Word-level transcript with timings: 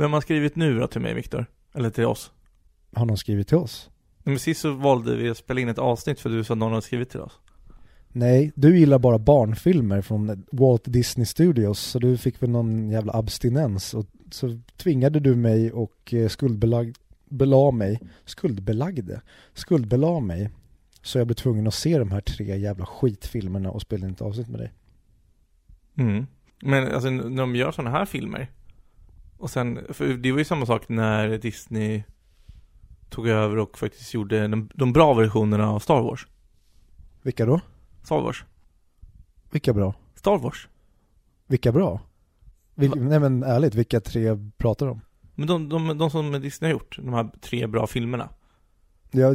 Vem 0.00 0.12
har 0.12 0.20
skrivit 0.20 0.56
nu 0.56 0.78
då 0.78 0.86
till 0.86 1.00
mig, 1.00 1.14
Viktor? 1.14 1.46
Eller 1.74 1.90
till 1.90 2.04
oss? 2.04 2.32
Har 2.92 3.06
någon 3.06 3.16
skrivit 3.16 3.48
till 3.48 3.56
oss? 3.56 3.90
Men 4.22 4.38
sist 4.38 4.60
så 4.60 4.72
valde 4.72 5.16
vi 5.16 5.30
att 5.30 5.36
spela 5.36 5.60
in 5.60 5.68
ett 5.68 5.78
avsnitt 5.78 6.20
för 6.20 6.30
du 6.30 6.44
sa 6.44 6.54
att 6.54 6.58
någon 6.58 6.70
hade 6.70 6.82
skrivit 6.82 7.10
till 7.10 7.20
oss. 7.20 7.38
Nej, 8.08 8.52
du 8.54 8.78
gillar 8.78 8.98
bara 8.98 9.18
barnfilmer 9.18 10.02
från 10.02 10.44
Walt 10.52 10.82
Disney 10.84 11.26
Studios 11.26 11.80
så 11.80 11.98
du 11.98 12.16
fick 12.16 12.42
väl 12.42 12.50
någon 12.50 12.90
jävla 12.90 13.12
abstinens 13.12 13.94
och 13.94 14.06
så 14.30 14.60
tvingade 14.76 15.20
du 15.20 15.36
mig 15.36 15.72
och 15.72 16.14
eh, 16.14 16.28
skuldbelag, 16.28 16.94
bela 17.24 17.70
mig, 17.70 18.00
skuldbelagde, 18.24 19.20
skuldbela 19.54 20.20
mig 20.20 20.50
så 21.02 21.18
jag 21.18 21.26
blev 21.26 21.34
tvungen 21.34 21.66
att 21.66 21.74
se 21.74 21.98
de 21.98 22.10
här 22.10 22.20
tre 22.20 22.58
jävla 22.58 22.86
skitfilmerna 22.86 23.70
och 23.70 23.82
spela 23.82 24.06
in 24.06 24.12
ett 24.12 24.22
avsnitt 24.22 24.48
med 24.48 24.60
dig. 24.60 24.72
Mm. 25.98 26.26
Men 26.62 26.94
alltså 26.94 27.10
när 27.10 27.42
de 27.42 27.56
gör 27.56 27.72
sådana 27.72 27.90
här 27.90 28.04
filmer 28.04 28.48
och 29.40 29.50
sen, 29.50 29.86
för 29.90 30.08
det 30.08 30.32
var 30.32 30.38
ju 30.38 30.44
samma 30.44 30.66
sak 30.66 30.88
när 30.88 31.38
Disney 31.38 32.02
tog 33.08 33.28
över 33.28 33.58
och 33.58 33.78
faktiskt 33.78 34.14
gjorde 34.14 34.48
de, 34.48 34.68
de 34.74 34.92
bra 34.92 35.14
versionerna 35.14 35.70
av 35.70 35.78
Star 35.78 36.00
Wars. 36.00 36.26
Vilka 37.22 37.46
då? 37.46 37.60
Star 38.02 38.20
Wars. 38.20 38.44
Vilka 39.50 39.72
bra? 39.72 39.94
Star 40.14 40.38
Wars. 40.38 40.68
Vilka 41.46 41.72
bra? 41.72 42.00
Vil, 42.74 42.90
nej 42.96 43.20
men 43.20 43.42
ärligt, 43.42 43.74
vilka 43.74 44.00
tre 44.00 44.38
pratar 44.58 44.86
du 44.86 44.92
om? 44.92 45.00
Men 45.34 45.46
de, 45.46 45.68
de, 45.68 45.98
de 45.98 46.10
som 46.10 46.32
Disney 46.32 46.68
har 46.68 46.72
gjort, 46.72 46.96
de 46.96 47.14
här 47.14 47.30
tre 47.40 47.66
bra 47.66 47.86
filmerna. 47.86 48.28
Ja, 49.10 49.34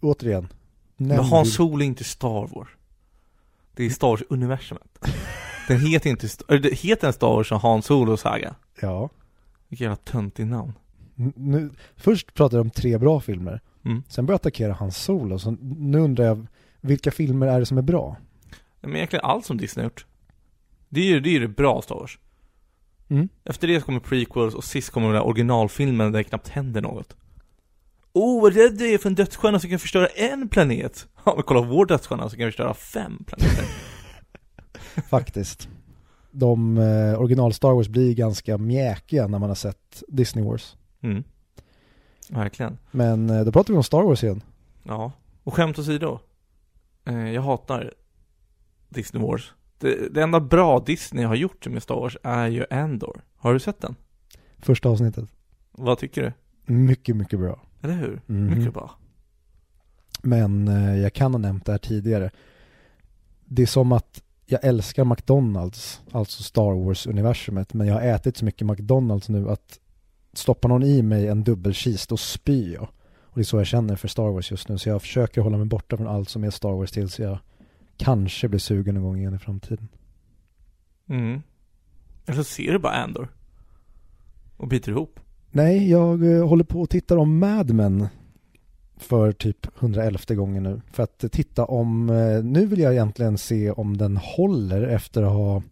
återigen. 0.00 0.48
Men 0.96 1.18
Hans 1.18 1.54
Solo 1.54 1.82
är 1.82 1.86
inte 1.86 2.04
Star 2.04 2.46
Wars. 2.54 2.68
Det 3.74 3.84
är 3.84 3.90
Star 3.90 4.08
Wars-universumet. 4.08 4.98
Den 5.68 5.80
heter 5.80 6.10
inte, 6.10 6.28
heter 6.72 7.06
en 7.06 7.12
Star 7.12 7.28
Wars 7.28 7.48
som 7.48 7.60
Hans 7.60 7.86
Solo 7.86 8.16
saga. 8.16 8.54
Ja. 8.80 9.10
Vilket 9.68 9.84
jävla 9.84 9.96
töntigt 9.96 10.48
namn. 10.48 10.72
Nu, 11.34 11.70
först 11.96 12.34
pratade 12.34 12.56
de 12.56 12.66
om 12.66 12.70
tre 12.70 12.98
bra 12.98 13.20
filmer. 13.20 13.60
Mm. 13.84 14.02
Sen 14.08 14.26
började 14.26 14.34
jag 14.34 14.40
attackera 14.40 14.72
Hans 14.72 14.96
Solo. 14.96 15.38
Så 15.38 15.50
nu 15.60 15.98
undrar 15.98 16.24
jag, 16.24 16.46
vilka 16.80 17.10
filmer 17.10 17.46
är 17.46 17.60
det 17.60 17.66
som 17.66 17.78
är 17.78 17.82
bra? 17.82 18.16
Men 18.80 18.96
egentligen 18.96 19.24
allt 19.24 19.46
som 19.46 19.56
Disney 19.56 19.82
har 19.82 19.86
gjort. 19.90 20.06
Det 20.88 21.00
är 21.00 21.04
ju 21.04 21.20
det, 21.20 21.36
är 21.36 21.40
det 21.40 21.48
bra 21.48 21.82
Star 21.82 21.94
Wars. 21.94 22.18
Mm. 23.08 23.28
Efter 23.44 23.68
det 23.68 23.84
kommer 23.84 24.00
prequels 24.00 24.54
och 24.54 24.64
sist 24.64 24.90
kommer 24.90 25.06
den 25.06 25.14
där 25.14 25.26
originalfilmen 25.26 26.12
där 26.12 26.18
det 26.18 26.24
knappt 26.24 26.48
händer 26.48 26.80
något. 26.80 27.16
Oh, 28.12 28.42
vad 28.42 28.54
rädd 28.54 28.78
du 28.78 28.94
är 28.94 28.98
för 28.98 29.08
en 29.08 29.14
dödsstjärna 29.14 29.58
som 29.60 29.70
kan 29.70 29.78
förstöra 29.78 30.06
en 30.06 30.48
planet. 30.48 31.08
Ja, 31.24 31.32
men 31.34 31.42
kolla 31.42 31.60
vår 31.60 31.86
dödsstjärna 31.86 32.28
som 32.28 32.38
kan 32.38 32.48
förstöra 32.48 32.74
fem 32.74 33.24
planeter. 33.26 33.64
Faktiskt. 35.10 35.68
De 36.38 36.78
eh, 36.78 37.20
original 37.20 37.52
Star 37.52 37.72
Wars 37.72 37.88
blir 37.88 38.14
ganska 38.14 38.58
mjäkiga 38.58 39.26
när 39.26 39.38
man 39.38 39.50
har 39.50 39.54
sett 39.54 40.02
Disney 40.08 40.44
Wars. 40.44 40.76
Mm. 41.00 41.24
Verkligen. 42.30 42.78
Men 42.90 43.30
eh, 43.30 43.44
då 43.44 43.52
pratar 43.52 43.72
vi 43.72 43.76
om 43.76 43.82
Star 43.82 44.02
Wars 44.02 44.24
igen. 44.24 44.42
Ja. 44.82 45.12
Och 45.44 45.54
skämt 45.54 45.78
åsido. 45.78 46.18
Eh, 47.04 47.30
jag 47.30 47.42
hatar 47.42 47.94
Disney 48.88 49.22
Wars. 49.22 49.52
Det, 49.78 50.14
det 50.14 50.22
enda 50.22 50.40
bra 50.40 50.80
Disney 50.80 51.24
har 51.24 51.34
gjort 51.34 51.66
med 51.66 51.82
Star 51.82 51.94
Wars 51.94 52.16
är 52.22 52.48
ju 52.48 52.64
Andor. 52.70 53.20
Har 53.36 53.52
du 53.52 53.58
sett 53.58 53.80
den? 53.80 53.94
Första 54.58 54.88
avsnittet. 54.88 55.28
Vad 55.72 55.98
tycker 55.98 56.22
du? 56.22 56.32
Mycket, 56.72 57.16
mycket 57.16 57.38
bra. 57.38 57.60
Eller 57.82 57.94
hur? 57.94 58.20
Mhm. 58.26 58.58
Mycket 58.58 58.74
bra. 58.74 58.90
Men 60.22 60.68
eh, 60.68 60.96
jag 60.96 61.12
kan 61.12 61.34
ha 61.34 61.38
nämnt 61.38 61.64
det 61.66 61.72
här 61.72 61.78
tidigare. 61.78 62.30
Det 63.44 63.62
är 63.62 63.66
som 63.66 63.92
att 63.92 64.22
jag 64.46 64.64
älskar 64.64 65.04
McDonalds, 65.04 66.02
alltså 66.12 66.42
Star 66.42 66.84
Wars-universumet, 66.84 67.74
men 67.74 67.86
jag 67.86 67.94
har 67.94 68.00
ätit 68.00 68.36
så 68.36 68.44
mycket 68.44 68.66
McDonalds 68.66 69.28
nu 69.28 69.50
att 69.50 69.80
stoppa 70.32 70.68
någon 70.68 70.82
i 70.82 71.02
mig 71.02 71.28
en 71.28 71.44
dubbelcheese, 71.44 72.06
då 72.08 72.16
spyr 72.16 72.74
jag. 72.74 72.88
Och 73.20 73.34
det 73.34 73.40
är 73.40 73.44
så 73.44 73.56
jag 73.56 73.66
känner 73.66 73.96
för 73.96 74.08
Star 74.08 74.30
Wars 74.30 74.50
just 74.50 74.68
nu, 74.68 74.78
så 74.78 74.88
jag 74.88 75.02
försöker 75.02 75.40
hålla 75.40 75.58
mig 75.58 75.66
borta 75.66 75.96
från 75.96 76.08
allt 76.08 76.28
som 76.28 76.44
är 76.44 76.50
Star 76.50 76.72
Wars 76.72 76.90
tills 76.90 77.18
jag 77.18 77.38
kanske 77.96 78.48
blir 78.48 78.60
sugen 78.60 78.94
någon 78.94 79.04
gång 79.04 79.18
igen 79.18 79.34
i 79.34 79.38
framtiden. 79.38 79.88
Mm. 81.08 81.42
Eller 82.26 82.36
så 82.36 82.44
ser 82.44 82.72
du 82.72 82.78
bara 82.78 82.92
Andor. 82.92 83.28
Och 84.56 84.68
biter 84.68 84.92
ihop. 84.92 85.20
Nej, 85.50 85.90
jag 85.90 86.36
eh, 86.36 86.48
håller 86.48 86.64
på 86.64 86.80
och 86.80 86.90
tittar 86.90 87.16
om 87.16 87.38
Mad 87.38 87.70
Men 87.70 88.08
för 88.96 89.32
typ 89.32 89.66
111 89.78 90.18
gången 90.28 90.62
nu. 90.62 90.80
För 90.92 91.02
att 91.02 91.24
titta 91.32 91.64
om, 91.64 92.10
eh, 92.10 92.44
nu 92.44 92.66
vill 92.66 92.80
jag 92.80 92.92
egentligen 92.92 93.38
se 93.38 93.70
om 93.70 93.96
den 93.96 94.16
håller 94.16 94.82
efter 94.82 95.22
att 95.22 95.32
ha, 95.32 95.62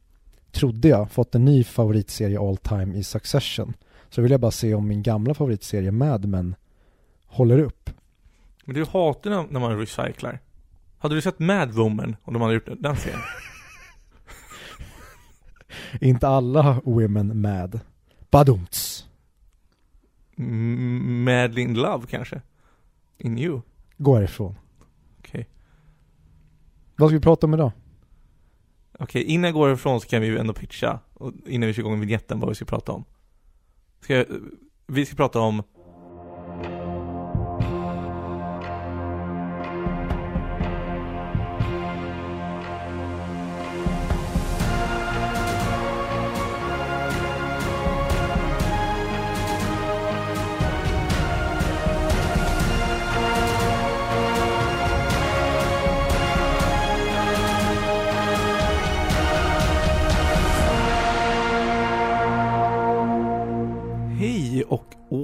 trodde 0.53 0.89
jag, 0.89 1.11
fått 1.11 1.35
en 1.35 1.45
ny 1.45 1.65
favoritserie 1.65 2.41
all 2.41 2.57
time 2.57 2.97
i 2.97 3.05
Succession. 3.05 3.75
Så 4.11 4.23
vill 4.23 4.31
jag 4.31 4.41
bara 4.41 4.51
se 4.51 4.75
om 4.75 4.89
min 4.89 5.03
gamla 5.03 5.35
favoritserie 5.35 5.91
Mad 5.91 6.29
Men 6.29 6.55
håller 7.27 7.59
upp. 7.59 7.91
Men 8.65 8.75
du 8.75 8.85
hatar 8.85 9.47
när, 9.51 9.61
man 9.61 9.79
recyclar. 9.79 10.41
Hade 10.99 11.15
du 11.15 11.21
sett 11.21 11.39
Mad 11.39 11.73
Woman 11.73 12.17
om 12.23 12.33
de 12.33 12.43
hade 12.43 12.55
gjort 12.55 12.69
den 12.79 12.97
serien? 12.97 13.21
Inte 16.01 16.29
alla 16.29 16.81
women 16.85 17.41
mad. 17.41 17.81
Badumts. 18.31 19.07
In 20.37 21.75
Love 21.75 22.07
kanske? 22.11 22.43
In 23.19 23.39
You? 23.39 23.61
Gå 23.97 24.15
härifrån. 24.15 24.59
Okej. 25.19 25.49
Vad 26.97 27.09
ska 27.09 27.17
vi 27.17 27.23
prata 27.23 27.47
om 27.47 27.55
idag? 27.55 27.73
Okej, 28.99 29.23
innan 29.23 29.45
jag 29.45 29.55
går 29.55 29.73
ifrån 29.73 30.01
så 30.01 30.09
kan 30.09 30.21
vi 30.21 30.27
ju 30.27 30.39
ändå 30.39 30.53
pitcha, 30.53 31.01
och 31.15 31.33
innan 31.47 31.67
vi 31.67 31.73
kör 31.73 31.83
igång 31.83 32.01
vignetten, 32.01 32.41
vad 32.41 32.49
vi 32.49 32.55
ska 32.55 32.65
prata 32.65 32.93
om. 32.93 33.05
Ska 34.01 34.25
vi 34.87 35.07
ska 35.07 35.17
prata 35.17 35.41
om 35.41 35.63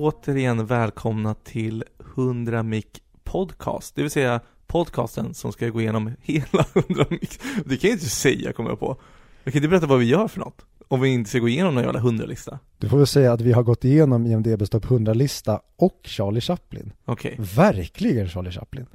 återigen 0.01 0.67
välkomna 0.67 1.35
till 1.35 1.85
100 2.17 2.63
Mic 2.63 2.87
Podcast. 3.25 3.95
Det 3.95 4.03
vill 4.03 4.11
säga 4.11 4.41
podcasten 4.67 5.35
som 5.35 5.53
ska 5.53 5.69
gå 5.69 5.81
igenom 5.81 6.13
hela 6.21 6.67
100 6.75 7.07
Mic. 7.11 7.39
Det 7.65 7.77
kan 7.77 7.91
jag 7.91 7.97
inte 7.97 8.09
säga 8.09 8.53
kommer 8.53 8.71
jag 8.71 8.79
på. 8.81 8.97
Jag 9.45 9.53
kan 9.53 9.59
inte 9.59 9.69
berätta 9.69 9.87
vad 9.87 9.99
vi 9.99 10.05
gör 10.05 10.29
för 10.29 10.41
något. 10.41 10.67
Om 10.89 11.01
vi 11.01 11.09
inte 11.09 11.31
ska 11.31 11.39
gå 11.39 11.49
igenom 11.49 11.75
någon 11.75 11.85
jävla 11.85 12.01
100-lista. 12.01 12.59
Du 12.79 12.89
får 12.89 12.97
väl 12.97 13.07
säga 13.07 13.33
att 13.33 13.41
vi 13.41 13.53
har 13.53 13.63
gått 13.63 13.85
igenom 13.85 14.27
IMDBs 14.27 14.71
topp 14.71 14.85
100-lista 14.85 15.61
och 15.77 16.01
Charlie 16.05 16.41
Chaplin. 16.41 16.93
Okej. 17.05 17.37
Verkligen 17.39 18.29
Charlie 18.29 18.51
Chaplin. 18.51 18.87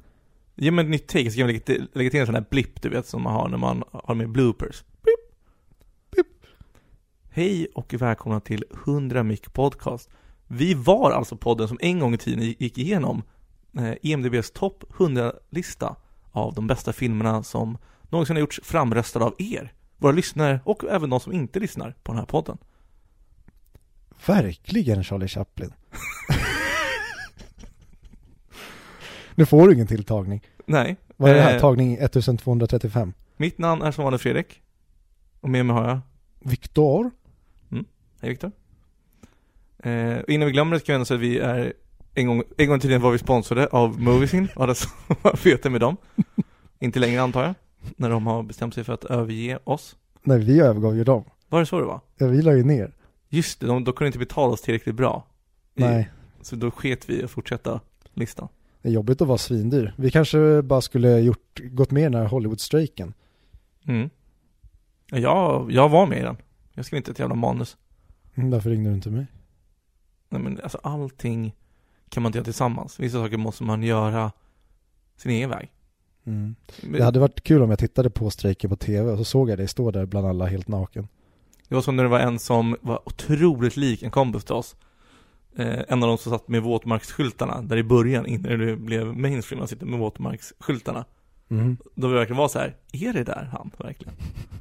Ge 0.54 0.70
mig 0.70 0.84
ett 0.84 0.90
nytt 0.90 1.08
take 1.08 1.30
så 1.30 1.36
kan 1.38 1.46
vi 1.46 1.52
lägga 1.52 1.64
till, 1.64 1.88
lägga 1.92 2.10
till 2.10 2.20
en 2.20 2.26
sån 2.26 2.34
här 2.34 2.44
blipp 2.50 2.82
du 2.82 2.88
vet 2.88 3.06
som 3.06 3.22
man 3.22 3.32
har 3.32 3.48
när 3.48 3.58
man 3.58 3.84
har 3.92 4.14
med 4.14 4.28
bloopers. 4.28 4.84
Blipp. 5.02 5.36
Blipp. 6.10 6.46
Hej 7.30 7.66
och 7.74 7.94
välkomna 7.94 8.40
till 8.40 8.64
100 8.86 9.22
Mic 9.22 9.40
Podcast. 9.40 10.10
Vi 10.46 10.74
var 10.74 11.10
alltså 11.10 11.36
podden 11.36 11.68
som 11.68 11.78
en 11.80 11.98
gång 11.98 12.14
i 12.14 12.18
tiden 12.18 12.44
gick 12.58 12.78
igenom 12.78 13.22
eh, 13.78 13.92
EMDBs 14.02 14.50
topp 14.50 14.84
100-lista 14.96 15.96
av 16.32 16.54
de 16.54 16.66
bästa 16.66 16.92
filmerna 16.92 17.42
som 17.42 17.78
någonsin 18.10 18.36
har 18.36 18.40
gjorts 18.40 18.60
framröstade 18.62 19.24
av 19.24 19.34
er, 19.38 19.72
våra 19.96 20.12
lyssnare 20.12 20.60
och 20.64 20.84
även 20.84 21.10
de 21.10 21.20
som 21.20 21.32
inte 21.32 21.60
lyssnar 21.60 21.94
på 22.02 22.12
den 22.12 22.18
här 22.18 22.26
podden. 22.26 22.58
Verkligen 24.26 25.04
Charlie 25.04 25.28
Chaplin. 25.28 25.72
nu 29.34 29.46
får 29.46 29.68
du 29.68 29.74
ingen 29.74 29.86
tilltagning. 29.86 30.40
Nej. 30.66 30.96
Vad 31.16 31.30
är 31.30 31.34
det 31.34 31.42
här? 31.42 31.54
eh, 31.54 31.60
Tagning 31.60 31.94
1235. 31.94 33.12
Mitt 33.36 33.58
namn 33.58 33.82
är 33.82 33.90
som 33.90 34.04
vanligt 34.04 34.22
Fredrik. 34.22 34.62
Och 35.40 35.50
med 35.50 35.66
mig 35.66 35.76
har 35.76 35.88
jag 35.88 36.00
Viktor? 36.40 37.10
Hej 38.20 38.30
Viktor. 38.30 38.52
Eh, 39.86 40.18
innan 40.28 40.46
vi 40.46 40.52
glömmer 40.52 40.72
det 40.74 40.80
ska 40.80 40.92
jag 40.92 40.94
ändå 40.94 41.04
säga 41.04 41.16
att 41.16 41.22
vi 41.22 41.38
är 41.38 41.72
en 42.14 42.26
gång, 42.26 42.42
en 42.56 42.66
gång 42.68 42.76
i 42.76 42.80
tiden 42.80 43.00
var 43.02 43.10
vi 43.10 43.18
sponsrade 43.18 43.66
av 43.66 44.00
Moviesin 44.00 44.48
och 44.54 44.60
hade 44.60 44.74
samarbete 44.74 45.70
med 45.70 45.80
dem. 45.80 45.96
Inte 46.78 46.98
längre 46.98 47.22
antar 47.22 47.42
jag, 47.44 47.54
när 47.96 48.10
de 48.10 48.26
har 48.26 48.42
bestämt 48.42 48.74
sig 48.74 48.84
för 48.84 48.92
att 48.92 49.04
överge 49.04 49.58
oss. 49.64 49.96
Nej, 50.22 50.38
vi 50.38 50.60
övergav 50.60 50.96
ju 50.96 51.04
dem. 51.04 51.24
Var 51.48 51.60
det 51.60 51.66
så 51.66 51.80
det 51.80 51.86
var? 51.86 52.00
Ja, 52.18 52.26
vi 52.26 52.42
la 52.42 52.52
ju 52.52 52.64
ner. 52.64 52.92
Just 53.28 53.60
det, 53.60 53.66
de, 53.66 53.84
de 53.84 53.92
kunde 53.94 54.06
inte 54.06 54.18
betala 54.18 54.52
oss 54.52 54.60
tillräckligt 54.62 54.94
bra. 54.94 55.26
I- 55.74 55.80
Nej, 55.80 56.10
Så 56.42 56.56
då 56.56 56.70
sket 56.70 57.10
vi 57.10 57.24
att 57.24 57.30
fortsätta 57.30 57.80
listan. 58.14 58.48
det 58.82 58.88
är 58.88 58.92
jobbigt 58.92 59.20
att 59.22 59.28
vara 59.28 59.38
svindyr. 59.38 59.94
Vi 59.96 60.10
kanske 60.10 60.62
bara 60.62 60.80
skulle 60.80 61.18
gjort, 61.18 61.60
gått 61.70 61.90
med 61.90 62.00
i 62.00 62.04
den 62.04 62.14
här 62.14 62.24
Hollywood-strejken. 62.28 63.14
Mm. 63.86 64.10
Ja, 65.10 65.18
Jag, 65.18 65.72
jag 65.72 65.88
var 65.88 66.06
med 66.06 66.18
i 66.18 66.22
den. 66.22 66.36
Jag 66.72 66.84
skrev 66.84 66.96
inte 66.96 67.10
ett 67.10 67.18
jävla 67.18 67.34
manus. 67.34 67.76
Mm, 68.34 68.50
Varför 68.50 68.70
ringde 68.70 68.90
du 68.90 68.94
inte 68.94 69.10
mig? 69.10 69.26
Nej 70.36 70.44
men 70.52 70.60
alltså 70.62 70.78
allting 70.82 71.54
kan 72.08 72.22
man 72.22 72.30
inte 72.30 72.38
göra 72.38 72.44
tillsammans. 72.44 73.00
Vissa 73.00 73.22
saker 73.22 73.36
måste 73.36 73.64
man 73.64 73.82
göra 73.82 74.32
sin 75.16 75.32
egen 75.32 75.50
väg. 75.50 75.72
Mm. 76.24 76.54
Det 76.82 77.04
hade 77.04 77.20
varit 77.20 77.42
kul 77.44 77.62
om 77.62 77.70
jag 77.70 77.78
tittade 77.78 78.10
på 78.10 78.30
strejken 78.30 78.70
på 78.70 78.76
tv 78.76 79.10
och 79.10 79.18
så 79.18 79.24
såg 79.24 79.50
jag 79.50 79.58
dig 79.58 79.68
stå 79.68 79.90
där 79.90 80.06
bland 80.06 80.26
alla 80.26 80.46
helt 80.46 80.68
naken. 80.68 81.08
Det 81.68 81.74
var 81.74 81.82
som 81.82 81.96
när 81.96 82.02
det 82.02 82.08
var 82.08 82.20
en 82.20 82.38
som 82.38 82.76
var 82.80 83.08
otroligt 83.08 83.76
lik 83.76 84.02
en 84.02 84.10
kompis 84.10 84.44
till 84.44 84.54
oss. 84.54 84.76
Eh, 85.56 85.80
en 85.88 86.02
av 86.02 86.08
de 86.08 86.18
som 86.18 86.32
satt 86.32 86.48
med 86.48 86.62
våtmarksskyltarna, 86.62 87.62
där 87.62 87.76
i 87.76 87.82
början, 87.82 88.26
innan 88.26 88.58
det 88.58 88.76
blev 88.76 89.16
mainstream, 89.16 89.58
man 89.58 89.68
sitter 89.68 89.86
med 89.86 89.98
våtmarksskyltarna. 89.98 91.04
Mm. 91.48 91.76
Då 91.94 92.08
vi 92.08 92.14
verkligen 92.14 92.38
var 92.38 92.48
så 92.48 92.58
här, 92.58 92.76
är 92.92 93.12
det 93.12 93.24
där 93.24 93.48
han 93.52 93.70
verkligen? 93.78 94.14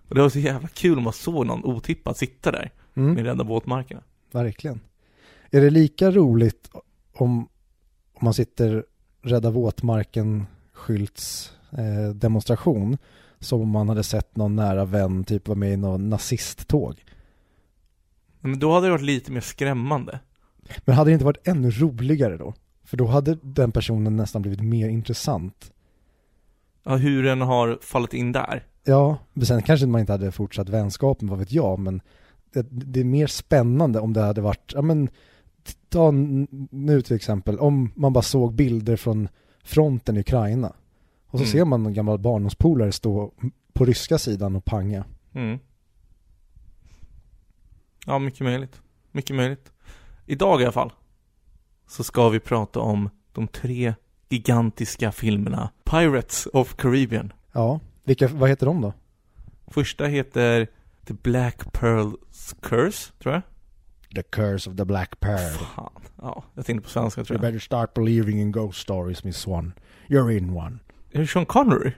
Och 0.09 0.15
det 0.15 0.21
var 0.21 0.29
så 0.29 0.39
jävla 0.39 0.67
kul 0.67 0.97
om 0.97 1.03
man 1.03 1.13
såg 1.13 1.45
någon 1.45 1.63
otippad 1.63 2.17
sitta 2.17 2.51
där 2.51 2.71
Mm. 2.97 3.13
med 3.13 3.25
rädda 3.25 3.43
våtmarkerna. 3.43 4.01
Verkligen. 4.31 4.79
Är 5.51 5.61
det 5.61 5.69
lika 5.69 6.11
roligt 6.11 6.69
om, 7.13 7.39
om 8.13 8.21
man 8.21 8.33
sitter 8.33 8.85
Rädda 9.21 9.49
våtmarken 9.49 10.45
skylts 10.73 11.53
eh, 11.71 12.15
demonstration 12.15 12.97
som 13.39 13.61
om 13.61 13.69
man 13.69 13.89
hade 13.89 14.03
sett 14.03 14.35
någon 14.35 14.55
nära 14.55 14.85
vän 14.85 15.23
typ 15.23 15.47
vara 15.47 15.57
med 15.57 15.73
i 15.73 15.77
någon 15.77 16.09
nazisttåg? 16.09 17.05
Men 18.39 18.59
då 18.59 18.73
hade 18.73 18.87
det 18.87 18.91
varit 18.91 19.01
lite 19.01 19.31
mer 19.31 19.41
skrämmande. 19.41 20.19
Men 20.85 20.95
hade 20.95 21.09
det 21.09 21.13
inte 21.13 21.25
varit 21.25 21.47
ännu 21.47 21.71
roligare 21.71 22.37
då? 22.37 22.53
För 22.83 22.97
då 22.97 23.05
hade 23.05 23.37
den 23.41 23.71
personen 23.71 24.15
nästan 24.15 24.41
blivit 24.41 24.61
mer 24.61 24.89
intressant. 24.89 25.71
Ja, 26.83 26.95
hur 26.95 27.23
den 27.23 27.41
har 27.41 27.79
fallit 27.81 28.13
in 28.13 28.31
där. 28.31 28.63
Ja, 28.83 29.17
men 29.33 29.45
sen 29.45 29.61
kanske 29.61 29.85
man 29.87 30.01
inte 30.01 30.13
hade 30.13 30.31
fortsatt 30.31 30.69
vänskapen, 30.69 31.27
vad 31.27 31.39
vet 31.39 31.51
jag, 31.51 31.79
men 31.79 32.01
det, 32.53 32.67
det 32.69 32.99
är 32.99 33.03
mer 33.03 33.27
spännande 33.27 33.99
om 33.99 34.13
det 34.13 34.21
hade 34.21 34.41
varit, 34.41 34.71
ja 34.75 34.81
men 34.81 35.09
ta 35.89 36.11
nu 36.71 37.01
till 37.01 37.15
exempel, 37.15 37.59
om 37.59 37.91
man 37.95 38.13
bara 38.13 38.21
såg 38.21 38.53
bilder 38.53 38.95
från 38.95 39.27
fronten 39.63 40.17
i 40.17 40.19
Ukraina 40.19 40.73
och 41.27 41.39
så 41.39 41.43
Mm. 41.43 41.51
ser 41.51 41.65
man 41.65 41.83
någon 41.83 41.93
gammal 41.93 42.19
barndomspolare 42.19 42.91
stå 42.91 43.31
på 43.73 43.85
ryska 43.85 44.17
sidan 44.17 44.55
och 44.55 44.65
panga. 44.65 45.05
Mm. 45.33 45.59
Ja, 48.05 48.19
mycket 48.19 48.41
möjligt. 48.41 48.81
Mycket 49.11 49.35
möjligt. 49.35 49.71
Idag 50.25 50.61
i 50.61 50.63
alla 50.63 50.71
fall 50.71 50.93
så 51.87 52.03
ska 52.03 52.29
vi 52.29 52.39
prata 52.39 52.79
om 52.79 53.09
de 53.33 53.47
tre 53.47 53.93
gigantiska 54.29 55.11
filmerna 55.11 55.69
Pirates 55.83 56.47
of 56.53 56.75
Caribbean. 56.75 57.33
Ja, 57.51 57.79
vilka, 58.03 58.27
vad 58.27 58.49
heter 58.49 58.65
de 58.65 58.81
då? 58.81 58.93
Första 59.67 60.05
heter 60.05 60.67
The 61.05 61.13
Black 61.13 61.57
Pearl's 61.63 62.55
Curse, 62.61 63.13
tror 63.19 63.33
jag. 63.33 63.41
The 64.15 64.23
Curse 64.23 64.69
of 64.69 64.75
the 64.77 64.85
Black 64.85 65.19
Pearl. 65.19 65.53
Fan. 65.75 65.91
Ja, 66.21 66.43
jag 66.53 66.65
tänkte 66.65 66.83
på 66.83 66.89
svenska 66.89 67.23
tror 67.23 67.37
You 67.37 67.45
jag. 67.45 67.53
better 67.53 67.65
start 67.65 67.93
believing 67.93 68.41
in 68.41 68.51
ghost 68.51 68.79
stories, 68.81 69.23
Miss 69.23 69.37
Swan. 69.37 69.73
You're 70.07 70.31
in 70.37 70.49
one. 70.49 70.77
Är 71.11 71.19
det 71.19 71.27
Sean 71.27 71.45
Connery? 71.45 71.91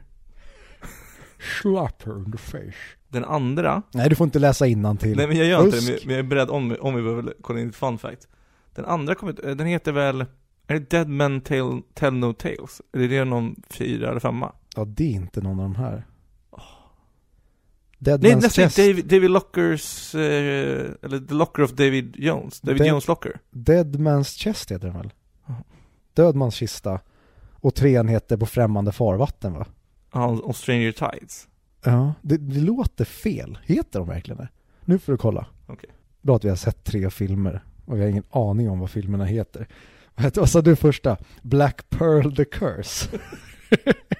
Slap 1.62 2.04
her 2.06 2.18
in 2.26 2.32
the 2.32 2.38
face. 2.38 2.78
Den 3.10 3.26
andra 3.26 3.82
Nej, 3.94 4.10
du 4.10 4.16
får 4.16 4.26
inte 4.26 4.40
läsa 4.40 4.68
innantill. 4.68 5.18
Nej 5.18 5.28
men 5.28 5.38
jag 5.38 5.46
gör 5.48 5.66
inte 5.66 5.80
det, 5.80 6.00
men- 6.06 6.12
jag 6.12 6.20
är 6.20 6.24
beredd 6.24 6.50
om, 6.50 6.76
om 6.82 6.96
vi 6.96 7.02
behöver 7.02 7.34
kolla 7.42 7.60
in 7.60 7.70
ett 7.70 7.76
fun 7.76 7.98
fact. 7.98 8.28
Den 8.76 8.86
andra 8.86 9.16
kommer 9.16 9.32
inte- 9.34 9.54
den 9.54 9.68
heter 9.68 9.92
väl, 9.92 10.22
är 10.68 10.74
det 10.74 10.90
Dead 10.90 11.08
Men 11.10 11.42
Tell, 11.42 11.82
Tell 11.94 12.14
No 12.14 12.34
Tales? 12.34 12.82
Är 12.94 13.08
det 13.08 13.26
någon 13.26 13.56
fyra 13.70 14.10
eller 14.10 14.20
femma? 14.20 14.52
Ja, 14.76 14.86
det 14.86 15.04
är 15.04 15.12
inte 15.12 15.42
någon 15.42 15.60
av 15.60 15.64
de 15.64 15.76
här. 15.76 16.06
Dead 18.00 18.24
Nej, 18.24 18.32
Man's 18.32 18.42
nästan 18.42 18.64
Chest. 18.64 18.78
David, 18.78 19.06
David 19.06 19.30
Lockers, 19.30 20.16
eh, 20.16 20.22
eller 21.02 21.28
The 21.28 21.34
Locker 21.34 21.64
of 21.64 21.72
David 21.72 22.16
Jones, 22.18 22.62
David 22.62 22.82
Dead- 22.82 22.88
Jones 22.88 23.08
Locker. 23.08 23.40
Dead 23.52 23.96
Man's 23.96 24.38
Chest 24.38 24.72
heter 24.72 24.88
den 24.88 24.98
väl? 24.98 25.14
Död 26.14 26.36
mans 26.36 26.56
kista. 26.56 27.00
Och 27.54 27.76
trean 27.76 28.08
heter 28.08 28.38
På 28.38 28.46
främmande 28.46 28.92
farvatten 28.92 29.54
va? 29.54 29.66
Ja, 30.14 30.28
och 30.28 30.56
Stranger 30.56 30.92
Tides. 30.92 31.48
Ja. 31.84 32.14
Det, 32.22 32.38
det 32.38 32.60
låter 32.60 33.06
fel. 33.06 33.58
Heter 33.64 34.00
de 34.00 34.08
verkligen 34.08 34.38
det? 34.38 34.50
Nu 34.86 35.00
får 35.00 35.12
du 35.12 35.18
kolla. 35.18 35.46
Okej. 35.68 35.90
Bra 36.22 36.36
att 36.36 36.46
vi 36.46 36.50
har 36.50 36.56
sett 36.56 36.84
tre 36.84 37.10
filmer 37.10 37.64
och 37.86 37.98
vi 37.98 38.02
har 38.02 38.08
ingen 38.10 38.24
aning 38.30 38.70
om 38.70 38.80
vad 38.80 38.90
filmerna 38.90 39.26
heter. 39.26 39.68
Vad 40.36 40.50
sa 40.50 40.62
du 40.62 40.76
första? 40.76 41.18
Black 41.42 41.90
Pearl 41.90 42.36
the 42.36 42.46
Curse. 42.46 43.10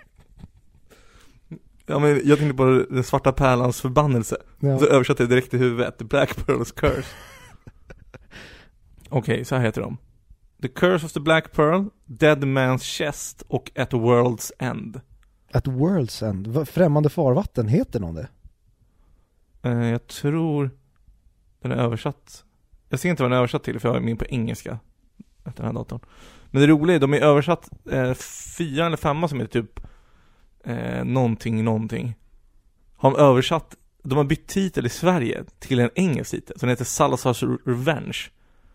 Ja 1.90 2.00
men 2.00 2.22
jag 2.26 2.38
tänkte 2.38 2.58
på 2.58 2.86
den 2.90 3.04
svarta 3.04 3.32
pärlans 3.32 3.82
förbannelse. 3.82 4.38
Ja. 4.60 4.80
Så 4.80 4.86
översatte 4.86 5.24
jag 5.24 5.30
direkt 5.30 5.54
i 5.54 5.58
huvudet, 5.58 5.98
The 5.98 6.06
Black 6.06 6.38
Pearl's 6.38 6.74
Curse. 6.76 7.08
Okej, 9.10 9.46
så 9.46 9.56
här 9.56 9.64
heter 9.66 9.82
de. 9.82 9.98
The 10.62 10.68
Curse 10.68 11.06
of 11.06 11.14
the 11.14 11.20
Black 11.20 11.52
Pearl, 11.52 11.86
Dead 12.06 12.44
Man's 12.44 12.84
Chest 12.84 13.44
och 13.48 13.72
At 13.76 13.94
World's 13.94 14.52
End. 14.60 15.02
At 15.52 15.68
World's 15.68 16.26
End. 16.30 16.68
Främmande 16.70 17.10
farvatten, 17.10 17.68
heter 17.68 18.00
någon 18.00 18.16
det? 18.16 18.28
Eh, 19.62 19.86
jag 19.86 20.08
tror 20.08 20.72
den 21.62 21.72
är 21.72 21.76
översatt. 21.76 22.44
Jag 22.90 23.00
ser 23.00 23.10
inte 23.10 23.24
vad 23.24 23.32
den 23.32 23.36
är 23.36 23.40
översatt 23.40 23.64
till 23.64 23.80
för 23.80 23.90
jag 23.90 23.96
är 23.96 24.02
min 24.02 24.18
på 24.18 24.26
engelska. 24.26 24.80
Efter 25.46 25.64
den 25.64 25.66
här 25.66 25.74
datorn. 25.74 26.00
Men 26.52 26.62
det 26.62 26.68
roliga 26.68 26.96
är, 26.96 27.00
de 27.00 27.14
är 27.14 27.22
översatt 27.22 27.70
eh, 27.92 28.14
fyra 28.58 28.86
eller 28.86 28.98
femma 28.98 29.28
som 29.28 29.40
heter 29.40 29.62
typ 29.62 29.80
eh, 30.68 31.04
någonting, 31.06 31.64
någonting. 31.64 32.16
Har 32.96 33.12
de 33.12 33.20
översatt, 33.20 33.76
de 34.04 34.18
har 34.18 34.26
bytt 34.26 34.48
titel 34.48 34.86
i 34.86 34.90
Sverige 34.90 35.44
till 35.60 35.80
en 35.80 35.90
engelsk 35.96 36.32
titel. 36.32 36.60
som 36.60 36.70
heter 36.70 36.86
Salazar's 36.86 37.58
Revenge. 37.66 38.18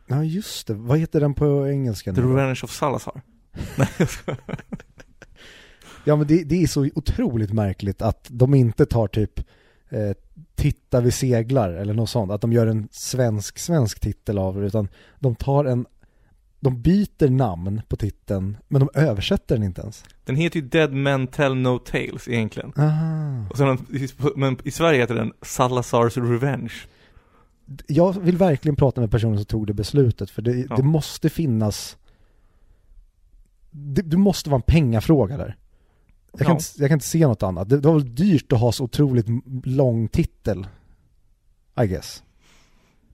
Ja 0.06 0.24
just 0.24 0.66
det, 0.66 0.74
vad 0.74 0.98
heter 0.98 1.20
den 1.20 1.34
på 1.34 1.68
engelska? 1.68 2.14
The 2.14 2.20
nu? 2.20 2.28
Revenge 2.28 2.60
of 2.62 2.70
Salazar. 2.70 3.22
Nej, 3.76 3.88
jag 3.98 4.08
skojar. 4.08 4.40
Ja 6.04 6.16
men 6.16 6.26
det, 6.26 6.44
det 6.44 6.62
är 6.62 6.66
så 6.66 6.88
otroligt 6.94 7.52
märkligt 7.52 8.02
att 8.02 8.26
de 8.30 8.54
inte 8.54 8.86
tar 8.86 9.08
typ 9.08 9.38
eh, 9.88 10.12
Titta 10.54 11.00
vi 11.00 11.10
seglar 11.10 11.72
eller 11.72 11.94
något 11.94 12.10
sånt, 12.10 12.32
att 12.32 12.40
de 12.40 12.52
gör 12.52 12.66
en 12.66 12.88
svensk 12.90 13.58
svensk 13.58 14.00
titel 14.00 14.38
av 14.38 14.60
det 14.60 14.66
utan 14.66 14.88
de 15.18 15.34
tar 15.34 15.64
en 15.64 15.86
de 16.62 16.82
byter 16.82 17.30
namn 17.30 17.82
på 17.88 17.96
titeln 17.96 18.56
men 18.68 18.80
de 18.80 19.00
översätter 19.00 19.54
den 19.56 19.64
inte 19.64 19.80
ens. 19.82 20.04
Den 20.24 20.36
heter 20.36 20.60
ju 20.60 20.66
Dead 20.68 20.92
Men 20.92 21.26
Tell 21.26 21.54
No 21.54 21.78
Tales 21.78 22.28
egentligen. 22.28 22.72
Aha. 22.76 23.46
Och 23.50 23.56
sen, 23.56 23.78
men 24.36 24.56
i 24.64 24.70
Sverige 24.70 25.00
heter 25.00 25.14
den 25.14 25.32
Salazar's 25.40 26.30
Revenge. 26.32 26.72
Jag 27.86 28.20
vill 28.20 28.36
verkligen 28.36 28.76
prata 28.76 29.00
med 29.00 29.10
personen 29.10 29.36
som 29.36 29.44
tog 29.44 29.66
det 29.66 29.74
beslutet 29.74 30.30
för 30.30 30.42
det, 30.42 30.66
Ja. 30.70 30.76
det 30.76 30.82
måste 30.82 31.30
finnas 31.30 31.96
det, 33.70 34.02
det 34.02 34.16
måste 34.16 34.50
vara 34.50 34.58
en 34.58 34.62
pengafråga 34.62 35.36
där. 35.36 35.56
Jag 36.32 36.40
kan, 36.40 36.46
Ja. 36.48 36.52
inte, 36.52 36.64
jag 36.76 36.88
kan 36.88 36.96
inte 36.96 37.06
se 37.06 37.26
något 37.26 37.42
annat. 37.42 37.68
Det, 37.68 37.80
det 37.80 37.88
var 37.88 37.94
väl 37.94 38.14
dyrt 38.14 38.52
att 38.52 38.60
ha 38.60 38.72
så 38.72 38.84
otroligt 38.84 39.26
lång 39.64 40.08
titel. 40.08 40.66
I 41.82 41.86
guess. 41.86 42.22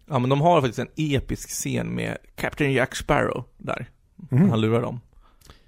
Ja 0.09 0.19
men 0.19 0.31
de 0.31 0.41
har 0.41 0.61
faktiskt 0.61 0.79
en 0.79 0.89
episk 0.97 1.49
scen 1.49 1.95
med 1.95 2.17
Captain 2.35 2.73
Jack 2.73 2.97
Sparrow 2.97 3.45
där. 3.59 3.87
Mhm. 4.31 4.51
Han 4.51 4.61
lurar 4.61 4.83
dem. 4.83 5.01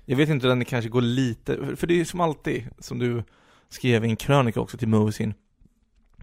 Jag 0.05 0.17
vet 0.17 0.29
inte 0.29 0.51
om 0.51 0.59
den 0.59 0.65
kanske 0.65 0.89
går 0.91 1.01
lite, 1.03 1.57
för- 1.57 1.75
för 1.77 1.87
det 1.87 1.95
är 1.95 1.99
ju 1.99 2.05
som 2.05 2.21
alltid, 2.21 2.65
som 2.79 2.99
du 2.99 3.25
skrev 3.69 4.05
i 4.05 4.09
en 4.09 4.17
krönika 4.17 4.61
också 4.61 4.79
till 4.79 4.89
Moviesin. 4.89 5.35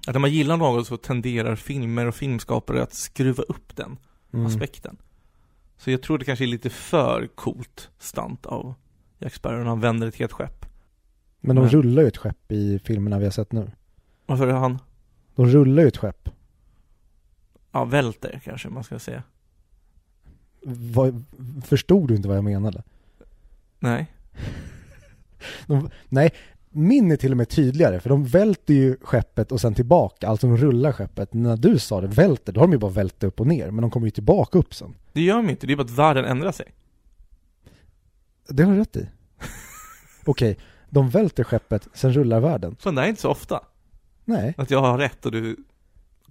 Att 0.08 0.14
när 0.14 0.20
man 0.20 0.32
gillar 0.32 0.58
något 0.58 0.88
så 0.88 0.98
tenderar 0.98 1.56
filmer 1.56 2.06
och 2.06 2.16
filmskapare 2.16 2.84
att 2.84 2.94
skruva 2.94 3.44
upp 3.44 3.76
den 3.76 3.98
Mm. 4.34 4.46
aspekten. 4.46 4.98
Så 5.78 5.92
jag 5.92 6.02
tror 6.02 6.18
det 6.18 6.26
kanske 6.26 6.46
är 6.46 6.48
lite 6.48 6.70
för 6.70 7.28
coolt 7.36 7.90
stant 8.00 8.46
av 8.46 8.74
Jack 9.20 9.34
Sparrow 9.34 9.60
när 9.60 9.66
han 9.70 9.80
vänder 9.80 10.08
ett 10.08 10.16
helt 10.16 10.32
skepp. 10.32 10.66
Men 11.42 11.56
de 11.56 11.62
Men- 11.62 11.72
rullar 11.72 12.02
ju 12.02 12.08
ett 12.08 12.18
skepp 12.18 12.52
i 12.52 12.80
filmerna 12.80 13.18
vi 13.20 13.24
har 13.26 13.32
sett 13.32 13.52
nu. 13.52 13.72
Varför 14.26 14.48
är 14.48 14.54
han, 14.54 14.80
De 15.36 15.46
rullar 15.46 15.82
ju 15.84 15.88
ett 15.88 15.98
skepp. 15.98 16.30
Ja 17.78 17.86
välter 17.86 18.42
kanske 18.44 18.70
man 18.70 18.84
ska 18.84 19.00
säga. 19.00 19.24
Vad, 20.94 21.24
förstod 21.66 22.08
du 22.08 22.16
inte 22.16 22.28
vad 22.28 22.38
jag 22.38 22.44
menade? 22.44 22.84
Nej. 23.80 24.14
De, 25.68 25.90
nej, 26.10 26.34
min 26.70 27.12
är 27.12 27.16
till 27.16 27.32
och 27.32 27.38
med 27.38 27.50
tydligare 27.50 28.00
för 28.00 28.10
de 28.10 28.26
välter 28.26 28.74
ju 28.74 28.98
skeppet 29.02 29.52
och 29.52 29.62
sen 29.62 29.74
tillbaka, 29.74 30.28
alltså 30.28 30.48
de 30.48 30.58
rullar 30.58 30.92
skeppet. 30.92 31.34
När 31.34 31.58
du 31.58 31.80
sa 31.80 32.02
det, 32.02 32.08
välter, 32.08 32.54
då 32.54 32.60
har 32.60 32.68
de 32.68 32.72
ju 32.72 32.78
bara 32.78 32.92
vält 32.92 33.24
upp 33.24 33.40
och 33.40 33.48
ner, 33.48 33.72
men 33.72 33.82
de 33.82 33.92
kommer 33.92 34.08
ju 34.08 34.12
tillbaka 34.12 34.60
upp 34.60 34.74
sen. 34.74 34.96
Det 35.14 35.22
gör 35.22 35.36
de 35.36 35.50
inte, 35.50 35.68
det 35.68 35.74
är 35.74 35.78
bara 35.78 35.84
att 35.84 35.90
världen 35.90 36.26
ändrar 36.26 36.52
sig. 36.52 36.74
Det 38.48 38.64
har 38.64 38.72
du 38.72 38.80
rätt 38.80 38.96
i. 38.96 39.10
Okej, 40.26 40.58
de 40.90 41.10
välter 41.10 41.44
skeppet, 41.44 41.88
sen 41.94 42.14
rullar 42.14 42.40
världen. 42.40 42.76
Så 42.80 42.92
det 42.92 43.02
är 43.02 43.08
inte 43.08 43.22
så 43.22 43.30
ofta. 43.30 43.64
Nej, 44.26 44.54
Att 44.58 44.72
jag 44.72 44.82
har 44.82 44.98
rätt 44.98 45.26
och 45.26 45.32
du 45.32 45.58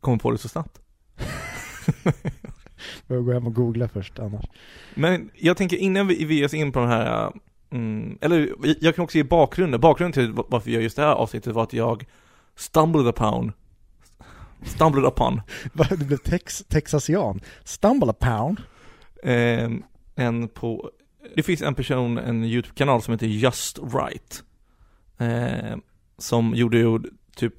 kommer 0.00 0.18
på 0.18 0.30
det 0.30 0.38
så 0.38 0.48
snabbt. 0.48 0.80
jag 3.06 3.24
går 3.24 3.32
hem 3.32 3.46
och 3.46 3.54
googla 3.54 3.88
först 3.88 4.18
annars. 4.18 4.44
Men 4.94 5.30
jag 5.34 5.56
tänker 5.56 5.76
innan 5.76 6.06
vi, 6.06 6.24
vi 6.24 6.34
ger 6.34 6.44
oss 6.44 6.54
in 6.54 6.72
på 6.72 6.78
den 6.78 6.88
här, 6.88 7.32
mm, 7.70 8.18
eller 8.20 8.54
jag 8.80 8.94
kan 8.94 9.04
också 9.04 9.18
ge 9.18 9.24
bakgrunden. 9.24 9.80
Bakgrunden 9.80 10.12
till 10.12 10.32
varför 10.32 10.66
vi 10.66 10.72
gör 10.74 10.80
just 10.80 10.96
det 10.96 11.02
här 11.02 11.12
avsnittet 11.12 11.54
var 11.54 11.62
att 11.62 11.72
jag 11.72 12.04
stumbled 12.56 13.06
upon, 13.06 13.52
stumbled 14.64 15.04
upon, 15.04 15.40
Du 15.98 16.04
blev 16.04 16.16
tex, 16.18 16.64
texasian. 16.68 17.40
Stumble 17.64 18.10
a 18.10 18.14
pound. 18.20 18.60
eh, 19.22 19.70
en 20.18 20.48
på, 20.48 20.90
det 21.34 21.42
finns 21.42 21.62
en 21.62 21.74
person, 21.74 22.18
en 22.18 22.44
YouTube-kanal 22.44 23.02
som 23.02 23.12
heter 23.12 23.26
Just 23.26 23.78
Right. 23.78 24.42
Eh, 25.18 25.76
som 26.18 26.54
gjorde 26.54 26.78
ju 26.78 26.98
typ 27.36 27.54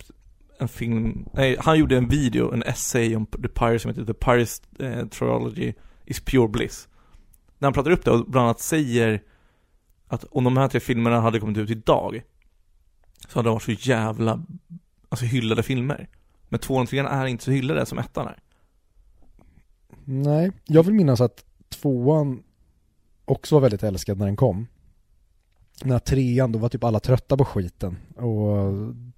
en 0.59 0.67
film, 0.67 1.29
nej, 1.33 1.57
han 1.59 1.79
gjorde 1.79 1.97
en 1.97 2.07
video, 2.07 2.53
en 2.53 2.63
essay 2.63 3.15
om 3.15 3.25
The 3.25 3.47
Pirates 3.47 3.81
som 3.81 3.89
heter 3.89 4.05
The 4.05 4.13
Pirates 4.13 4.61
eh, 4.79 5.07
Trilogy 5.07 5.73
is 6.05 6.19
Pure 6.19 6.47
Bliss. 6.47 6.87
Där 7.59 7.65
han 7.65 7.73
pratar 7.73 7.91
upp 7.91 8.05
det 8.05 8.11
och 8.11 8.25
bland 8.25 8.45
annat 8.45 8.59
säger 8.59 9.23
att 10.07 10.23
om 10.23 10.43
de 10.43 10.57
här 10.57 10.67
tre 10.67 10.79
filmerna 10.79 11.21
hade 11.21 11.39
kommit 11.39 11.57
ut 11.57 11.69
idag 11.69 12.21
så 13.27 13.39
hade 13.39 13.49
de 13.49 13.53
varit 13.53 13.63
så 13.63 13.71
jävla, 13.71 14.43
alltså 15.09 15.25
hyllade 15.25 15.63
filmer. 15.63 16.09
Men 16.49 16.59
tvåan 16.59 16.83
och 16.83 16.89
trean 16.89 17.05
är 17.05 17.25
inte 17.25 17.43
så 17.43 17.51
hyllade 17.51 17.85
som 17.85 17.97
ettan 17.97 18.27
är. 18.27 18.39
Nej, 20.05 20.51
jag 20.65 20.83
vill 20.83 20.93
minnas 20.93 21.21
att 21.21 21.45
tvåan 21.69 22.43
också 23.25 23.55
var 23.55 23.61
väldigt 23.61 23.83
älskad 23.83 24.17
när 24.17 24.25
den 24.25 24.35
kom. 24.35 24.67
När 25.83 25.99
trean, 25.99 26.51
då 26.51 26.59
var 26.59 26.69
typ 26.69 26.83
alla 26.83 26.99
trötta 26.99 27.37
på 27.37 27.45
skiten 27.45 27.97
och 28.15 28.73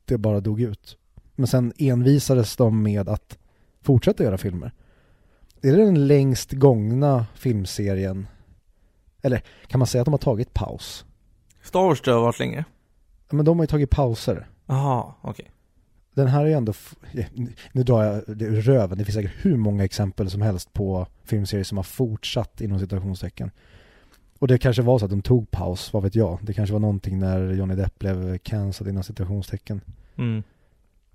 det 0.05 0.17
bara 0.17 0.39
dog 0.39 0.61
ut. 0.61 0.97
Men 1.39 1.47
sen 1.47 1.73
envisades 1.77 2.55
de 2.55 2.83
med 2.83 3.09
att 3.09 3.37
fortsätta 3.81 4.23
göra 4.23 4.37
filmer. 4.37 4.71
Är 5.61 5.71
det 5.71 5.85
den 5.85 6.07
längst 6.07 6.51
gångna 6.51 7.25
filmserien? 7.35 8.27
Eller 9.21 9.43
kan 9.67 9.79
man 9.79 9.87
säga 9.87 10.01
att 10.01 10.05
de 10.05 10.11
har 10.11 10.17
tagit 10.17 10.53
paus? 10.53 11.05
Star 11.63 11.79
Wars 11.79 12.05
har 12.05 12.21
varit 12.21 12.39
länge. 12.39 12.65
Ja, 13.29 13.35
Men 13.35 13.45
de 13.45 13.59
har 13.59 13.63
ju 13.63 13.67
tagit 13.67 13.89
pauser. 13.89 14.47
Jaha, 14.65 15.13
okej. 15.21 15.51
Den 16.13 16.27
här 16.27 16.41
är 16.41 16.45
ju 16.45 16.53
ändå, 16.53 16.73
nu 17.71 17.83
drar 17.83 18.03
jag 18.03 18.37
det 18.37 18.45
ur 18.45 18.61
röven, 18.61 18.97
det 18.97 19.05
finns 19.05 19.15
säkert 19.15 19.45
hur 19.45 19.57
många 19.57 19.83
exempel 19.83 20.29
som 20.29 20.41
helst 20.41 20.73
på 20.73 21.07
filmserier 21.23 21.63
som 21.63 21.77
har 21.77 21.83
fortsatt 21.83 22.61
inom 22.61 22.79
citationstecken. 22.79 23.51
Och 24.39 24.47
det 24.47 24.57
kanske 24.57 24.81
var 24.81 24.99
så 24.99 25.05
att 25.05 25.11
de 25.11 25.21
tog 25.21 25.51
paus, 25.51 25.93
vad 25.93 26.03
vet 26.03 26.15
jag. 26.15 26.39
Det 26.41 26.53
kanske 26.53 26.73
var 26.73 26.79
någonting 26.79 27.19
när 27.19 27.53
Johnny 27.53 27.75
Depp 27.75 27.99
blev 27.99 28.37
cancelled 28.37 28.91
inom 28.91 29.03
citationstecken. 29.03 29.81
Mm. 30.17 30.43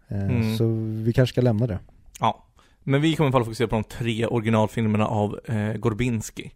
Eh, 0.08 0.24
Mm. 0.24 0.56
Så 0.56 0.66
vi 1.04 1.12
kanske 1.12 1.32
ska 1.32 1.40
lämna 1.40 1.66
det. 1.66 1.78
Ja. 2.20 2.44
Men 2.82 3.00
vi 3.00 3.16
kommer 3.16 3.26
i 3.26 3.28
alla 3.28 3.32
fall 3.32 3.44
fokusera 3.44 3.68
på 3.68 3.74
de 3.76 3.84
tre 3.84 4.26
originalfilmerna 4.26 5.06
av 5.06 5.40
eh, 5.44 5.72
Gorbinski. 5.72 6.52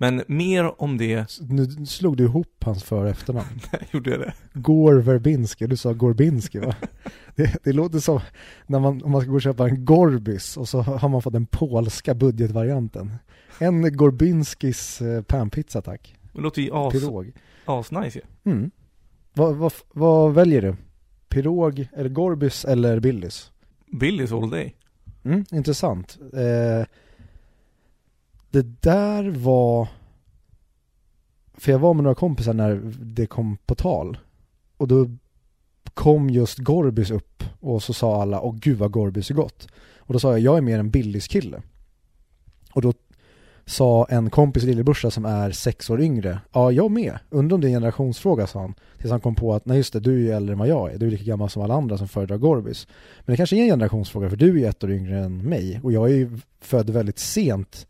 Men 0.00 0.22
mer 0.28 0.82
om 0.82 0.98
det, 0.98 1.40
Nu 1.40 1.86
slog 1.86 2.16
du 2.16 2.24
ihop 2.24 2.64
hans 2.64 2.84
för 2.84 3.02
och 3.02 3.08
efternamn. 3.08 3.60
gjorde 3.92 4.10
jag 4.10 4.20
det? 4.20 4.34
Gore 4.54 5.00
Verbinski, 5.00 5.66
du 5.66 5.76
sa 5.76 5.92
Gorbinski 5.92 6.58
va? 6.58 6.74
Det, 7.34 7.64
det 7.64 7.72
låter 7.72 7.98
som 7.98 8.20
när 8.66 8.78
man, 8.80 9.02
om 9.02 9.10
man 9.10 9.20
ska 9.20 9.30
gå 9.30 9.36
och 9.36 9.42
köpa 9.42 9.68
en 9.68 9.84
Gorbis 9.84 10.56
och 10.56 10.68
så 10.68 10.80
har 10.80 11.08
man 11.08 11.22
fått 11.22 11.32
den 11.32 11.46
polska 11.46 12.14
budgetvarianten. 12.14 13.14
En 13.58 13.96
Gorbinskis 13.96 15.00
eh, 15.00 15.22
panpizza 15.22 15.82
tack. 15.82 16.16
Det 16.32 16.40
låter 16.40 16.62
ju 16.62 16.70
as, 16.72 16.94
asnice 17.64 18.18
ju. 18.18 18.52
Mm. 18.52 18.70
Vad, 19.34 19.56
vad, 19.56 19.72
vad 19.92 20.34
väljer 20.34 20.62
du? 20.62 20.76
Pirog, 21.28 21.88
eller 21.92 22.08
Gorbis 22.08 22.64
eller 22.64 23.00
Billys? 23.00 23.50
Billys 23.86 24.32
all 24.32 24.50
day. 24.50 24.74
Mm, 25.24 25.44
intressant. 25.52 26.18
Eh, 26.32 26.86
det 28.50 28.82
där 28.82 29.30
var... 29.30 29.88
För 31.54 31.72
jag 31.72 31.78
var 31.78 31.94
med 31.94 32.04
några 32.04 32.14
kompisar 32.14 32.52
när 32.52 32.80
det 33.00 33.26
kom 33.26 33.56
på 33.66 33.74
tal. 33.74 34.18
Och 34.76 34.88
då 34.88 35.10
kom 35.94 36.30
just 36.30 36.58
Gorbis 36.58 37.10
upp 37.10 37.44
och 37.60 37.82
så 37.82 37.94
sa 37.94 38.22
alla, 38.22 38.40
åh 38.40 38.54
gud 38.56 38.78
vad 38.78 38.90
Gorbis 38.90 39.30
är 39.30 39.34
gott. 39.34 39.68
Och 39.98 40.12
då 40.12 40.20
sa 40.20 40.30
jag, 40.30 40.40
jag 40.40 40.56
är 40.56 40.62
mer 40.62 40.78
en 40.78 40.90
Billys 40.90 41.28
kille. 41.28 41.62
Och 42.72 42.82
då 42.82 42.92
sa 43.68 44.06
en 44.10 44.30
kompis 44.30 44.62
lillebrorsa 44.62 45.10
som 45.10 45.24
är 45.24 45.50
sex 45.50 45.90
år 45.90 46.00
yngre, 46.00 46.40
ja 46.52 46.72
jag 46.72 46.90
med. 46.90 47.18
Undrar 47.30 47.54
om 47.54 47.60
det 47.60 47.66
är 47.66 47.68
en 47.68 47.74
generationsfråga 47.74 48.46
sa 48.46 48.60
han. 48.60 48.74
Tills 48.98 49.10
han 49.10 49.20
kom 49.20 49.34
på 49.34 49.54
att, 49.54 49.66
nej 49.66 49.76
just 49.76 49.92
det, 49.92 50.00
du 50.00 50.14
är 50.14 50.18
ju 50.18 50.30
äldre 50.30 50.52
än 50.52 50.58
vad 50.58 50.68
jag 50.68 50.92
är. 50.92 50.98
Du 50.98 51.06
är 51.06 51.10
lika 51.10 51.24
gammal 51.24 51.50
som 51.50 51.62
alla 51.62 51.74
andra 51.74 51.98
som 51.98 52.08
föredrar 52.08 52.36
Gorbis. 52.36 52.86
Men 53.24 53.32
det 53.32 53.36
kanske 53.36 53.56
är 53.56 53.60
en 53.60 53.68
generationsfråga 53.68 54.30
för 54.30 54.36
du 54.36 54.50
är 54.50 54.54
ju 54.54 54.66
ett 54.66 54.84
år 54.84 54.90
yngre 54.90 55.18
än 55.18 55.48
mig 55.48 55.80
och 55.82 55.92
jag 55.92 56.10
är 56.10 56.14
ju 56.14 56.38
född 56.60 56.90
väldigt 56.90 57.18
sent 57.18 57.86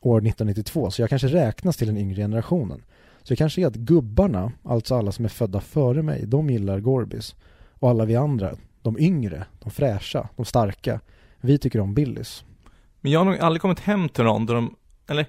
år 0.00 0.18
1992 0.18 0.90
så 0.90 1.02
jag 1.02 1.10
kanske 1.10 1.28
räknas 1.28 1.76
till 1.76 1.86
den 1.86 1.98
yngre 1.98 2.22
generationen. 2.22 2.82
Så 3.22 3.32
det 3.32 3.36
kanske 3.36 3.62
är 3.62 3.66
att 3.66 3.74
gubbarna, 3.74 4.52
alltså 4.62 4.94
alla 4.94 5.12
som 5.12 5.24
är 5.24 5.28
födda 5.28 5.60
före 5.60 6.02
mig, 6.02 6.26
de 6.26 6.50
gillar 6.50 6.80
Gorbis. 6.80 7.34
Och 7.74 7.90
alla 7.90 8.04
vi 8.04 8.16
andra, 8.16 8.56
de 8.82 8.98
yngre, 8.98 9.46
de 9.58 9.70
fräscha, 9.70 10.28
de 10.36 10.44
starka, 10.44 11.00
vi 11.40 11.58
tycker 11.58 11.80
om 11.80 11.94
Billys. 11.94 12.44
Men 13.00 13.12
jag 13.12 13.20
har 13.20 13.24
nog 13.24 13.38
aldrig 13.38 13.62
kommit 13.62 13.80
hem 13.80 14.08
till 14.08 14.24
någon 14.24 14.46
där 14.46 14.54
de, 14.54 14.74
eller 15.06 15.26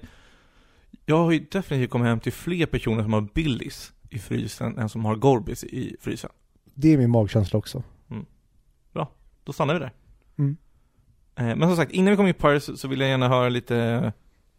jag 1.06 1.16
har 1.24 1.32
ju 1.32 1.38
definitivt 1.50 1.90
kommit 1.90 2.06
hem 2.08 2.20
till 2.20 2.32
fler 2.32 2.66
personer 2.66 3.02
som 3.02 3.12
har 3.12 3.20
Billys 3.34 3.92
i 4.10 4.18
frysen 4.18 4.78
än 4.78 4.88
som 4.88 5.04
har 5.04 5.16
Gorbis 5.16 5.64
i 5.64 5.96
frysen. 6.00 6.30
Det 6.74 6.92
är 6.92 6.98
min 6.98 7.10
magkänsla 7.10 7.58
också. 7.58 7.82
Då 9.44 9.52
stannar 9.52 9.74
vi 9.74 9.80
där. 9.80 9.92
Mm. 10.38 10.56
Eh, 11.36 11.44
Men 11.56 11.60
som 11.68 11.76
sagt, 11.76 11.92
innan 11.92 12.10
vi 12.10 12.16
kommer 12.16 12.28
in 12.28 12.34
på 12.34 12.40
Paris 12.40 12.80
så 12.80 12.88
vill 12.88 13.00
jag 13.00 13.08
gärna 13.10 13.28
höra 13.28 13.48
lite 13.48 14.12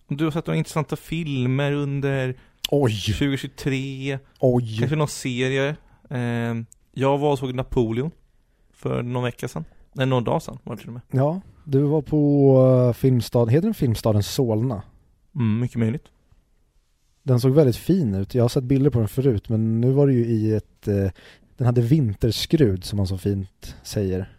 om 0.07 0.17
du 0.17 0.23
har 0.23 0.31
sett 0.31 0.47
några 0.47 0.57
intressanta 0.57 0.95
filmer 0.95 1.71
under 1.71 2.35
Oj, 2.71 2.91
2023, 3.01 4.19
oj. 4.39 4.77
kanske 4.79 4.95
någon 4.95 5.07
serie. 5.07 5.75
Eh, 6.09 6.55
Jag 6.93 7.17
var 7.17 7.31
och 7.31 7.39
såg 7.39 7.53
Napoleon 7.55 8.11
för 8.73 9.03
någon 9.03 9.23
vecka 9.23 9.47
sedan. 9.47 9.65
Nej, 9.93 10.05
några 10.05 10.21
dagar 10.23 10.39
sedan 10.39 10.57
var 10.63 10.75
det 10.75 10.79
till 10.79 10.87
och 10.89 10.93
med. 10.93 11.01
Ja, 11.11 11.41
du 11.63 11.81
var 11.81 12.01
på 12.01 12.57
uh, 12.87 12.93
Filmstad, 12.93 13.51
heter 13.51 13.67
den 13.67 13.73
Filmstaden 13.73 14.23
Solna? 14.23 14.81
Mm, 15.39 15.59
mycket 15.59 15.77
möjligt. 15.77 16.05
Den 17.23 17.39
såg 17.39 17.51
väldigt 17.51 17.75
fin 17.75 18.15
ut. 18.15 18.35
Jag 18.35 18.43
har 18.43 18.49
sett 18.49 18.63
bilder 18.63 18.89
på 18.89 18.99
den 18.99 19.07
förut 19.07 19.49
men 19.49 19.81
nu 19.81 19.91
var 19.91 20.07
det 20.07 20.13
ju 20.13 20.25
i 20.25 20.53
ett, 20.55 20.87
eh, 20.87 21.11
den 21.57 21.65
hade 21.65 21.81
vinterskrud 21.81 22.83
som 22.83 22.97
man 22.97 23.07
så 23.07 23.17
fint 23.17 23.75
säger. 23.83 24.29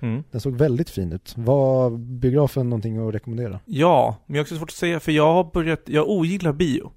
Mm. 0.00 0.22
Den 0.30 0.40
såg 0.40 0.54
väldigt 0.56 0.90
fin 0.90 1.12
ut. 1.12 1.34
Var 1.36 1.90
biografen 1.98 2.70
någonting 2.70 3.08
att 3.08 3.14
rekommendera? 3.14 3.60
Ja, 3.64 4.16
men 4.26 4.34
jag 4.34 4.40
har 4.40 4.44
också 4.44 4.56
svårt 4.56 4.70
att 4.70 4.74
säga 4.74 5.00
för 5.00 5.12
jag 5.12 5.32
har 5.34 5.44
börjat, 5.52 5.82
jag 5.84 6.08
ogillar 6.08 6.52
bio. 6.52 6.92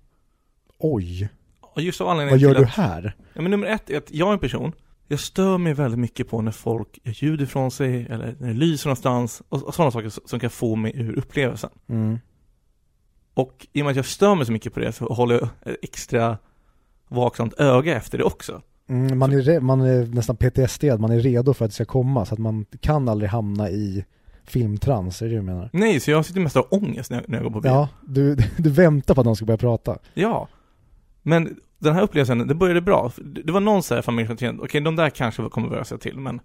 Oj, 0.78 1.30
Och 1.62 1.82
just 1.82 2.02
av 2.02 2.08
anledningen 2.08 2.34
vad 2.34 2.40
gör 2.42 2.54
till 2.54 2.62
du 2.64 2.68
att, 2.68 2.76
här? 2.76 3.16
Ja 3.34 3.42
men 3.42 3.52
nummer 3.52 3.68
ett 3.68 3.90
är 3.90 3.98
att 3.98 4.12
jag 4.12 4.30
är 4.30 4.34
en 4.34 4.40
person, 4.40 4.72
jag 5.08 5.20
stör 5.20 5.58
mig 5.58 5.74
väldigt 5.74 6.00
mycket 6.00 6.30
på 6.30 6.42
när 6.42 6.52
folk 6.52 7.00
gör 7.04 7.14
ljud 7.24 7.42
ifrån 7.42 7.72
sig 7.72 8.06
eller 8.10 8.36
när 8.40 8.48
det 8.48 8.54
lyser 8.54 8.88
någonstans 8.88 9.42
och, 9.50 9.64
och 9.64 9.76
sådana 9.76 9.92
saker 9.92 10.10
som- 10.26 10.40
kan 10.40 10.50
få 10.50 10.76
mig 10.76 10.92
ur 10.96 11.18
upplevelsen. 11.18 11.70
Mm. 11.90 12.20
Och 13.34 13.68
i 13.74 13.82
och 13.82 13.86
med 13.86 13.92
att 13.92 13.96
jag 13.96 14.06
stör 14.06 14.36
mig 14.36 14.46
så 14.46 14.52
mycket 14.52 14.74
på 14.74 14.80
det 14.80 14.92
så 14.92 15.06
håller 15.06 15.36
jag 15.36 15.74
ett 15.74 15.78
extra 15.82 16.38
vaksamt 17.08 17.54
öga 17.54 17.96
efter 17.96 18.18
det 18.18 18.24
också. 18.24 18.62
Mm, 18.90 19.20
man, 19.20 19.32
är, 19.32 19.60
man 19.60 19.82
är 19.82 20.06
nästan 20.06 20.36
PTSD, 20.36 20.84
man 20.84 21.12
är 21.12 21.20
redo 21.20 21.54
för 21.54 21.66
att 21.66 21.72
det 21.72 21.76
ska 21.76 21.86
komma 21.86 22.26
så 22.26 22.34
att 22.34 22.40
man 22.40 22.66
kan 22.80 23.10
aldrig 23.10 23.30
hamna 23.30 23.70
i 23.70 24.06
filmtrans, 24.44 25.22
är 25.22 25.26
det 25.30 25.36
du 25.36 25.42
menar? 25.42 25.70
Nej, 25.74 26.00
så 26.00 26.12
jag 26.12 26.26
sitter 26.26 26.42
mest 26.42 26.56
av 26.56 26.68
ångest 26.70 27.12
när 27.12 27.18
jag, 27.18 27.30
när 27.30 27.38
jag 27.38 27.44
går 27.44 27.52
på 27.52 27.62
bio. 27.62 27.72
Ja, 27.72 27.90
du, 28.02 28.36
du 28.58 28.70
väntar 28.70 29.16
på 29.16 29.22
att 29.22 29.26
de 29.26 29.36
ska 29.36 29.46
börja 29.46 29.58
prata. 29.58 29.98
Ja. 30.14 30.48
Men 31.22 31.60
den 31.82 31.96
här 31.96 32.02
upplevelsen, 32.02 32.48
det 32.48 32.56
började 32.56 32.82
bra. 32.82 33.12
Det 33.18 33.52
var 33.52 33.60
någon 33.60 33.84
så 33.84 33.96
här 33.96 34.02
familj 34.02 34.28
som 34.28 34.38
tänkte, 34.38 34.66
okej 34.66 34.82
de 34.82 34.96
där 34.96 35.10
kanske 35.10 35.50
kommer 35.50 35.70
börja 35.70 35.86
säga 35.86 36.00
till, 36.00 36.18
men 36.18 36.42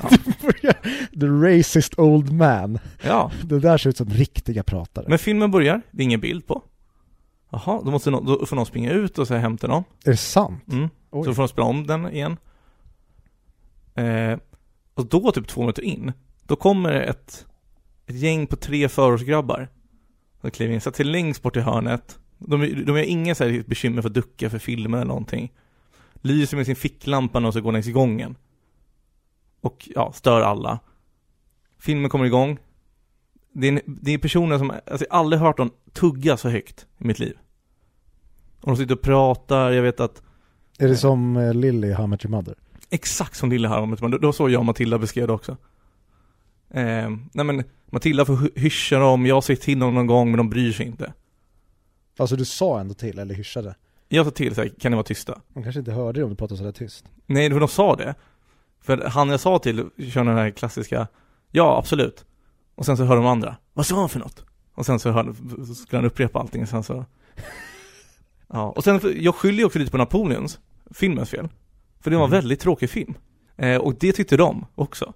The 1.20 1.26
racist 1.26 1.98
old 1.98 2.32
man. 2.32 2.78
ja. 3.02 3.30
Det 3.44 3.58
där 3.58 3.78
ser 3.78 3.90
ut 3.90 3.96
som 3.96 4.08
riktiga 4.08 4.62
pratare. 4.62 5.06
Men 5.08 5.18
filmen 5.18 5.50
börjar, 5.50 5.82
det 5.90 6.02
är 6.02 6.04
ingen 6.04 6.20
bild 6.20 6.46
på. 6.46 6.62
Jaha, 7.50 7.82
då 7.84 7.90
måste 7.90 8.10
någon, 8.10 8.24
då 8.24 8.46
får 8.46 8.56
någon 8.56 8.66
springa 8.66 8.90
ut 8.90 9.18
och 9.18 9.26
så 9.26 9.34
här 9.34 9.40
hämta 9.40 9.66
någon. 9.66 9.84
Är 10.04 10.10
det 10.10 10.16
sant? 10.16 10.72
Mm. 10.72 10.88
Oj. 11.10 11.24
Så 11.24 11.34
får 11.34 11.42
de 11.42 11.48
spela 11.48 11.66
om 11.66 11.86
den 11.86 12.12
igen. 12.12 12.36
Eh, 13.94 14.38
och 14.94 15.06
då, 15.06 15.32
typ 15.32 15.48
två 15.48 15.60
minuter 15.60 15.82
in, 15.82 16.12
då 16.42 16.56
kommer 16.56 16.92
ett, 16.92 17.46
ett 18.06 18.16
gäng 18.16 18.46
på 18.46 18.56
tre 18.56 18.88
förortsgrabbar. 18.88 19.68
De 20.40 20.50
kliver 20.50 20.74
in, 20.74 20.80
sätter 20.80 20.96
sig 20.96 21.06
längst 21.06 21.42
bort 21.42 21.56
i 21.56 21.60
hörnet. 21.60 22.18
De, 22.46 22.84
de 22.84 22.92
har 22.92 22.98
inga 22.98 23.34
så 23.34 23.44
här 23.44 23.64
bekymmer 23.66 24.02
för 24.02 24.08
att 24.08 24.14
ducka 24.14 24.50
för 24.50 24.58
filmer 24.58 24.98
eller 24.98 25.08
någonting. 25.08 25.52
Lyser 26.14 26.56
med 26.56 26.66
sin 26.66 26.76
ficklampa 26.76 27.40
när 27.40 27.46
de 27.46 27.52
ska 27.52 27.60
gå 27.60 27.70
längs 27.70 27.88
gången. 27.88 28.36
Och 29.60 29.88
ja, 29.94 30.12
stör 30.12 30.40
alla. 30.40 30.78
Filmen 31.78 32.10
kommer 32.10 32.24
igång. 32.24 32.58
Det 33.52 33.68
är, 33.68 33.72
en, 33.72 33.80
det 33.86 34.14
är 34.14 34.18
personer 34.18 34.58
som, 34.58 34.70
alltså 34.70 35.06
jag 35.08 35.14
har 35.14 35.20
aldrig 35.20 35.40
hört 35.42 35.58
någon 35.58 35.70
tugga 35.92 36.36
så 36.36 36.48
högt 36.48 36.86
i 36.98 37.06
mitt 37.06 37.18
liv. 37.18 37.36
Och 38.60 38.66
de 38.70 38.76
sitter 38.76 38.94
och 38.94 39.00
pratar, 39.02 39.70
jag 39.70 39.82
vet 39.82 40.00
att 40.00 40.22
Är 40.78 40.88
det 40.88 40.96
som 40.96 41.36
eh, 41.36 41.54
Lily 41.54 41.88
i 41.88 41.92
How 41.92 42.06
Met 42.06 42.24
Your 42.24 42.30
Mother? 42.36 42.54
Exakt 42.90 43.36
som 43.36 43.50
Lille 43.50 43.68
här, 43.68 43.86
men 43.86 44.10
det 44.10 44.18
var 44.18 44.32
så 44.32 44.48
jag 44.50 44.58
och 44.58 44.64
Matilda 44.64 44.98
beskrev 44.98 45.26
det 45.26 45.32
också. 45.32 45.56
Eh, 46.70 47.10
nej 47.32 47.44
men, 47.44 47.64
Matilda 47.86 48.24
får 48.24 48.36
hy- 48.36 48.60
hyscha 48.60 48.98
dem, 48.98 49.26
jag 49.26 49.44
säger 49.44 49.60
till 49.60 49.78
dem 49.78 49.94
någon 49.94 50.06
gång 50.06 50.30
men 50.30 50.38
de 50.38 50.50
bryr 50.50 50.72
sig 50.72 50.86
inte. 50.86 51.12
Alltså 52.16 52.36
du 52.36 52.44
sa 52.44 52.80
ändå 52.80 52.94
till, 52.94 53.18
eller 53.18 53.34
hyschade? 53.34 53.74
Jag 54.08 54.26
sa 54.26 54.30
till 54.30 54.54
såhär, 54.54 54.68
kan 54.68 54.92
ni 54.92 54.96
vara 54.96 55.04
tysta? 55.06 55.40
De 55.54 55.62
kanske 55.62 55.78
inte 55.78 55.92
hörde 55.92 56.20
det 56.20 56.24
om 56.24 56.30
du 56.30 56.36
pratade 56.36 56.58
sådär 56.58 56.72
tyst. 56.72 57.04
Nej, 57.26 57.50
för 57.50 57.60
de 57.60 57.68
sa 57.68 57.96
det. 57.96 58.14
För 58.80 58.98
han 59.04 59.28
jag 59.28 59.40
sa 59.40 59.58
till 59.58 59.76
kör 59.98 60.24
den 60.24 60.36
här 60.36 60.50
klassiska, 60.50 61.06
ja 61.50 61.78
absolut. 61.78 62.24
Och 62.74 62.86
sen 62.86 62.96
så 62.96 63.04
hör 63.04 63.16
de 63.16 63.26
andra, 63.26 63.56
vad 63.72 63.86
sa 63.86 64.00
han 64.00 64.08
för 64.08 64.18
något? 64.20 64.44
Och 64.74 64.86
sen 64.86 64.98
så, 65.00 65.10
hörde, 65.10 65.34
så 65.66 65.74
skulle 65.74 65.98
han 65.98 66.06
upprepa 66.06 66.38
allting 66.40 66.62
och 66.62 66.68
sen 66.68 66.82
så 66.82 67.04
Ja, 68.48 68.70
och 68.70 68.84
sen, 68.84 69.00
jag 69.20 69.34
skyller 69.34 69.58
ju 69.58 69.64
också 69.64 69.78
lite 69.78 69.90
på 69.90 69.98
Napoleons, 69.98 70.58
filmens 70.90 71.30
fel 71.30 71.48
För 72.00 72.10
det 72.10 72.16
var 72.16 72.24
en 72.24 72.30
Mm. 72.30 72.40
väldigt 72.40 72.60
tråkig 72.60 72.90
film 72.90 73.14
eh, 73.56 73.76
Och 73.76 73.94
det 73.94 74.12
tyckte 74.12 74.36
de 74.36 74.66
också 74.74 75.12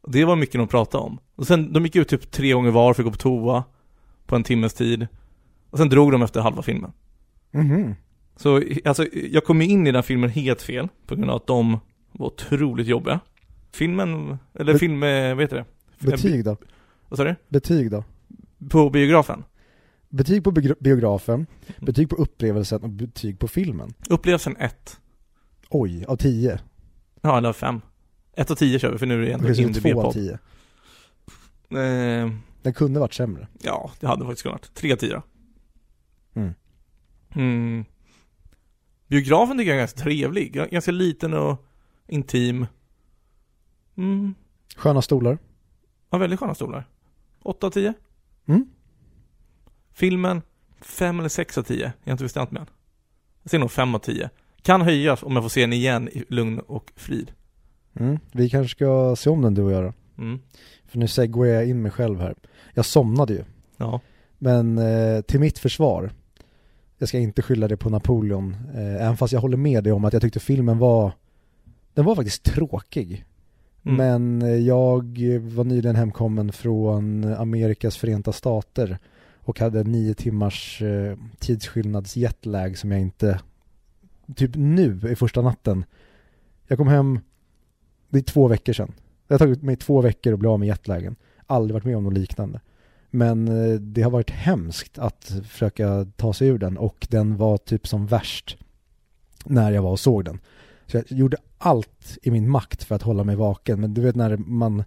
och 0.00 0.10
Det 0.12 0.24
var 0.24 0.36
mycket 0.36 0.54
de 0.58 0.68
pratade 0.68 1.04
om 1.04 1.18
Och 1.36 1.46
sen, 1.46 1.72
de 1.72 1.84
gick 1.84 1.96
ut 1.96 2.08
typ 2.08 2.30
tre 2.30 2.52
gånger 2.52 2.70
var 2.70 2.94
för 2.94 3.02
att 3.02 3.04
gå 3.04 3.10
på 3.12 3.18
toa 3.18 3.64
På 4.26 4.36
en 4.36 4.44
timmes 4.44 4.74
tid 4.74 5.06
Och 5.70 5.78
sen 5.78 5.88
drog 5.88 6.12
de 6.12 6.22
efter 6.22 6.40
halva 6.40 6.62
filmen 6.62 6.92
Mhm. 7.50 7.94
Så 8.36 8.62
alltså, 8.84 9.06
jag 9.12 9.44
kom 9.44 9.60
ju 9.62 9.68
in 9.68 9.86
i 9.86 9.92
den 9.92 10.02
filmen 10.02 10.30
helt 10.30 10.62
fel 10.62 10.88
På 11.06 11.14
grund 11.16 11.30
av 11.30 11.36
att 11.36 11.46
de 11.46 11.78
var 12.12 12.26
otroligt 12.26 12.86
jobbiga 12.86 13.20
Filmen, 13.72 14.38
eller 14.54 14.72
Bet- 14.72 14.78
film, 14.80 15.02
eh, 15.02 15.34
vad 15.34 15.40
heter 15.44 15.56
det? 15.56 15.64
Betyg 16.10 16.44
då? 16.44 16.56
Vad 17.08 17.16
sa 17.16 17.24
du? 17.24 17.34
Betyg 17.48 17.90
då? 17.90 18.04
På 18.70 18.90
biografen? 18.90 19.44
Betyg 20.08 20.44
på 20.44 20.50
biogra- 20.50 20.76
biografen, 20.80 21.34
Mm. 21.34 21.46
betyg 21.78 22.10
på 22.10 22.16
upplevelsen 22.16 22.82
och 22.82 22.88
betyg 22.90 23.38
på 23.38 23.48
filmen. 23.48 23.94
Upplevelsen 24.10 24.56
1 24.56 25.00
Oj, 25.70 26.04
av 26.08 26.16
10. 26.16 26.58
Ja, 27.22 27.38
eller 27.38 27.52
5 27.52 27.80
1 28.36 28.50
och 28.50 28.58
10 28.58 28.78
kör 28.78 28.92
vi 28.92 28.98
för 28.98 29.06
nu 29.06 29.22
är 29.22 29.26
det 29.26 29.32
ändå 29.32 29.48
IMDb 29.48 29.82
2 29.82 29.98
av 30.00 30.02
podd 30.02 30.12
10. 30.14 30.32
eh, 31.70 32.30
Den 32.62 32.72
kunde 32.74 33.00
varit 33.00 33.14
sämre. 33.14 33.48
Ja, 33.62 33.90
det 34.00 34.06
hade 34.06 34.24
faktiskt 34.24 34.42
kunnat 34.42 34.74
3 34.74 34.92
av 34.92 34.96
10 34.96 35.08
då. 35.08 35.14
Mm. 35.14 35.22
Mm. 37.34 37.84
Biografen 39.06 39.58
tycker 39.58 39.70
jag 39.70 39.76
är 39.76 39.80
ganska 39.80 40.00
trevlig, 40.02 40.52
ganska 40.70 40.90
liten 40.90 41.34
och 41.34 41.66
intim 42.08 42.66
mm. 43.96 44.34
Sköna 44.76 45.02
stolar. 45.02 45.38
Ja, 46.10 46.18
väldigt 46.18 46.40
sköna 46.40 46.54
stolar 46.54 46.88
8 47.42 47.66
av 47.66 47.70
10 47.70 47.94
Mm. 48.46 48.66
Filmen 49.92 50.42
5 50.80 51.18
eller 51.18 51.28
6 51.28 51.58
av 51.58 51.62
10, 51.62 51.80
jag 51.80 51.92
har 52.04 52.12
inte 52.12 52.24
bestämt 52.24 52.50
mig 52.50 52.60
än 52.60 52.66
Jag 53.42 53.50
säger 53.50 53.60
nog 53.60 53.70
5 53.70 53.94
av 53.94 53.98
10 53.98 54.30
Kan 54.62 54.82
höjas 54.82 55.22
om 55.22 55.32
jag 55.32 55.44
får 55.44 55.48
se 55.48 55.60
den 55.60 55.72
igen 55.72 56.08
i 56.08 56.24
lugn 56.28 56.58
och 56.58 56.92
frid 56.96 57.32
Mm. 57.94 58.18
Vi 58.32 58.50
kanske 58.50 58.76
ska 58.76 59.16
se 59.16 59.30
om 59.30 59.42
den 59.42 59.54
du 59.54 59.62
och 59.62 59.72
jag 59.72 59.84
då. 59.84 59.92
mm. 60.22 60.40
För 60.86 60.98
nu 60.98 61.08
segwayar 61.08 61.54
jag 61.54 61.68
in 61.68 61.82
mig 61.82 61.90
själv 61.92 62.20
här. 62.20 62.34
Jag 62.74 62.84
somnade 62.84 63.32
ju. 63.32 63.44
Ja, 63.76 64.00
Men 64.38 64.78
eh, 64.78 65.20
till 65.20 65.40
mitt 65.40 65.58
försvar, 65.58 66.10
jag 66.98 67.08
ska 67.08 67.18
inte 67.18 67.42
skylla 67.42 67.68
det 67.68 67.76
på 67.76 67.90
Napoleon, 67.90 68.56
eh, 68.74 68.94
även 68.94 69.16
fast 69.16 69.32
jag 69.32 69.40
håller 69.40 69.56
med 69.56 69.84
dig 69.84 69.92
om 69.92 70.04
att 70.04 70.12
jag 70.12 70.22
tyckte 70.22 70.40
filmen 70.40 70.78
var, 70.78 71.12
den 71.94 72.04
var 72.04 72.14
faktiskt 72.14 72.42
tråkig. 72.42 73.24
mm. 73.82 73.96
Men 73.96 74.42
eh, 74.42 74.56
jag 74.56 75.18
var 75.40 75.64
nyligen 75.64 75.96
hemkommen 75.96 76.52
från 76.52 77.24
Amerikas 77.34 77.96
förenta 77.96 78.32
stater 78.32 78.98
och 79.40 79.60
hade 79.60 79.84
nio 79.84 80.14
timmars 80.14 80.82
eh, 80.82 81.16
tidsskillnads 81.38 82.16
jetlag 82.16 82.78
som 82.78 82.90
jag 82.90 83.00
inte, 83.00 83.40
typ 84.34 84.50
nu 84.54 85.00
i 85.10 85.16
första 85.16 85.42
natten. 85.42 85.84
Jag 86.66 86.78
kom 86.78 86.88
hem, 86.88 87.20
det 88.08 88.18
är 88.18 88.22
två 88.22 88.48
veckor 88.48 88.72
sedan. 88.72 88.92
Det 89.26 89.34
har 89.34 89.38
tagit 89.38 89.62
mig 89.62 89.76
två 89.76 90.00
veckor 90.00 90.32
att 90.32 90.38
bli 90.38 90.48
av 90.48 90.58
med 90.58 90.68
jetlagen. 90.68 91.16
Aldrig 91.46 91.74
varit 91.74 91.84
med 91.84 91.96
om 91.96 92.04
något 92.04 92.14
liknande. 92.14 92.60
Men 93.10 93.48
eh, 93.48 93.80
det 93.80 94.02
har 94.02 94.10
varit 94.10 94.30
hemskt 94.30 94.98
att 94.98 95.32
försöka 95.48 96.06
ta 96.16 96.32
sig 96.32 96.48
ur 96.48 96.58
den 96.58 96.78
och 96.78 97.06
den 97.10 97.36
var 97.36 97.56
typ 97.56 97.86
som 97.86 98.06
värst 98.06 98.56
när 99.44 99.72
jag 99.72 99.82
var 99.82 99.90
och 99.90 100.00
såg 100.00 100.24
den. 100.24 100.38
Så 100.86 100.96
jag 100.96 101.04
gjorde 101.08 101.36
allt 101.58 102.18
i 102.22 102.30
min 102.30 102.50
makt 102.50 102.84
för 102.84 102.94
att 102.94 103.02
hålla 103.02 103.24
mig 103.24 103.36
vaken. 103.36 103.80
Men 103.80 103.94
du 103.94 104.00
vet 104.00 104.16
när 104.16 104.36
man... 104.36 104.84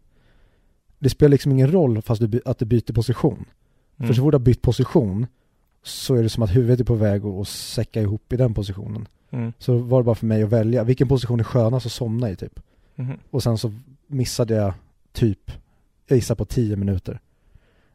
Det 1.00 1.10
spelar 1.10 1.30
liksom 1.30 1.52
ingen 1.52 1.72
roll 1.72 2.02
fast 2.02 2.32
du, 2.32 2.42
att 2.46 2.60
du 2.60 2.66
byter 2.66 2.94
position. 2.94 3.46
mm. 3.98 4.08
För 4.08 4.14
så 4.14 4.22
fort 4.22 4.32
du 4.32 4.36
har 4.36 4.46
bytt 4.46 4.62
position 4.62 5.28
så 5.84 6.16
är 6.16 6.24
det 6.24 6.30
som 6.30 6.44
att 6.44 6.56
huvudet 6.56 6.80
är 6.80 6.84
på 6.84 6.96
väg 6.96 7.26
att 7.26 7.48
säcka 7.48 8.02
ihop 8.02 8.34
i 8.34 8.38
den 8.38 8.54
positionen. 8.54 9.08
Mm. 9.30 9.54
Så 9.60 9.78
var 9.78 10.00
det 10.00 10.04
bara 10.04 10.16
för 10.16 10.26
mig 10.26 10.44
att 10.44 10.50
välja. 10.50 10.84
Vilken 10.84 11.08
position 11.08 11.40
är 11.40 11.44
skönast 11.44 11.86
att 11.86 11.92
somna 11.92 12.30
i 12.32 12.36
typ? 12.36 12.60
Mhm. 12.96 13.18
Och 13.30 13.44
sen 13.44 13.58
så 13.58 13.74
missade 14.08 14.54
jag 14.54 14.74
typ, 15.12 15.52
jag 16.08 16.16
gissar 16.16 16.36
på 16.36 16.46
10 16.46 16.76
minuter. 16.76 17.20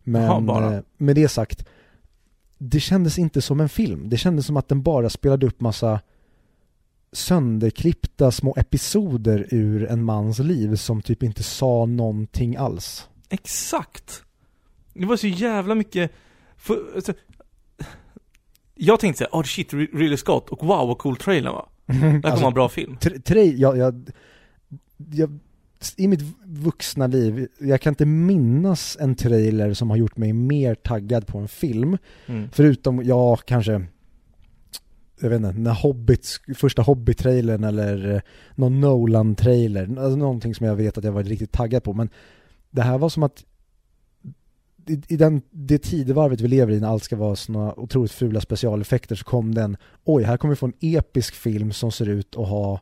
Men 0.07 0.47
bara. 0.47 0.75
eh, 0.75 0.83
med 0.97 1.14
det 1.16 1.29
sagt, 1.29 1.64
det 2.59 2.81
kändes 2.81 3.19
inte 3.19 3.42
som 3.42 3.61
en 3.61 3.69
film. 3.69 4.09
Det 4.09 4.16
kändes 4.16 4.47
som 4.47 4.57
att 4.57 4.69
den 4.69 4.83
bara 4.83 5.11
spelade 5.11 5.47
upp 5.47 5.61
massa 5.61 6.01
sönderklippta 7.12 8.31
små 8.33 8.55
episoder 8.57 9.47
ur 9.51 9.87
en 9.90 10.05
mans 10.05 10.38
liv 10.38 10.77
som 10.77 11.03
typ 11.03 11.23
inte 11.23 11.42
sa 11.42 11.87
någonting 11.87 12.57
alls. 12.57 13.09
Exakt! 13.29 14.23
Det 14.95 15.07
var 15.07 15.16
så 15.16 15.27
jävla 15.27 15.75
mycket, 15.75 16.11
för, 16.57 16.79
alltså, 16.95 17.12
Jag 18.75 19.01
tänkte 19.01 19.19
såhär, 19.19 19.40
oh 19.40 19.45
shit, 19.45 19.73
Ridley 19.75 20.16
Scott, 20.16 20.49
och 20.49 20.66
wow 20.66 20.88
vad 20.88 20.99
cool 20.99 21.16
trailern 21.16 21.53
var. 21.53 21.69
Det 21.87 21.92
här 21.95 22.11
kommer 22.11 22.31
Alltså, 22.31 22.47
en 22.47 22.55
bra 22.55 22.69
film. 22.69 22.97
Tra- 23.01 23.23
tra- 23.23 23.55
jag, 23.57 23.77
jag, 23.79 24.11
jag, 25.12 25.38
I 25.96 26.09
mitt 26.09 26.22
vuxna 26.44 27.07
liv, 27.07 27.49
jag 27.59 27.81
kan 27.81 27.90
inte 27.90 28.07
minnas 28.07 28.96
en 29.01 29.14
trailer 29.14 29.75
som 29.75 29.90
har 29.90 29.96
gjort 29.96 30.16
mig 30.16 30.33
mer 30.33 30.75
taggad 30.75 31.27
på 31.27 31.38
en 31.38 31.49
film. 31.49 31.99
Mm. 32.27 32.49
Förutom, 32.53 33.05
ja, 33.05 33.37
kanske 33.37 33.87
jag 35.20 35.31
vet 35.31 35.37
inte, 35.37 35.53
när 35.53 35.75
Hobbit, 35.75 36.40
första 36.55 36.83
Hobbit-trailern 36.83 37.64
eller 37.64 38.14
eh, 38.14 38.20
någon 38.55 38.81
Nolan-trailer, 38.81 39.83
alltså 39.83 40.16
någonting 40.16 40.55
som 40.55 40.66
jag 40.66 40.77
vet 40.77 40.99
att 40.99 41.05
jag 41.05 41.12
varit 41.12 41.27
riktigt 41.27 41.53
taggad 41.53 41.83
på. 41.83 41.92
Men 41.92 42.09
det 42.70 42.83
här 42.83 42.99
var 42.99 43.09
som 43.09 43.22
att 43.22 43.44
i, 44.87 45.03
i 45.09 45.16
den, 45.16 45.42
det 45.51 45.79
tidevarvet 45.79 46.40
vi 46.40 46.49
lever 46.49 46.72
i 46.72 46.81
när 46.81 46.88
allt 46.88 47.05
ska 47.05 47.16
vara 47.16 47.37
såna 47.37 47.75
otroligt 47.75 48.12
fula 48.12 48.40
specialeffekter 48.40 49.14
så 49.14 49.25
kom 49.25 49.55
den, 49.55 49.77
oj, 50.05 50.22
här 50.22 50.37
kommer 50.37 50.55
vi 50.55 50.57
få 50.57 50.66
en 50.66 50.72
episk 50.81 51.35
film 51.35 51.72
som 51.72 51.92
ser 51.92 52.09
ut 52.09 52.37
att 52.37 52.49
ha 52.49 52.81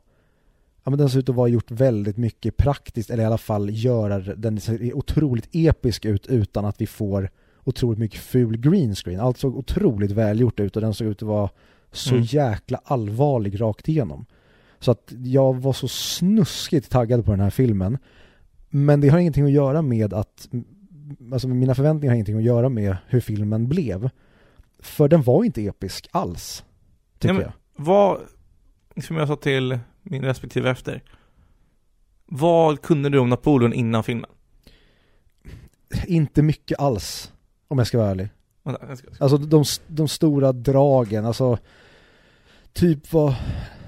Ja 0.87 0.89
men 0.91 0.97
den 0.99 1.09
ser 1.09 1.19
ut 1.19 1.29
att 1.29 1.35
vara 1.35 1.47
gjort 1.47 1.71
väldigt 1.71 2.17
mycket 2.17 2.57
praktiskt 2.57 3.09
eller 3.09 3.23
i 3.23 3.25
alla 3.25 3.37
fall 3.37 3.69
göra 3.71 4.19
den 4.19 4.59
ser 4.59 4.93
otroligt 4.97 5.49
episk 5.51 6.05
ut 6.05 6.27
utan 6.27 6.65
att 6.65 6.81
vi 6.81 6.87
får 6.87 7.29
otroligt 7.63 7.99
mycket 7.99 8.19
ful 8.19 8.57
green 8.57 8.95
screen. 8.95 9.19
Allt 9.19 9.37
såg 9.37 9.57
otroligt 9.57 10.11
välgjort 10.11 10.59
ut 10.59 10.75
och 10.75 10.81
den 10.81 10.93
såg 10.93 11.07
ut 11.07 11.21
att 11.21 11.27
vara 11.27 11.49
så 11.91 12.13
Mm. 12.15 12.23
jäkla 12.29 12.81
allvarlig 12.83 13.61
rakt 13.61 13.87
igenom. 13.89 14.25
Så 14.79 14.91
att 14.91 15.13
jag 15.23 15.55
var 15.55 15.73
så 15.73 15.87
snuskigt 15.87 16.89
taggad 16.91 17.25
på 17.25 17.31
den 17.31 17.39
här 17.39 17.49
filmen. 17.49 17.97
Men 18.69 19.01
det 19.01 19.09
har 19.09 19.19
ingenting 19.19 19.45
att 19.45 19.51
göra 19.51 19.81
med 19.81 20.13
att, 20.13 20.49
alltså 21.33 21.47
mina 21.47 21.75
förväntningar 21.75 22.11
har 22.11 22.15
ingenting 22.15 22.37
att 22.37 22.43
göra 22.43 22.69
med 22.69 22.97
hur 23.07 23.19
filmen 23.19 23.67
blev. 23.67 24.09
För 24.79 25.07
den 25.07 25.21
var 25.23 25.43
inte 25.43 25.65
episk 25.65 26.07
alls, 26.11 26.63
tycker 27.19 27.33
Nej, 27.33 27.43
men- 27.43 27.51
jag. 27.77 27.85
Vad, 27.85 28.19
som 29.03 29.17
jag 29.17 29.27
sa 29.27 29.35
till 29.35 29.79
min 30.05 30.21
respektive 30.21 30.69
efter 30.69 31.03
Vad 32.25 32.81
kunde 32.81 33.09
du 33.09 33.19
om 33.19 33.29
Napoleon 33.29 33.73
innan 33.73 34.03
filmen? 34.03 34.29
Inte 36.07 36.41
mycket 36.41 36.79
alls, 36.79 37.31
om 37.67 37.77
jag 37.77 37.87
ska 37.87 37.97
vara 37.97 38.11
ärlig. 38.11 38.29
Alltså 39.19 39.37
de, 39.37 39.63
de 39.87 40.07
stora 40.07 40.51
dragen, 40.51 41.25
alltså 41.25 41.57
typ 42.73 43.13
vad, 43.13 43.35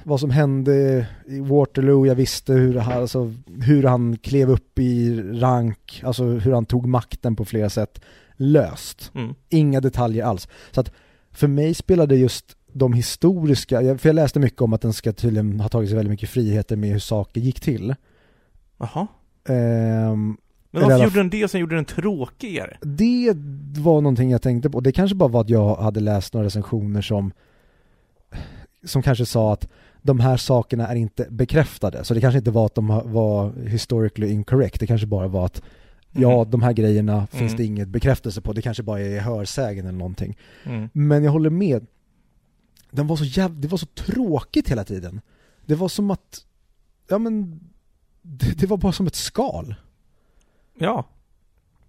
vad 0.04 0.20
som 0.20 0.30
hände 0.30 1.08
i 1.26 1.40
Waterloo, 1.40 2.08
jag 2.08 2.16
visste 2.16 2.54
hur, 2.54 2.74
det 2.74 2.82
här, 2.82 3.02
alltså, 3.02 3.34
hur 3.62 3.84
han 3.84 4.18
klev 4.18 4.50
upp 4.50 4.80
i 4.80 5.22
rank, 5.22 6.02
alltså 6.06 6.24
hur 6.24 6.54
han 6.54 6.66
tog 6.66 6.88
makten 6.88 7.36
på 7.36 7.46
flera 7.46 7.70
sätt 7.70 8.02
löst. 8.36 9.12
Mm. 9.16 9.36
Inga 9.50 9.82
detaljer 9.82 10.26
alls. 10.26 10.48
Så 10.72 10.82
att 10.82 10.92
för 11.32 11.48
mig 11.48 11.74
spelade 11.74 12.16
just 12.16 12.57
de 12.78 12.94
historiska, 12.94 13.98
för 13.98 14.10
jag 14.10 14.14
läste 14.16 14.40
mycket 14.40 14.62
om 14.62 14.74
att 14.74 14.82
den 14.82 14.94
ska 14.94 15.14
tydligen 15.14 15.60
ha 15.60 15.70
tagit 15.70 15.90
sig 15.90 15.96
väldigt 15.96 16.12
mycket 16.12 16.30
friheter 16.30 16.76
med 16.76 16.90
hur 16.90 17.00
saker 17.00 17.42
gick 17.42 17.60
till. 17.60 17.96
Jaha 18.78 19.08
Ehm, 19.50 20.38
Men 20.72 20.82
varför 20.82 20.92
alla- 20.92 21.04
gjorde 21.04 21.20
den 21.20 21.30
det 21.30 21.48
som 21.48 21.60
gjorde 21.60 21.76
den 21.76 21.86
tråkigare? 21.86 22.78
Det 22.82 23.34
var 23.78 24.02
någonting 24.02 24.32
jag 24.32 24.42
tänkte 24.42 24.70
på. 24.70 24.80
Det 24.80 24.92
kanske 24.92 25.16
bara 25.16 25.30
var 25.30 25.42
att 25.42 25.50
jag 25.50 25.76
hade 25.76 26.00
läst 26.00 26.34
några 26.34 26.46
recensioner 26.46 27.02
som 27.02 27.32
som 28.86 29.02
kanske 29.02 29.26
sa 29.26 29.54
att 29.54 29.68
de 30.02 30.20
här 30.20 30.38
sakerna 30.38 30.88
är 30.88 30.96
inte 30.96 31.28
bekräftade. 31.30 32.04
Så 32.04 32.14
det 32.14 32.22
kanske 32.22 32.38
inte 32.38 32.52
var 32.52 32.66
att 32.66 32.76
de 32.76 32.88
var 33.06 33.52
historically 33.68 34.28
incorrect. 34.32 34.80
Det 34.80 34.88
kanske 34.88 35.08
bara 35.08 35.28
var 35.28 35.46
att 35.46 35.62
ja, 36.12 36.46
de 36.50 36.62
här 36.62 36.74
grejerna 36.74 37.28
finns 37.28 37.42
Mm. 37.52 37.58
det 37.58 37.64
inget 37.66 37.88
bekräftelse 37.88 38.42
på. 38.42 38.54
Det 38.54 38.62
kanske 38.62 38.84
bara 38.84 39.00
är 39.02 39.20
hörsägen 39.20 39.86
eller 39.88 39.98
någonting. 39.98 40.38
Mm. 40.66 40.90
Men 40.94 41.24
jag 41.24 41.32
håller 41.32 41.50
med. 41.50 41.86
Den 42.98 43.08
var 43.08 43.16
så 43.16 43.24
jäv... 43.24 43.60
Det 43.62 43.68
var 43.68 43.78
så 43.78 43.86
tråkigt 43.86 44.70
hela 44.70 44.84
tiden. 44.84 45.22
Det 45.66 45.76
var 45.76 45.88
som 45.88 46.12
att, 46.12 46.46
ja 47.08 47.18
men, 47.18 47.60
det, 48.22 48.60
det 48.60 48.68
var 48.68 48.78
bara 48.78 48.92
som 48.92 49.08
ett 49.08 49.16
skal. 49.16 49.76
Ja. 50.78 51.06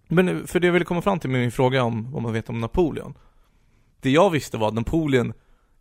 Men 0.09 0.47
för 0.47 0.61
det 0.61 0.67
jag 0.67 0.73
ville 0.73 0.85
komma 0.85 1.03
fram 1.03 1.19
till 1.19 1.31
med 1.31 1.41
min 1.41 1.53
fråga 1.53 1.83
om 1.83 2.13
vad 2.13 2.23
man 2.23 2.33
vet 2.33 2.49
om 2.49 2.61
Napoleon. 2.61 3.15
Det 4.01 4.11
jag 4.11 4.31
visste 4.31 4.57
var 4.57 4.69
att 4.69 4.75
Napoleon 4.75 5.33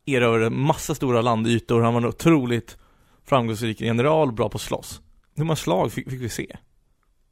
erövrade 0.06 0.50
massa 0.50 0.96
stora 0.96 1.22
landytor, 1.22 1.82
han 1.82 1.94
var 1.94 2.02
en 2.02 2.08
otroligt 2.08 2.78
framgångsrik 3.24 3.82
general, 3.82 4.32
bra 4.32 4.50
på 4.50 4.56
att 4.56 4.62
slåss. 4.62 5.02
Hur 5.36 5.44
många 5.44 5.56
slag 5.56 5.92
fick, 5.92 6.10
fick 6.10 6.22
vi 6.22 6.30
se? 6.30 6.58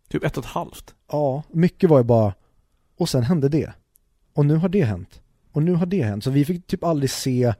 Typ 0.10 0.23
ett 0.23 0.38
och 0.38 0.43
ett 0.43 0.49
halvt. 0.49 0.95
Ja, 1.12 1.43
mycket 1.51 1.89
var 1.89 1.97
ju 1.97 2.03
bara, 2.03 2.34
och 2.97 3.10
sen 3.10 3.23
hände 3.23 3.49
det. 3.49 3.73
Och 4.34 4.45
nu 4.45 4.55
har 4.55 4.69
det 4.69 4.84
hänt. 4.84 5.21
Och 5.51 5.63
nu 5.63 5.73
har 5.73 5.86
det 5.86 6.03
hänt. 6.03 6.23
Så 6.23 6.31
vi 6.31 6.45
fick 6.45 6.67
typ 6.67 6.84
aldrig 6.84 7.10
se, 7.10 7.53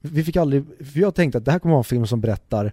vi 0.00 0.24
fick 0.24 0.36
aldrig, 0.36 0.64
för 0.86 1.00
jag 1.00 1.14
tänkte 1.14 1.38
att 1.38 1.44
det 1.44 1.52
här 1.52 1.58
kommer 1.58 1.72
vara 1.72 1.80
en 1.80 1.84
film 1.84 2.06
som 2.06 2.20
berättar 2.20 2.72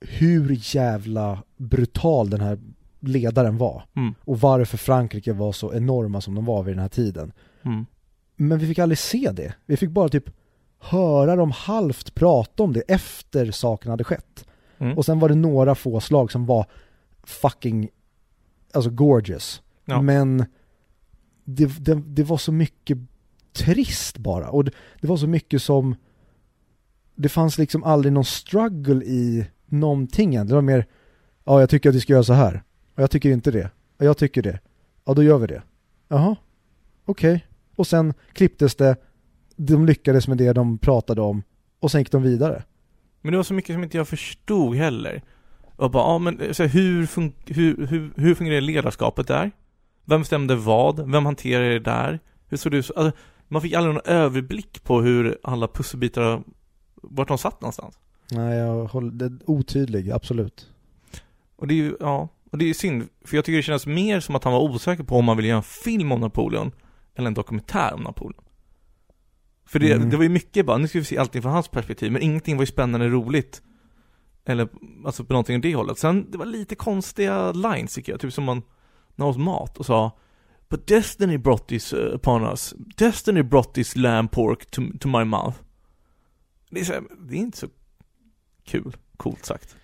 hur 0.00 0.76
jävla 0.76 1.42
brutal 1.56 2.30
den 2.30 2.40
här 2.40 2.58
ledaren 3.00 3.58
var. 3.58 3.84
Mm. 3.96 4.14
Och 4.20 4.40
varför 4.40 4.78
Frankrike 4.78 5.32
var 5.32 5.52
så 5.52 5.74
enorma 5.74 6.20
som 6.20 6.34
de 6.34 6.44
var 6.44 6.62
vid 6.62 6.74
den 6.74 6.82
här 6.82 6.88
tiden. 6.88 7.32
Mm. 7.62 7.86
Men 8.36 8.58
vi 8.58 8.66
fick 8.66 8.78
aldrig 8.78 8.98
se 8.98 9.30
det. 9.32 9.54
Vi 9.66 9.76
fick 9.76 9.90
bara 9.90 10.08
typ 10.08 10.30
höra 10.78 11.36
dem 11.36 11.50
halvt 11.50 12.14
prata 12.14 12.62
om 12.62 12.72
det 12.72 12.80
efter 12.80 13.50
saken 13.50 13.90
hade 13.90 14.04
skett. 14.04 14.46
Mm. 14.78 14.98
Och 14.98 15.04
sen 15.04 15.18
var 15.18 15.28
det 15.28 15.34
några 15.34 15.74
få 15.74 16.00
slag 16.00 16.32
som 16.32 16.46
var 16.46 16.66
fucking, 17.22 17.88
alltså 18.72 18.90
gorgeous. 18.90 19.62
Ja. 19.84 20.02
Men 20.02 20.46
det, 21.44 21.84
det, 21.84 21.94
det 21.94 22.22
var 22.22 22.36
så 22.36 22.52
mycket 22.52 22.98
trist 23.52 24.18
bara. 24.18 24.50
Och 24.50 24.64
det, 24.64 24.70
det 25.00 25.06
var 25.06 25.16
så 25.16 25.26
mycket 25.26 25.62
som, 25.62 25.94
det 27.14 27.28
fanns 27.28 27.58
liksom 27.58 27.84
aldrig 27.84 28.12
någon 28.12 28.24
struggle 28.24 29.04
i 29.04 29.46
någonting 29.66 30.34
än. 30.34 30.46
Det 30.46 30.54
var 30.54 30.62
mer, 30.62 30.86
ja 31.44 31.60
jag 31.60 31.70
tycker 31.70 31.88
att 31.88 31.94
vi 31.94 32.00
ska 32.00 32.12
göra 32.12 32.22
så 32.22 32.32
här. 32.32 32.62
Och 32.94 33.02
jag 33.02 33.10
tycker 33.10 33.30
inte 33.30 33.50
det. 33.50 33.70
Och 33.98 34.04
jag 34.04 34.16
tycker 34.16 34.42
det. 34.42 34.60
Ja 35.04 35.14
då 35.14 35.22
gör 35.22 35.38
vi 35.38 35.46
det. 35.46 35.62
Jaha, 36.08 36.36
okej. 37.04 37.46
Och 37.76 37.86
sen 37.86 38.14
klipptes 38.32 38.74
det, 38.74 38.96
de 39.56 39.86
lyckades 39.86 40.28
med 40.28 40.38
det 40.38 40.52
de 40.52 40.78
pratade 40.78 41.20
om 41.20 41.42
och 41.80 41.90
sen 41.90 42.00
gick 42.00 42.12
de 42.12 42.22
vidare. 42.22 42.62
Men 43.20 43.32
det 43.32 43.36
var 43.36 43.44
så 43.44 43.54
mycket 43.54 43.74
som 43.74 43.84
inte 43.84 43.96
jag 43.96 44.08
förstod 44.08 44.76
heller. 44.76 45.22
Jag 45.78 45.90
bara, 45.90 46.02
ja 46.12 46.18
men 46.18 46.54
så 46.54 46.62
här, 46.62 46.70
hur, 46.70 47.06
fun- 47.06 47.32
hur, 47.46 47.86
hur, 47.86 48.12
hur 48.16 48.34
fungerar 48.34 48.60
ledarskapet 48.60 49.26
där? 49.26 49.50
Vem 50.04 50.20
bestämde 50.20 50.56
vad? 50.56 51.10
Vem 51.10 51.26
hanterade 51.26 51.72
det 51.72 51.78
där? 51.78 52.20
Hur 52.48 52.56
såg 52.56 52.72
det 52.72 52.78
ut? 52.78 52.90
Alltså, 52.96 53.18
man 53.48 53.62
fick 53.62 53.72
aldrig 53.72 53.94
någon 53.94 54.02
överblick 54.06 54.84
på 54.84 55.00
hur 55.00 55.38
alla 55.42 55.68
pusselbitar, 55.68 56.42
vart 57.02 57.28
de 57.28 57.38
satt 57.38 57.60
någonstans. 57.60 57.98
Nej, 58.30 58.58
jag 58.58 58.84
håller, 58.84 59.38
otydlig, 59.46 60.10
absolut. 60.10 60.70
Och 61.56 61.66
det 61.66 61.74
är 61.74 61.76
ju, 61.76 61.96
ja, 62.00 62.28
och 62.50 62.58
det 62.58 62.70
är 62.70 62.74
synd, 62.74 63.08
för 63.24 63.36
jag 63.36 63.44
tycker 63.44 63.56
det 63.56 63.62
känns 63.62 63.86
mer 63.86 64.20
som 64.20 64.34
att 64.36 64.44
han 64.44 64.52
var 64.52 64.60
osäker 64.60 65.04
på 65.04 65.16
om 65.16 65.24
man 65.24 65.36
ville 65.36 65.48
göra 65.48 65.56
en 65.56 65.62
film 65.62 66.12
om 66.12 66.20
Napoleon, 66.20 66.72
eller 67.14 67.26
en 67.26 67.34
dokumentär 67.34 67.94
om 67.94 68.00
Napoleon. 68.00 68.44
För 69.66 69.78
det, 69.78 69.92
Mm. 69.92 70.10
det 70.10 70.16
var 70.16 70.22
ju 70.22 70.28
mycket 70.28 70.66
bara, 70.66 70.78
nu 70.78 70.88
ska 70.88 70.98
vi 70.98 71.04
se 71.04 71.18
allting 71.18 71.42
från 71.42 71.52
hans 71.52 71.68
perspektiv, 71.68 72.12
men 72.12 72.22
ingenting 72.22 72.56
var 72.56 72.62
ju 72.62 72.66
spännande 72.66 73.08
roligt. 73.08 73.62
Eller, 74.44 74.68
alltså 75.04 75.24
på 75.24 75.32
någonting 75.32 75.56
åt 75.56 75.62
det 75.62 75.74
hållet. 75.74 75.98
Sen, 75.98 76.30
det 76.30 76.38
var 76.38 76.46
lite 76.46 76.74
konstiga 76.74 77.52
lines 77.52 77.94
tycker 77.94 78.12
jag, 78.12 78.20
typ 78.20 78.32
som 78.32 78.44
man, 78.44 78.62
när 79.14 79.26
åt 79.26 79.36
mat 79.38 79.78
och 79.78 79.86
sa 79.86 80.18
But 80.68 80.86
Destiny 80.86 81.38
brought 81.38 81.68
this 81.68 81.92
uh, 81.92 82.14
upon 82.14 82.42
us. 82.42 82.74
Destiny 82.96 83.42
brought 83.42 83.74
this 83.74 83.96
lamb 83.96 84.28
pork 84.28 84.70
to, 84.70 84.82
to 85.00 85.08
my 85.08 85.24
mouth. 85.24 85.56
Det 86.72 86.80
är, 86.80 86.84
här, 86.84 87.02
det 87.28 87.34
är 87.34 87.38
inte 87.38 87.58
så 87.58 87.68
kul, 88.64 88.96
coolt 89.16 89.44
sagt. 89.46 89.76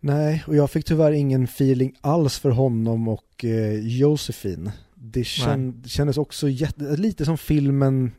Nej, 0.00 0.44
och 0.46 0.56
jag 0.56 0.70
fick 0.70 0.84
tyvärr 0.84 1.12
ingen 1.12 1.44
feeling 1.44 1.94
alls 2.00 2.38
för 2.38 2.50
honom 2.50 3.08
och 3.08 3.44
eh, 3.44 3.78
Josefin. 3.78 4.70
Det 4.94 5.24
kän, 5.24 5.82
kändes 5.86 6.18
också 6.18 6.48
jätte, 6.48 6.96
lite 6.96 7.24
som 7.24 7.38
filmen 7.38 8.12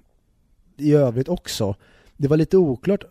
i 0.78 0.94
övrigt 0.94 1.30
också. 1.30 1.76
Det 2.18 2.28
var 2.28 2.38
lite 2.38 2.58
oklart. 2.58 3.04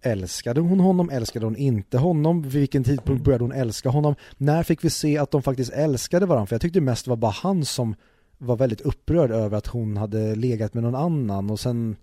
Älskade 0.00 0.60
hon 0.60 0.80
honom? 0.80 1.10
Älskade 1.10 1.46
hon 1.46 1.56
inte 1.56 1.98
honom? 1.98 2.42
Vid 2.42 2.52
vilken 2.52 2.84
tidpunkt 2.84 3.24
började 3.24 3.44
hon 3.44 3.52
älska 3.52 3.88
honom? 3.88 4.14
När 4.36 4.62
fick 4.62 4.84
vi 4.84 4.90
se 4.90 5.18
att 5.18 5.30
de 5.30 5.42
faktiskt 5.42 5.72
älskade 5.72 6.26
varandra? 6.26 6.46
För 6.46 6.54
jag 6.54 6.60
tyckte 6.60 6.80
mest 6.80 7.04
det 7.04 7.10
var 7.10 7.16
bara 7.16 7.32
han 7.32 7.64
som 7.64 7.94
var 8.38 8.56
väldigt 8.56 8.80
upprörd 8.80 9.30
över 9.30 9.58
att 9.58 9.66
hon 9.66 9.96
hade 9.96 10.34
legat 10.34 10.74
med 10.74 10.82
någon 10.82 10.94
annan 10.94 11.50
och 11.50 11.60
sen 11.60 11.96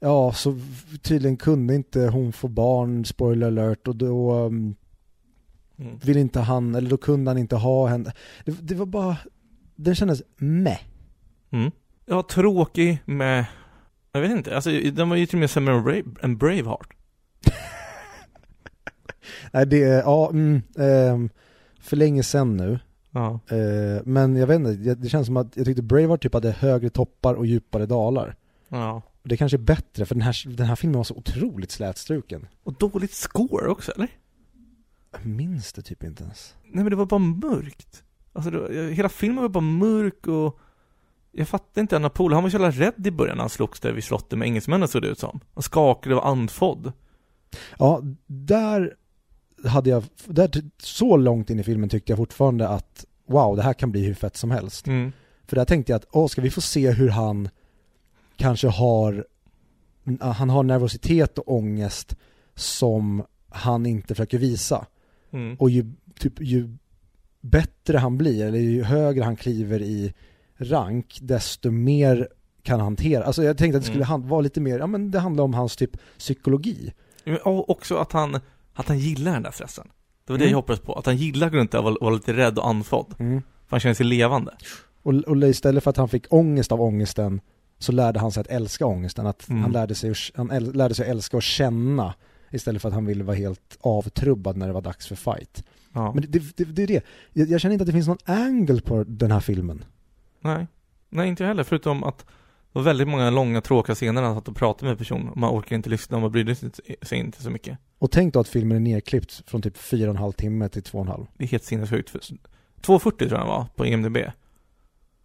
Ja, 0.00 0.32
så 0.32 0.58
tydligen 1.02 1.36
kunde 1.36 1.74
inte 1.74 2.00
hon 2.00 2.32
få 2.32 2.48
barn, 2.48 3.04
spoiler 3.04 3.46
alert, 3.46 3.88
och 3.88 3.96
då 3.96 4.34
um, 4.34 4.76
Mm. 5.78 5.98
vill 6.04 6.16
inte 6.16 6.40
han, 6.40 6.74
eller 6.74 6.90
då 6.90 6.96
kunde 6.96 7.30
han 7.30 7.38
inte 7.38 7.56
ha 7.56 7.86
henne. 7.86 8.12
Det, 8.44 8.68
det 8.68 8.74
var 8.74 8.86
bara, 8.86 9.16
den 9.76 9.94
kändes 9.94 10.22
meh. 10.36 10.78
Mm. 11.50 11.70
Ja, 12.06 12.22
tråkig 12.22 13.02
med, 13.04 13.44
jag 14.12 14.20
vet 14.20 14.30
inte, 14.30 14.54
alltså 14.54 14.70
den 14.70 15.08
var 15.08 15.16
ju 15.16 15.26
till 15.26 15.36
och 15.36 15.40
med 15.40 15.50
sämre 15.50 15.74
än 15.74 15.84
Brave, 15.84 16.02
än 16.22 16.38
Braveheart. 16.38 16.88
Nej, 19.52 19.66
det 19.66 19.82
är, 19.82 20.02
ja, 20.02 20.30
mm, 20.30 20.62
ehm, 20.78 21.28
för 21.80 21.96
länge 21.96 22.22
sedan 22.22 22.56
nu. 22.56 22.78
Ja. 23.10 23.40
Eh, 23.48 24.02
men 24.04 24.36
jag 24.36 24.46
vet 24.46 24.56
inte, 24.56 24.72
det, 24.72 24.94
det 24.94 25.08
känns 25.08 25.26
som 25.26 25.36
att 25.36 25.56
jag 25.56 25.66
tyckte 25.66 25.82
Braveheart 25.82 26.22
typ 26.22 26.34
hade 26.34 26.50
högre 26.50 26.90
toppar 26.90 27.34
och 27.34 27.46
djupare 27.46 27.86
dalar. 27.86 28.36
Ja. 28.68 29.02
Och 29.26 29.30
det 29.30 29.36
kanske 29.36 29.56
är 29.56 29.58
bättre, 29.58 30.06
för 30.06 30.14
den 30.14 30.22
här, 30.22 30.56
den 30.56 30.66
här 30.66 30.76
filmen 30.76 30.96
var 30.96 31.04
så 31.04 31.14
otroligt 31.14 31.70
slätstruken. 31.70 32.46
Och 32.62 32.72
dåligt 32.72 33.12
score 33.12 33.68
också, 33.68 33.92
eller? 33.92 34.08
Jag 35.12 35.26
minns 35.26 35.72
det 35.72 35.82
typ 35.82 36.04
inte 36.04 36.24
ens. 36.24 36.54
Nej 36.64 36.84
men 36.84 36.90
det 36.90 36.96
var 36.96 37.06
bara 37.06 37.18
mörkt. 37.18 38.02
Alltså 38.32 38.50
det 38.50 38.92
hela 38.94 39.08
filmen 39.08 39.42
var 39.42 39.48
bara 39.48 39.60
mörk 39.60 40.26
och 40.26 40.58
jag 41.32 41.48
fattar 41.48 41.80
inte, 41.80 41.98
Napoleon, 41.98 42.32
han 42.32 42.42
var 42.42 42.50
så 42.50 42.54
jävla 42.54 42.70
rädd 42.70 43.06
i 43.06 43.10
början 43.10 43.36
när 43.36 43.42
han 43.42 43.50
slogs 43.50 43.80
där 43.80 43.92
vid 43.92 44.04
slottet 44.04 44.38
med 44.38 44.46
engelsmännen 44.46 44.88
såg 44.88 45.02
det 45.02 45.08
ut 45.08 45.18
som. 45.18 45.40
Han 45.54 45.62
skakade 45.62 46.14
och 46.14 46.22
var 46.22 46.30
andfådd. 46.30 46.92
Ja, 47.78 48.02
där 48.26 48.94
hade 49.64 49.90
jag, 49.90 50.04
där, 50.26 50.50
så 50.78 51.16
långt 51.16 51.50
in 51.50 51.60
i 51.60 51.62
filmen 51.62 51.88
tyckte 51.88 52.12
jag 52.12 52.18
fortfarande 52.18 52.68
att 52.68 53.04
wow, 53.28 53.56
det 53.56 53.62
här 53.62 53.74
kan 53.74 53.92
bli 53.92 54.06
hur 54.06 54.14
fett 54.14 54.36
som 54.36 54.50
helst. 54.50 54.86
Mm. 54.86 55.12
För 55.46 55.56
där 55.56 55.64
tänkte 55.64 55.92
jag 55.92 55.96
att, 55.96 56.08
åh, 56.12 56.28
ska 56.28 56.40
vi 56.40 56.50
få 56.50 56.60
se 56.60 56.90
hur 56.90 57.08
han 57.08 57.48
kanske 58.36 58.68
har, 58.68 59.26
han 60.20 60.50
har 60.50 60.62
nervositet 60.62 61.38
och 61.38 61.54
ångest 61.54 62.16
som 62.54 63.22
han 63.48 63.86
inte 63.86 64.14
försöker 64.14 64.38
visa. 64.38 64.86
Mm. 65.30 65.56
Och 65.58 65.70
ju, 65.70 65.92
typ, 66.18 66.40
ju 66.40 66.76
bättre 67.40 67.98
han 67.98 68.18
blir, 68.18 68.46
eller 68.46 68.58
ju 68.58 68.82
högre 68.82 69.24
han 69.24 69.36
kliver 69.36 69.82
i 69.82 70.14
rank, 70.56 71.18
desto 71.22 71.70
mer 71.70 72.28
kan 72.62 72.80
han 72.80 72.86
hantera. 72.86 73.24
Alltså 73.24 73.42
jag 73.44 73.58
tänkte 73.58 73.76
att 73.78 73.82
det 73.84 73.88
skulle 73.90 74.04
Mm. 74.04 74.28
vara 74.28 74.40
lite 74.40 74.60
mer, 74.60 74.78
ja 74.78 74.86
men 74.86 75.10
det 75.10 75.18
handlar 75.18 75.44
om 75.44 75.54
hans 75.54 75.76
typ 75.76 75.96
psykologi. 76.18 76.92
Och 77.44 77.70
också 77.70 77.96
att 77.96 78.12
han, 78.12 78.40
att 78.74 78.88
han 78.88 78.98
gillar 78.98 79.32
den 79.32 79.42
där 79.42 79.50
stressen. 79.50 79.88
Det 80.26 80.32
var 80.32 80.38
det 80.38 80.44
Mm. 80.44 80.50
jag 80.52 80.58
hoppades 80.58 80.80
på, 80.80 80.92
att 80.94 81.06
han 81.06 81.16
gillar 81.16 81.46
att 81.46 81.52
gå 81.52 81.58
runt 81.58 81.70
där 81.72 81.78
och 81.78 81.84
vara, 81.84 81.96
vara 82.00 82.14
lite 82.14 82.32
rädd 82.32 82.58
och 82.58 82.68
andfådd. 82.68 83.14
Mm. 83.18 83.40
För 83.40 83.70
han 83.70 83.80
känner 83.80 83.94
sig 83.94 84.06
levande. 84.06 84.54
Och, 85.02 85.14
och 85.14 85.36
istället 85.36 85.84
för 85.84 85.90
att 85.90 85.96
han 85.96 86.08
fick 86.08 86.32
ångest 86.32 86.72
av 86.72 86.82
ångesten 86.82 87.40
så 87.78 87.92
lärde 87.92 88.18
han 88.20 88.32
sig 88.32 88.40
att 88.40 88.46
älska 88.46 88.86
ångesten. 88.86 89.26
Att 89.26 89.48
Mm. 89.48 89.62
han, 89.62 89.72
lärde 89.72 89.94
sig, 89.94 90.14
han 90.34 90.50
äl, 90.50 90.74
lärde 90.76 90.94
sig 90.94 91.04
att 91.04 91.10
älska 91.10 91.36
och 91.36 91.42
känna 91.42 92.14
istället 92.50 92.82
för 92.82 92.88
att 92.88 92.94
han 92.94 93.06
ville 93.06 93.24
vara 93.24 93.36
helt 93.36 93.78
avtrubbad 93.80 94.56
när 94.56 94.66
det 94.66 94.72
var 94.72 94.80
dags 94.82 95.06
för 95.06 95.16
fight. 95.16 95.64
Ja. 95.92 96.12
Men 96.12 96.24
det, 96.28 96.56
det, 96.56 96.64
det 96.64 96.82
är 96.82 96.86
det. 96.86 97.04
Jag, 97.32 97.48
jag 97.48 97.60
känner 97.60 97.72
inte 97.72 97.82
att 97.82 97.86
det 97.86 97.92
finns 97.92 98.06
någon 98.08 98.18
angle 98.24 98.80
på 98.80 99.04
den 99.04 99.30
här 99.30 99.40
filmen. 99.40 99.84
Nej. 100.40 100.66
Nej, 101.08 101.28
inte 101.28 101.44
heller. 101.44 101.64
Förutom 101.64 102.04
att 102.04 102.18
det 102.18 102.24
var 102.72 102.82
väldigt 102.82 103.08
många 103.08 103.30
långa 103.30 103.60
tråkiga 103.60 103.94
scener 103.94 104.12
när 104.12 104.22
han 104.28 104.34
satt 104.36 104.48
och 104.48 104.56
pratade 104.56 104.88
med 104.90 104.98
personen. 104.98 105.32
Man 105.36 105.50
orkar 105.58 105.76
inte 105.76 105.90
lyssna, 105.90 106.18
man 106.18 106.32
brydde 106.32 106.54
sig 107.02 107.18
inte- 107.18 107.42
så 107.42 107.50
mycket. 107.50 107.78
Och 107.98 108.10
tänk 108.10 108.34
då 108.34 108.40
att 108.40 108.48
filmen 108.48 108.76
är 108.76 108.80
nerklippt 108.80 109.42
från 109.46 109.62
typ 109.62 109.76
fyra 109.76 110.08
och 110.10 110.14
en 110.16 110.20
halv 110.22 110.32
timme 110.32 110.68
till 110.68 110.82
två 110.82 110.98
och 110.98 111.04
en 111.04 111.10
halv. 111.10 111.26
Det 111.36 111.44
är 111.44 111.48
helt 111.48 111.64
sinnessjukt. 111.64 112.10
För- 112.10 112.18
2.40 112.20 113.00
tror 113.18 113.30
jag 113.32 113.40
den 113.40 113.46
var 113.46 113.66
på 113.76 113.86
IMDB. 113.86 114.16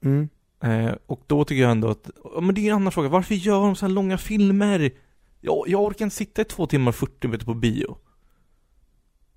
Mm. 0.04 0.30
Eh, 0.62 0.94
och 1.06 1.22
då 1.28 1.46
tycker 1.46 1.62
jag 1.62 1.72
ändå 1.72 1.90
att, 1.90 2.10
men 2.42 2.56
det 2.56 2.62
är 2.62 2.70
en 2.70 2.76
annan 2.76 2.92
fråga, 2.92 3.10
varför 3.10 3.36
gör 3.36 3.62
de 3.62 3.76
så 3.76 3.86
här 3.86 3.94
långa 3.94 4.18
filmer? 4.18 4.92
Jag, 5.42 5.64
jag 5.68 5.84
orkar 5.84 6.06
inte 6.06 6.16
sitta 6.16 6.42
i 6.42 6.46
två 6.46 6.68
timmar 6.68 6.90
och 6.90 6.96
40 6.96 7.28
minuter 7.28 7.46
på 7.46 7.54
bio. 7.54 7.98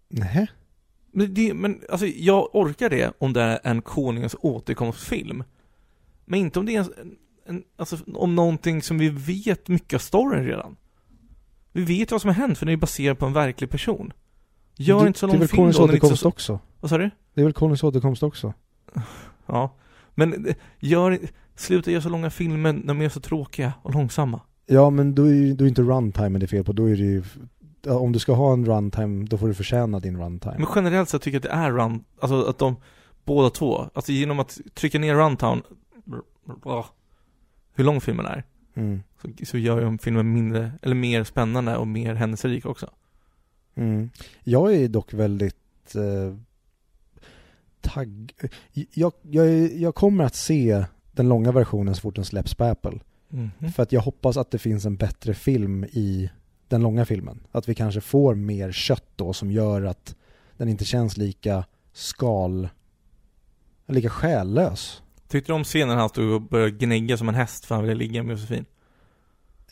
Nej. 0.08 0.46
Men, 1.12 1.34
det, 1.34 1.54
men 1.54 1.80
alltså 1.90 2.06
jag 2.06 2.54
orkar 2.54 2.90
det 2.90 3.12
om 3.18 3.32
det 3.32 3.42
är 3.42 3.60
en 3.62 3.82
konungens 3.82 4.36
återkomstfilm. 4.40 5.44
Men 6.24 6.40
inte 6.40 6.58
om 6.58 6.66
det 6.66 6.76
är 6.76 6.80
en, 6.80 7.16
en, 7.46 7.64
alltså 7.76 7.98
om 8.14 8.34
någonting 8.34 8.82
som 8.82 8.98
vi 8.98 9.08
vet 9.08 9.68
mycket 9.68 9.94
av 9.94 9.98
storyn 9.98 10.44
redan. 10.44 10.76
Vi 11.72 11.84
vet 11.84 12.12
vad 12.12 12.20
som 12.20 12.28
har 12.28 12.34
hänt 12.34 12.58
för 12.58 12.66
det 12.66 12.72
är 12.72 12.76
baserat 12.76 13.18
på 13.18 13.26
en 13.26 13.32
verklig 13.32 13.70
person. 13.70 14.12
Gör 14.76 15.00
det, 15.00 15.06
inte 15.06 15.18
så 15.18 15.26
det 15.26 15.30
är 15.30 15.32
lång 15.32 15.40
väl 15.40 15.48
film 15.48 15.56
konungens 15.56 15.76
det 15.76 15.82
är 15.82 15.84
återkomst 15.84 16.22
så, 16.22 16.28
också. 16.28 16.58
Vad 16.80 16.90
sa 16.90 16.98
du? 16.98 17.10
Det 17.34 17.40
är 17.40 17.44
väl 17.44 17.52
konungens 17.52 17.84
återkomst 17.84 18.22
också. 18.22 18.54
Ja. 19.46 19.74
Men 20.14 20.54
gör, 20.80 21.18
sluta 21.56 21.90
göra 21.90 22.02
så 22.02 22.08
långa 22.08 22.30
filmer 22.30 22.72
när 22.72 22.86
de 22.94 23.00
är 23.02 23.08
så 23.08 23.20
tråkiga 23.20 23.72
och 23.82 23.94
långsamma. 23.94 24.40
Ja 24.66 24.90
men 24.90 25.14
då 25.14 25.24
är 25.24 25.34
ju 25.34 25.54
då 25.54 25.64
är 25.64 25.68
inte 25.68 25.82
runtime 25.82 26.38
det 26.38 26.44
är 26.44 26.48
fel 26.48 26.64
på, 26.64 26.72
då 26.72 26.90
är 26.90 26.96
det 26.96 27.02
ju 27.02 27.22
om 27.86 28.12
du 28.12 28.18
ska 28.18 28.32
ha 28.32 28.52
en 28.52 28.66
runtime, 28.66 29.26
då 29.26 29.38
får 29.38 29.48
du 29.48 29.54
förtjäna 29.54 30.00
din 30.00 30.20
runtime. 30.20 30.54
Men 30.58 30.66
generellt 30.74 31.08
så 31.08 31.18
tycker 31.18 31.36
jag 31.36 31.38
att 31.46 31.50
det 31.50 31.64
är 31.64 31.72
run, 31.72 32.04
alltså 32.20 32.44
att 32.44 32.58
de, 32.58 32.76
båda 33.24 33.50
två, 33.50 33.90
alltså 33.94 34.12
genom 34.12 34.40
att 34.40 34.60
trycka 34.74 34.98
ner 34.98 35.14
runtown, 35.14 35.62
hur 37.74 37.84
lång 37.84 38.00
filmen 38.00 38.26
är, 38.26 38.44
Mm. 38.76 39.02
så, 39.22 39.28
så 39.46 39.58
gör 39.58 39.90
ju 39.90 39.98
filmen 39.98 40.32
mindre, 40.32 40.72
eller 40.82 40.94
mer 40.94 41.24
spännande 41.24 41.76
och 41.76 41.86
mer 41.86 42.14
händelserik 42.14 42.66
också. 42.66 42.90
Mm. 43.74 44.10
Jag 44.44 44.74
är 44.74 44.88
dock 44.88 45.12
väldigt 45.14 45.94
eh, 45.94 46.36
tagg... 47.84 48.32
Jag, 48.72 49.12
jag, 49.22 49.72
jag 49.72 49.94
kommer 49.94 50.24
att 50.24 50.34
se 50.34 50.84
den 51.12 51.28
långa 51.28 51.52
versionen 51.52 51.94
så 51.94 52.00
fort 52.00 52.14
den 52.14 52.24
släpps 52.24 52.54
på 52.54 52.64
Apple. 52.64 53.00
Mhm. 53.28 53.72
För 53.72 53.82
att 53.82 53.92
jag 53.92 54.00
hoppas 54.00 54.36
att 54.36 54.50
det 54.50 54.58
finns 54.58 54.84
en 54.84 54.96
bättre 54.96 55.34
film 55.34 55.84
i 55.84 56.30
den 56.68 56.82
långa 56.82 57.04
filmen. 57.04 57.40
Att 57.52 57.68
vi 57.68 57.74
kanske 57.74 58.00
får 58.00 58.34
mer 58.34 58.72
kött 58.72 59.08
då 59.16 59.32
som 59.32 59.50
gör 59.50 59.82
att 59.82 60.16
den 60.56 60.68
inte 60.68 60.84
känns 60.84 61.16
lika 61.16 61.64
skal... 61.92 62.68
Lika 63.86 64.10
själlös. 64.10 65.02
Tyckte 65.28 65.52
du 65.52 65.56
om 65.56 65.64
scenen 65.64 65.98
han 65.98 66.08
stod 66.08 66.32
och 66.32 66.42
började 66.42 66.70
gnägga 66.70 67.16
som 67.16 67.28
en 67.28 67.34
häst 67.34 67.64
för 67.64 67.74
han 67.74 67.84
ville 67.84 67.94
ligga 67.94 68.22
med 68.22 68.32
Josefin? 68.32 68.64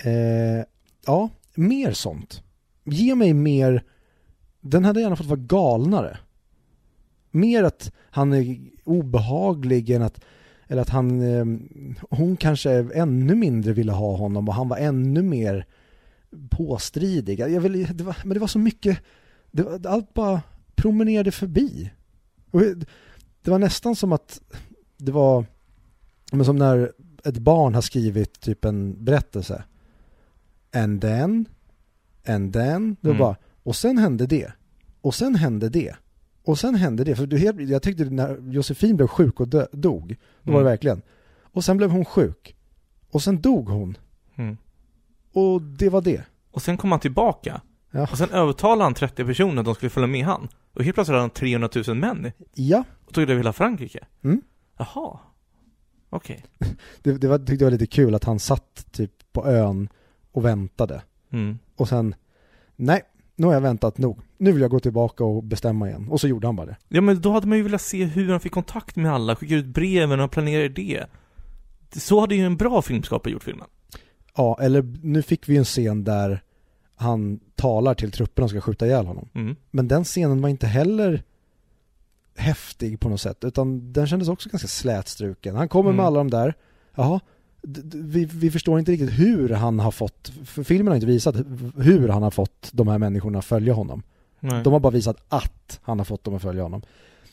Eh, 0.04 0.64
ja, 1.06 1.30
mer 1.54 1.92
sånt. 1.92 2.42
Ge 2.84 3.14
mig 3.14 3.32
mer... 3.32 3.84
Den 4.60 4.84
hade 4.84 5.00
gärna 5.00 5.16
fått 5.16 5.26
vara 5.26 5.40
galnare. 5.40 6.18
Mer 7.34 7.62
att 7.64 7.92
han 8.10 8.32
är 8.32 8.58
obehaglig 8.84 9.90
än 9.90 10.02
att... 10.02 10.20
Eller 10.68 10.82
att 10.82 10.88
han... 10.88 11.20
Eh, 11.20 11.44
hon 12.10 12.36
kanske 12.36 12.70
ännu 12.94 13.34
mindre 13.34 13.72
ville 13.72 13.92
ha 13.92 14.16
honom 14.16 14.48
och 14.48 14.54
han 14.54 14.68
var 14.68 14.76
ännu 14.76 15.22
mer 15.22 15.66
påstridig. 16.50 17.38
Jag 17.40 17.60
vill, 17.60 17.96
det 17.96 18.04
var, 18.04 18.16
men 18.24 18.34
det 18.34 18.40
var 18.40 18.46
så 18.46 18.58
mycket... 18.58 18.98
Det 19.50 19.62
var, 19.62 19.86
allt 19.86 20.14
bara 20.14 20.42
promenerade 20.74 21.30
förbi. 21.32 21.90
Och 22.50 22.60
det 23.42 23.50
var 23.50 23.58
nästan 23.58 23.96
som 23.96 24.12
att 24.12 24.40
det 24.96 25.12
var... 25.12 25.44
Men 26.32 26.44
som 26.44 26.56
när 26.56 26.92
ett 27.24 27.38
barn 27.38 27.74
har 27.74 27.82
skrivit 27.82 28.40
typ 28.40 28.64
en 28.64 29.04
berättelse. 29.04 29.64
And 30.74 31.00
then, 31.00 31.44
and 32.26 32.52
then, 32.52 32.96
det 33.00 33.08
var 33.08 33.14
Mm. 33.14 33.18
bara, 33.18 33.36
och 33.62 33.76
sen 33.76 33.98
hände 33.98 34.26
det, 34.26 34.52
och 35.00 35.14
sen 35.14 35.34
hände 35.34 35.68
det, 35.68 35.96
och 36.44 36.58
sen 36.58 36.74
hände 36.74 37.04
det. 37.04 37.16
För 37.16 37.62
jag 37.70 37.82
tyckte 37.82 38.04
när 38.04 38.38
Josefin 38.52 38.96
blev 38.96 39.06
sjuk 39.06 39.40
och 39.40 39.48
dö, 39.48 39.66
dog, 39.72 40.16
då 40.42 40.52
var 40.52 40.58
det 40.58 40.62
Mm. 40.62 40.70
verkligen, 40.72 41.02
och 41.42 41.64
sen 41.64 41.76
blev 41.76 41.90
hon 41.90 42.04
sjuk, 42.04 42.56
och 43.10 43.22
sen 43.22 43.40
dog 43.40 43.68
hon, 43.68 43.96
Mm. 44.36 44.56
och 45.32 45.62
det 45.62 45.88
var 45.88 46.00
det. 46.02 46.22
Och 46.50 46.62
sen 46.62 46.76
kom 46.76 46.90
han 46.90 47.00
tillbaka. 47.00 47.60
Ja. 47.90 48.02
Och 48.10 48.18
sen 48.18 48.30
övertalade 48.30 48.82
han 48.84 48.94
30 48.94 49.24
personer 49.24 49.60
att 49.60 49.64
de 49.64 49.74
skulle 49.74 49.90
följa 49.90 50.06
med 50.06 50.24
han. 50.24 50.48
Och 50.74 50.84
helt 50.84 50.94
plötsligt 50.94 51.12
hade 51.12 51.20
han 51.22 51.30
300 51.30 51.68
000 51.86 51.96
män 51.96 52.32
Ja, 52.54 52.84
och 53.06 53.14
tog 53.14 53.26
det 53.26 53.32
över 53.32 53.40
hela 53.40 53.52
Frankrike. 53.52 54.06
Mm. 54.24 54.40
Jaha. 54.76 55.18
Okej. 56.10 56.44
det, 57.02 57.12
det 57.12 57.28
var, 57.28 57.38
tyckte 57.38 57.54
jag 57.54 57.66
var 57.66 57.70
lite 57.70 57.86
kul 57.86 58.14
att 58.14 58.24
han 58.24 58.38
satt 58.38 58.86
typ 58.92 59.12
på 59.32 59.46
ön 59.46 59.88
och 60.32 60.44
väntade. 60.44 61.02
Mm. 61.32 61.58
Och 61.76 61.88
sen, 61.88 62.14
nej, 62.76 63.02
nu 63.42 63.46
har 63.46 63.54
jag 63.54 63.60
väntat 63.60 63.98
nog. 63.98 64.18
Nu 64.38 64.52
vill 64.52 64.62
jag 64.62 64.70
gå 64.70 64.80
tillbaka 64.80 65.24
och 65.24 65.42
bestämma 65.44 65.88
igen. 65.88 66.08
Och 66.08 66.20
så 66.20 66.28
gjorde 66.28 66.46
han 66.48 66.56
bara 66.56 66.66
det. 66.66 66.76
Ja 66.88 67.00
men 67.00 67.20
då 67.20 67.32
hade 67.32 67.46
man 67.46 67.58
ju 67.58 67.64
velat 67.64 67.80
se 67.82 68.04
hur 68.04 68.30
han 68.30 68.40
fick 68.40 68.52
kontakt 68.52 68.96
med 68.96 69.12
alla, 69.12 69.36
skicka 69.36 69.54
ut 69.54 69.66
breven 69.66 70.20
och 70.20 70.30
planera 70.30 70.68
det. 70.68 71.06
Så 71.96 72.20
hade 72.20 72.34
ju 72.34 72.46
en 72.46 72.56
bra 72.56 72.82
filmskapare 72.82 73.32
gjort 73.32 73.42
filmen. 73.42 73.66
Ja, 74.36 74.58
eller 74.60 74.82
nu 75.02 75.22
fick 75.22 75.48
vi 75.48 75.56
en 75.56 75.64
scen 75.64 76.04
där 76.04 76.42
han 76.96 77.40
talar 77.54 77.94
till 77.94 78.10
trupperna 78.12 78.44
och 78.44 78.50
ska 78.50 78.60
skjuta 78.60 78.86
ihjäl 78.86 79.06
honom. 79.06 79.28
Mm. 79.34 79.56
Men 79.70 79.88
den 79.88 80.04
scenen 80.04 80.42
var 80.42 80.48
inte 80.48 80.66
heller 80.66 81.22
häftig 82.36 83.00
på 83.00 83.08
något 83.08 83.20
sätt, 83.20 83.44
utan 83.44 83.92
den 83.92 84.06
kändes 84.06 84.28
också 84.28 84.48
ganska 84.48 84.68
slätstruken. 84.68 85.56
Han 85.56 85.68
kommer 85.68 85.90
Mm. 85.90 85.96
med 85.96 86.06
alla 86.06 86.18
de 86.18 86.30
där, 86.30 86.54
jaha, 86.94 87.20
vi, 87.92 88.24
vi 88.24 88.50
förstår 88.50 88.78
inte 88.78 88.92
riktigt 88.92 89.18
hur 89.18 89.48
han 89.48 89.78
har 89.78 89.90
fått, 89.90 90.32
för 90.44 90.62
filmen 90.62 90.86
har 90.86 90.94
inte 90.94 91.06
visat 91.06 91.36
hur 91.76 92.08
han 92.08 92.22
har 92.22 92.30
fått 92.30 92.70
de 92.72 92.88
här 92.88 92.98
människorna 92.98 93.38
att 93.38 93.44
följa 93.44 93.72
honom. 93.72 94.02
Nej. 94.40 94.62
De 94.62 94.72
har 94.72 94.80
bara 94.80 94.92
visat 94.92 95.16
att 95.28 95.80
han 95.82 95.98
har 95.98 96.04
fått 96.04 96.24
dem 96.24 96.34
att 96.34 96.42
följa 96.42 96.62
honom. 96.62 96.82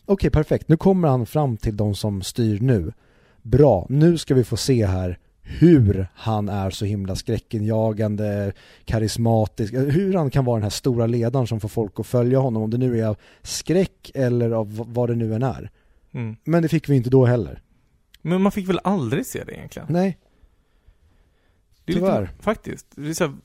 Okej, 0.05 0.29
perfekt. 0.29 0.67
Nu 0.67 0.77
kommer 0.77 1.07
han 1.07 1.25
fram 1.25 1.57
till 1.57 1.77
de 1.77 1.95
som 1.95 2.21
styr 2.21 2.59
nu. 2.59 2.93
Bra, 3.41 3.85
nu 3.89 4.17
ska 4.17 4.35
vi 4.35 4.43
få 4.43 4.57
se 4.57 4.85
här 4.85 5.19
hur 5.41 6.07
han 6.13 6.49
är 6.49 6.69
så 6.69 6.85
himla 6.85 7.15
skräckinjagande, 7.15 8.53
karismatisk, 8.85 9.73
hur 9.73 10.13
han 10.13 10.29
kan 10.29 10.45
vara 10.45 10.55
den 10.55 10.63
här 10.63 10.69
stora 10.69 11.05
ledaren 11.05 11.47
som 11.47 11.59
får 11.59 11.69
folk 11.69 11.99
att 11.99 12.07
följa 12.07 12.39
honom, 12.39 12.63
om 12.63 12.69
det 12.69 12.77
nu 12.77 12.99
är 12.99 13.05
av 13.05 13.17
skräck 13.41 14.11
eller 14.13 14.51
av 14.51 14.85
vad 14.87 15.09
det 15.09 15.15
nu 15.15 15.35
än 15.35 15.43
är. 15.43 15.71
Mm. 16.11 16.35
Men 16.43 16.63
det 16.63 16.69
fick 16.69 16.89
vi 16.89 16.95
inte 16.95 17.09
då 17.09 17.25
heller. 17.25 17.61
Men 18.29 18.41
man 18.41 18.51
fick 18.51 18.69
väl 18.69 18.79
aldrig 18.83 19.25
se 19.25 19.43
det 19.43 19.53
egentligen? 19.57 19.87
Nej, 19.91 20.17
Det 21.85 21.91
är 21.93 21.95
tyvärr. 21.95 22.21
Lite, 22.21 22.33
faktiskt. 22.43 22.87
Det 22.95 23.09
är 23.09 23.13
så 23.13 23.23
här, 23.23 23.35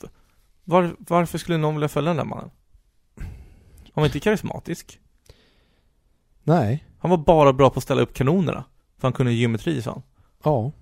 var, 0.65 0.97
varför 0.99 1.39
skulle 1.39 1.59
någon 1.59 1.75
vilja 1.75 1.89
följa 1.89 2.09
den 2.09 2.17
där 2.17 2.25
mannen? 2.25 2.51
Han 3.93 4.03
var 4.03 4.07
inte 4.07 4.21
karismatisk. 4.21 5.01
nej, 6.43 6.85
Han 6.99 7.11
var 7.11 7.19
bara 7.19 7.53
bra 7.53 7.71
på 7.71 7.79
att 7.79 7.83
ställa 7.85 8.03
upp 8.03 8.15
kanonerna. 8.15 8.65
För 8.99 9.09
han 9.09 9.13
kunde 9.13 9.33
geometri 9.33 9.83
sa 9.83 9.91
han. 9.91 10.03
ja. 10.43 10.73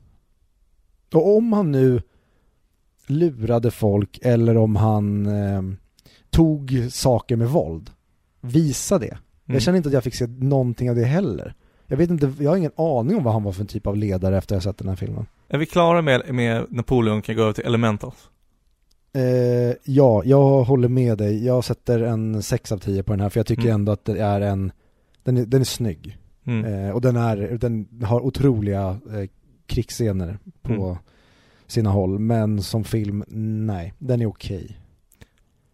Och 1.12 1.37
om 1.37 1.53
han 1.53 1.73
nu 1.73 2.03
lurade 3.07 3.71
folk 3.71 4.19
eller 4.23 4.57
om 4.57 4.77
han 4.77 5.27
eh, 5.27 5.62
tog 6.31 6.87
saker 6.91 7.37
med 7.37 7.49
våld, 7.49 7.91
visa 8.41 8.99
det. 8.99 9.07
Mm. 9.11 9.21
Jag 9.47 9.62
känner 9.62 9.77
inte 9.77 9.88
att 9.88 9.93
jag 9.93 10.05
fick 10.05 10.15
se 10.15 10.27
någonting 10.27 10.91
av 10.91 10.97
det 10.97 11.05
heller. 11.05 11.55
Jag 11.92 11.96
vet 11.98 12.11
inte, 12.11 12.33
jag 12.38 12.50
har 12.50 12.57
ingen 12.57 12.72
aning 12.76 13.16
om 13.16 13.24
vad 13.24 13.33
han 13.33 13.42
var 13.42 13.52
för 13.52 13.61
en 13.61 13.66
typ 13.66 13.87
av 13.87 13.96
ledare 13.96 14.38
efter 14.38 14.55
att 14.57 14.64
jag 14.64 14.70
sett 14.72 14.78
den 14.78 14.88
här 14.88 14.96
filmen. 14.96 15.26
Är 15.48 15.59
vi 15.59 15.66
klara 15.66 16.02
med, 16.02 16.35
med 16.35 16.66
Napoleon 16.68 17.22
kan 17.22 17.37
gå 17.37 17.42
över 17.42 17.52
till 17.52 17.64
Elementals? 17.64 18.28
Eh, 19.14 19.76
ja, 19.85 20.22
jag 20.24 20.62
håller 20.62 20.88
med 20.88 21.18
dig. 21.18 21.44
Jag 21.46 21.64
sätter 21.64 22.00
en 22.00 22.42
6 22.42 22.72
av 22.72 22.78
10 22.78 23.02
på 23.02 23.12
den 23.12 23.20
här 23.20 23.28
för 23.28 23.38
jag 23.40 23.46
tycker 23.46 23.62
Mm. 23.62 23.74
ändå 23.74 23.92
att 23.92 24.05
det 24.05 24.18
är 24.22 24.40
en, 24.40 24.72
den 25.22 25.37
är, 25.37 25.46
den 25.46 25.61
är 25.61 25.64
snygg. 25.64 26.18
Mm. 26.46 26.64
Eh, 26.64 26.90
och 26.94 27.00
den, 27.00 27.16
är, 27.16 27.37
den 27.61 27.88
har 28.05 28.20
otroliga 28.20 28.88
eh, 29.12 29.28
krigsscener 29.66 30.38
på 30.62 30.72
Mm. 30.72 30.96
sina 31.66 31.90
håll. 31.90 32.18
Men 32.18 32.62
som 32.62 32.85
film, 32.85 33.24
nej, 33.66 33.94
den 33.98 34.20
är 34.22 34.26
okej. 34.26 34.78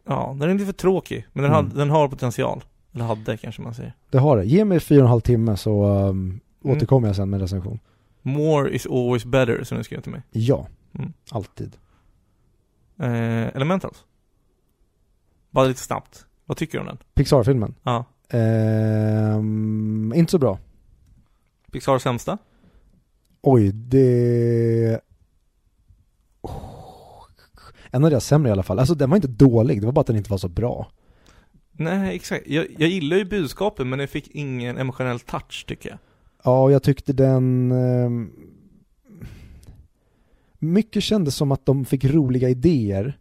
Ja, 0.06 0.36
den 0.40 0.50
är 0.50 0.54
lite 0.54 0.66
för 0.66 0.72
tråkig. 0.72 1.26
Men 1.32 1.42
den, 1.42 1.52
Mm. 1.52 1.64
hade, 1.64 1.78
den 1.80 1.90
har 1.90 2.08
potential. 2.08 2.64
Eller 2.94 3.04
hade 3.04 3.36
kanske 3.36 3.62
man 3.62 3.74
säger. 3.74 3.94
Det 4.10 4.18
har 4.18 4.36
det. 4.36 4.44
Ge 4.44 4.64
mig 4.64 4.80
fyra 4.80 4.98
och 4.98 5.04
en 5.04 5.10
halv 5.10 5.20
timme 5.20 5.56
så 5.56 5.84
um, 6.08 6.40
Mm. 6.64 6.76
återkommer 6.76 7.08
jag 7.08 7.16
sen 7.16 7.30
med 7.30 7.40
recension. 7.40 7.78
More 8.22 8.70
is 8.70 8.86
always 8.86 9.24
better, 9.24 9.64
som 9.64 9.78
du 9.78 9.84
skrev 9.84 10.00
till 10.00 10.12
mig. 10.12 10.22
Ja, 10.30 10.66
Mm. 10.98 11.12
alltid. 11.30 11.76
Eh, 12.98 13.46
Elementals? 13.56 14.04
Bara 15.50 15.64
lite 15.66 15.80
snabbt. 15.80 16.26
Vad 16.46 16.56
tycker 16.56 16.78
du 16.78 16.80
om 16.80 16.86
den? 16.86 16.98
Pixar-filmen. 17.14 17.74
Ja. 17.82 18.04
Ehm, 18.28 20.12
inte 20.16 20.30
så 20.30 20.38
bra. 20.38 20.58
Pixars 21.72 22.02
sämsta? 22.02 22.38
Oj, 23.42 23.72
det... 23.72 25.00
Oh. 26.40 27.24
En 27.90 28.04
av 28.04 28.10
deras 28.10 28.26
sämre 28.26 28.48
i 28.48 28.52
alla 28.52 28.62
fall. 28.62 28.78
Alltså 28.78 28.94
den 28.94 29.10
var 29.10 29.16
inte 29.16 29.28
dålig, 29.28 29.80
det 29.80 29.86
var 29.86 29.92
bara 29.92 30.00
att 30.00 30.06
den 30.06 30.16
inte 30.16 30.30
var 30.30 30.38
så 30.38 30.48
bra. 30.48 30.90
Nej, 31.78 32.16
exakt. 32.16 32.46
Jag, 32.48 32.66
jag 32.78 32.88
gillar 32.88 33.16
ju 33.16 33.24
budskapet, 33.24 33.86
men 33.86 33.98
den 33.98 34.08
fick 34.08 34.28
ingen 34.34 34.78
emotionell 34.78 35.20
touch, 35.20 35.64
tycker 35.66 35.88
jag. 35.88 35.98
Ja, 36.44 36.70
jag 36.70 36.82
tyckte 36.82 37.12
den... 37.12 37.72
ehm, 37.72 38.30
mycket 40.58 41.02
kändes 41.02 41.34
som 41.34 41.52
att 41.52 41.66
de 41.66 41.84
fick 41.84 42.04
roliga 42.04 42.48
idéer 42.48 43.18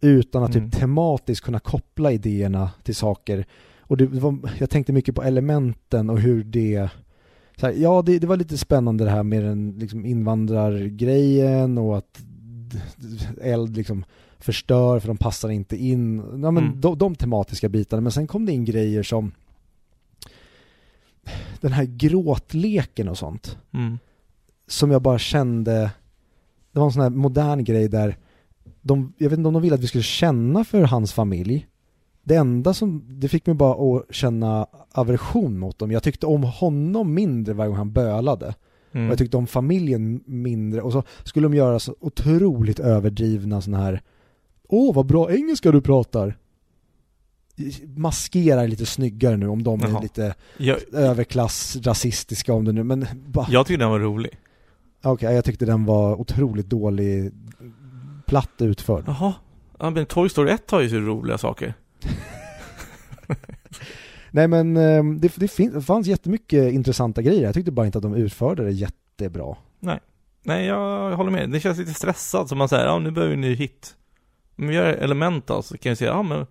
utan 0.00 0.42
att 0.42 0.54
Mm. 0.54 0.70
typ 0.70 0.80
tematiskt 0.80 1.44
kunna 1.44 1.58
koppla 1.58 2.12
idéerna 2.12 2.70
till 2.82 2.94
saker. 2.94 3.46
Och 3.80 3.96
det 3.96 4.06
var, 4.06 4.38
jag 4.58 4.70
tänkte 4.70 4.92
mycket 4.92 5.14
på 5.14 5.22
elementen 5.22 6.10
och 6.10 6.20
hur 6.20 6.44
det... 6.44 6.88
Här, 7.60 7.72
ja, 7.76 8.02
det, 8.06 8.18
det 8.18 8.26
var 8.26 8.36
lite 8.36 8.58
spännande 8.58 9.04
det 9.04 9.10
här 9.10 9.22
med 9.22 9.44
den 9.44 9.74
liksom 9.78 10.06
invandrargrejen 10.06 11.78
och 11.78 11.98
att 11.98 12.20
eld 13.42 13.76
liksom 13.76 14.04
förstör 14.40 14.98
för 15.00 15.08
de 15.08 15.16
passar 15.16 15.48
inte 15.48 15.76
in. 15.76 16.16
Ja, 16.42 16.50
men 16.50 16.64
Mm. 16.64 16.80
de, 16.80 16.98
de 16.98 17.14
tematiska 17.14 17.68
bitarna. 17.68 18.00
Men 18.02 18.12
sen 18.12 18.26
kom 18.26 18.46
det 18.46 18.52
in 18.52 18.64
grejer 18.64 19.02
som 19.02 19.32
den 21.60 21.72
här 21.72 21.84
gråtleken 21.84 23.08
och 23.08 23.18
sånt 23.18 23.58
Mm. 23.72 23.98
som 24.66 24.90
jag 24.90 25.02
bara 25.02 25.18
kände 25.18 25.90
det 26.72 26.78
var 26.78 26.86
en 26.86 26.92
sån 26.92 27.02
här 27.02 27.10
modern 27.10 27.64
grej 27.64 27.88
där 27.88 28.16
de, 28.82 29.12
jag 29.18 29.30
vet 29.30 29.38
inte 29.38 29.46
om 29.48 29.54
de 29.54 29.62
ville 29.62 29.74
att 29.74 29.80
vi 29.82 29.86
skulle 29.86 30.02
känna 30.04 30.64
för 30.64 30.82
hans 30.82 31.12
familj 31.12 31.66
det 32.22 32.34
enda 32.34 32.74
som, 32.74 33.04
det 33.08 33.28
fick 33.28 33.46
mig 33.46 33.54
bara 33.54 33.96
att 33.98 34.14
känna 34.14 34.66
aversion 34.92 35.58
mot 35.58 35.78
dem. 35.78 35.90
Jag 35.90 36.02
tyckte 36.02 36.26
om 36.26 36.42
honom 36.42 37.14
mindre 37.14 37.54
varje 37.54 37.68
gång 37.68 37.76
han 37.78 37.92
bölade. 37.92 38.54
Mm. 38.92 39.06
Och 39.06 39.10
jag 39.12 39.18
tyckte 39.18 39.36
om 39.36 39.46
familjen 39.46 40.20
mindre. 40.26 40.82
Och 40.82 40.92
så 40.92 41.02
skulle 41.24 41.46
de 41.46 41.54
göra 41.54 41.78
så 41.78 41.94
otroligt 42.00 42.78
överdrivna 42.80 43.60
såna 43.60 43.78
här 43.78 44.02
Åh, 44.68 44.94
vad 44.94 45.06
bra 45.06 45.32
engelska 45.32 45.72
du 45.72 45.80
pratar! 45.80 46.36
Maskera 47.96 48.66
lite 48.66 48.86
snyggare 48.86 49.36
nu 49.36 49.48
om 49.48 49.62
de 49.62 49.82
är 49.82 49.88
Jaha. 49.88 50.00
lite 50.02 50.34
jag, 50.56 50.78
överklass, 50.94 51.76
rasistiska 51.82 52.52
om 52.52 52.64
det 52.64 52.72
nu, 52.72 52.84
men 52.84 53.06
bara 53.26 53.46
jag 53.50 53.66
tyckte 53.66 53.82
den 53.84 53.90
var 53.90 54.00
rolig. 54.00 54.30
Okej, 55.02 55.34
jag 55.34 55.44
tyckte 55.44 55.66
den 55.66 55.84
var 55.84 56.20
otroligt 56.20 56.66
dålig, 56.66 57.32
platt 58.26 58.50
utförd. 58.58 59.04
Jaha. 59.06 59.34
Ja, 59.78 59.90
men 59.90 60.06
Toy 60.06 60.28
Story 60.28 60.50
1 60.50 60.70
har 60.70 60.80
ju 60.80 60.88
så 60.88 60.96
roliga 60.96 61.38
saker. 61.38 61.74
Nej 64.30 64.48
men 64.48 64.76
eh, 64.76 65.04
det, 65.04 65.32
det, 65.36 65.48
fin- 65.48 65.72
det 65.72 65.82
fanns 65.82 66.06
jättemycket 66.06 66.72
intressanta 66.72 67.22
grejer. 67.22 67.42
Jag 67.42 67.54
tyckte 67.54 67.70
bara 67.72 67.86
inte 67.86 67.98
att 67.98 68.02
de 68.02 68.14
utförde 68.14 68.64
det 68.64 68.70
jättebra. 68.70 69.56
Nej. 69.80 70.00
Nej, 70.42 70.66
jag 70.66 71.16
håller 71.16 71.30
med. 71.30 71.50
Det 71.50 71.60
känns 71.60 71.78
lite 71.78 71.94
stressat, 71.94 72.48
som 72.48 72.58
man 72.58 72.68
säger, 72.68 72.86
ja 72.86 72.98
nu 72.98 73.10
behöver 73.10 73.28
vi 73.28 73.34
en 73.34 73.40
ny 73.40 73.54
hit. 73.54 73.94
Men 74.58 74.68
vi 74.68 74.74
gör 74.74 74.84
element 74.84 75.46
då, 75.46 75.62
så 75.62 75.78
kan 75.78 75.90
jag 75.90 75.98
säga, 75.98 76.10
ja 76.10 76.22
men, 76.22 76.46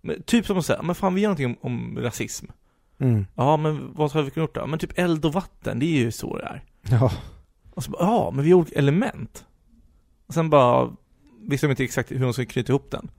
men 0.00 0.22
typ 0.22 0.46
som 0.46 0.58
att 0.58 0.66
säga, 0.66 0.82
men 0.82 0.94
fan 0.94 1.14
vi 1.14 1.20
gör 1.20 1.28
någonting 1.28 1.46
om, 1.46 1.56
om 1.60 1.98
rasism. 2.02 2.46
Mm. 2.98 3.26
Ja, 3.34 3.56
men 3.56 3.94
vad 3.94 4.10
ska 4.10 4.22
vi 4.22 4.30
kunna 4.30 4.44
gjort 4.44 4.54
då? 4.54 4.66
Men 4.66 4.78
typ 4.78 4.98
eld 4.98 5.24
och 5.24 5.32
vatten, 5.32 5.78
det 5.78 5.86
är 5.86 5.98
ju 5.98 6.12
så 6.12 6.38
det 6.38 6.44
är. 6.44 6.64
Ja. 6.90 7.12
Och 7.74 7.84
så 7.84 7.90
bara, 7.90 8.02
ja, 8.02 8.30
men 8.34 8.44
vi 8.44 8.50
har 8.50 8.58
olika 8.58 8.78
element. 8.78 9.44
Och 10.26 10.34
sen 10.34 10.50
bara, 10.50 10.96
visste 11.40 11.66
de 11.66 11.70
inte 11.70 11.84
exakt 11.84 12.10
hur 12.10 12.20
de 12.20 12.32
skulle 12.32 12.46
knyta 12.46 12.72
ihop 12.72 12.90
den. 12.90 13.10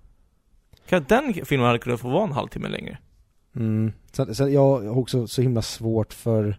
Kan 0.90 1.06
den 1.08 1.34
filmen 1.46 1.68
hade 1.68 1.80
kunnat 1.80 2.00
få 2.00 2.10
vara 2.10 2.24
en 2.24 2.32
halvtimme 2.32 2.70
längre. 2.70 2.98
Mm. 3.56 3.92
Sen, 4.12 4.36
sen 4.36 4.54
jag 4.54 4.62
har 4.62 4.98
också 4.98 5.28
så 5.28 5.42
himla 5.42 5.62
svårt 5.62 6.14
för 6.14 6.58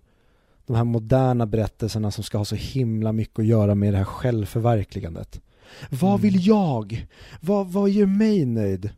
de 0.67 0.77
här 0.77 0.85
moderna 0.85 1.47
berättelserna 1.47 2.11
som 2.11 2.25
ska 2.25 2.39
ha 2.39 2.45
så 2.45 2.57
himla 2.57 3.13
mycket 3.13 3.39
att 3.39 3.47
göra 3.47 3.75
med 3.75 3.93
det 3.93 3.99
här 3.99 4.05
självförverkligandet. 4.05 5.41
Vad 5.91 6.11
Mm. 6.11 6.21
vill 6.23 6.47
jag? 6.47 7.07
Vad, 7.41 7.67
vad 7.73 7.91
gör 7.91 8.07
mig 8.07 8.45
nöjd? 8.47 8.91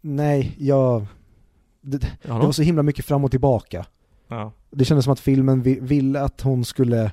Nej, 0.00 0.56
jag... 0.58 1.06
Det, 1.80 1.98
det 1.98 2.28
var 2.28 2.52
så 2.52 2.62
himla 2.62 2.82
mycket 2.82 3.04
fram 3.04 3.24
och 3.24 3.30
tillbaka. 3.30 3.86
ja. 4.28 4.52
Det 4.70 4.84
kändes 4.84 5.04
som 5.04 5.12
att 5.12 5.20
filmen 5.20 5.62
vi- 5.62 5.80
ville 5.80 6.20
att 6.22 6.40
hon 6.40 6.64
skulle 6.64 7.12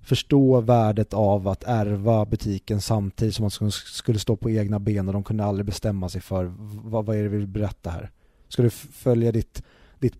förstå 0.00 0.60
värdet 0.60 1.14
av 1.14 1.48
att 1.48 1.64
ärva 1.64 2.24
butiken 2.26 2.80
samtidigt 2.80 3.34
som 3.34 3.46
att 3.46 3.54
hon 3.54 3.72
skulle 3.72 4.18
stå 4.18 4.36
på 4.36 4.50
egna 4.50 4.78
ben 4.80 5.06
och 5.08 5.12
de 5.14 5.22
kunde 5.24 5.44
aldrig 5.44 5.66
bestämma 5.66 6.08
sig 6.08 6.20
för 6.20 6.44
vad, 6.84 7.04
vad 7.06 7.16
är 7.16 7.22
det 7.22 7.28
vi 7.28 7.36
vill 7.38 7.46
berätta 7.46 7.90
här. 7.90 8.10
Ska 8.48 8.62
du 8.62 8.70
följa 8.70 9.32
ditt, 9.32 9.62
ditt 9.98 10.14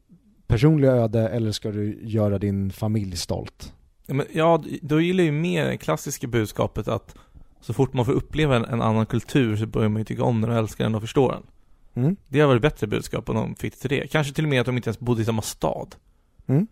personliga 0.47 0.93
öde 0.93 1.29
eller 1.29 1.53
ska 1.53 1.71
du 1.71 1.99
göra 2.03 2.39
din 2.39 2.71
familj 2.71 3.17
stolt? 3.17 3.73
Ja, 4.07 4.15
men, 4.15 4.27
ja, 4.33 4.63
då 4.83 5.01
gillar 5.01 5.25
ju 5.25 5.33
mer 5.33 5.65
det 5.65 5.77
klassiska 5.77 6.27
budskapet 6.27 6.89
att 6.89 7.17
så 7.61 7.73
fort 7.73 7.93
man 7.93 8.05
får 8.05 8.13
uppleva 8.13 8.57
en, 8.57 8.65
en 8.65 8.83
annan 8.83 9.07
kultur 9.07 9.57
så 9.57 9.67
börjar 9.67 9.89
man 9.89 10.01
ju 10.01 10.05
tycka 10.05 10.25
om 10.25 10.41
den 10.41 10.51
och 10.51 10.57
älska 10.57 10.83
den 10.83 10.95
och 10.95 11.01
förstå 11.01 11.31
den. 11.31 11.43
Mm? 11.95 12.17
Det 12.29 12.41
har 12.41 12.49
varit 12.49 12.63
bättre 12.63 12.87
budskap 12.87 13.29
om 13.29 13.35
de 13.35 13.55
fick 13.55 13.77
till 13.77 13.91
det. 13.91 14.07
Kanske 14.07 14.35
till 14.35 14.45
och 14.45 14.51
med 14.51 14.61
att 14.61 14.67
de 14.67 14.77
inte 14.77 14.89
ens 14.89 14.99
bodde 14.99 15.23
i 15.23 15.25
samma 15.25 15.43
stad. 15.43 15.95
Mm? 16.47 16.67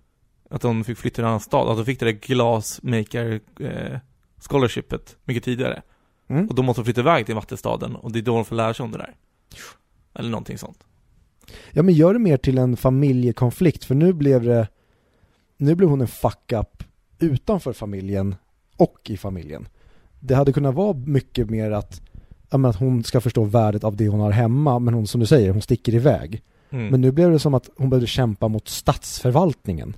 Att 0.50 0.60
de 0.60 0.84
fick 0.84 0.98
flytta 0.98 1.14
till 1.14 1.24
en 1.24 1.28
annan 1.28 1.40
stad. 1.40 1.68
Att 1.68 1.76
de 1.76 1.84
fick 1.84 2.00
det 2.00 2.06
där 2.06 2.12
glasmaker 2.12 3.40
eh, 3.60 3.98
scholarshipet 4.48 5.16
mycket 5.24 5.44
tidigare. 5.44 5.82
Mm? 6.28 6.48
Och 6.48 6.54
då 6.54 6.62
måste 6.62 6.80
de 6.80 6.84
flytta 6.84 7.00
iväg 7.00 7.26
till 7.26 7.34
vattenstaden 7.34 7.96
och 7.96 8.12
det 8.12 8.18
är 8.18 8.22
då 8.22 8.34
de 8.34 8.44
får 8.44 8.56
lära 8.56 8.74
sig 8.74 8.84
om 8.84 8.92
det 8.92 8.98
där. 8.98 9.14
Eller 10.14 10.30
någonting 10.30 10.58
sånt. 10.58 10.84
Ja 11.72 11.82
men 11.82 11.94
gör 11.94 12.12
det 12.12 12.18
mer 12.18 12.36
till 12.36 12.58
en 12.58 12.76
familjekonflikt 12.76 13.84
för 13.84 13.94
nu 13.94 14.12
blev 14.12 14.42
det 14.42 14.68
Nu 15.56 15.74
blev 15.74 15.90
hon 15.90 16.00
en 16.00 16.08
fuck-up 16.08 16.84
utanför 17.20 17.72
familjen 17.72 18.34
och 18.76 19.10
i 19.10 19.16
familjen. 19.16 19.68
Det 20.20 20.34
hade 20.34 20.52
kunnat 20.52 20.74
vara 20.74 20.92
mycket 20.92 21.50
mer 21.50 21.70
att 21.70 22.00
ja, 22.50 22.58
men 22.58 22.70
att 22.70 22.76
hon 22.76 23.04
ska 23.04 23.20
förstå 23.20 23.44
värdet 23.44 23.84
av 23.84 23.96
det 23.96 24.08
hon 24.08 24.20
har 24.20 24.30
hemma 24.30 24.78
men 24.78 24.94
hon 24.94 25.06
som 25.06 25.20
du 25.20 25.26
säger, 25.26 25.52
hon 25.52 25.62
sticker 25.62 25.94
iväg. 25.94 26.42
Mm. 26.70 26.86
Men 26.86 27.00
nu 27.00 27.12
blev 27.12 27.30
det 27.30 27.38
som 27.38 27.54
att 27.54 27.70
hon 27.76 27.90
behövde 27.90 28.06
kämpa 28.06 28.48
mot 28.48 28.68
statsförvaltningen. 28.68 29.96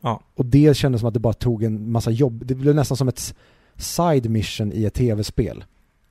Ja. 0.00 0.20
Och 0.34 0.46
det 0.46 0.76
kändes 0.76 1.00
som 1.00 1.08
att 1.08 1.14
det 1.14 1.20
bara 1.20 1.32
tog 1.32 1.62
en 1.62 1.92
massa 1.92 2.10
jobb. 2.10 2.46
Det 2.46 2.54
blev 2.54 2.74
nästan 2.74 2.96
som 2.96 3.08
ett 3.08 3.34
side 3.76 4.30
mission 4.30 4.72
i 4.72 4.84
ett 4.84 4.94
tv-spel. 4.94 5.64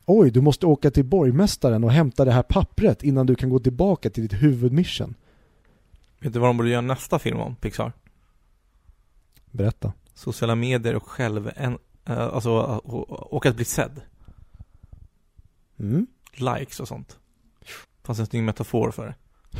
Oj, 0.06 0.32
du 0.32 0.42
måste 0.42 0.66
åka 0.66 0.92
till 0.92 1.06
borgmästaren 1.06 1.84
och 1.84 1.92
hämta 1.92 2.26
det 2.26 2.32
här 2.32 2.44
pappret 2.44 3.04
innan 3.04 3.26
du 3.26 3.36
kan 3.36 3.50
gå 3.50 3.60
tillbaka 3.60 4.10
till 4.10 4.24
ditt 4.24 4.44
huvudmission. 4.44 5.16
Vet 6.20 6.34
du 6.34 6.40
vad 6.40 6.50
de 6.50 6.58
borde 6.58 6.70
göra 6.70 6.82
nästa 6.82 7.20
film 7.20 7.40
om, 7.40 7.56
Pixar? 7.56 7.94
Berätta. 9.52 9.94
Sociala 10.14 10.56
medier 10.56 10.96
och 10.96 11.04
själv, 11.08 11.52
en, 11.56 11.78
eh, 12.06 12.18
alltså, 12.20 12.52
och, 12.52 13.34
och 13.34 13.46
att 13.46 13.56
bli 13.56 13.66
sedd. 13.66 14.02
Mm. 15.80 16.08
Likes 16.34 16.80
och 16.80 16.88
sånt. 16.88 17.18
Fanns 18.04 18.20
en 18.20 18.26
snygg 18.26 18.44
metafor 18.44 18.92
för 18.92 19.06
det. 19.06 19.16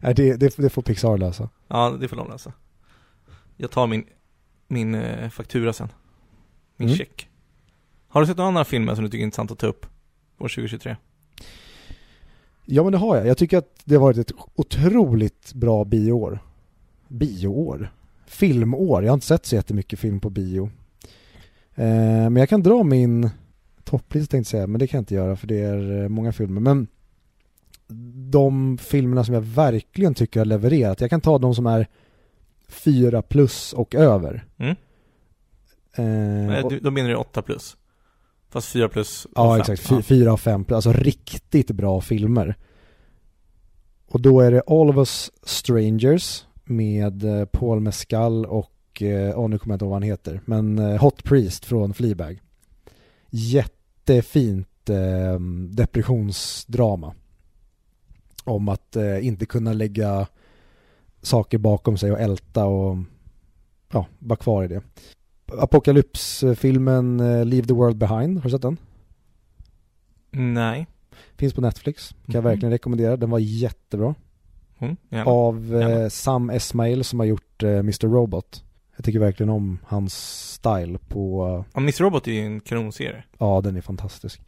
Nej, 0.00 0.14
det, 0.14 0.36
det, 0.36 0.56
det 0.56 0.70
får 0.70 0.82
Pixar 0.82 1.18
lösa. 1.18 1.48
Ja, 1.68 1.90
det 2.00 2.08
får 2.08 2.16
de 2.16 2.30
läsa. 2.30 2.52
Jag 3.56 3.70
tar 3.70 3.86
min, 3.86 4.06
min 4.68 4.94
eh, 4.94 5.30
faktura 5.30 5.72
sen. 5.72 5.88
Min 6.76 6.88
Mm. 6.88 6.98
check. 6.98 7.28
Har 8.08 8.20
du 8.20 8.26
sett 8.26 8.36
några 8.36 8.48
andra 8.48 8.64
filmer 8.64 8.94
som 8.94 9.04
du 9.04 9.10
tycker 9.10 9.22
är 9.22 9.24
intressant 9.24 9.50
att 9.50 9.58
ta 9.58 9.66
upp? 9.66 9.86
År 10.38 10.48
2023? 10.48 10.96
Ja 12.64 12.82
men 12.82 12.92
det 12.92 12.98
har 12.98 13.16
jag. 13.16 13.26
Jag 13.26 13.38
tycker 13.38 13.58
att 13.58 13.80
det 13.84 13.94
har 13.94 14.02
varit 14.02 14.18
ett 14.18 14.32
otroligt 14.54 15.52
bra 15.54 15.84
bioår. 15.84 16.38
Bioår? 17.08 17.92
Filmår. 18.28 19.04
Jag 19.04 19.10
har 19.10 19.14
inte 19.14 19.26
sett 19.26 19.46
så 19.46 19.54
jättemycket 19.54 19.98
film 19.98 20.20
på 20.20 20.30
bio. 20.30 20.70
Eh, 21.74 21.84
men 22.30 22.36
jag 22.36 22.48
kan 22.48 22.62
dra 22.62 22.82
min 22.82 23.30
topplista 23.84 24.30
tänkte 24.30 24.36
jag 24.36 24.60
säga, 24.60 24.66
men 24.66 24.78
det 24.78 24.86
kan 24.86 24.98
jag 24.98 25.02
inte 25.02 25.14
göra 25.14 25.36
för 25.36 25.46
det 25.46 25.60
är 25.60 26.02
eh, 26.02 26.08
många 26.08 26.32
filmer. 26.32 26.60
Men 26.60 26.86
de 28.30 28.78
filmerna 28.78 29.24
som 29.24 29.34
jag 29.34 29.40
verkligen 29.40 30.14
tycker 30.14 30.40
har 30.40 30.44
levererat, 30.44 31.00
jag 31.00 31.10
kan 31.10 31.20
ta 31.20 31.38
de 31.38 31.54
som 31.54 31.66
är 31.66 31.86
fyra 32.68 33.22
plus 33.22 33.72
och 33.72 33.94
över. 33.94 34.44
Mm. 34.58 34.76
Eh, 35.94 36.64
och- 36.64 36.72
Då 36.82 36.90
menar 36.90 37.08
du 37.08 37.16
8 37.16 37.42
plus. 37.42 37.76
Fast 38.50 38.68
4 38.68 38.88
plus 38.88 39.24
och 39.24 39.30
Ja, 39.34 39.52
fem. 39.54 39.60
exakt. 39.60 39.88
Fy, 39.88 40.02
Fyra 40.02 40.32
av 40.32 40.36
fem, 40.36 40.64
alltså 40.72 40.92
riktigt 40.92 41.70
bra 41.70 42.00
filmer. 42.00 42.54
Och 44.08 44.20
då 44.20 44.40
är 44.40 44.50
det 44.50 44.62
All 44.66 44.90
of 44.90 44.96
Us 44.96 45.30
Strangers 45.42 46.44
med 46.68 47.24
eh, 47.24 47.44
Paul 47.44 47.80
Mescal 47.80 48.46
och, 48.46 49.02
eh, 49.02 49.08
ja 49.10 49.46
nu 49.46 49.58
kommer 49.58 49.72
jag 49.72 49.76
inte 49.76 49.84
ihåg 49.84 49.90
vad 49.90 49.96
han 49.96 50.02
heter, 50.02 50.40
men 50.44 50.78
eh, 50.78 51.00
Hot 51.00 51.24
Priest 51.24 51.64
från 51.64 51.94
Fleabag. 51.94 52.40
Jättefint 53.30 54.68
depressionsdrama. 55.70 57.14
Om 58.44 58.68
att 58.68 58.96
inte 59.22 59.46
kunna 59.46 59.72
lägga 59.72 60.26
saker 61.22 61.58
bakom 61.58 61.96
sig 61.98 62.12
och 62.12 62.20
älta 62.20 62.64
och 62.64 62.96
ja, 63.92 64.06
vara 64.18 64.36
kvar 64.36 64.64
i 64.64 64.68
det. 64.68 64.82
Apocalypse-filmen 65.58 67.20
eh, 67.20 67.44
Leave 67.44 67.66
the 67.66 67.74
World 67.74 67.96
Behind, 67.96 68.36
har 68.38 68.42
du 68.44 68.50
sett 68.50 68.62
den? 68.62 68.76
Nej. 70.30 70.86
Finns 71.36 71.54
på 71.54 71.60
Netflix, 71.60 72.08
kan 72.08 72.18
jag 72.26 72.34
Mhm. 72.44 72.50
verkligen 72.50 72.72
rekommendera. 72.72 73.16
Den 73.16 73.30
var 73.30 73.38
jättebra. 73.38 74.14
Mm, 74.78 74.96
gärna. 75.08 75.30
Av 75.30 75.74
eh, 75.76 75.88
Gärna. 75.88 76.10
Sam 76.10 76.50
Esmail 76.50 77.04
som 77.04 77.18
har 77.18 77.26
gjort 77.26 77.62
eh, 77.62 77.70
Mr. 77.70 78.06
Robot. 78.06 78.64
Jag 78.96 79.04
tycker 79.04 79.18
verkligen 79.18 79.50
om 79.50 79.78
hans 79.86 80.14
style 80.54 80.98
på, 81.08 81.46
eh, 81.58 81.64
Ja, 81.74 81.80
Miss 81.80 82.00
Robot 82.00 82.28
är 82.28 82.32
ju 82.32 82.40
en 82.40 82.60
kanonserie. 82.60 83.24
ja 83.38 83.60
den 83.60 83.76
är 83.76 83.80
fantastisk. 83.80 84.40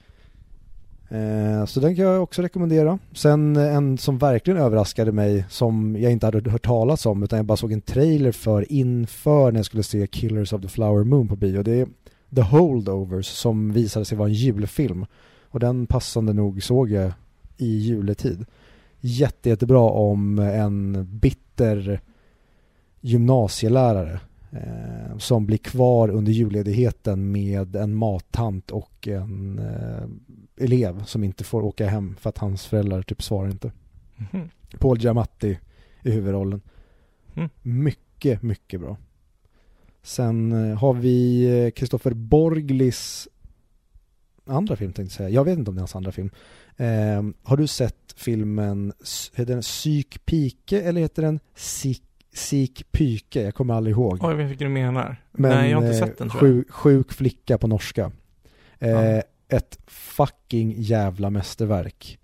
Så 1.66 1.80
den 1.80 1.96
kan 1.96 2.04
jag 2.04 2.22
också 2.22 2.42
rekommendera. 2.42 2.98
Sen 3.12 3.56
en 3.56 3.98
som 3.98 4.18
verkligen 4.18 4.60
överraskade 4.60 5.12
mig 5.12 5.44
som 5.48 5.96
jag 6.00 6.12
inte 6.12 6.26
hade 6.26 6.50
hört 6.50 6.66
talas 6.66 7.06
om 7.06 7.22
utan 7.22 7.36
jag 7.36 7.46
bara 7.46 7.56
såg 7.56 7.72
en 7.72 7.80
trailer 7.80 8.32
för 8.32 8.72
inför 8.72 9.52
när 9.52 9.58
jag 9.58 9.66
skulle 9.66 9.82
se 9.82 10.06
Killers 10.06 10.52
of 10.52 10.62
the 10.62 10.68
Flower 10.68 11.04
Moon 11.04 11.28
på 11.28 11.36
bio. 11.36 11.62
Det 11.62 11.72
är 11.80 11.88
The 12.34 12.40
Holdovers 12.42 13.26
som 13.26 13.72
visade 13.72 14.04
sig 14.04 14.18
vara 14.18 14.28
en 14.28 14.34
julfilm. 14.34 15.06
Och 15.44 15.60
den 15.60 15.86
passande 15.86 16.32
nog 16.32 16.62
såg 16.62 16.90
jag 16.90 17.12
i 17.56 17.78
juletid. 17.78 18.46
Jätte, 19.00 19.48
jättebra 19.48 19.80
om 19.80 20.38
en 20.38 21.06
bitter 21.18 22.00
gymnasielärare 23.00 24.20
eh, 24.50 25.18
som 25.18 25.46
blir 25.46 25.58
kvar 25.58 26.08
under 26.08 26.32
julledigheten 26.32 27.32
med 27.32 27.76
en 27.76 27.94
mattant 27.94 28.70
och 28.70 29.08
en 29.08 29.58
eh, 29.58 30.64
elev 30.64 31.04
som 31.04 31.24
inte 31.24 31.44
får 31.44 31.62
åka 31.62 31.88
hem 31.88 32.16
för 32.20 32.30
att 32.30 32.38
hans 32.38 32.66
föräldrar 32.66 33.02
typ 33.02 33.22
svarar 33.22 33.50
inte. 33.50 33.72
Mhm. 34.16 34.51
Paul 34.78 34.98
Giamatti 34.98 35.59
i 36.03 36.11
huvudrollen. 36.11 36.61
Mm. 37.34 37.48
Mycket, 37.62 38.42
mycket 38.42 38.80
bra. 38.80 38.96
Sen 40.03 40.53
eh, 40.53 40.78
har 40.78 40.94
vi 40.94 41.44
eh, 41.64 41.70
Kristoffer 41.70 42.14
Borglis 42.14 43.28
andra 44.51 44.76
film 44.76 44.92
tänkte 44.92 45.12
jag 45.12 45.16
säga. 45.16 45.28
Jag 45.28 45.44
vet 45.44 45.59
inte 45.59 45.70
om 45.70 45.74
det 45.74 45.78
är 45.78 45.82
hans 45.82 45.96
andra 45.96 46.12
film. 46.12 46.30
Eh, 46.81 47.22
har 47.43 47.57
du 47.57 47.66
sett 47.66 48.14
filmen, 48.16 48.93
heter 49.35 49.53
den 49.55 49.62
Psykpike 49.62 50.83
eller 50.83 51.01
heter 51.01 51.22
den 51.22 51.41
Sik? 51.55 52.03
Jag 53.33 53.55
kommer 53.55 53.74
aldrig 53.74 53.97
ihåg. 53.97 54.18
Oj, 54.20 54.35
vilken 54.35 54.66
du 54.68 54.74
menar? 54.74 55.16
Men, 55.33 55.51
Nej, 55.51 55.70
jag 55.70 55.81
har 55.81 55.87
inte 55.87 55.99
eh, 55.99 56.07
sett 56.07 56.18
den 56.18 56.31
tror 56.31 56.47
jag. 56.47 56.55
sjuk, 56.57 56.70
sjuk 56.70 57.12
flicka 57.12 57.59
på 57.59 57.66
norska. 57.66 58.12
Eh, 58.78 58.91
Ja. 58.91 59.22
Ett 59.53 59.78
fucking 59.87 60.74
jävla 60.78 61.31
mästerverk. 61.31 62.18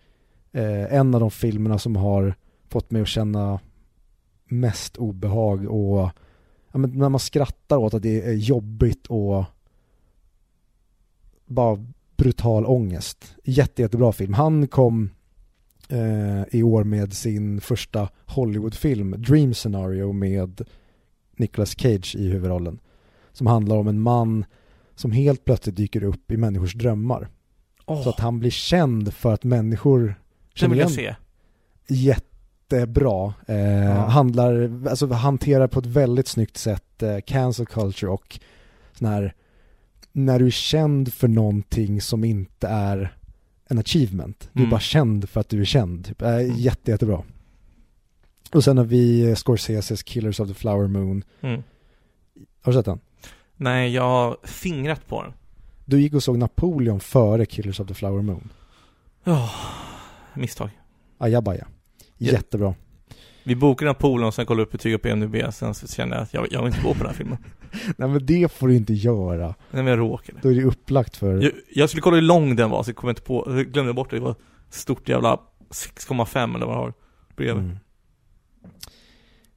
Eh, 0.53 0.95
en 0.95 1.15
av 1.15 1.21
de 1.21 1.31
filmerna 1.31 1.79
som 1.79 1.97
har 1.97 2.35
fått 2.69 2.91
mig 2.91 3.03
att 3.03 3.09
känna 3.09 3.61
mest 4.45 4.97
obehag 4.97 5.67
och 5.71 6.11
ja, 6.73 6.79
men 6.79 6.99
när 6.99 7.09
man 7.09 7.21
skrattar 7.21 7.77
åt 7.77 7.95
att 7.95 8.03
det 8.03 8.23
är 8.23 8.33
jobbigt 8.33 9.07
och 9.07 9.45
bara 11.47 11.87
brutal 12.17 12.67
ångest. 12.67 13.35
Jätte, 13.45 13.83
jättebra 13.83 14.13
film. 14.13 14.35
Han 14.35 14.69
kom 14.69 15.11
eh, 15.89 16.43
i 16.51 16.63
år 16.63 16.85
med 16.85 17.13
sin 17.13 17.61
första 17.61 18.09
Hollywoodfilm, 18.27 19.15
Dream 19.19 19.55
Scenario 19.55 20.13
med 20.13 20.63
Nicolas 21.37 21.79
Cage 21.81 22.17
i 22.19 22.29
huvudrollen. 22.29 22.79
Som 23.33 23.47
handlar 23.47 23.77
om 23.77 23.89
en 23.89 24.01
man 24.01 24.45
som 24.95 25.11
helt 25.13 25.45
plötsligt 25.45 25.77
dyker 25.77 26.05
upp 26.05 26.31
i 26.31 26.37
människors 26.37 26.75
drömmar. 26.75 27.29
Åh, 27.87 28.03
Så 28.03 28.09
att 28.11 28.21
han 28.21 28.39
blir 28.39 28.51
känd 28.51 29.15
för 29.15 29.33
att 29.33 29.45
människor 29.45 30.01
den 30.01 30.15
känner 30.55 30.75
vill 30.75 30.81
jag 30.81 30.91
igen 30.91 31.15
se. 31.89 31.95
jättebra. 31.95 33.35
Eh, 33.47 33.57
Ja. 33.57 33.93
Handlar, 34.07 34.83
alltså 34.89 35.07
hanterar 35.07 35.67
på 35.69 35.79
ett 35.79 35.87
väldigt 35.87 36.29
snyggt 36.29 36.57
sätt 36.57 37.03
eh, 37.03 37.19
cancel 37.27 37.67
culture 37.67 38.13
och 38.13 38.41
sån 38.93 39.09
här 39.09 39.35
när 40.17 40.39
du 40.39 40.47
är 40.47 40.51
känd 40.51 41.15
för 41.15 41.29
någonting 41.29 42.01
som 42.01 42.25
inte 42.25 42.69
är 42.69 43.17
en 43.69 43.79
achievement. 43.79 44.49
Du 44.53 44.61
är 44.61 44.65
Mm. 44.65 44.71
bara 44.71 44.81
känd 44.81 45.29
för 45.29 45.41
att 45.41 45.49
du 45.49 45.61
är 45.61 45.65
känd. 45.65 46.05
Typ. 46.07 46.23
Eh, 46.23 46.59
jätte, 46.61 46.91
jättebra. 46.91 47.23
Och 48.53 48.65
sen 48.65 48.79
har 48.79 48.85
vi 48.85 49.29
eh, 49.29 49.35
Scorseses 49.35 50.03
Killers 50.03 50.41
of 50.41 50.49
the 50.49 50.55
Flower 50.55 50.89
Moon. 50.89 51.25
Mm. 51.41 51.63
Har 52.63 52.73
du 52.73 52.79
sett 52.79 52.85
den? 52.85 52.99
Nej, 53.57 53.95
jag 53.95 54.03
har 54.03 54.37
fingrat 54.45 55.07
på 55.09 55.23
den. 55.23 55.33
Du 55.85 56.01
gick 56.01 56.15
och 56.15 56.23
såg 56.23 56.39
Napoleon 56.39 57.01
före 57.01 57.47
Killers 57.47 57.81
of 57.81 57.89
the 57.89 57.95
Flower 57.95 58.23
Moon. 58.23 58.49
Ja, 59.25 59.51
misstag. 60.35 60.71
Ajabaja. 61.19 61.67
Ja. 62.19 62.33
Jättebra. 62.33 62.75
Vi 63.45 63.57
bokade 63.57 63.91
Napoleon 63.91 64.33
sen 64.33 64.47
kollade 64.47 64.63
upp 64.63 64.73
betyget 64.73 65.03
på 65.03 65.09
EMDB, 65.09 65.37
sen 65.53 65.75
så 65.75 65.89
kände 65.89 66.17
jag 66.17 66.23
att 66.23 66.35
jag, 66.35 66.47
jag 66.51 66.63
vill 66.63 66.73
inte 66.73 66.83
gå 66.83 66.93
på 66.93 66.99
den 66.99 67.07
här 67.07 67.15
filmen. 67.15 67.39
Nej 67.97 68.09
men 68.09 68.27
det 68.27 68.53
får 68.53 68.69
du 68.69 68.77
inte 68.77 68.95
göra. 68.95 69.47
Nej 69.47 69.83
men 69.83 69.87
jag 69.87 69.99
råkade. 69.99 70.39
Då 70.43 70.51
är 70.51 70.55
det 70.55 70.65
upplagt 70.65 71.17
för... 71.17 71.43
Jag, 71.43 71.53
jag 71.75 71.89
skulle 71.89 72.03
kolla 72.03 72.17
hur 72.17 72.23
lång 72.23 72.57
den 72.57 72.71
var, 72.71 72.83
så 72.83 72.91
jag 72.91 72.97
kom 72.97 73.09
inte 73.09 73.23
på, 73.23 73.45
jag 73.47 73.73
glömde 73.73 73.93
bort 73.93 74.11
det. 74.11 74.17
Det 74.17 74.23
var 74.23 74.35
stort 74.71 75.09
jävla 75.09 75.41
6,5 75.71 76.55
eller 76.57 76.67
vad 76.67 76.77
det 76.77 76.81
har 76.81 76.93
bredvid. 77.37 77.65
Mm. 77.65 77.77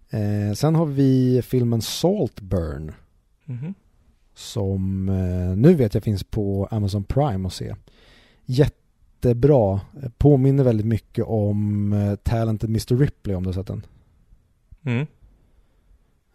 Eh, 0.10 0.54
sen 0.54 0.76
har 0.76 0.86
vi 0.86 1.42
filmen 1.42 1.82
Saltburn. 1.82 2.92
Mhm. 3.46 3.74
Som 4.34 5.10
eh, 5.10 5.58
nu 5.58 5.74
vet 5.74 5.94
jag 5.94 6.04
finns 6.04 6.24
på 6.24 6.68
Amazon 6.72 7.04
Prime 7.04 7.48
att 7.48 7.54
se. 7.54 7.76
Jättebra. 8.46 9.82
Påminner 10.18 10.64
väldigt 10.64 10.86
mycket 10.86 11.26
om 11.26 11.94
eh, 11.94 12.16
Talented 12.16 12.70
Mr. 12.70 12.98
Ripley 12.98 13.36
om 13.36 13.44
du 13.44 13.48
har 13.48 13.54
sett 13.54 13.68
den. 13.68 13.86
Mm. 14.84 15.08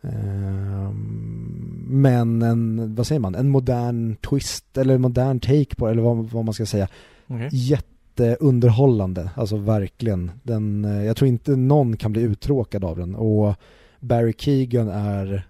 Ehm, 0.05 1.85
men 1.89 2.43
en, 2.43 2.95
vad 2.95 3.07
säger 3.07 3.21
man, 3.21 3.35
en 3.35 3.49
modern 3.49 4.17
twist 4.17 4.79
eller 4.79 4.95
en 4.95 5.01
modern 5.01 5.41
take 5.41 5.75
på 5.77 5.87
det, 5.87 5.93
eller 5.93 6.03
vad, 6.03 6.31
vad 6.31 6.45
man 6.45 6.55
ska 6.55 6.67
säga. 6.67 6.89
Okej. 7.27 7.49
Jätteunderhållande, 7.53 9.31
alltså 9.37 9.57
verkligen. 9.57 10.31
Den, 10.43 10.85
eh, 10.85 11.05
jag 11.05 11.17
tror 11.17 11.29
inte 11.29 11.57
någon 11.57 11.97
kan 11.97 12.13
bli 12.13 12.23
uttråkad 12.23 12.85
av 12.85 12.97
den 12.97 13.15
och 13.15 13.55
Barry 14.01 14.35
Keegan 14.39 14.89
är 14.89 15.47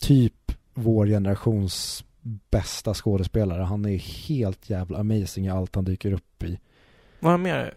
typ 0.00 0.52
vår 0.74 1.06
generations 1.06 2.04
bästa 2.50 2.94
skådespelare. 2.94 3.62
Han 3.62 3.84
är 3.84 3.98
helt 4.28 4.70
jävla 4.70 4.98
amazing 4.98 5.46
i 5.46 5.50
allt 5.50 5.74
han 5.74 5.84
dyker 5.84 6.12
upp 6.12 6.42
i. 6.42 6.58
Vad 7.20 7.32
har 7.32 7.38
han 7.38 7.42
med? 7.42 7.70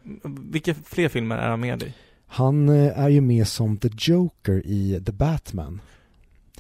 Vilka 0.51 0.73
fler 0.73 1.09
filmer 1.09 1.37
är 1.37 1.49
han 1.49 1.59
med 1.59 1.83
i? 1.83 1.93
Han 2.35 2.69
eh, 2.69 2.99
är 2.99 3.09
ju 3.09 3.21
med 3.21 3.47
som 3.47 3.77
The 3.77 3.89
Joker 3.97 4.61
i 4.65 5.01
The 5.05 5.11
Batman. 5.11 5.81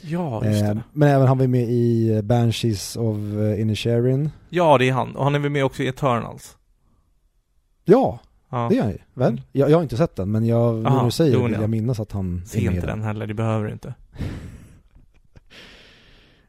Ja, 0.01 0.45
just 0.45 0.63
Eh, 0.63 0.69
det. 0.69 0.81
men 0.93 1.09
även 1.09 1.27
han 1.27 1.37
var 1.37 1.47
med 1.47 1.69
i 1.69 2.21
Banshees 2.23 2.95
of 2.95 3.17
Inisherin. 3.57 4.29
Ja, 4.49 4.77
det 4.77 4.89
är 4.89 4.93
han. 4.93 5.15
Och 5.15 5.23
han 5.23 5.35
är 5.35 5.39
väl 5.39 5.51
med 5.51 5.65
också 5.65 5.83
i 5.83 5.87
Eternals? 5.87 6.57
Ja, 7.85 8.19
Ja. 8.49 8.67
det 8.71 8.77
är 8.77 8.81
han 8.81 8.91
ju. 8.91 8.97
Väl? 9.13 9.41
Jag, 9.51 9.69
jag 9.69 9.77
har 9.77 9.83
inte 9.83 9.97
sett 9.97 10.15
den, 10.15 10.31
men 10.31 10.45
jag, 10.45 10.75
när 10.83 11.05
du 11.05 11.11
säger 11.11 11.37
det 11.37 11.43
vill 11.43 11.53
ja. 11.53 11.61
jag 11.61 11.69
minnas 11.69 11.99
att 11.99 12.11
han 12.11 12.41
Se 12.45 12.59
är 12.59 12.65
med 12.65 12.75
inte 12.75 12.87
den 12.87 13.01
heller, 13.01 13.27
det 13.27 13.33
behöver 13.33 13.65
du 13.65 13.71
inte. 13.71 13.93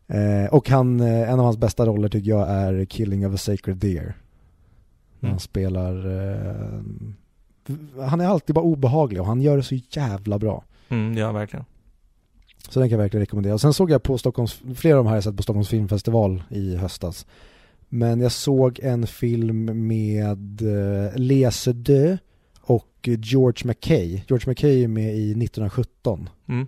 Eh, 0.08 0.54
och 0.54 0.68
han, 0.70 1.00
eh, 1.00 1.30
en 1.30 1.38
av 1.38 1.44
hans 1.44 1.56
bästa 1.56 1.86
roller 1.86 2.08
tycker 2.08 2.30
jag 2.30 2.48
är 2.50 2.84
Killing 2.84 3.26
of 3.26 3.34
a 3.34 3.36
Sacred 3.36 3.76
Deer. 3.76 4.02
Mm. 5.20 5.30
han 5.30 5.40
spelar, 5.40 6.06
eh, 6.06 6.80
han 8.08 8.20
är 8.20 8.26
alltid 8.26 8.54
bara 8.54 8.64
obehaglig 8.64 9.20
och 9.20 9.26
han 9.26 9.40
gör 9.40 9.56
det 9.56 9.62
så 9.62 9.78
jävla 9.90 10.38
bra. 10.38 10.64
Mm, 10.88 11.22
han 11.22 11.34
verkligen. 11.34 11.64
Så 12.68 12.80
den 12.80 12.88
kan 12.88 12.98
jag 12.98 13.02
verkligen 13.02 13.22
rekommendera. 13.22 13.54
Och 13.54 13.60
sen 13.60 13.74
såg 13.74 13.90
jag 13.90 14.02
på 14.02 14.18
Stockholms, 14.18 14.62
flera 14.76 14.98
av 14.98 15.04
de 15.04 15.06
här 15.06 15.10
har 15.10 15.16
jag 15.16 15.24
sett 15.24 15.36
på 15.36 15.42
Stockholms 15.42 15.68
filmfestival 15.68 16.42
i 16.50 16.76
höstas. 16.76 17.26
Men 17.88 18.20
jag 18.20 18.32
såg 18.32 18.80
en 18.82 19.06
film 19.06 19.86
med 19.86 20.62
eh, 20.62 21.16
Lea 21.16 21.50
Seydoux 21.50 22.22
och 22.60 22.88
George 23.02 23.68
McKay. 23.68 24.22
George 24.28 24.50
McKay 24.50 24.84
är 24.84 24.88
med 24.88 25.16
i 25.16 25.30
1917. 25.30 26.28
Mm. 26.48 26.66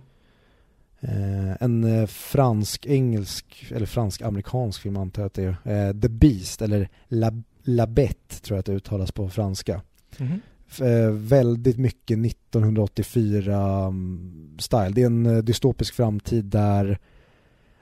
Eh, 1.01 1.63
en 1.63 1.83
eh, 1.83 2.07
fransk-engelsk, 2.07 3.65
eller 3.71 3.85
fransk-amerikansk 3.85 4.81
film 4.81 4.97
antar 4.97 5.21
jag 5.21 5.27
att 5.27 5.33
det 5.33 5.43
är. 5.63 5.87
Eh, 5.87 6.01
The 6.01 6.09
Beast, 6.09 6.61
eller 6.61 6.89
La, 7.07 7.31
La 7.63 7.87
Bête 7.87 8.41
tror 8.41 8.55
jag 8.55 8.59
att 8.59 8.65
det 8.65 8.73
uttalas 8.73 9.11
på 9.11 9.29
franska. 9.29 9.81
Mhm. 10.17 10.41
Eh, 10.81 11.11
väldigt 11.11 11.77
mycket 11.77 12.17
1984-style. 12.17 14.93
Det 14.93 15.01
är 15.01 15.05
en 15.05 15.25
eh, 15.25 15.37
dystopisk 15.37 15.93
framtid 15.93 16.45
där 16.45 16.99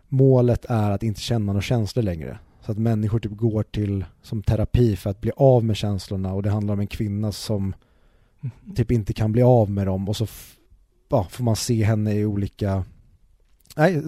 målet 0.08 0.66
är 0.70 0.92
att 0.92 1.04
inte 1.04 1.22
känna 1.22 1.46
några 1.46 1.62
känslor 1.62 2.04
längre. 2.04 2.40
Så 2.62 2.72
att 2.72 2.78
människor 2.78 3.20
typ 3.20 3.32
går 3.32 3.64
till 3.64 4.06
som 4.22 4.44
terapi 4.44 4.96
för 4.96 5.10
att 5.10 5.22
bli 5.22 5.32
av 5.38 5.64
med 5.64 5.78
känslorna 5.78 6.34
och 6.34 6.44
det 6.44 6.50
handlar 6.50 6.74
om 6.74 6.80
en 6.80 6.88
kvinna 6.88 7.32
som 7.32 7.74
Mhm. 8.42 8.52
typ 8.76 8.92
inte 8.92 9.14
kan 9.14 9.32
bli 9.32 9.42
av 9.42 9.72
med 9.72 9.88
dem 9.88 10.10
och 10.10 10.16
så 10.16 10.28
ja, 11.10 11.28
får 11.30 11.44
man 11.44 11.56
se 11.56 11.84
henne 11.84 12.14
i 12.14 12.26
olika 12.26 12.84
Nej, 13.78 13.96
eh, 13.96 14.02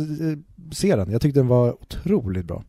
se 0.72 0.96
den. 0.96 1.12
Jag 1.12 1.22
tyckte 1.22 1.40
den 1.40 1.48
var 1.48 1.82
otroligt 1.82 2.46
bra. 2.46 2.64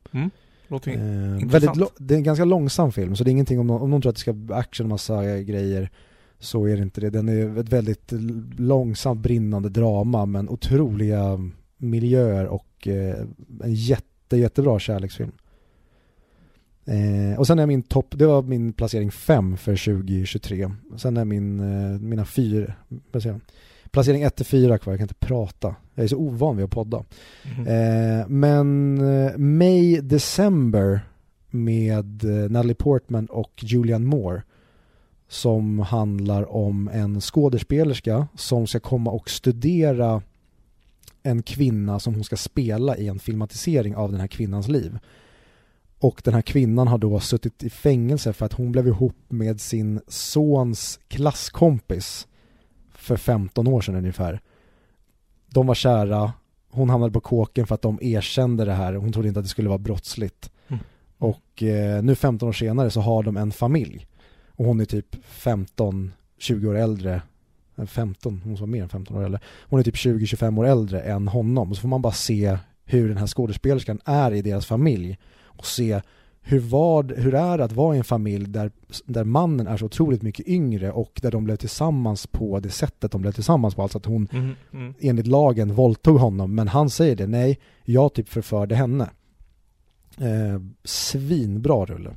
Låter 0.71 0.91
Eh, 0.93 1.49
väldigt 1.49 1.77
lo- 1.77 1.91
det 1.99 2.15
är 2.15 2.19
en 2.19 2.25
ganska 2.25 2.45
långsam 2.45 2.93
film, 2.93 3.17
så 3.17 3.25
det 3.25 3.31
är 3.31 3.33
ingenting 3.33 3.61
om 3.61 3.67
någon, 3.67 3.83
om 3.83 3.91
någon 3.91 4.03
tror 4.03 4.11
att 4.11 4.17
det 4.17 4.21
ska 4.21 4.35
action 4.51 4.87
och 4.87 4.91
massa 4.91 5.41
grejer 5.41 5.91
så 6.39 6.67
är 6.67 6.77
det 6.77 6.83
inte 6.83 7.01
det. 7.01 7.11
Den 7.11 7.29
är 7.29 7.59
ett 7.59 7.69
väldigt 7.73 8.13
långsamt 8.59 9.21
brinnande 9.21 9.69
drama 9.69 10.27
men 10.27 10.49
otroliga 10.49 11.51
miljöer 11.77 12.47
och 12.47 12.89
eh, 12.89 13.17
en 13.65 13.75
jätte, 13.75 14.37
jättebra 14.37 14.79
kärleksfilm. 14.79 15.33
Eh, 16.85 17.39
och 17.39 17.47
sen 17.47 17.59
är 17.59 17.67
min 17.67 17.83
topp, 17.83 18.15
det 18.19 18.27
var 18.27 18.43
min 18.43 18.73
placering 18.73 19.11
5 19.11 19.57
för 19.57 19.77
2023. 19.77 20.71
Sen 20.97 21.17
är 21.17 21.25
min, 21.25 21.61
eh, 21.61 22.01
mina 22.01 22.25
fyra, 22.25 22.73
vad 23.13 23.23
säger 23.23 23.35
jag? 23.35 23.41
Placering 23.91 24.23
1 24.23 24.37
till 24.37 24.47
4 24.47 24.79
kvar, 24.79 24.93
jag 24.93 24.99
kan 24.99 25.05
inte 25.05 25.15
prata. 25.15 25.75
Jag 25.95 26.05
är 26.05 26.09
så 26.09 26.17
ovan 26.17 26.57
vid 26.57 26.65
att 26.65 26.71
podda. 26.71 27.05
Mhm. 27.45 27.67
Eh, 27.67 28.29
men 28.29 28.99
eh, 28.99 29.39
May 29.39 30.01
December 30.01 31.01
med 31.51 32.25
eh, 32.25 32.51
Natalie 32.51 32.75
Portman 32.75 33.27
och 33.27 33.53
Julianne 33.57 34.07
Moore 34.07 34.43
som 35.29 35.79
handlar 35.79 36.53
om 36.53 36.91
en 36.93 37.21
skådespelerska 37.21 38.29
som 38.37 38.67
ska 38.67 38.81
komma 38.81 39.11
och 39.11 39.31
studera 39.31 40.23
en 41.23 41.43
kvinna 41.43 42.01
som 42.01 42.15
hon 42.15 42.25
ska 42.25 42.37
spela 42.37 42.97
i 42.97 43.09
en 43.09 43.19
filmatisering 43.19 43.97
av 43.97 44.13
den 44.13 44.21
här 44.21 44.27
kvinnans 44.27 44.69
liv. 44.69 44.99
Och 45.99 46.21
den 46.25 46.35
här 46.35 46.43
kvinnan 46.43 46.89
har 46.89 46.99
då 46.99 47.21
suttit 47.21 47.63
i 47.63 47.71
fängelse 47.71 48.33
för 48.33 48.47
att 48.47 48.53
hon 48.53 48.73
blev 48.73 48.87
ihop 48.87 49.17
med 49.29 49.61
sin 49.61 50.01
sons 50.09 51.01
klasskompis 51.09 52.27
för 53.01 53.17
15 53.17 53.67
år 53.67 53.81
sedan 53.81 53.95
ungefär. 53.95 54.41
De 55.47 55.67
var 55.67 55.75
kära, 55.75 56.33
hon 56.71 56.91
hamnade 56.91 57.13
på 57.13 57.21
kåken 57.21 57.67
för 57.67 57.75
att 57.75 57.83
de 57.83 57.99
erkände 58.03 58.65
det 58.65 58.73
här. 58.73 58.95
Hon 58.95 59.13
trodde 59.13 59.29
inte 59.29 59.41
att 59.41 59.45
det 59.45 59.51
skulle 59.51 59.69
vara 59.69 59.79
brottsligt. 59.79 60.51
Mm. 60.69 60.81
Och 61.19 61.63
eh, 61.63 62.03
nu 62.03 62.15
15 62.15 62.49
år 62.49 62.53
senare 62.53 62.91
så 62.91 63.01
har 63.01 63.23
de 63.23 63.37
en 63.37 63.53
familj. 63.53 64.07
Och 64.49 64.65
hon 64.65 64.81
är 64.81 64.85
typ 64.85 65.17
15, 65.25 66.13
20 66.39 66.69
år 66.69 66.77
äldre. 66.77 67.23
Eh, 67.77 67.87
15, 67.87 68.41
hon 68.45 68.55
var 68.55 68.67
mer 68.67 68.83
än 68.83 68.89
15 68.89 69.17
år 69.17 69.25
äldre. 69.25 69.41
Hon 69.47 69.81
är 69.81 69.85
typ 69.85 69.95
20-25 69.95 70.59
år 70.59 70.67
äldre 70.67 71.01
än 71.01 71.29
honom. 71.29 71.71
Och 71.71 71.77
så 71.77 71.81
får 71.81 71.89
man 71.89 72.03
bara 72.03 72.13
se 72.13 72.59
hur 72.85 73.09
den 73.09 73.17
här 73.17 73.27
skådespelerskan 73.27 74.01
är 74.05 74.33
i 74.33 74.43
deras 74.43 74.67
familj. 74.67 75.19
Och 75.43 75.67
se 75.67 76.01
hur, 76.43 76.61
var, 76.61 77.15
hur 77.17 77.35
är 77.35 77.59
det 77.59 77.65
att 77.65 77.73
vara 77.73 77.95
i 77.95 77.99
en 77.99 78.05
familj 78.05 78.47
där, 78.47 78.71
där 79.07 79.25
mannen 79.25 79.67
är 79.67 79.77
så 79.77 79.85
otroligt 79.85 80.23
mycket 80.23 80.47
yngre 80.49 80.93
och 80.93 81.19
där 81.23 81.31
de 81.31 81.45
blev 81.45 81.57
tillsammans 81.57 82.27
på 82.27 82.61
det 82.61 82.71
sättet 82.71 83.13
de 83.13 83.21
blev 83.23 83.33
tillsammans 83.33 83.75
på. 83.75 83.83
Alltså 83.83 83.99
att 83.99 84.07
hon 84.07 84.29
Mhm. 84.33 84.55
Mm. 84.73 84.95
enligt 85.01 85.27
lagen 85.27 85.75
våldtog 85.75 86.19
honom 86.19 86.55
men 86.55 86.69
han 86.69 86.91
säger 86.91 87.17
det, 87.17 87.27
nej, 87.27 87.59
jag 87.85 88.15
typ 88.15 88.29
förförde 88.29 88.75
henne. 88.75 89.11
Eh, 90.19 90.61
svinbra 90.85 91.85
rulle. 91.85 92.17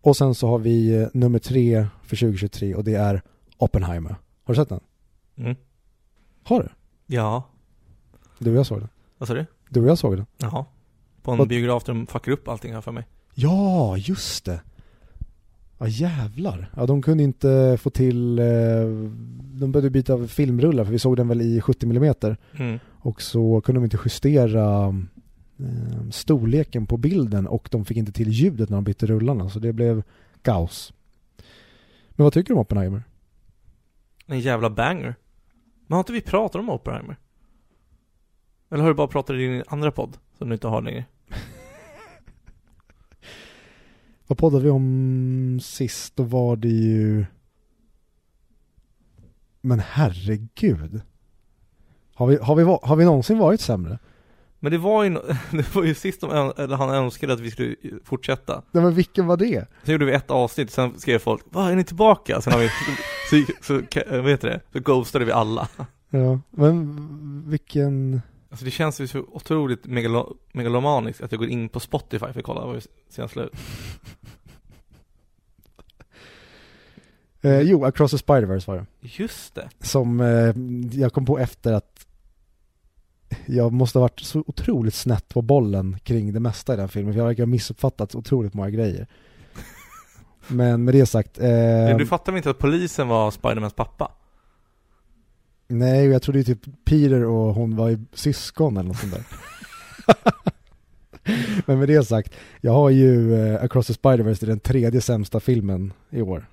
Och 0.00 0.16
sen 0.16 0.34
så 0.34 0.48
har 0.48 0.58
vi 0.58 0.94
eh, 1.02 1.08
nummer 1.12 1.38
tre 1.38 1.86
för 2.02 2.16
2023 2.16 2.74
och 2.74 2.84
det 2.84 2.94
är 2.94 3.22
Oppenheimer. 3.58 4.16
Har 4.44 4.54
du 4.54 4.60
sett 4.60 4.68
den? 4.68 4.80
Mm. 5.36 5.56
Har 6.42 6.62
du? 6.62 6.68
Ja. 7.14 7.42
Du 8.38 8.50
och 8.50 8.56
jag 8.56 8.66
såg 8.66 8.78
den. 8.80 8.88
Vad 9.18 9.28
sa 9.28 9.34
du? 9.34 9.46
Du 9.68 9.80
och 9.82 9.88
jag 9.88 9.98
såg 9.98 10.16
den. 10.16 10.26
Jaha. 10.38 10.64
På 11.24 11.32
en 11.32 11.38
Vad- 11.38 11.48
biograf 11.48 11.84
där 11.84 11.94
de 11.94 12.06
fuckar 12.06 12.32
upp 12.32 12.48
allting 12.48 12.74
här 12.74 12.80
för 12.80 12.92
mig. 12.92 13.04
Ja, 13.34 13.96
just 13.96 14.44
det. 14.44 14.60
Ja 15.78 15.86
jävlar. 15.88 16.70
Ja 16.76 16.86
de 16.86 17.02
kunde 17.02 17.22
inte 17.22 17.78
få 17.80 17.90
till, 17.90 18.38
eh, 18.38 18.44
de 19.54 19.72
började 19.72 19.90
byta 19.90 20.26
filmrullar 20.26 20.84
för 20.84 20.92
vi 20.92 20.98
såg 20.98 21.16
den 21.16 21.28
väl 21.28 21.40
i 21.42 21.60
70 21.60 21.86
mm 21.86 22.14
Mm. 22.58 22.78
och 23.00 23.22
så 23.22 23.60
kunde 23.60 23.80
de 23.80 23.84
inte 23.84 23.98
justera 24.04 24.86
eh, 25.58 26.10
storleken 26.10 26.86
på 26.86 26.96
bilden 26.96 27.46
och 27.46 27.68
de 27.70 27.84
fick 27.84 27.96
inte 27.96 28.12
till 28.12 28.28
ljudet 28.28 28.68
när 28.70 28.76
de 28.76 28.84
bytte 28.84 29.06
rullarna 29.06 29.50
så 29.50 29.58
det 29.58 29.72
blev 29.72 30.02
kaos. 30.42 30.92
Men 32.10 32.24
vad 32.24 32.32
tycker 32.32 32.48
du 32.48 32.54
om 32.54 32.60
Oppenheimer? 32.60 33.02
En 34.26 34.40
jävla 34.40 34.70
banger. 34.70 35.14
Men 35.86 35.94
har 35.96 35.98
inte 36.00 36.12
vi 36.12 36.20
pratat 36.20 36.58
om 36.60 36.70
Oppenheimer? 36.70 37.16
Eller 38.70 38.82
har 38.82 38.90
du 38.90 38.94
bara 38.94 39.06
pratat 39.08 39.34
i 39.34 39.38
din 39.38 39.62
andra 39.66 39.90
podd? 39.90 40.16
Som 40.38 40.48
du 40.48 40.54
inte 40.54 40.68
har 40.68 40.82
längre? 40.82 41.04
Vad 44.34 44.38
poddade 44.38 44.64
vi 44.64 44.70
om 44.70 45.60
sist? 45.62 46.16
Då 46.16 46.22
var 46.22 46.56
det 46.56 46.68
ju... 46.68 47.26
Men 49.60 49.80
herregud. 49.80 51.00
Har 52.14 52.26
vi, 52.26 52.36
har 52.36 52.54
vi, 52.54 52.62
har 52.62 52.96
vi 52.96 53.04
någonsin 53.04 53.38
varit 53.38 53.60
sämre? 53.60 53.98
Men 54.60 54.72
det 54.72 54.78
var 54.78 55.04
ju, 55.04 55.10
det 55.50 55.74
var 55.74 55.84
ju 55.84 55.94
sist 55.94 56.20
de, 56.20 56.52
han 56.70 56.90
önskade 56.90 57.32
att 57.32 57.40
vi 57.40 57.50
skulle 57.50 57.76
fortsätta. 58.04 58.62
Nej 58.72 58.82
men 58.84 58.94
vilken 58.94 59.26
var 59.26 59.36
det? 59.36 59.68
Sen 59.82 59.92
gjorde 59.92 60.04
vi 60.04 60.12
ett 60.12 60.30
avsnitt, 60.30 60.70
sen 60.70 61.00
skrev 61.00 61.18
folk 61.18 61.42
Va, 61.50 61.70
är 61.70 61.76
ni 61.76 61.84
tillbaka? 61.84 62.40
Sen 62.40 62.52
har 62.52 62.60
vi, 62.60 62.68
så, 63.30 63.52
så, 63.62 63.80
så 63.90 64.20
vad 64.22 64.30
heter 64.30 64.48
det? 64.48 64.60
Så 64.72 64.80
ghostade 64.80 65.24
vi 65.24 65.32
alla. 65.32 65.68
Ja, 66.10 66.40
men 66.50 67.50
vilken... 67.50 68.22
Alltså 68.50 68.64
det 68.64 68.70
känns 68.70 69.00
ju 69.00 69.06
så 69.06 69.18
otroligt 69.18 69.86
megalo, 69.86 70.36
megalomaniskt 70.52 71.20
att 71.20 71.32
jag 71.32 71.38
går 71.38 71.48
in 71.48 71.68
på 71.68 71.80
Spotify 71.80 72.32
för 72.32 72.38
att 72.38 72.44
kolla 72.44 72.66
vad 72.66 72.74
vi 72.74 72.80
sen 73.08 73.28
slut. 73.28 73.52
Eh, 77.44 77.60
jo, 77.60 77.84
Across 77.84 78.10
the 78.10 78.16
Spider-Verse 78.16 78.66
var 78.68 78.76
det. 78.76 78.86
Just 79.00 79.54
det. 79.54 79.68
Som 79.80 80.20
eh, 80.20 80.54
jag 81.00 81.12
kom 81.12 81.26
på 81.26 81.38
efter 81.38 81.72
att 81.72 82.06
jag 83.46 83.72
måste 83.72 83.98
ha 83.98 84.02
varit 84.02 84.20
så 84.20 84.44
otroligt 84.46 84.94
snett 84.94 85.28
på 85.28 85.42
bollen 85.42 85.98
kring 86.02 86.32
det 86.32 86.40
mesta 86.40 86.74
i 86.74 86.76
den 86.76 86.88
filmen. 86.88 87.12
För 87.12 87.20
jag 87.20 87.26
verkar 87.26 87.42
ha 87.42 87.46
missuppfattat 87.46 88.14
otroligt 88.14 88.54
många 88.54 88.70
grejer. 88.70 89.06
Men 90.48 90.84
med 90.84 90.94
det 90.94 91.06
sagt. 91.06 91.38
Eh, 91.38 91.96
Du 91.98 92.06
fattar 92.06 92.32
väl 92.32 92.36
inte 92.36 92.50
att 92.50 92.58
polisen 92.58 93.08
var 93.08 93.30
Spidermans 93.30 93.74
pappa? 93.74 94.10
Nej, 95.68 96.06
jag 96.06 96.22
trodde 96.22 96.38
ju 96.38 96.44
typ 96.44 96.84
Peter 96.84 97.24
och 97.24 97.54
hon 97.54 97.76
var 97.76 97.88
ju 97.88 97.98
syskon 98.12 98.76
eller 98.76 98.88
något 98.88 98.98
sånt 98.98 99.12
där. 99.12 99.24
Men 101.66 101.78
med 101.78 101.88
det 101.88 102.04
sagt, 102.04 102.34
jag 102.60 102.72
har 102.72 102.90
ju 102.90 103.34
eh, 103.34 103.64
Across 103.64 103.86
the 103.86 103.92
Spider-Verse, 103.92 104.40
det 104.40 104.46
är 104.46 104.48
den 104.48 104.60
tredje 104.60 105.00
sämsta 105.00 105.40
filmen 105.40 105.92
i 106.10 106.22
år. 106.22 106.46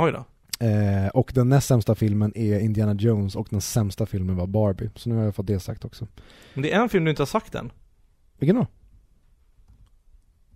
Oj 0.00 0.12
då. 0.12 0.24
Eh, 0.66 1.08
och 1.08 1.30
den 1.34 1.48
näst 1.48 1.66
sämsta 1.66 1.94
filmen 1.94 2.32
är 2.38 2.58
Indiana 2.60 2.94
Jones 2.94 3.36
och 3.36 3.46
den 3.50 3.60
sämsta 3.60 4.06
filmen 4.06 4.36
var 4.36 4.46
Barbie. 4.46 4.90
Så 4.94 5.08
nu 5.08 5.14
har 5.16 5.22
jag 5.24 5.34
fått 5.34 5.46
det 5.46 5.60
sagt 5.60 5.84
också. 5.84 6.06
Men 6.54 6.62
det 6.62 6.72
är 6.72 6.80
en 6.82 6.88
film 6.88 7.04
du 7.04 7.10
inte 7.10 7.22
har 7.22 7.26
sagt 7.26 7.54
än. 7.54 7.72
Vilken 8.38 8.56
då? 8.56 8.66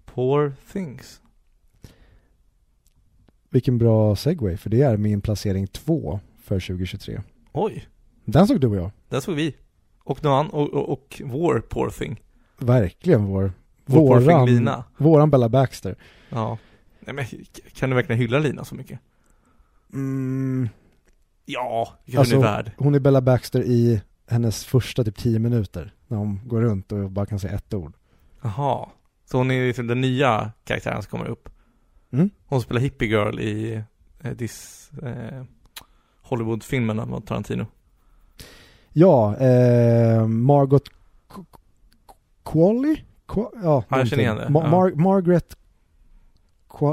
Poor 0.05 0.55
Things. 0.72 1.20
Vilken 3.51 3.78
bra 3.78 4.16
segway, 4.16 4.57
för 4.57 4.70
det 4.70 4.82
är 4.82 4.97
min 4.97 5.20
placering 5.20 5.66
två 5.66 6.20
för 6.43 6.61
2023. 6.61 7.20
Oj, 7.53 7.88
Den 8.24 8.47
såg 8.47 8.61
du 8.61 8.66
och 8.66 8.76
jag. 8.76 8.90
där 9.09 9.20
såg 9.20 9.34
vi. 9.34 9.57
Och 10.05 10.24
någon 10.24 10.51
och, 10.51 10.74
och, 10.74 10.88
och 10.93 11.22
vår 11.24 11.61
Poor 11.68 11.90
Thing. 11.90 12.20
Verkligen 12.59 13.24
vår, 13.24 13.53
Vår 13.84 14.20
våran, 14.20 14.47
Lina. 14.47 14.84
våran 14.97 15.30
Bella 15.30 15.49
Baxter. 15.49 15.97
Ja. 16.28 16.59
Nej 17.01 17.14
men 17.14 17.24
kan 17.74 17.90
du 17.90 17.97
verkligen 17.97 18.18
hylla 18.20 18.38
Lina 18.38 18.64
så 18.64 18.74
mycket? 18.74 19.01
Mm, 19.93 20.68
Ja, 21.45 21.88
Alltså- 22.16 22.36
hon 22.36 22.45
är 22.45 22.49
värd. 22.49 22.70
hon 22.78 22.95
är 22.95 23.01
Bella 23.01 23.20
Baxter 23.20 23.62
i 23.62 24.03
hennes 24.26 24.64
första 24.64 25.05
typ 25.05 25.16
10 25.16 25.38
minuter. 25.38 25.95
När 26.09 26.18
hon 26.18 26.40
går 26.45 26.61
runt 26.61 26.93
och 26.93 27.11
bara 27.11 27.26
kan 27.26 27.38
säga 27.38 27.55
ett 27.55 27.74
ord. 27.74 27.93
Jaha. 28.43 28.88
Så 29.30 29.38
hon 29.38 29.51
är 29.51 29.66
liksom 29.66 29.86
den 29.86 30.01
nya 30.01 30.53
karaktären 30.64 31.03
som 31.03 31.11
kommer 31.11 31.26
upp. 31.28 31.49
Mm. 32.12 32.30
Hon 32.47 32.61
spelar 32.61 32.80
hippie 32.80 33.09
girl 33.09 33.40
i 33.40 33.82
eh, 34.22 34.30
Dis, 34.32 34.90
eh, 35.03 35.43
Hollywood-filmen 36.22 37.01
av 37.01 37.20
Tarantino. 37.20 37.66
Ja, 38.93 39.36
eh, 39.36 40.26
Margot 40.26 40.84
Qu- 41.28 41.45
Qu- 42.07 42.14
Qualley? 42.45 42.97
Qu- 43.26 43.51
ja, 43.62 43.84
Ja, 43.88 43.99
jag 43.99 44.09
känner 44.09 44.22
igen 44.22 44.36
det. 44.36 44.47
Ma- 44.49 44.62
Ja. 44.64 44.70
Mar- 44.70 44.95
Margaret 44.95 45.57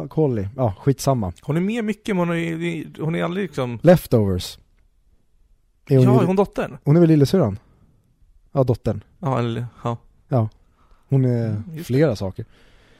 Qualley, 0.09 0.47
ja 0.55 0.73
skitsamma. 0.79 1.33
Hon 1.41 1.57
är 1.57 1.61
med 1.61 1.83
mycket 1.83 2.15
men 2.15 2.27
hon 2.27 2.37
är, 2.37 3.01
hon 3.01 3.15
är 3.15 3.23
aldrig 3.23 3.43
liksom 3.43 3.79
Leftovers. 3.81 4.57
Är 5.89 5.97
hon, 5.97 6.05
Ja, 6.05 6.21
är 6.21 6.25
hon 6.25 6.35
dottern? 6.35 6.77
hon 6.83 6.95
är 6.95 6.99
väl 6.99 7.09
lillasyrran? 7.09 7.59
Ja, 8.51 8.63
dottern. 8.63 9.03
Ja, 9.19 9.39
eller 9.39 9.65
ja. 9.83 10.49
Hon 11.09 11.25
är 11.25 11.45
Mm, 11.49 11.63
just 11.67 11.77
det. 11.77 11.83
flera 11.83 12.15
saker. 12.15 12.45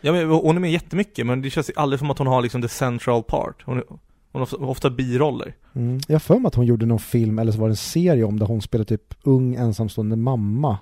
Ja 0.01 0.11
men 0.11 0.29
hon 0.29 0.55
är 0.55 0.59
med 0.59 0.71
jättemycket 0.71 1.25
men 1.25 1.41
det 1.41 1.49
känns 1.49 1.71
aldrig 1.75 1.99
som 1.99 2.11
att 2.11 2.17
hon 2.17 2.27
har 2.27 2.41
liksom 2.41 2.61
the 2.61 2.67
central 2.67 3.23
part. 3.23 3.63
Hon, 3.65 3.77
är, 3.77 3.83
hon 3.89 3.99
har 4.31 4.41
ofta, 4.41 4.57
ofta 4.57 4.89
biroller. 4.89 5.55
Mm. 5.75 5.99
Jag 6.07 6.15
har 6.15 6.19
för 6.19 6.39
mig 6.39 6.47
att 6.47 6.55
hon 6.55 6.65
gjorde 6.65 6.85
någon 6.85 6.99
film, 6.99 7.39
eller 7.39 7.51
så 7.51 7.59
var 7.59 7.67
det 7.67 7.71
en 7.71 7.75
serie 7.77 8.23
om 8.23 8.39
där 8.39 8.45
hon 8.45 8.61
spelade 8.61 8.85
typ 8.87 9.13
ung 9.23 9.55
ensamstående 9.55 10.15
mamma. 10.15 10.77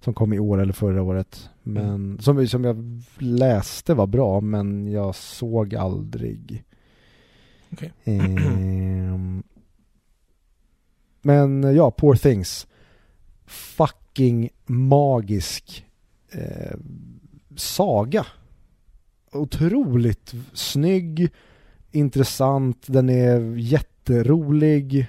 Som 0.00 0.14
kom 0.14 0.32
i 0.32 0.38
år 0.38 0.60
eller 0.60 0.72
förra 0.72 1.02
året. 1.02 1.50
Men 1.62 1.84
Mm. 1.84 2.18
som, 2.18 2.48
som 2.48 2.64
jag 2.64 3.02
läste 3.18 3.94
var 3.94 4.06
bra, 4.06 4.40
men 4.40 4.86
jag 4.92 5.14
såg 5.14 5.74
aldrig. 5.74 6.64
Okej. 7.72 7.92
Ehm, 8.04 9.42
men 11.22 11.62
ja, 11.76 11.90
Poor 11.90 12.14
Things. 12.14 12.66
Fucking 13.46 14.48
magisk 14.66 15.86
eh, 16.32 16.76
saga. 17.56 18.26
Otroligt 19.32 20.34
snygg, 20.52 21.28
intressant, 21.90 22.84
den 22.86 23.10
är 23.10 23.56
jätterolig. 23.56 25.06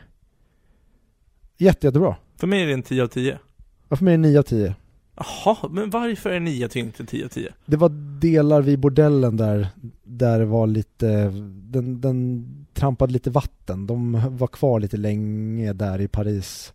Jätte, 1.58 1.88
jättebra. 1.88 2.16
För 2.36 2.48
mig 2.48 2.64
är 2.64 2.68
det 2.68 2.74
en 2.74 2.84
10 2.84 3.04
av 3.04 3.08
10. 3.08 3.40
Varför 3.90 4.06
är 4.06 4.12
det 4.12 4.18
9 4.18 4.40
av 4.40 4.44
10? 4.44 4.76
Jaha, 5.16 5.58
men 5.72 5.90
varför 5.90 6.30
är 6.30 6.40
9 6.40 6.68
till 6.68 6.82
inte 6.82 7.06
10 7.06 7.26
av 7.26 7.30
10? 7.30 7.54
Det 7.66 7.78
var 7.78 7.90
delar 8.20 8.62
vid 8.62 8.80
bordellen 8.80 9.38
där, 9.38 9.68
där 10.04 10.40
det 10.40 10.46
var 10.46 10.68
lite, 10.68 11.24
den, 11.64 12.02
den 12.02 12.46
trampade 12.74 13.14
lite 13.14 13.30
vatten. 13.30 13.88
De 13.88 14.22
var 14.38 14.48
kvar 14.48 14.80
lite 14.80 14.98
länge 14.98 15.74
där 15.74 16.02
i 16.02 16.08
Paris. 16.08 16.74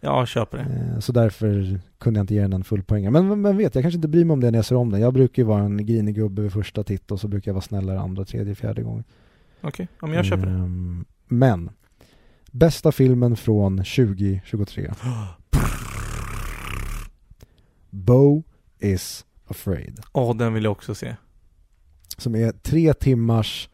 Ja, 0.00 0.26
köper 0.26 0.58
det. 0.58 0.64
Eh, 0.64 0.98
Så 0.98 1.12
därför 1.12 1.80
kunde 1.98 2.18
jag 2.18 2.22
inte 2.24 2.34
ge 2.34 2.40
den 2.40 2.52
en 2.52 2.64
full 2.64 2.82
poäng. 2.82 3.12
Men 3.12 3.40
men 3.40 3.56
vet, 3.56 3.74
jag 3.74 3.84
kanske 3.84 3.96
inte 3.96 4.08
bryr 4.08 4.24
mig 4.24 4.34
om 4.34 4.40
det 4.40 4.50
när 4.50 4.58
jag 4.58 4.64
ser 4.64 4.76
om 4.76 4.90
den. 4.90 5.00
Jag 5.00 5.14
brukar 5.14 5.42
ju 5.42 5.46
vara 5.46 5.62
en 5.62 5.86
grinig 5.86 6.14
gubbe 6.14 6.42
vid 6.42 6.52
första 6.52 6.82
titt 6.84 7.10
och 7.10 7.20
så 7.20 7.28
brukar 7.28 7.48
jag 7.50 7.54
vara 7.54 7.62
snällare 7.62 8.00
andra, 8.00 8.24
tredje, 8.24 8.54
fjärde 8.54 8.82
gången. 8.82 9.04
Okej, 9.60 9.88
ja 10.00 10.06
men 10.06 10.16
jag 10.16 10.24
köper 10.24 10.46
det. 10.46 10.52
Ehm, 10.52 11.04
Men, 11.28 11.70
bästa 12.50 12.92
filmen 12.92 13.36
från 13.36 13.76
2023. 13.76 14.90
Bo 17.92 18.42
is 18.78 19.24
afraid. 19.46 20.00
Åh, 20.12 20.36
den 20.36 20.54
vill 20.54 20.64
jag 20.64 20.72
också 20.72 20.94
se. 20.94 21.16
Som 22.16 22.34
är 22.34 22.52
tre 22.52 22.94
timmars 22.94 23.68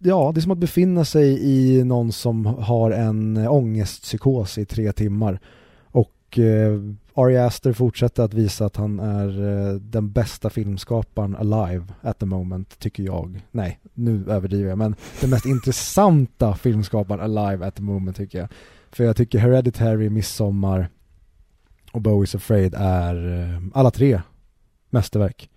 Ja, 0.00 0.32
det 0.34 0.38
är 0.38 0.42
som 0.42 0.52
att 0.52 0.58
befinna 0.58 1.04
sig 1.04 1.38
i 1.42 1.84
någon 1.84 2.12
som 2.12 2.46
har 2.46 2.90
en 2.90 3.36
ångestpsykos 3.36 4.58
i 4.58 4.64
tre 4.64 4.92
timmar. 4.92 5.40
Och 5.84 6.38
eh, 6.38 6.80
Ari 7.14 7.38
Aster 7.38 7.72
fortsätter 7.72 8.22
att 8.22 8.34
visa 8.34 8.66
att 8.66 8.76
han 8.76 8.98
är 9.00 9.28
eh, 9.48 9.74
den 9.74 10.12
bästa 10.12 10.50
filmskaparen 10.50 11.36
alive 11.36 11.84
at 12.00 12.18
the 12.18 12.26
moment, 12.26 12.78
tycker 12.78 13.02
jag. 13.02 13.46
Nej, 13.50 13.80
nu 13.94 14.24
överdriver 14.28 14.68
jag, 14.68 14.78
men 14.78 14.94
den 15.20 15.30
mest 15.30 15.46
intressanta 15.56 16.54
filmskaparen 16.54 17.20
alive 17.20 17.66
at 17.66 17.74
the 17.74 17.82
moment 17.82 18.16
tycker 18.16 18.38
jag. 18.38 18.48
För 18.90 19.04
jag 19.04 19.16
tycker 19.16 19.38
Hereditary, 19.38 20.10
Midsommar 20.10 20.88
och 21.98 22.02
Bo 22.02 22.24
is 22.24 22.34
afraid 22.34 22.74
är 22.78 23.42
eh, 23.42 23.62
alla 23.74 23.90
tre 23.90 24.20
mästerverk. 24.90 25.50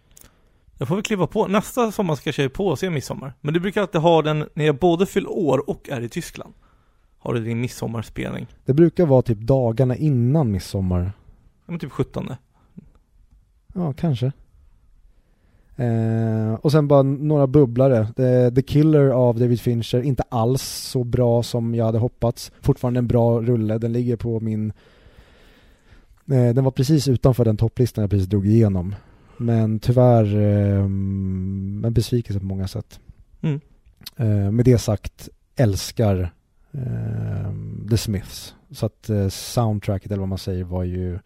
Jag 0.77 0.87
får 0.87 0.95
väl 0.95 1.03
kliva 1.03 1.27
på. 1.27 1.47
Nästa 1.47 1.91
sommar 1.91 2.15
ska 2.15 2.27
jag 2.27 2.35
köra 2.35 2.49
på 2.49 2.67
och 2.67 2.79
se 2.79 2.89
midsommar. 2.89 3.33
Men 3.41 3.53
du 3.53 3.59
brukar 3.59 3.81
alltid 3.81 4.01
ha 4.01 4.21
den 4.21 4.45
när 4.53 4.65
jag 4.65 4.77
både 4.77 5.05
fyller 5.05 5.31
år 5.31 5.69
och 5.69 5.89
är 5.89 6.01
i 6.01 6.09
Tyskland. 6.09 6.53
Har 7.17 7.33
du 7.33 7.43
din 7.43 7.61
midsommarspelning? 7.61 8.47
Det 8.65 8.73
brukar 8.73 9.05
vara 9.05 9.21
typ 9.21 9.37
dagarna 9.37 9.95
innan 9.95 10.51
midsommar. 10.51 11.11
Ja, 11.65 11.71
men 11.71 11.79
typ 11.79 11.91
17. 11.91 12.29
Ja, 13.73 13.93
kanske. 13.93 14.31
Eh, 15.75 16.53
och 16.61 16.71
sen 16.71 16.87
bara 16.87 17.03
några 17.03 17.47
bubblare. 17.47 18.07
The, 18.15 18.51
The 18.51 18.61
Killer 18.61 19.09
av 19.09 19.39
David 19.39 19.61
Fincher, 19.61 20.01
inte 20.01 20.23
alls 20.29 20.63
så 20.63 21.03
bra 21.03 21.43
som 21.43 21.75
jag 21.75 21.85
hade 21.85 21.97
hoppats. 21.97 22.51
Fortfarande 22.61 22.97
en 22.97 23.07
bra 23.07 23.41
rulle, 23.41 23.77
den 23.77 23.93
ligger 23.93 24.15
på 24.15 24.39
min... 24.39 24.73
Eh, 26.27 26.53
den 26.53 26.63
var 26.63 26.71
precis 26.71 27.07
utanför 27.07 27.45
den 27.45 27.57
topplistan 27.57 28.01
jag 28.01 28.11
precis 28.11 28.27
drog 28.27 28.47
igenom. 28.47 28.95
Men 29.37 29.79
tyvärr 29.79 30.35
eh, 30.35 30.83
en 30.83 31.93
besvikelse 31.93 32.39
på 32.39 32.45
många 32.45 32.67
sätt. 32.67 32.99
Mm. 33.41 33.59
Eh, 34.17 34.51
med 34.51 34.65
det 34.65 34.77
sagt, 34.77 35.29
älskar 35.55 36.33
eh, 36.71 37.53
The 37.89 37.97
Smiths. 37.97 38.55
Så 38.71 38.85
att 38.85 39.09
eh, 39.09 39.27
soundtracket 39.29 40.11
eller 40.11 40.19
vad 40.19 40.29
man 40.29 40.37
säger 40.37 40.63
var 40.63 40.83
ju 40.83 41.19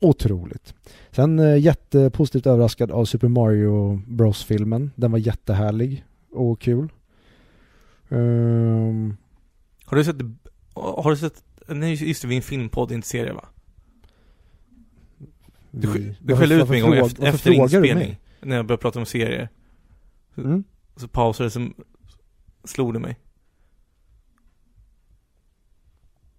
otroligt. 0.00 0.74
Sen 1.10 1.60
jättepositivt 1.60 2.46
överraskad 2.46 2.90
av 2.90 3.04
Super 3.04 3.28
Mario 3.28 4.02
Bros-filmen. 4.06 4.90
Den 4.96 5.12
var 5.12 5.18
jättehärlig 5.18 6.04
och 6.32 6.60
kul. 6.60 6.88
Ehm, 8.08 9.16
Har 9.84 9.96
du 9.96 10.04
sett, 10.04 10.16
har 10.74 11.10
du 11.10 11.16
sett, 11.16 11.44
nej 11.68 12.08
just 12.08 12.22
det, 12.22 12.28
vi 12.28 12.34
är 12.34 12.36
en 12.36 12.42
filmpodd, 12.42 12.92
inte 12.92 13.08
serie 13.08 13.32
va? 13.32 13.44
Du, 15.70 15.90
vi- 15.92 16.16
du 16.20 16.36
skällde 16.36 16.54
ut 16.54 16.68
mig 16.68 16.80
en 16.80 16.86
gång 16.90 16.98
efter, 16.98 17.26
efter 17.26 17.50
inspelning. 17.52 18.20
När 18.40 18.56
jag 18.56 18.66
började 18.66 18.80
prata 18.82 18.98
om 18.98 19.06
serier. 19.06 19.48
Mm. 20.36 20.64
Så 20.96 21.08
pausade 21.08 21.46
det, 21.46 21.50
så 21.50 21.70
slog 22.64 22.92
det 22.92 22.98
mig. 22.98 23.18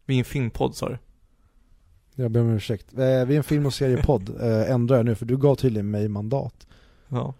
Vi 0.06 0.16
är 0.16 0.20
en 0.20 0.26
filmpodd 0.26 0.76
sa 0.76 0.90
du? 0.90 0.98
Jag 2.16 2.32
ber 2.32 2.40
om 2.42 2.50
ursäkt. 2.50 2.94
Eh, 2.94 2.98
vi 3.00 3.04
är 3.34 3.38
en 3.38 3.44
film 3.44 3.66
och 3.66 3.74
seriepodd. 3.74 4.30
Eh, 4.42 4.72
ändrar 4.72 4.98
jag 4.98 5.06
nu 5.06 5.16
för 5.16 5.26
du 5.26 5.38
gav 5.38 5.56
tydligen 5.56 5.92
mig 5.92 6.08
mandat. 6.08 6.68
Ja. 7.08 7.34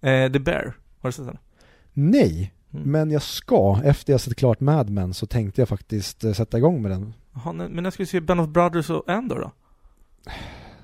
Eh, 0.00 0.32
The 0.32 0.38
Bear, 0.38 0.76
har 0.98 1.08
du 1.08 1.12
sett 1.12 1.26
den? 1.26 1.38
Nej, 1.92 2.54
Mm. 2.72 2.90
men 2.90 3.10
jag 3.10 3.22
ska. 3.22 3.80
Efter 3.84 4.12
jag 4.12 4.20
sett 4.20 4.36
klart 4.36 4.60
Mad 4.60 4.90
Men 4.90 5.14
så 5.14 5.26
tänkte 5.26 5.60
jag 5.60 5.68
faktiskt 5.68 6.24
eh, 6.24 6.32
sätta 6.32 6.58
igång 6.58 6.82
med 6.82 6.90
den. 6.90 7.14
Jaha, 7.34 7.52
men 7.52 7.84
jag 7.84 7.92
skulle 7.92 8.06
se 8.06 8.20
Band 8.20 8.40
of 8.40 8.48
Brothers 8.48 8.90
och 8.90 9.08
Andor 9.08 9.38
då? 9.38 9.52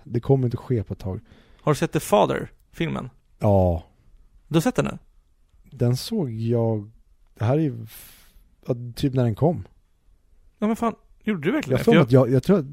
Det 0.09 0.20
kommer 0.20 0.46
inte 0.46 0.57
ske 0.57 0.82
på 0.82 0.92
ett 0.92 0.98
tag. 1.00 1.20
Har 1.61 1.72
du 1.72 1.76
sett 1.76 1.92
The 1.92 2.00
Father, 2.00 2.50
filmen? 2.72 3.11
Ja, 3.38 3.84
Du 4.48 4.57
har 4.57 4.61
sett 4.61 4.74
den 4.74 4.84
nu? 4.84 4.98
den 5.70 5.96
såg 5.96 6.30
jag. 6.30 6.90
Det 7.38 7.44
här 7.44 7.54
är 7.59 7.61
ju 7.62 7.86
typ 8.94 9.14
när 9.14 9.24
den 9.24 9.34
kom. 9.34 9.64
Ja 10.59 10.66
men 10.66 10.76
fan, 10.76 10.94
gjorde 11.24 11.40
du 11.40 11.52
verkligen 11.52 11.80
Jag 11.86 11.96
det? 11.96 12.02
att 12.02 12.12
jag, 12.12 12.30
jag 12.30 12.42
tror 12.42 12.59
att 12.59 12.64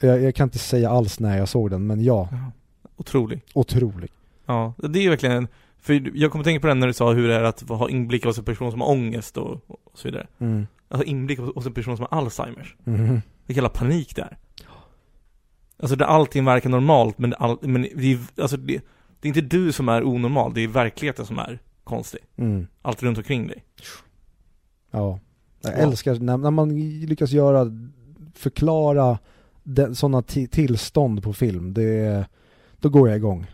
jag, 0.00 0.22
jag 0.22 0.34
kan 0.34 0.46
inte 0.46 0.58
säga 0.58 0.90
alls 0.90 1.20
när 1.20 1.38
jag 1.38 1.48
såg 1.48 1.70
den, 1.70 1.86
men 1.86 2.04
ja, 2.04 2.28
Ja. 2.32 2.52
Otrolig. 2.96 3.42
otrolig. 3.54 4.10
Ja, 4.46 4.74
det 4.76 4.98
är 5.06 5.08
verkligen 5.10 5.36
en, 5.36 5.48
för 5.78 6.10
jag 6.14 6.32
kommer 6.32 6.44
tänka 6.44 6.60
på 6.60 6.66
den 6.66 6.78
när 6.80 6.86
du 6.86 6.92
sa 6.92 7.12
hur 7.12 7.28
det 7.28 7.34
är 7.34 7.42
att 7.44 7.60
ha 7.68 7.88
inblick 7.90 8.24
hos 8.24 8.38
en 8.38 8.44
person 8.44 8.70
som 8.70 8.80
har 8.80 8.88
ångest 8.88 9.36
och, 9.36 9.52
och 9.70 9.98
så 9.98 10.08
vidare. 10.08 10.26
Mm. 10.38 10.66
Alltså 10.90 11.04
inblick 11.06 11.38
hos 11.38 11.66
en 11.66 11.74
person 11.74 11.96
som 11.96 12.06
har 12.10 12.18
Alzheimers. 12.18 12.76
Mhm. 12.84 13.20
Vilken 13.46 13.64
jävla 13.64 13.78
panik 13.78 14.16
det 14.16 14.22
är. 14.22 14.38
Alltså 15.76 15.96
där 15.96 16.06
allting 16.06 16.44
verkar 16.44 16.70
normalt 16.70 17.18
men, 17.18 17.34
all, 17.38 17.58
men 17.62 17.82
det, 17.82 18.12
är, 18.12 18.18
alltså 18.40 18.56
det, 18.56 18.82
det 19.20 19.26
är 19.26 19.28
inte 19.28 19.40
du 19.40 19.72
som 19.72 19.88
är 19.88 20.04
onormal, 20.04 20.54
det 20.54 20.60
är 20.60 20.68
verkligheten 20.68 21.26
som 21.26 21.38
är 21.38 21.58
konstig. 21.84 22.20
Mm. 22.36 22.66
Allt 22.82 23.02
runt 23.02 23.18
omkring 23.18 23.46
dig. 23.46 23.64
Ja. 24.90 25.18
Jag 25.62 25.72
Ja. 25.72 25.76
älskar 25.76 26.14
när, 26.14 26.36
när 26.36 26.50
man 26.50 26.74
lyckas 27.06 27.30
göra, 27.30 27.66
förklara 28.34 29.18
sådana 29.94 30.22
tillstånd 30.22 31.22
på 31.22 31.32
film. 31.32 31.74
Det, 31.74 32.26
då 32.78 32.88
går 32.88 33.08
jag 33.08 33.16
igång. 33.16 33.46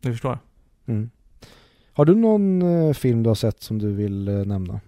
Du 0.00 0.12
förstår? 0.12 0.38
Mm. 0.86 1.10
Har 1.92 2.04
du 2.04 2.14
någon 2.14 2.62
eh, 2.62 2.92
film 2.92 3.22
du 3.22 3.30
har 3.30 3.34
sett 3.34 3.62
som 3.62 3.78
du 3.78 3.92
vill 3.92 4.28
eh, 4.28 4.34
nämna? 4.44 4.80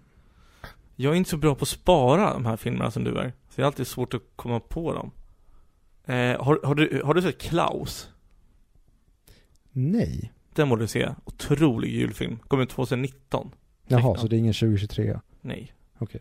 Jag 0.96 1.12
är 1.12 1.16
inte 1.16 1.30
så 1.30 1.36
bra 1.36 1.54
på 1.54 1.62
att 1.62 1.68
spara 1.68 2.32
de 2.32 2.46
här 2.46 2.56
filmerna 2.56 2.90
som 2.90 3.04
du 3.04 3.18
är. 3.18 3.28
Så 3.48 3.52
det 3.56 3.62
är 3.62 3.66
alltid 3.66 3.86
svårt 3.86 4.14
att 4.14 4.22
komma 4.36 4.60
på 4.60 4.92
dem. 4.94 5.10
Eh, 6.04 6.44
har, 6.44 6.60
har, 6.66 6.74
du, 6.74 7.02
har 7.04 7.14
du 7.14 7.22
sett 7.22 7.40
Klaus? 7.40 8.10
Nej. 9.72 10.32
Den 10.54 10.68
borde 10.68 10.82
du 10.82 10.86
se. 10.88 11.08
Otrolig 11.24 11.90
julfilm. 11.90 12.38
Kom 12.38 12.60
ut 12.60 12.70
2019. 12.70 13.50
Jaha, 13.86 14.00
Tecknad. 14.00 14.20
så 14.20 14.26
det 14.28 14.36
är 14.36 14.38
ingen 14.38 14.54
2023? 14.54 15.20
Nej. 15.40 15.72
Okej. 15.98 16.20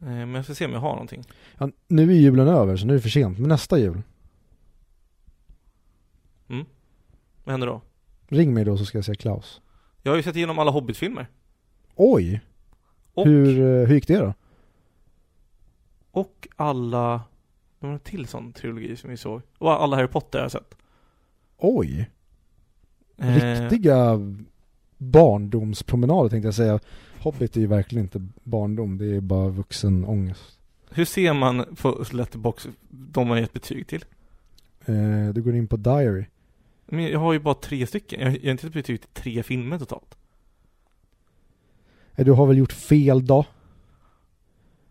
Eh, 0.00 0.06
men 0.06 0.34
jag 0.34 0.44
ska 0.44 0.54
se 0.54 0.66
om 0.66 0.72
jag 0.72 0.80
har 0.80 0.90
någonting. 0.92 1.24
Ja, 1.58 1.70
nu 1.88 2.10
är 2.10 2.14
julen 2.16 2.48
över 2.48 2.76
så 2.76 2.86
nu 2.86 2.92
är 2.92 2.96
det 2.96 3.02
för 3.02 3.08
sent, 3.08 3.38
men 3.38 3.48
nästa 3.48 3.78
jul, 3.78 4.02
Vad 7.44 7.52
händer 7.52 7.66
då? 7.66 7.82
ring 8.28 8.54
mig 8.54 8.64
då 8.64 8.76
så 8.78 8.84
ska 8.84 8.98
jag 8.98 9.04
se 9.04 9.14
Klaus. 9.14 9.60
Jag 10.02 10.12
har 10.12 10.16
ju 10.16 10.22
sett 10.22 10.36
igenom 10.36 10.58
alla 10.58 10.70
Hobbit-filmer. 10.70 11.26
Oj! 11.94 12.40
Och, 13.16 13.26
Hur, 13.26 13.60
eh, 13.60 13.86
hur 13.88 13.94
gick 13.94 14.06
det 14.06 14.18
då? 14.18 14.34
och 16.10 16.48
alla... 16.56 17.22
Det 17.80 17.86
var 17.86 17.92
en 17.94 17.98
till 18.00 18.26
sån 18.26 18.52
trilogi 18.52 18.96
som 18.96 19.10
vi 19.10 19.16
såg. 19.16 19.42
Och 19.58 19.82
alla 19.82 19.96
Harry 19.96 20.08
Potter 20.08 20.38
har 20.38 20.44
jag 20.44 20.52
sett. 20.52 20.74
Oj! 21.58 22.10
Eh, 23.16 23.60
Riktiga 23.60 24.18
barndomspromenader 24.98 26.28
tänkte 26.30 26.46
jag 26.46 26.54
säga. 26.54 26.80
Hobbit 27.18 27.56
är 27.56 27.60
ju 27.60 27.66
verkligen 27.66 28.04
inte 28.04 28.26
barndom, 28.42 28.98
det 28.98 29.16
är 29.16 29.20
bara 29.20 29.48
vuxen 29.48 30.04
ångest. 30.04 30.58
Hur 30.90 31.04
ser 31.04 31.32
man 31.32 31.76
på 31.80 32.04
Letterbox 32.12 32.68
de 32.88 33.28
har 33.30 33.36
gett 33.36 33.52
betyg 33.52 33.86
till? 33.86 34.04
Eh, 34.84 35.28
du 35.34 35.42
går 35.42 35.54
in 35.54 35.68
på 35.68 35.76
Diary. 35.76 36.24
Men 36.86 37.04
jag 37.04 37.18
har 37.18 37.32
ju 37.32 37.38
bara 37.38 37.54
tre 37.54 37.86
stycken. 37.86 38.20
Jag, 38.20 38.30
jag 38.36 38.42
har 38.44 38.50
inte 38.50 38.66
gett 38.66 38.74
betyg 38.74 39.00
till 39.00 39.10
tre 39.22 39.42
filmer 39.42 39.78
totalt. 39.78 40.16
Eh, 42.16 42.24
du 42.24 42.32
har 42.32 42.46
väl 42.46 42.58
gjort 42.58 42.72
fel 42.72 43.26
då? 43.26 43.44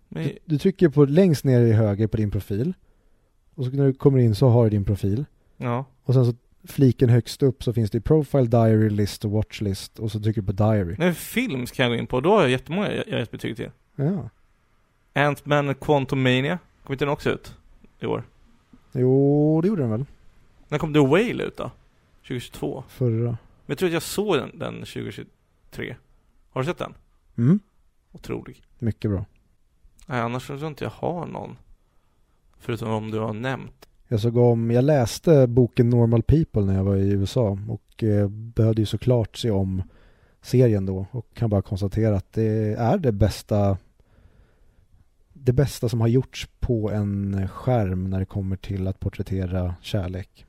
Du, 0.09 0.37
du 0.45 0.57
trycker 0.57 0.89
på 0.89 1.05
längst 1.05 1.43
ner 1.43 1.61
i 1.61 1.71
höger 1.71 2.07
på 2.07 2.17
din 2.17 2.31
profil. 2.31 2.73
Och 3.55 3.65
så 3.65 3.71
när 3.71 3.85
du 3.85 3.93
kommer 3.93 4.19
in 4.19 4.35
så 4.35 4.47
har 4.49 4.63
du 4.63 4.69
din 4.69 4.85
profil. 4.85 5.25
ja. 5.57 5.85
Och 6.03 6.13
sen 6.13 6.25
så 6.25 6.33
fliken 6.67 7.09
högst 7.09 7.43
upp 7.43 7.63
så 7.63 7.73
finns 7.73 7.91
det 7.91 8.01
Profile, 8.01 8.45
Diary, 8.45 8.89
List 8.89 9.25
och 9.25 9.31
Watchlist. 9.31 9.99
Och 9.99 10.11
så 10.11 10.19
trycker 10.19 10.41
du 10.41 10.47
på 10.47 10.53
Diary. 10.53 10.95
Nej, 10.99 11.13
film 11.13 11.67
ska 11.67 11.83
jag 11.83 11.91
gå 11.91 11.95
in 11.95 12.07
på. 12.07 12.21
Då 12.21 12.29
har 12.33 12.41
jag 12.41 12.49
jättemånga 12.51 12.91
jag 12.93 13.19
gett 13.19 13.31
betyg 13.31 13.55
till. 13.55 13.71
Ja. 13.95 14.29
Ant-Man 15.13 15.75
Quantumania. 15.75 16.59
Kom 16.83 16.93
inte 16.93 17.05
den 17.05 17.11
också 17.11 17.29
ut? 17.29 17.55
I 17.99 18.05
år? 18.05 18.23
Jo, 18.91 19.61
det 19.61 19.67
gjorde 19.67 19.81
den 19.81 19.91
väl? 19.91 20.05
När 20.67 20.77
kom 20.77 20.93
The 20.93 20.99
Whale 20.99 21.43
ut 21.43 21.57
då? 21.57 21.71
2022? 22.21 22.83
Förra. 22.87 23.23
Men 23.25 23.37
jag 23.65 23.77
tror 23.77 23.87
att 23.89 23.93
jag 23.93 24.03
såg 24.03 24.35
den, 24.35 24.59
den 24.59 24.73
2023. 24.73 25.95
Har 26.49 26.61
du 26.61 26.65
sett 26.67 26.77
den? 26.77 26.93
Mm. 27.37 27.59
Otrolig. 28.11 28.61
Mycket 28.79 29.11
bra. 29.11 29.25
Nej, 30.07 30.19
annars 30.21 30.47
tror 30.47 30.59
jag 30.59 30.67
inte 30.71 30.83
jag 30.83 30.91
har 30.91 31.25
någon. 31.25 31.57
Förutom 32.59 32.89
om 32.89 33.11
du 33.11 33.19
har 33.19 33.33
nämnt. 33.33 33.87
Jag 34.07 34.19
såg 34.19 34.37
om, 34.37 34.71
jag 34.71 34.83
läste 34.83 35.47
boken 35.47 35.89
Normal 35.89 36.23
People 36.23 36.61
när 36.65 36.75
jag 36.75 36.83
var 36.83 36.95
i 36.95 37.09
USA 37.11 37.57
och 37.67 38.03
eh, 38.03 38.27
behövde 38.29 38.81
ju 38.81 38.85
såklart 38.85 39.37
se 39.37 39.51
om 39.51 39.83
serien 40.41 40.85
då 40.85 41.05
och 41.11 41.27
kan 41.33 41.49
bara 41.49 41.61
konstatera 41.61 42.15
att 42.17 42.33
det 42.33 42.73
är 42.73 42.97
det 42.97 43.11
bästa 43.11 43.77
det 45.33 45.53
bästa 45.53 45.89
som 45.89 46.01
har 46.01 46.07
gjorts 46.07 46.47
på 46.59 46.91
en 46.91 47.47
skärm 47.47 48.09
när 48.09 48.19
det 48.19 48.25
kommer 48.25 48.55
till 48.55 48.87
att 48.87 48.99
porträttera 48.99 49.75
kärlek. 49.81 50.45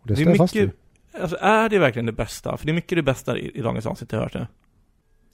Och 0.00 0.06
det 0.06 0.14
Det 0.14 0.22
är 0.22 0.26
mycket- 0.42 0.74
Alltså 1.20 1.36
är 1.40 1.68
det 1.68 1.78
verkligen 1.78 2.06
det 2.06 2.12
bästa? 2.12 2.56
För 2.56 2.66
det 2.66 2.72
är 2.72 2.74
mycket 2.74 2.96
det 2.98 3.02
bästa 3.02 3.38
i, 3.38 3.50
i 3.58 3.62
dagens 3.62 3.86
avsnitt 3.86 4.12
jag 4.12 4.18
hört 4.20 4.34
nu. 4.34 4.46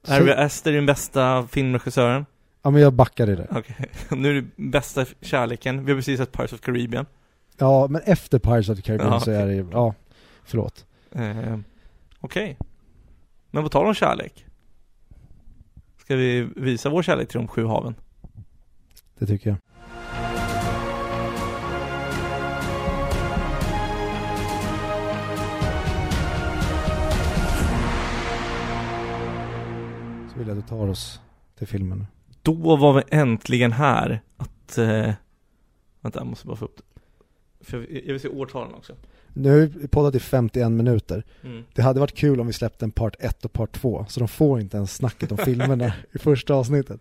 Harvey 0.09 0.35
Astor 0.35 0.71
är 0.73 0.77
den 0.77 0.87
bästa 0.87 1.47
filmregissören. 1.47 2.27
Ja 2.63 2.71
men 2.71 2.83
jag 2.83 2.93
backar 2.93 3.31
i 3.31 3.37
det. 3.37 3.47
Okej. 3.51 3.91
Nu 4.11 4.31
är 4.31 4.35
det 4.35 4.47
bästa 4.57 5.05
kärleken. 5.21 5.85
Vi 5.85 5.93
har 5.93 5.99
precis 5.99 6.19
sett 6.19 6.33
Pirates 6.33 6.53
of 6.53 6.61
Caribbean. 6.61 7.07
Ja 7.59 7.87
men 7.91 8.03
efter 8.05 8.39
Pirates 8.39 8.69
of 8.69 8.77
the 8.77 8.83
Caribbean 8.83 9.13
Ja, 9.13 9.21
så 9.21 9.31
är 9.31 9.47
det 9.47 9.55
ju, 9.55 9.67
ja, 9.73 9.95
förlåt. 10.45 10.87
Eh, 11.13 11.59
Okej. 12.21 12.57
Men 13.51 13.63
på 13.63 13.69
tal 13.69 13.87
om 13.87 13.95
kärlek. 13.95 14.47
Ska 16.01 16.17
vi 16.17 16.49
visa 16.57 16.89
vår 16.89 17.03
kärlek 17.03 17.29
till 17.29 17.39
de 17.39 17.49
sju 17.49 17.67
haven? 17.67 17.95
Det 19.19 19.27
tycker 19.27 19.51
jag. 19.51 19.59
Så 30.37 30.39
vill 30.39 30.49
jag 30.49 30.59
att 30.59 30.65
du 30.65 30.69
tar 30.69 30.89
oss 30.89 31.21
till 31.59 31.67
filmen. 31.67 32.07
Då 32.43 32.77
var 32.77 32.93
vi 32.93 33.03
äntligen 33.11 33.73
här 33.73 34.21
att... 34.37 34.79
Eh, 34.79 35.13
vänta, 36.01 36.19
jag 36.19 36.27
måste 36.27 36.47
bara 36.47 36.57
få 36.57 36.65
upp 36.65 36.77
det. 36.77 37.01
För 37.65 37.77
jag, 37.77 38.03
jag 38.05 38.13
vill 38.13 38.21
se 38.21 38.29
årtalen 38.29 38.75
också. 38.75 38.95
Nu 39.29 39.51
har 39.51 39.67
vi 39.67 39.89
poddat 39.89 40.15
i 40.15 40.21
51 40.21 40.71
minuter. 40.71 41.25
Mm. 41.43 41.65
Det 41.75 41.83
hade 41.83 42.01
varit 42.01 42.15
kul 42.15 42.41
om 42.41 42.47
vi 42.47 42.53
släppte 42.53 42.85
en 42.85 42.91
part 42.91 43.17
1 43.19 43.45
och 43.45 43.53
part 43.53 43.73
2, 43.73 44.07
så 44.09 44.21
de 44.21 44.29
får 44.29 44.61
inte 44.61 44.77
ens 44.77 44.95
snacket 44.95 45.33
om 45.33 45.39
filmerna 45.39 45.93
i 46.13 46.19
första 46.19 46.55
avsnittet. 46.55 47.01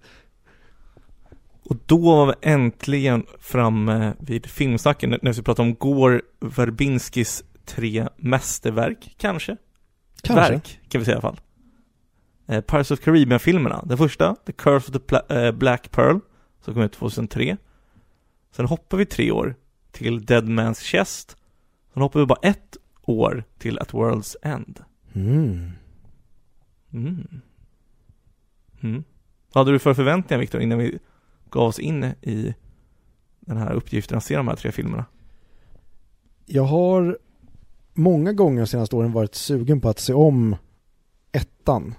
Och 1.63 1.77
då 1.85 1.97
var 1.97 2.25
vi 2.25 2.33
äntligen 2.41 3.25
framme 3.39 4.13
vid 4.19 4.45
filmsnacken 4.45 5.09
när 5.09 5.19
vi 5.21 5.33
ska 5.33 5.43
prata 5.43 5.61
om 5.61 5.75
Gore 5.75 6.21
Verbinskis 6.39 7.43
tre 7.65 8.07
mästerverk, 8.17 9.15
kanske? 9.17 9.57
Kanske. 10.21 10.51
Verk, 10.51 10.79
kan 10.89 10.99
vi 10.99 11.05
säga 11.05 11.15
i 11.15 11.15
alla 11.15 11.21
fall. 11.21 11.39
Eh, 12.47 12.61
Pirates 12.61 12.91
of 12.91 12.99
Caribbean-filmerna. 12.99 13.83
Den 13.85 13.97
första, 13.97 14.35
The 14.45 14.51
Curse 14.51 14.91
of 14.91 15.01
the 15.01 15.35
eh, 15.35 15.51
Black 15.51 15.91
Pearl, 15.91 16.19
som 16.61 16.73
kom 16.73 16.83
ut 16.83 16.93
2003. 16.93 17.57
Sen 18.51 18.65
hoppar 18.65 18.97
vi 18.97 19.05
tre 19.05 19.31
år 19.31 19.55
till 19.91 20.25
Dead 20.25 20.45
Man's 20.45 20.81
Chest. 20.83 21.37
Sen 21.93 22.01
hoppar 22.01 22.19
vi 22.19 22.25
bara 22.25 22.39
ett 22.41 22.77
år 23.01 23.43
till 23.57 23.79
At 23.79 23.93
World's 23.93 24.35
End. 24.41 24.83
Mm. 25.13 25.71
Mm. 26.93 27.41
Mm. 28.81 29.03
Vad 29.53 29.61
hade 29.61 29.71
du 29.71 29.79
för 29.79 29.93
förväntningar 29.93 30.39
Viktor 30.39 30.61
innan 30.61 30.77
vi 30.77 30.99
gav 31.49 31.67
oss 31.67 31.79
in 31.79 32.03
i 32.03 32.53
den 33.39 33.57
här 33.57 33.73
uppgiften 33.73 34.17
att 34.17 34.23
se 34.23 34.37
de 34.37 34.47
här 34.47 34.55
tre 34.55 34.71
filmerna? 34.71 35.05
Jag 36.45 36.63
har 36.63 37.17
många 37.93 38.33
gånger 38.33 38.61
de 38.61 38.67
senaste 38.67 38.95
åren 38.95 39.11
varit 39.11 39.35
sugen 39.35 39.81
på 39.81 39.89
att 39.89 39.99
se 39.99 40.13
om 40.13 40.55
ettan. 41.31 41.95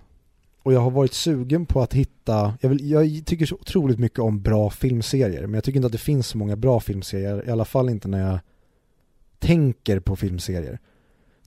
Och 0.67 0.73
jag 0.73 0.81
har 0.81 0.91
varit 0.91 1.12
sugen 1.12 1.67
på 1.67 1.83
att 1.83 1.95
hitta, 1.95 2.55
jag, 2.61 2.69
vill, 2.69 2.91
jag 2.91 3.23
tycker 3.27 3.47
så 3.47 3.55
otroligt 3.55 3.99
mycket 3.99 4.19
om 4.19 4.43
bra 4.43 4.71
filmserier, 4.71 5.43
men 5.43 5.55
jag 5.55 5.64
tycker 5.64 5.77
inte 5.77 5.87
att 5.87 5.93
det 5.93 5.99
finns 5.99 6.27
så 6.27 6.39
många 6.39 6.57
bra 6.57 6.81
filmserier, 6.81 7.49
i 7.49 7.51
alla 7.51 7.64
fall 7.64 7.89
inte 7.89 8.09
när 8.09 8.31
jag 8.31 8.39
tänker 9.39 10.01
på 10.01 10.17
filmserier. 10.17 10.79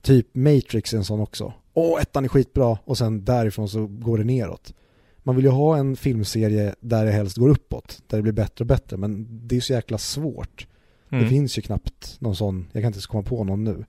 Typ 0.02 0.26
Matrix 0.32 0.92
är 0.92 0.98
en 0.98 1.04
sån 1.04 1.20
också. 1.20 1.52
Åh, 1.74 2.00
ettan 2.00 2.24
är 2.24 2.28
skitbra 2.28 2.78
och 2.84 2.98
sen 2.98 3.24
därifrån 3.24 3.68
så 3.68 3.86
går 3.86 4.18
det 4.18 4.24
neråt. 4.24 4.74
Man 5.22 5.36
vill 5.36 5.44
ju 5.44 5.50
ha 5.50 5.76
en 5.76 5.96
filmserie 5.96 6.74
där 6.80 7.04
det 7.04 7.12
helst 7.12 7.36
går 7.36 7.48
uppåt, 7.48 8.02
där 8.06 8.18
det 8.18 8.22
blir 8.22 8.32
bättre 8.32 8.62
och 8.62 8.66
bättre, 8.66 8.96
men 8.96 9.26
det 9.46 9.56
är 9.56 9.60
så 9.60 9.72
jäkla 9.72 9.98
svårt. 9.98 10.66
Mm. 11.10 11.24
Det 11.24 11.30
finns 11.30 11.58
ju 11.58 11.62
knappt 11.62 12.16
någon 12.20 12.36
sån, 12.36 12.66
jag 12.72 12.82
kan 12.82 12.88
inte 12.88 12.96
ens 12.96 13.06
komma 13.06 13.22
på 13.22 13.44
någon 13.44 13.64
nu. 13.64 13.84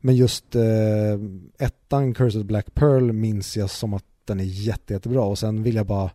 Men 0.00 0.16
just 0.16 0.54
eh, 0.54 1.18
ettan, 1.58 2.14
Cursed 2.14 2.46
Black 2.46 2.74
Pearl, 2.74 3.12
minns 3.12 3.56
jag 3.56 3.70
som 3.70 3.94
att 3.94 4.04
den 4.30 4.40
är 4.40 4.44
jätte, 4.44 4.92
jättebra 4.92 5.22
och 5.22 5.38
sen 5.38 5.62
vill 5.62 5.74
jag 5.74 5.86
bara 5.86 6.10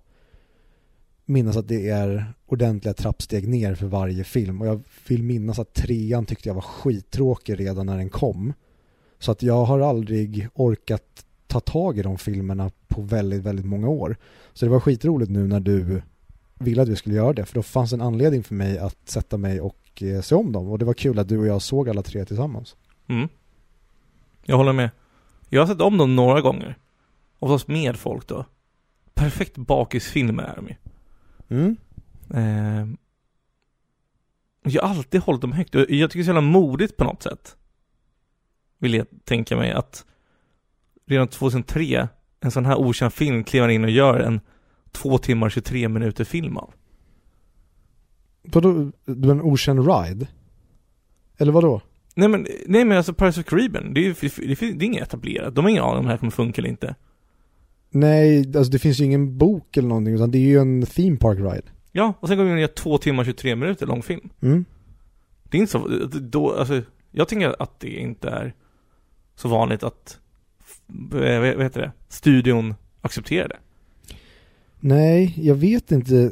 minnas 1.25 1.57
att 1.57 1.67
det 1.67 1.89
är 1.89 2.33
ordentliga 2.45 2.93
trappsteg 2.93 3.47
ner 3.47 3.75
för 3.75 3.87
varje 3.87 4.23
film 4.23 4.61
och 4.61 4.67
jag 4.67 4.81
vill 5.07 5.23
minnas 5.23 5.59
att 5.59 5.73
trean 5.73 6.25
tyckte 6.25 6.49
jag 6.49 6.53
var 6.53 6.61
skittråkig 6.61 7.59
redan 7.59 7.85
när 7.85 7.97
den 7.97 8.09
kom. 8.09 8.53
Så 9.19 9.31
att 9.31 9.43
jag 9.43 9.65
har 9.65 9.79
aldrig 9.79 10.47
orkat 10.53 11.25
ta 11.47 11.59
tag 11.59 11.97
i 11.97 12.01
de 12.01 12.17
filmerna 12.17 12.71
på 12.87 13.01
väldigt, 13.01 13.43
väldigt 13.43 13.65
många 13.65 13.87
år. 13.87 14.17
Så 14.53 14.65
det 14.65 14.71
var 14.71 14.79
skitroligt 14.79 15.31
nu 15.31 15.47
när 15.47 15.59
du 15.59 16.01
ville 16.59 16.81
att 16.81 16.89
vi 16.89 16.95
skulle 16.95 17.15
göra 17.15 17.33
det 17.33 17.45
för 17.45 17.55
då 17.55 17.63
fanns 17.63 17.93
en 17.93 18.01
anledning 18.01 18.43
för 18.43 18.55
mig 18.55 18.77
att 18.77 19.09
sätta 19.09 19.37
mig 19.37 19.61
och 19.61 20.03
eh, 20.03 20.21
se 20.21 20.35
om 20.35 20.51
dem 20.51 20.67
och 20.69 20.79
det 20.79 20.85
var 20.85 20.93
kul 20.93 21.19
att 21.19 21.27
du 21.27 21.37
och 21.37 21.47
jag 21.47 21.61
såg 21.61 21.89
alla 21.89 22.03
tre 22.03 22.25
tillsammans. 22.25 22.75
Mm. 23.07 23.27
Jag 24.45 24.57
håller 24.57 24.73
med. 24.73 24.89
Jag 25.49 25.61
har 25.61 25.67
sett 25.67 25.81
om 25.81 25.97
dem 25.97 26.15
några 26.15 26.41
gånger. 26.41 26.77
Oftast 27.39 27.67
med 27.67 27.95
folk 27.95 28.27
då. 28.27 28.45
Perfekt 29.13 29.57
bakisfilmer 29.57 30.43
är 30.43 30.55
de 30.55 30.67
ju. 30.67 30.75
Mm. 31.49 31.77
Eh, 32.33 32.87
jag 34.71 34.81
har 34.81 34.89
alltid 34.89 35.21
hållit 35.21 35.41
dem 35.41 35.51
högt 35.51 35.73
jag 35.73 35.87
tycker 35.89 36.07
det 36.09 36.19
är 36.19 36.23
så 36.23 36.27
jävla 36.29 36.41
modigt 36.41 36.97
på 36.97 37.03
något 37.03 37.23
sätt. 37.23 37.57
Vill 38.77 38.93
jag 38.93 39.07
tänka 39.23 39.57
mig 39.57 39.71
att 39.71 40.05
redan 41.05 41.27
2003 41.27 42.09
en 42.39 42.51
sån 42.51 42.65
här 42.65 42.75
okänd 42.79 43.13
film 43.13 43.43
kliver 43.43 43.67
in 43.67 43.83
och 43.83 43.89
gör 43.89 44.19
en 44.19 44.39
två 44.91 45.17
timmar 45.17 45.49
23 45.49 45.89
minuter 45.89 46.23
film 46.23 46.57
av. 46.57 46.73
Vadå, 48.41 48.91
du 49.05 49.31
en 49.31 49.41
okänd 49.41 49.87
ride? 49.87 50.27
Eller 51.37 51.51
vadå? 51.51 51.81
Nej 52.15 52.27
men, 52.29 52.47
nej 52.67 52.85
men 52.85 52.97
alltså 52.97 53.13
Pirates 53.13 53.37
of 53.37 53.45
Caribbean, 53.45 53.93
det 53.93 53.99
är 54.07 54.15
det, 54.21 54.61
är- 54.63 54.73
det 54.73 54.85
är 54.85 54.87
inget 54.87 55.01
etablerat. 55.03 55.55
De 55.55 55.65
har 55.65 55.69
ingen 55.69 55.83
aning 55.83 55.97
om 55.97 56.05
det 56.05 56.11
här 56.11 56.17
kommer 56.17 56.31
funka 56.31 56.61
eller 56.61 56.69
inte. 56.69 56.95
Nej, 57.89 58.39
alltså 58.39 58.71
det 58.71 58.79
finns 58.79 58.99
ju 58.99 59.05
ingen 59.05 59.37
bok 59.37 59.77
eller 59.77 59.87
någonting 59.87 60.15
utan 60.15 60.31
det 60.31 60.37
är 60.37 60.47
ju 60.47 60.59
en 60.59 60.85
theme 60.85 61.17
park 61.17 61.39
ride. 61.39 61.71
Ja, 61.91 62.13
och 62.19 62.27
sen 62.27 62.37
går 62.37 62.43
vi 62.43 62.61
gör 62.61 62.67
två 62.67 62.97
timmar 62.97 63.23
23 63.23 63.55
minuter 63.55 63.85
lång 63.85 64.03
film. 64.03 64.29
Mm. 64.41 64.65
Det 65.43 65.57
är 65.57 65.59
inte 65.59 65.71
så, 65.71 65.87
då, 66.21 66.53
alltså, 66.53 66.81
jag 67.11 67.27
tänker 67.27 67.61
att 67.61 67.79
det 67.79 67.89
inte 67.89 68.29
är 68.29 68.53
så 69.35 69.47
vanligt 69.47 69.83
att, 69.83 70.19
eh, 71.13 71.39
vad 71.39 71.63
heter 71.63 71.81
det, 71.81 71.91
studion 72.07 72.75
accepterar 73.01 73.47
det. 73.47 73.57
Nej, 74.79 75.33
jag 75.37 75.55
vet 75.55 75.91
inte 75.91 76.31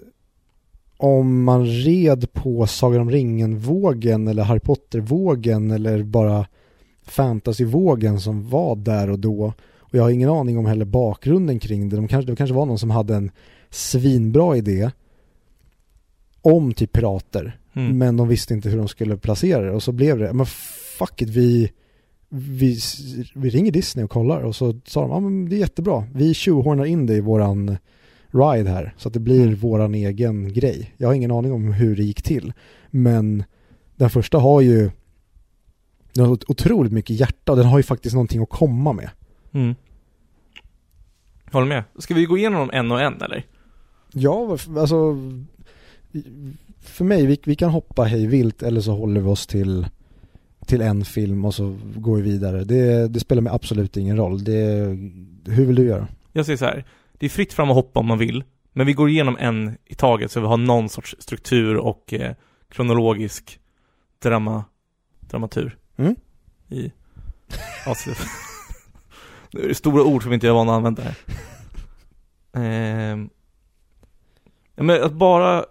om 0.97 1.43
man 1.43 1.65
red 1.65 2.33
på 2.33 2.67
Sagan 2.67 3.01
om 3.01 3.11
ringen-vågen 3.11 4.27
eller 4.27 4.43
Harry 4.43 4.59
Potter-vågen 4.59 5.71
eller 5.71 6.03
bara 6.03 6.47
fantasy-vågen 7.05 8.19
som 8.19 8.49
var 8.49 8.75
där 8.75 9.09
och 9.09 9.19
då. 9.19 9.53
Och 9.93 9.99
jag 9.99 10.03
har 10.03 10.09
ingen 10.09 10.29
aning 10.29 10.57
om 10.57 10.65
heller 10.65 10.85
bakgrunden 10.85 11.59
kring 11.59 11.89
det. 11.89 11.95
De 11.95 12.07
kanske, 12.07 12.31
det 12.31 12.35
kanske 12.35 12.53
var 12.53 12.65
någon 12.65 12.79
som 12.79 12.89
hade 12.89 13.15
en 13.15 13.31
svinbra 13.69 14.57
idé 14.57 14.91
om 16.41 16.73
typ 16.73 16.91
pirater. 16.91 17.59
Mm. 17.73 17.97
Men 17.97 18.17
de 18.17 18.27
visste 18.27 18.53
inte 18.53 18.69
hur 18.69 18.77
de 18.77 18.87
skulle 18.87 19.17
placera 19.17 19.61
det 19.61 19.71
och 19.71 19.83
så 19.83 19.91
blev 19.91 20.19
det, 20.19 20.33
men 20.33 20.45
fuck 20.99 21.21
it, 21.21 21.29
vi, 21.29 21.71
vi, 22.29 22.79
vi 23.35 23.49
ringer 23.49 23.71
Disney 23.71 24.05
och 24.05 24.11
kollar 24.11 24.41
och 24.41 24.55
så 24.55 24.79
sa 24.85 25.01
de, 25.01 25.09
ja 25.09 25.19
men 25.19 25.49
det 25.49 25.55
är 25.55 25.59
jättebra, 25.59 26.07
vi 26.13 26.33
tjohornar 26.33 26.85
in 26.85 27.05
det 27.05 27.15
i 27.15 27.21
våran 27.21 27.77
ride 28.27 28.69
här 28.69 28.93
så 28.97 29.07
att 29.07 29.13
det 29.13 29.19
blir 29.19 29.43
Mm. 29.43 29.55
våran 29.55 29.95
egen 29.95 30.53
grej. 30.53 30.93
Jag 30.97 31.07
har 31.07 31.13
ingen 31.13 31.31
aning 31.31 31.53
om 31.53 31.73
hur 31.73 31.95
det 31.95 32.03
gick 32.03 32.21
till, 32.21 32.53
men 32.89 33.43
den 33.95 34.09
första 34.09 34.37
har 34.37 34.61
ju 34.61 34.91
den 36.13 36.25
har 36.25 36.31
otroligt 36.31 36.91
mycket 36.91 37.19
hjärta 37.19 37.51
och 37.51 37.57
den 37.57 37.67
har 37.67 37.79
ju 37.79 37.83
faktiskt 37.83 38.13
någonting 38.13 38.41
att 38.41 38.49
komma 38.49 38.93
med. 38.93 39.09
Mm. 39.53 39.75
Håller 41.53 41.67
med. 41.67 41.83
Ska 41.99 42.13
vi 42.13 42.25
gå 42.25 42.37
igenom 42.37 42.59
dem 42.59 42.69
en 42.73 42.91
och 42.91 43.01
en 43.01 43.21
eller? 43.21 43.45
Ja, 44.13 44.57
alltså 44.77 45.17
för 46.81 47.05
mig, 47.05 47.25
vi, 47.25 47.39
vi 47.43 47.55
kan 47.55 47.69
hoppa 47.69 48.03
hej 48.03 48.27
vilt 48.27 48.63
eller 48.63 48.81
så 48.81 48.91
håller 48.91 49.21
vi 49.21 49.27
oss 49.27 49.47
till 49.47 49.87
till 50.65 50.81
en 50.81 51.05
film 51.05 51.45
och 51.45 51.53
så 51.53 51.77
går 51.95 52.15
vi 52.15 52.21
vidare. 52.21 52.63
Det, 52.63 53.07
det 53.07 53.19
spelar 53.19 53.41
mig 53.41 53.53
absolut 53.53 53.97
ingen 53.97 54.17
roll. 54.17 54.43
Det, 54.43 54.61
hur 55.45 55.65
vill 55.65 55.75
du 55.75 55.83
göra? 55.83 56.07
Jag 56.31 56.45
säger 56.45 56.57
så 56.57 56.65
här. 56.65 56.85
Det 57.13 57.25
är 57.25 57.29
fritt 57.29 57.53
fram 57.53 57.69
att 57.69 57.75
hoppa 57.75 57.99
om 57.99 58.05
man 58.05 58.17
vill. 58.17 58.43
Men 58.73 58.87
vi 58.87 58.93
går 58.93 59.09
igenom 59.09 59.37
en 59.39 59.77
i 59.85 59.95
taget 59.95 60.31
så 60.31 60.39
vi 60.39 60.47
har 60.47 60.57
någon 60.57 60.89
sorts 60.89 61.15
struktur 61.19 61.77
och 61.77 62.13
eh, 62.13 62.33
kronologisk 62.69 63.59
drama, 64.19 64.65
dramatur. 65.19 65.77
Mm. 65.97 66.15
I 66.69 66.91
avsnitt. 67.87 68.17
Nu 69.53 69.63
är 69.63 69.67
det 69.67 69.75
stora 69.75 70.03
ord 70.03 70.23
som 70.23 70.33
inte 70.33 70.47
jag 70.47 70.53
är 70.53 70.57
van 70.57 70.69
att 70.69 70.75
använda 70.75 71.03
här. 71.03 71.15
Ja, 74.75 74.83
men 74.83 75.03
att 75.03 75.13
bara 75.13 75.65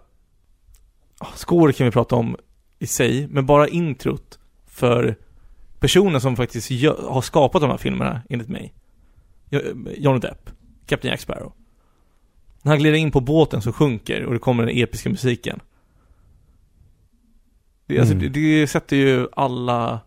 Score 1.35 1.73
kan 1.73 1.85
vi 1.85 1.91
prata 1.91 2.15
om 2.15 2.37
i 2.79 2.87
sig, 2.87 3.27
men 3.27 3.45
bara 3.45 3.67
introt 3.67 4.39
för 4.67 5.15
personen 5.79 6.21
som 6.21 6.35
faktiskt 6.35 6.69
gö- 6.71 7.09
har 7.09 7.21
skapat 7.21 7.61
de 7.61 7.69
här 7.71 7.77
filmerna, 7.77 8.21
enligt 8.29 8.49
mig. 8.49 8.73
Jo- 9.49 9.61
Johnny 9.97 10.19
Depp, 10.19 10.49
Captain 10.85 11.11
Jack 11.11 11.19
Sparrow. 11.21 11.53
När 12.61 12.71
han 12.71 12.79
glider 12.79 12.97
in 12.97 13.11
på 13.11 13.19
båten 13.21 13.61
så 13.61 13.71
sjunker 13.73 14.25
och 14.25 14.33
det 14.33 14.39
kommer 14.39 14.65
den 14.65 14.77
episka 14.77 15.09
musiken. 15.09 15.59
Det, 17.85 17.99
alltså, 17.99 18.13
Mm. 18.13 18.31
det, 18.33 18.39
det 18.59 18.67
sätter 18.67 18.95
ju 18.95 19.27
alla 19.35 19.99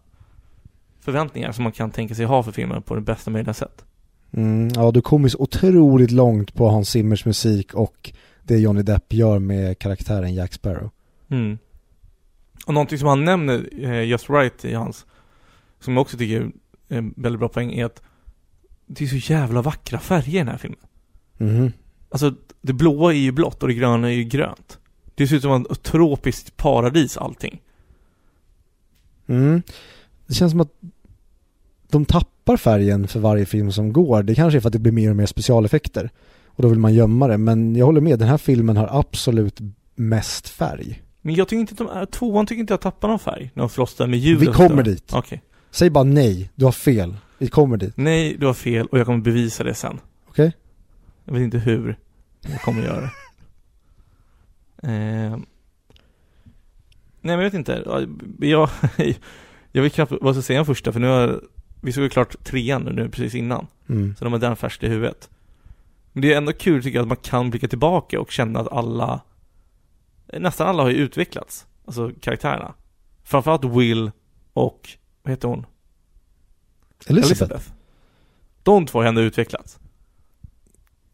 förväntningar 1.07 1.53
som 1.53 1.63
man 1.63 1.73
kan 1.73 1.91
tänka 1.91 2.15
sig 2.15 2.25
ha 2.25 2.43
för 2.43 2.53
filmen 2.53 2.83
på 2.83 2.95
det 2.95 3.01
bästa 3.01 3.31
möjliga 3.31 3.55
sätt. 3.55 3.85
Mm, 4.33 4.69
ja, 4.75 4.91
du 4.91 5.03
kommer 5.03 5.29
så 5.29 5.39
otroligt 5.39 6.11
långt 6.11 6.55
på 6.55 6.69
Hans 6.69 6.91
Zimmers 6.91 7.25
musik 7.25 7.75
och 7.75 8.13
det 8.43 8.59
Johnny 8.59 8.83
Depp 8.83 9.13
gör 9.13 9.39
med 9.39 9.79
karaktären 9.79 10.35
Jack 10.35 10.53
Sparrow. 10.53 10.91
Mm. 11.29 11.59
Och 12.67 12.75
någonting 12.75 12.99
som 12.99 13.09
han 13.09 13.25
nämner 13.25 13.69
eh, 13.85 14.05
just 14.05 14.31
right 14.31 14.65
i 14.65 14.75
hans, 14.75 15.07
som 15.81 15.95
jag 15.95 16.01
också 16.01 16.17
tycker 16.17 16.41
är 16.41 16.53
en 16.89 17.15
väldigt 17.17 17.41
bra 17.41 17.49
poäng, 17.49 17.73
är 17.73 17.85
att 17.85 18.03
det 18.87 19.05
är 19.05 19.09
så 19.09 19.33
jävla 19.33 19.63
vackra 19.63 19.99
färger 19.99 20.35
i 20.35 20.39
den 20.39 20.49
här 20.49 20.59
filmen. 20.59 20.81
Mhm. 21.37 21.73
Alltså, 22.09 22.35
det 22.61 22.73
blåa 22.73 23.13
är 23.13 23.17
ju 23.17 23.33
blått 23.33 23.63
och 23.63 23.69
det 23.69 23.75
gröna 23.75 24.09
är 24.09 24.13
ju 24.13 24.25
grönt. 24.25 24.79
Det 25.15 25.29
ser 25.29 25.37
ut 25.37 25.43
som 25.43 25.67
ett 25.71 25.83
tropiskt 25.83 26.57
paradis 26.57 27.17
allting. 27.17 27.63
Mm. 29.27 29.63
Det 30.27 30.35
känns 30.35 30.51
som 30.53 30.61
att 30.61 30.73
de 31.97 32.05
tappar 32.05 32.57
färgen 32.57 33.09
för 33.09 33.21
varje 33.21 33.47
film 33.47 33.73
som 33.73 33.93
går. 33.93 34.23
Det 34.23 34.35
kanske 34.35 34.59
är 34.59 34.61
för 34.61 34.69
att 34.69 34.73
det 34.73 34.79
blir 34.79 34.93
mer 34.93 35.11
och 35.11 35.17
mer 35.17 35.27
specialeffekter. 35.27 36.11
Och 36.47 36.63
då 36.63 36.69
vill 36.69 36.79
man 36.79 36.95
gömma 36.95 37.29
det. 37.29 37.39
Men 37.39 37.77
jag 37.77 37.87
håller 37.87 38.01
med, 38.01 38.19
den 38.19 38.29
här 38.29 38.39
filmen 38.39 38.77
har 38.77 38.89
absolut 38.93 39.61
mest 39.95 40.49
färg. 40.49 41.03
Men 41.23 41.35
jag 41.35 41.49
tycker 41.49 41.61
inte 41.61 41.73
att 41.73 41.79
de 41.79 41.89
är, 41.89 42.07
tvåan 42.07 42.47
tycker 42.47 42.61
inte 42.61 42.73
jag 42.73 42.81
tappar 42.81 43.09
någon 43.09 43.19
färg 43.19 43.51
när 43.55 43.63
de 43.63 43.69
slåss 43.69 43.99
med 43.99 44.15
ljudet. 44.15 44.49
Vi 44.49 44.53
kommer 44.53 44.83
dit. 44.83 45.13
Okej. 45.15 45.43
Säg 45.71 45.91
bara 45.91 46.05
nej, 46.05 46.51
du 46.55 46.65
har 46.65 46.73
fel. 46.73 47.17
Vi 47.39 47.49
kommer 47.49 47.77
dit. 47.77 47.93
Nej, 47.97 48.37
du 48.39 48.47
har 48.47 48.55
fel 48.55 48.87
och 48.87 48.99
jag 48.99 49.07
kommer 49.07 49.21
bevisa 49.21 49.65
det 49.65 49.75
sen. 49.75 50.01
Okej? 50.29 50.53
Jag 51.25 51.33
vet 51.33 51.43
inte 51.43 51.59
hur 51.59 51.97
jag 52.41 52.61
kommer 52.63 52.83
göra 52.83 53.01
det. 53.01 53.11
Eh, 54.83 54.91
nej 54.91 55.41
men 57.21 57.31
jag 57.31 57.39
vet 57.39 57.55
inte. 57.55 57.83
Jag, 58.41 58.71
jag 59.73 59.83
vill 59.83 59.91
knappt 59.91 60.13
vad 60.21 60.35
ska 60.35 60.39
jag 60.39 60.45
säga 60.45 60.61
om 60.61 60.67
första 60.67 60.93
för 60.93 61.01
nu 61.01 61.07
har 61.07 61.41
vi 61.81 61.93
såg 61.93 62.03
ju 62.03 62.09
klart 62.09 62.45
trean 62.45 62.83
nu, 62.83 62.93
nu 62.93 63.09
precis 63.09 63.35
innan. 63.35 63.67
Mm. 63.89 64.15
Så 64.19 64.25
de 64.25 64.33
har 64.33 64.41
den 64.41 64.57
färskt 64.57 64.83
i 64.83 64.89
huvudet. 64.89 65.31
Men 66.13 66.23
det 66.23 66.33
är 66.33 66.37
ändå 66.37 66.53
kul 66.53 66.83
tycker 66.83 66.99
jag 66.99 67.03
att 67.03 67.09
man 67.09 67.17
kan 67.17 67.51
blicka 67.51 67.69
tillbaka 67.69 68.21
och 68.21 68.31
känna 68.31 68.61
att 68.61 68.73
alla 68.73 69.21
Nästan 70.33 70.69
alla 70.69 70.83
har 70.83 70.91
ju 70.91 70.97
utvecklats 70.97 71.67
Alltså 71.85 72.11
karaktärerna. 72.21 72.75
Framförallt 73.25 73.65
Will 73.65 74.11
och, 74.53 74.89
vad 75.23 75.31
heter 75.31 75.49
hon? 75.49 75.67
Elizabeth. 77.07 77.65
De 78.63 78.87
två 78.87 78.99
har 78.99 79.07
ändå 79.07 79.21
utvecklats. 79.21 79.79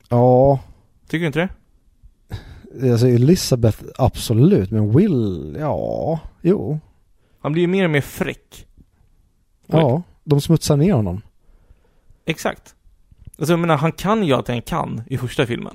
Ja, 0.08 0.60
Tycker 1.08 1.20
du 1.20 1.26
inte 1.26 1.38
det? 1.38 1.48
alltså 2.92 3.08
Elizabeth 3.08 3.84
absolut, 3.98 4.70
men 4.70 4.96
Will, 4.96 5.56
ja, 5.60 6.20
jo. 6.42 6.80
Han 7.40 7.52
blir 7.52 7.62
ju 7.62 7.68
mer 7.68 7.84
och 7.84 7.90
mer 7.90 8.00
fräck. 8.00 8.66
Ja, 9.66 10.02
de 10.24 10.40
smutsar 10.40 10.76
ner 10.76 10.92
honom. 10.92 11.22
Exakt. 12.24 12.74
Alltså 13.38 13.52
jag 13.52 13.60
menar, 13.60 13.76
han 13.76 13.92
kan 13.92 14.24
ju 14.24 14.32
allt 14.32 14.48
han 14.48 14.62
kan 14.62 15.02
i 15.06 15.18
första 15.18 15.46
filmen. 15.46 15.74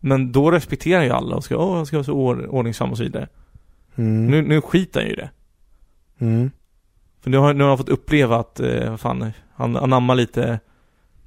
Men 0.00 0.32
då 0.32 0.50
respekterar 0.50 1.02
ju 1.02 1.10
alla 1.10 1.36
och 1.36 1.44
ska, 1.44 1.56
åh, 1.56 1.76
han 1.76 1.86
ska 1.86 1.96
vara 1.96 2.04
så 2.04 2.12
or- 2.12 2.46
ordningsam 2.46 2.90
och 2.90 2.96
så 2.96 3.02
vidare. 3.02 3.28
Mm. 3.96 4.26
Nu, 4.26 4.42
nu 4.42 4.60
skiter 4.60 5.00
han 5.00 5.08
ju 5.08 5.12
i 5.12 5.16
det. 5.16 5.30
Mm. 6.18 6.50
För 7.20 7.30
nu 7.30 7.36
har, 7.36 7.54
nu 7.54 7.62
har 7.62 7.68
han 7.68 7.78
fått 7.78 7.88
uppleva 7.88 8.36
att, 8.36 8.60
eh, 8.60 8.96
fan, 8.96 9.32
han 9.54 9.76
anammar 9.76 10.14
lite 10.14 10.60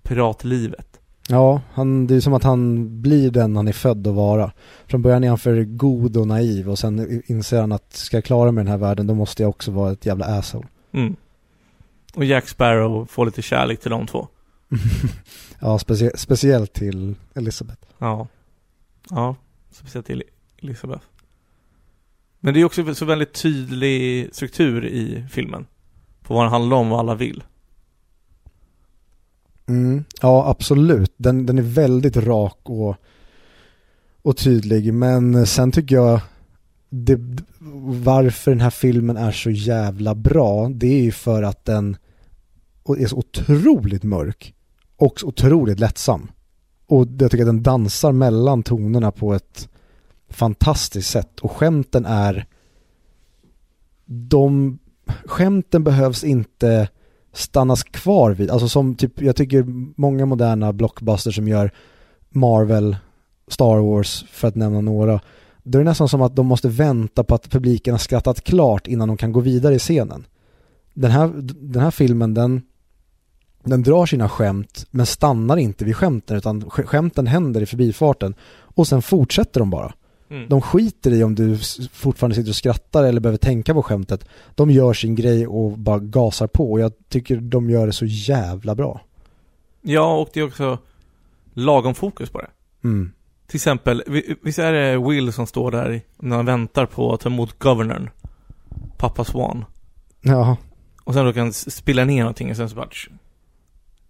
piratlivet. 0.03 0.99
Ja, 1.29 1.61
han, 1.73 2.07
det 2.07 2.15
är 2.15 2.19
som 2.19 2.33
att 2.33 2.43
han 2.43 3.01
blir 3.01 3.31
den 3.31 3.55
han 3.55 3.67
är 3.67 3.73
född 3.73 4.07
att 4.07 4.13
vara. 4.13 4.51
Från 4.87 5.01
början 5.01 5.23
är 5.23 5.29
han 5.29 5.37
för 5.37 5.63
god 5.63 6.17
och 6.17 6.27
naiv 6.27 6.69
och 6.69 6.79
sen 6.79 7.21
inser 7.25 7.61
han 7.61 7.71
att 7.71 7.93
ska 7.93 8.17
jag 8.17 8.23
klara 8.23 8.51
mig 8.51 8.61
i 8.61 8.65
den 8.65 8.71
här 8.71 8.77
världen 8.77 9.07
då 9.07 9.13
måste 9.13 9.43
jag 9.43 9.49
också 9.49 9.71
vara 9.71 9.91
ett 9.91 10.05
jävla 10.05 10.25
asshole. 10.25 10.67
Mm. 10.91 11.15
Och 12.15 12.25
Jack 12.25 12.47
Sparrow 12.47 13.05
får 13.05 13.25
lite 13.25 13.41
kärlek 13.41 13.79
till 13.79 13.91
de 13.91 14.07
två. 14.07 14.27
ja, 15.59 15.77
specie- 15.77 16.17
speciellt 16.17 16.73
till 16.73 17.15
Elizabeth. 17.33 17.81
Ja. 17.97 18.27
Ja, 19.09 19.35
speciellt 19.71 20.05
till 20.05 20.23
Elisabeth. 20.57 21.03
Men 22.39 22.53
det 22.53 22.61
är 22.61 22.65
också 22.65 22.95
så 22.95 23.05
väldigt 23.05 23.33
tydlig 23.33 24.29
struktur 24.35 24.85
i 24.85 25.25
filmen. 25.31 25.65
På 26.21 26.33
vad 26.33 26.43
den 26.43 26.51
handlar 26.51 26.77
om, 26.77 26.89
vad 26.89 26.99
alla 26.99 27.15
vill. 27.15 27.43
Mm. 29.67 30.03
Ja, 30.21 30.49
absolut. 30.49 31.13
Den, 31.17 31.45
den 31.45 31.57
är 31.57 31.61
väldigt 31.61 32.17
rak 32.17 32.59
och, 32.63 32.95
och 34.21 34.37
tydlig. 34.37 34.93
Men 34.93 35.47
sen 35.47 35.71
tycker 35.71 35.95
jag 35.95 36.19
det, 36.89 37.19
varför 38.03 38.51
den 38.51 38.61
här 38.61 38.69
filmen 38.69 39.17
är 39.17 39.31
så 39.31 39.49
jävla 39.49 40.15
bra, 40.15 40.69
det 40.69 40.87
är 40.87 41.03
ju 41.03 41.11
för 41.11 41.43
att 41.43 41.65
den 41.65 41.97
och 42.85 42.99
är 42.99 43.07
så 43.07 43.15
otroligt 43.15 44.03
mörk 44.03 44.53
och 44.97 45.19
så 45.19 45.27
otroligt 45.27 45.79
lättsam. 45.79 46.31
Och 46.85 47.07
jag 47.19 47.31
tycker 47.31 47.43
att 47.43 47.47
den 47.47 47.63
dansar 47.63 48.11
mellan 48.11 48.63
tonerna 48.63 49.11
på 49.11 49.33
ett 49.33 49.69
fantastiskt 50.29 51.09
sätt. 51.09 51.39
Och 51.39 51.51
skämten 51.51 52.05
är 52.05 52.45
de 54.05 54.79
skämten 55.25 55.83
behövs 55.83 56.23
inte 56.23 56.89
stannas 57.33 57.83
kvar 57.83 58.31
vid, 58.31 58.51
alltså 58.51 58.69
som 58.69 58.95
typ, 58.95 59.21
jag 59.21 59.35
tycker 59.35 59.65
många 60.01 60.25
moderna 60.25 60.73
blockbusters 60.73 61.35
som 61.35 61.47
gör 61.47 61.71
Marvel, 62.29 62.97
Star 63.47 63.77
Wars 63.77 64.25
för 64.31 64.47
att 64.47 64.55
nämna 64.55 64.81
några, 64.81 65.19
då 65.63 65.77
är 65.77 65.83
det 65.83 65.89
nästan 65.89 66.09
som 66.09 66.21
att 66.21 66.35
de 66.35 66.45
måste 66.45 66.69
vänta 66.69 67.23
på 67.23 67.35
att 67.35 67.49
publiken 67.49 67.93
har 67.93 67.99
skrattat 67.99 68.43
klart 68.43 68.87
innan 68.87 69.07
de 69.07 69.17
kan 69.17 69.31
gå 69.31 69.39
vidare 69.39 69.75
i 69.75 69.79
scenen. 69.79 70.25
Den 70.93 71.11
här, 71.11 71.31
den 71.59 71.81
här 71.81 71.91
filmen, 71.91 72.33
den, 72.33 72.61
den 73.65 73.83
drar 73.83 74.05
sina 74.05 74.29
skämt 74.29 74.85
men 74.91 75.05
stannar 75.05 75.57
inte 75.57 75.85
vid 75.85 75.95
skämten 75.95 76.37
utan 76.37 76.63
sk- 76.63 76.85
skämten 76.85 77.27
händer 77.27 77.61
i 77.61 77.65
förbifarten 77.65 78.35
och 78.75 78.87
sen 78.87 79.01
fortsätter 79.01 79.59
de 79.59 79.69
bara. 79.69 79.93
Mm. 80.29 80.49
De 80.49 80.61
skiter 80.61 81.11
i 81.13 81.23
om 81.23 81.35
du 81.35 81.57
fortfarande 81.93 82.35
sitter 82.35 82.49
och 82.51 82.55
skrattar 82.55 83.03
eller 83.03 83.19
behöver 83.21 83.37
tänka 83.37 83.73
på 83.73 83.83
skämtet. 83.83 84.25
De 84.55 84.71
gör 84.71 84.93
sin 84.93 85.15
grej 85.15 85.47
och 85.47 85.71
bara 85.77 85.99
gasar 85.99 86.47
på 86.47 86.71
och 86.71 86.79
jag 86.79 86.91
tycker 87.09 87.37
de 87.37 87.69
gör 87.69 87.85
det 87.87 87.93
så 87.93 88.05
jävla 88.05 88.75
bra. 88.75 89.01
Ja, 89.81 90.17
och 90.17 90.29
det 90.33 90.39
är 90.39 90.43
också 90.47 90.77
lagom 91.53 91.95
fokus 91.95 92.29
på 92.29 92.41
det. 92.41 92.47
Mm. 92.83 93.11
Till 93.47 93.57
exempel, 93.57 94.03
vi- 94.07 94.35
visst 94.43 94.59
är 94.59 94.71
det 94.73 94.97
Will 95.09 95.33
som 95.33 95.47
står 95.47 95.71
där 95.71 96.01
när 96.19 96.35
han 96.35 96.45
väntar 96.45 96.85
på 96.85 97.13
att 97.13 97.19
ta 97.19 97.29
emot 97.29 97.59
governorn? 97.59 98.09
Pappa 98.97 99.23
Swan. 99.23 99.65
Ja, 100.21 100.57
Och 101.03 101.13
sen 101.13 101.33
han 101.37 101.49
s- 101.49 101.75
spilla 101.75 102.05
ner 102.05 102.19
någonting 102.19 102.49
och 102.51 102.57
sen 102.57 102.69
så 102.69 102.75
bara, 102.75 102.89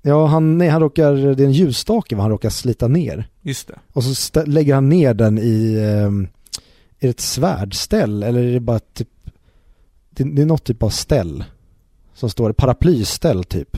ja 0.08 0.26
han, 0.26 0.58
nej, 0.58 0.70
han 0.70 0.82
råkar, 0.82 1.14
det 1.14 1.44
är 1.44 1.48
en 1.48 1.52
ljusstake 1.52 2.16
han 2.16 2.30
råkar 2.30 2.50
slita 2.50 2.88
ner. 2.88 3.28
just 3.42 3.68
det. 3.68 3.80
Och 3.94 4.04
så 4.04 4.44
lägger 4.46 4.74
han 4.76 4.90
ner 4.90 5.14
den 5.14 5.38
i, 5.38 5.80
ehm, 5.84 6.28
är 7.00 7.08
det 7.08 7.10
ett 7.10 7.20
svärdställ 7.20 8.24
eller 8.24 8.44
är 8.44 8.54
det 8.54 8.60
bara 8.60 8.80
typ, 8.80 9.10
det, 10.10 10.24
det 10.24 10.42
är 10.42 10.46
något 10.46 10.64
typ 10.64 10.84
av 10.84 10.90
ställ. 10.90 11.44
Som 12.14 12.30
står, 12.30 12.54
paraplyställ 12.54 13.44
typ. 13.44 13.78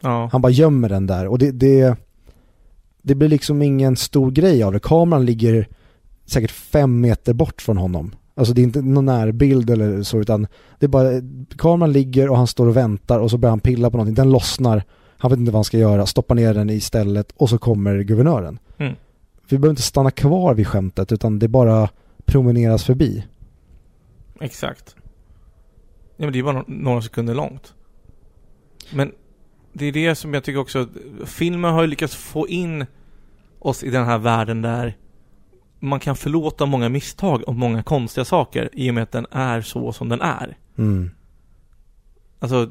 Ja. 0.00 0.28
Han 0.32 0.40
bara 0.42 0.52
gömmer 0.52 0.88
den 0.88 1.06
där 1.06 1.26
och 1.26 1.38
det, 1.38 1.50
det, 1.50 1.96
det 3.02 3.14
blir 3.14 3.28
liksom 3.28 3.62
ingen 3.62 3.96
stor 3.96 4.30
grej 4.30 4.62
av 4.62 4.72
det. 4.72 4.80
Kameran 4.80 5.24
ligger 5.24 5.68
säkert 6.26 6.50
fem 6.50 7.00
meter 7.00 7.32
bort 7.32 7.62
från 7.62 7.76
honom. 7.76 8.14
Alltså 8.34 8.54
det 8.54 8.60
är 8.60 8.64
inte 8.64 8.82
någon 8.82 9.04
närbild 9.04 9.70
eller 9.70 10.02
så 10.02 10.20
utan 10.20 10.46
det 10.78 10.86
är 10.86 10.88
bara, 10.88 11.10
kameran 11.58 11.92
ligger 11.92 12.28
och 12.30 12.36
han 12.36 12.46
står 12.46 12.66
och 12.66 12.76
väntar 12.76 13.18
och 13.18 13.30
så 13.30 13.38
börjar 13.38 13.50
han 13.50 13.60
pilla 13.60 13.90
på 13.90 13.96
någonting. 13.96 14.14
Den 14.14 14.30
lossnar, 14.30 14.84
han 15.20 15.30
vet 15.30 15.38
inte 15.40 15.52
vad 15.52 15.58
han 15.58 15.64
ska 15.64 15.78
göra, 15.78 16.06
stoppar 16.06 16.34
ner 16.34 16.54
den 16.54 16.70
i 16.70 16.80
stället 16.80 17.32
och 17.36 17.50
så 17.50 17.58
kommer 17.58 18.02
guvernören. 18.02 18.58
Mm. 18.78 18.94
Vi 19.48 19.58
behöver 19.58 19.70
inte 19.70 19.82
stanna 19.82 20.10
kvar 20.10 20.54
vid 20.54 20.66
skämtet 20.66 21.12
utan 21.12 21.38
det 21.38 21.48
bara 21.48 21.88
promeneras 22.24 22.84
förbi. 22.84 23.26
Exakt. 24.40 24.96
Ja 26.16 26.24
men 26.24 26.32
det 26.32 26.38
är 26.38 26.42
bara 26.42 26.64
några 26.66 27.02
sekunder 27.02 27.34
långt. 27.34 27.74
Men 28.92 29.12
det 29.72 29.86
är 29.86 29.92
det 29.92 30.14
som 30.14 30.34
jag 30.34 30.44
tycker 30.44 30.60
också, 30.60 30.88
filmen 31.24 31.72
har 31.72 31.82
ju 31.82 31.86
lyckats 31.86 32.14
få 32.16 32.48
in 32.48 32.86
oss 33.58 33.84
i 33.84 33.90
den 33.90 34.04
här 34.04 34.18
världen 34.18 34.62
där 34.62 34.96
man 35.78 36.00
kan 36.00 36.16
förlåta 36.16 36.66
många 36.66 36.88
misstag 36.88 37.48
och 37.48 37.54
många 37.54 37.82
konstiga 37.82 38.24
saker 38.24 38.68
i 38.72 38.90
och 38.90 38.94
med 38.94 39.02
att 39.02 39.12
den 39.12 39.26
är 39.30 39.60
så 39.60 39.92
som 39.92 40.08
den 40.08 40.20
är. 40.20 40.56
Mm. 40.78 41.10
Alltså 42.42 42.70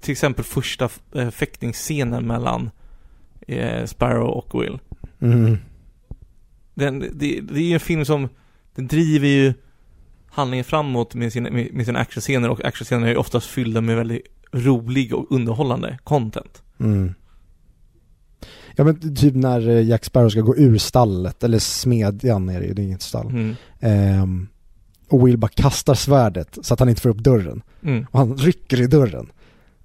till 0.00 0.12
exempel 0.12 0.44
första 0.44 0.88
äh, 1.14 1.30
fäktningsscenen 1.30 2.26
mellan 2.26 2.70
eh, 3.46 3.84
Sparrow 3.84 4.28
och 4.28 4.62
Will. 4.62 4.78
Mm. 5.20 5.56
Den, 6.74 7.00
det, 7.00 7.40
det 7.40 7.60
är 7.60 7.68
ju 7.68 7.74
en 7.74 7.80
film 7.80 8.04
som, 8.04 8.28
den 8.74 8.86
driver 8.86 9.28
ju 9.28 9.54
handlingen 10.26 10.64
framåt 10.64 11.14
med, 11.14 11.32
sin, 11.32 11.42
med, 11.42 11.74
med 11.74 11.86
sina 11.86 11.98
actionscener 11.98 12.48
och 12.48 12.64
actionscener 12.64 13.06
är 13.06 13.10
ju 13.10 13.16
oftast 13.16 13.46
fyllda 13.46 13.80
med 13.80 13.96
väldigt 13.96 14.22
rolig 14.52 15.14
och 15.14 15.32
underhållande 15.32 15.98
content. 16.04 16.62
Mm. 16.80 17.14
Ja 18.76 18.84
men 18.84 19.16
typ 19.16 19.34
när 19.34 19.68
eh, 19.68 19.88
Jack 19.88 20.04
Sparrow 20.04 20.28
ska 20.28 20.40
gå 20.40 20.56
ur 20.56 20.78
stallet, 20.78 21.44
eller 21.44 21.58
smedjan 21.58 22.48
är 22.48 22.60
det 22.60 22.66
ju, 22.66 22.74
det 22.74 22.82
är 22.82 22.84
inget 22.84 23.02
stall. 23.02 23.26
Mm. 23.26 23.54
Ehm, 23.80 24.48
och 25.08 25.26
Will 25.26 25.38
bara 25.38 25.48
kastar 25.48 25.94
svärdet 25.94 26.58
så 26.62 26.74
att 26.74 26.80
han 26.80 26.88
inte 26.88 27.00
får 27.00 27.10
upp 27.10 27.18
dörren. 27.18 27.62
Mm. 27.82 28.06
Och 28.10 28.18
han 28.18 28.36
rycker 28.36 28.80
i 28.80 28.86
dörren. 28.86 29.30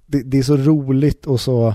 Det, 0.06 0.22
det 0.22 0.38
är 0.38 0.42
så 0.42 0.56
roligt 0.56 1.26
och 1.26 1.40
så 1.40 1.74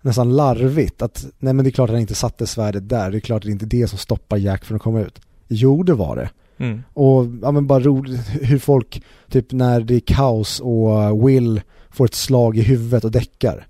nästan 0.00 0.36
larvigt 0.36 1.02
att 1.02 1.26
nej 1.38 1.54
men 1.54 1.64
det 1.64 1.68
är 1.68 1.72
klart 1.72 1.90
att 1.90 1.94
han 1.94 2.00
inte 2.00 2.14
satte 2.14 2.46
svärdet 2.46 2.88
där. 2.88 3.10
Det 3.10 3.18
är 3.18 3.20
klart 3.20 3.42
att 3.42 3.46
det 3.46 3.52
inte 3.52 3.64
är 3.64 3.80
det 3.80 3.88
som 3.88 3.98
stoppar 3.98 4.36
Jack 4.36 4.64
från 4.64 4.76
att 4.76 4.82
komma 4.82 5.00
ut. 5.00 5.20
Jo 5.48 5.82
det 5.82 5.94
var 5.94 6.16
det. 6.16 6.30
Mm. 6.58 6.82
Och 6.92 7.26
ja 7.42 7.50
men 7.50 7.66
bara 7.66 7.80
roligt 7.80 8.20
hur 8.40 8.58
folk, 8.58 9.02
typ 9.30 9.52
när 9.52 9.80
det 9.80 9.94
är 9.94 10.00
kaos 10.00 10.60
och 10.60 11.28
Will 11.28 11.60
får 11.90 12.04
ett 12.04 12.14
slag 12.14 12.58
i 12.58 12.62
huvudet 12.62 13.04
och 13.04 13.10
däckar. 13.10 13.66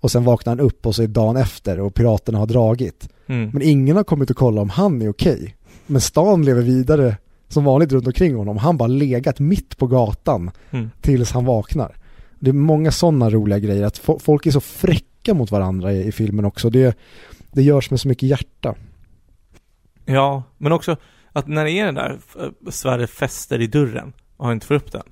Och 0.00 0.10
sen 0.10 0.24
vaknar 0.24 0.50
han 0.50 0.60
upp 0.60 0.86
och 0.86 0.94
så 0.94 1.02
är 1.02 1.06
dagen 1.06 1.36
efter 1.36 1.80
och 1.80 1.94
piraterna 1.94 2.38
har 2.38 2.46
dragit. 2.46 3.08
Mm. 3.26 3.50
Men 3.52 3.62
ingen 3.62 3.96
har 3.96 4.04
kommit 4.04 4.30
och 4.30 4.36
kollat 4.36 4.62
om 4.62 4.70
han 4.70 5.02
är 5.02 5.08
okej. 5.08 5.56
Men 5.86 6.00
stan 6.00 6.44
lever 6.44 6.62
vidare 6.62 7.16
som 7.54 7.64
vanligt 7.64 7.92
runt 7.92 8.06
omkring 8.06 8.34
honom. 8.36 8.56
Han 8.56 8.76
bara 8.76 8.86
legat 8.86 9.40
mitt 9.40 9.78
på 9.78 9.86
gatan 9.86 10.50
Mm. 10.70 10.90
tills 11.00 11.32
han 11.32 11.44
vaknar. 11.44 11.96
Det 12.38 12.50
är 12.50 12.54
många 12.54 12.90
sådana 12.90 13.30
roliga 13.30 13.58
grejer. 13.58 13.84
Att 13.84 14.00
fo- 14.00 14.18
folk 14.18 14.46
är 14.46 14.50
så 14.50 14.60
fräcka 14.60 15.34
mot 15.34 15.50
varandra 15.50 15.92
i, 15.92 16.06
i 16.08 16.12
filmen 16.12 16.44
också. 16.44 16.70
Det, 16.70 16.98
det 17.52 17.62
görs 17.62 17.90
med 17.90 18.00
så 18.00 18.08
mycket 18.08 18.28
hjärta. 18.28 18.74
Ja, 20.04 20.42
men 20.58 20.72
också 20.72 20.96
att 21.32 21.46
när 21.48 21.64
det 21.64 21.70
är 21.72 21.84
den 21.86 21.94
där 21.94 22.18
svärdet 22.70 23.10
fäster 23.10 23.60
i 23.60 23.66
dörren 23.66 24.12
och 24.36 24.44
han 24.46 24.54
inte 24.54 24.66
får 24.66 24.74
upp 24.74 24.92
den. 24.92 25.02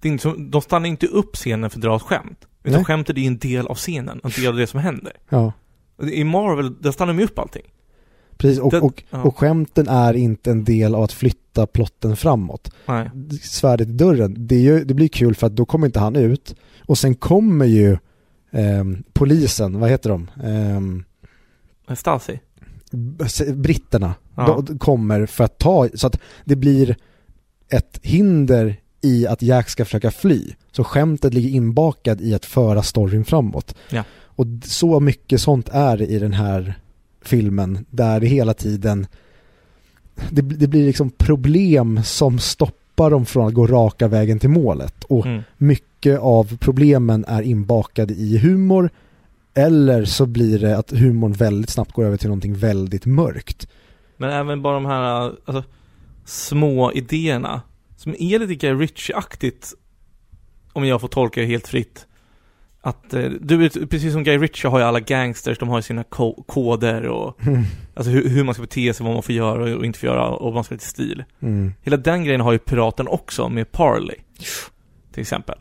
Det 0.00 0.08
är 0.08 0.12
inte 0.12 0.22
som, 0.22 0.50
de 0.50 0.60
stannar 0.62 0.88
inte 0.88 1.06
upp 1.06 1.34
scenen 1.36 1.70
för 1.70 1.78
att 1.78 1.82
dra 1.82 1.96
ett 1.96 2.02
skämt. 2.02 2.46
Utan 2.64 2.78
Nej. 2.78 2.84
skämtet 2.84 3.16
är 3.16 3.20
en 3.26 3.38
del 3.38 3.66
av 3.66 3.74
scenen, 3.74 4.20
en 4.24 4.30
del 4.30 4.46
av 4.46 4.56
det 4.56 4.66
som 4.66 4.80
händer. 4.80 5.12
Ja, 5.28 5.52
I 6.12 6.24
Marvel, 6.24 6.82
där 6.82 6.92
stannar 6.92 7.12
de 7.12 7.18
ju 7.18 7.24
upp 7.24 7.38
allting. 7.38 7.62
Precis. 8.36 8.58
Och, 8.60 8.70
Det- 8.70 8.80
och, 8.80 9.02
ja. 9.10 9.22
och 9.22 9.38
skämten 9.38 9.88
är 9.88 10.14
inte 10.14 10.50
en 10.50 10.64
del 10.64 10.94
av 10.94 11.02
att 11.02 11.12
flytta 11.12 11.66
plotten 11.66 12.16
framåt. 12.16 12.70
Nej. 12.86 13.10
Svärdet 13.42 13.88
i 13.88 13.92
dörren, 13.92 14.34
det, 14.38 14.54
är 14.54 14.60
ju, 14.60 14.84
det 14.84 14.94
blir 14.94 15.08
kul 15.08 15.34
för 15.34 15.46
att 15.46 15.56
då 15.56 15.64
kommer 15.64 15.86
inte 15.86 16.00
han 16.00 16.16
ut. 16.16 16.54
Och 16.86 16.98
sen 16.98 17.14
kommer 17.14 17.64
ju 17.66 17.98
ehm, 18.50 19.02
polisen, 19.12 19.80
vad 19.80 19.90
heter 19.90 20.10
de? 20.10 20.30
Ehm, 20.44 21.04
Stasi. 21.96 22.40
britterna 23.54 24.14
Ja. 24.36 24.62
de 24.66 24.78
kommer 24.78 25.26
för 25.26 25.44
att 25.44 25.58
ta, 25.58 25.88
så 25.94 26.06
att 26.06 26.18
det 26.44 26.56
blir 26.56 26.96
ett 27.68 27.98
hinder 28.02 28.76
i 29.00 29.26
att 29.26 29.42
Jack 29.42 29.68
ska 29.68 29.84
försöka 29.84 30.10
fly. 30.10 30.52
Så 30.72 30.84
skämtet 30.84 31.34
ligger 31.34 31.48
inbakad 31.48 32.20
i 32.20 32.34
att 32.34 32.44
föra 32.44 32.82
storyn 32.82 33.24
framåt. 33.24 33.74
Ja. 33.90 34.04
Och 34.24 34.46
så 34.64 35.00
mycket 35.00 35.40
sånt 35.40 35.68
är 35.72 36.02
i 36.02 36.18
den 36.18 36.32
här 36.32 36.74
filmen 37.28 37.86
där 37.90 38.20
det 38.20 38.26
hela 38.26 38.54
tiden 38.54 39.06
det, 40.30 40.42
det 40.42 40.66
blir 40.66 40.86
liksom 40.86 41.10
problem 41.10 42.00
som 42.04 42.38
stoppar 42.38 43.10
dem 43.10 43.26
från 43.26 43.46
att 43.48 43.54
gå 43.54 43.66
raka 43.66 44.08
vägen 44.08 44.38
till 44.38 44.50
målet. 44.50 45.04
Och 45.04 45.26
Mm. 45.26 45.42
mycket 45.56 46.20
av 46.20 46.56
problemen 46.56 47.24
är 47.28 47.42
inbakade 47.42 48.14
i 48.14 48.38
humor 48.38 48.90
eller 49.54 50.04
så 50.04 50.26
blir 50.26 50.58
det 50.58 50.78
att 50.78 50.90
humorn 50.90 51.32
väldigt 51.32 51.70
snabbt 51.70 51.92
går 51.92 52.04
över 52.04 52.16
till 52.16 52.28
någonting 52.28 52.54
väldigt 52.54 53.06
mörkt. 53.06 53.68
Men 54.16 54.30
även 54.30 54.62
bara 54.62 54.74
de 54.74 54.86
här 54.86 55.32
alltså, 55.44 55.64
små 56.24 56.92
idéerna 56.92 57.62
som 57.96 58.14
är 58.18 58.38
lite 58.38 58.54
Guy 58.54 58.72
Ritchie-aktigt 58.74 59.74
om 60.72 60.86
jag 60.86 61.00
får 61.00 61.08
tolka 61.08 61.40
det 61.40 61.46
helt 61.46 61.68
fritt. 61.68 62.06
Att 62.86 63.14
eh, 63.14 63.22
du 63.40 63.68
precis 63.70 64.12
som 64.12 64.24
Guy 64.24 64.38
Ritchie 64.38 64.70
har 64.70 64.78
ju 64.78 64.84
alla 64.84 65.00
gangsters, 65.00 65.58
de 65.58 65.68
har 65.68 65.78
ju 65.78 65.82
sina 65.82 66.04
ko- 66.04 66.44
koder 66.46 67.02
och 67.08 67.38
alltså 67.94 68.10
hur, 68.10 68.28
hur 68.28 68.44
man 68.44 68.54
ska 68.54 68.62
bete 68.62 68.94
sig, 68.94 69.04
vad 69.06 69.14
man 69.14 69.22
får 69.22 69.34
göra 69.34 69.76
och 69.76 69.84
inte 69.84 69.98
får 69.98 70.06
göra 70.08 70.28
och 70.28 70.44
vad 70.44 70.54
man 70.54 70.64
ska 70.64 70.74
ha 70.74 70.78
till 70.78 70.88
stil. 70.88 71.24
Mm. 71.40 71.72
Hela 71.82 71.96
den 71.96 72.24
grejen 72.24 72.40
har 72.40 72.52
ju 72.52 72.58
Piraten 72.58 73.08
också 73.08 73.48
med 73.48 73.72
Parley. 73.72 74.16
Till 75.12 75.20
exempel. 75.20 75.58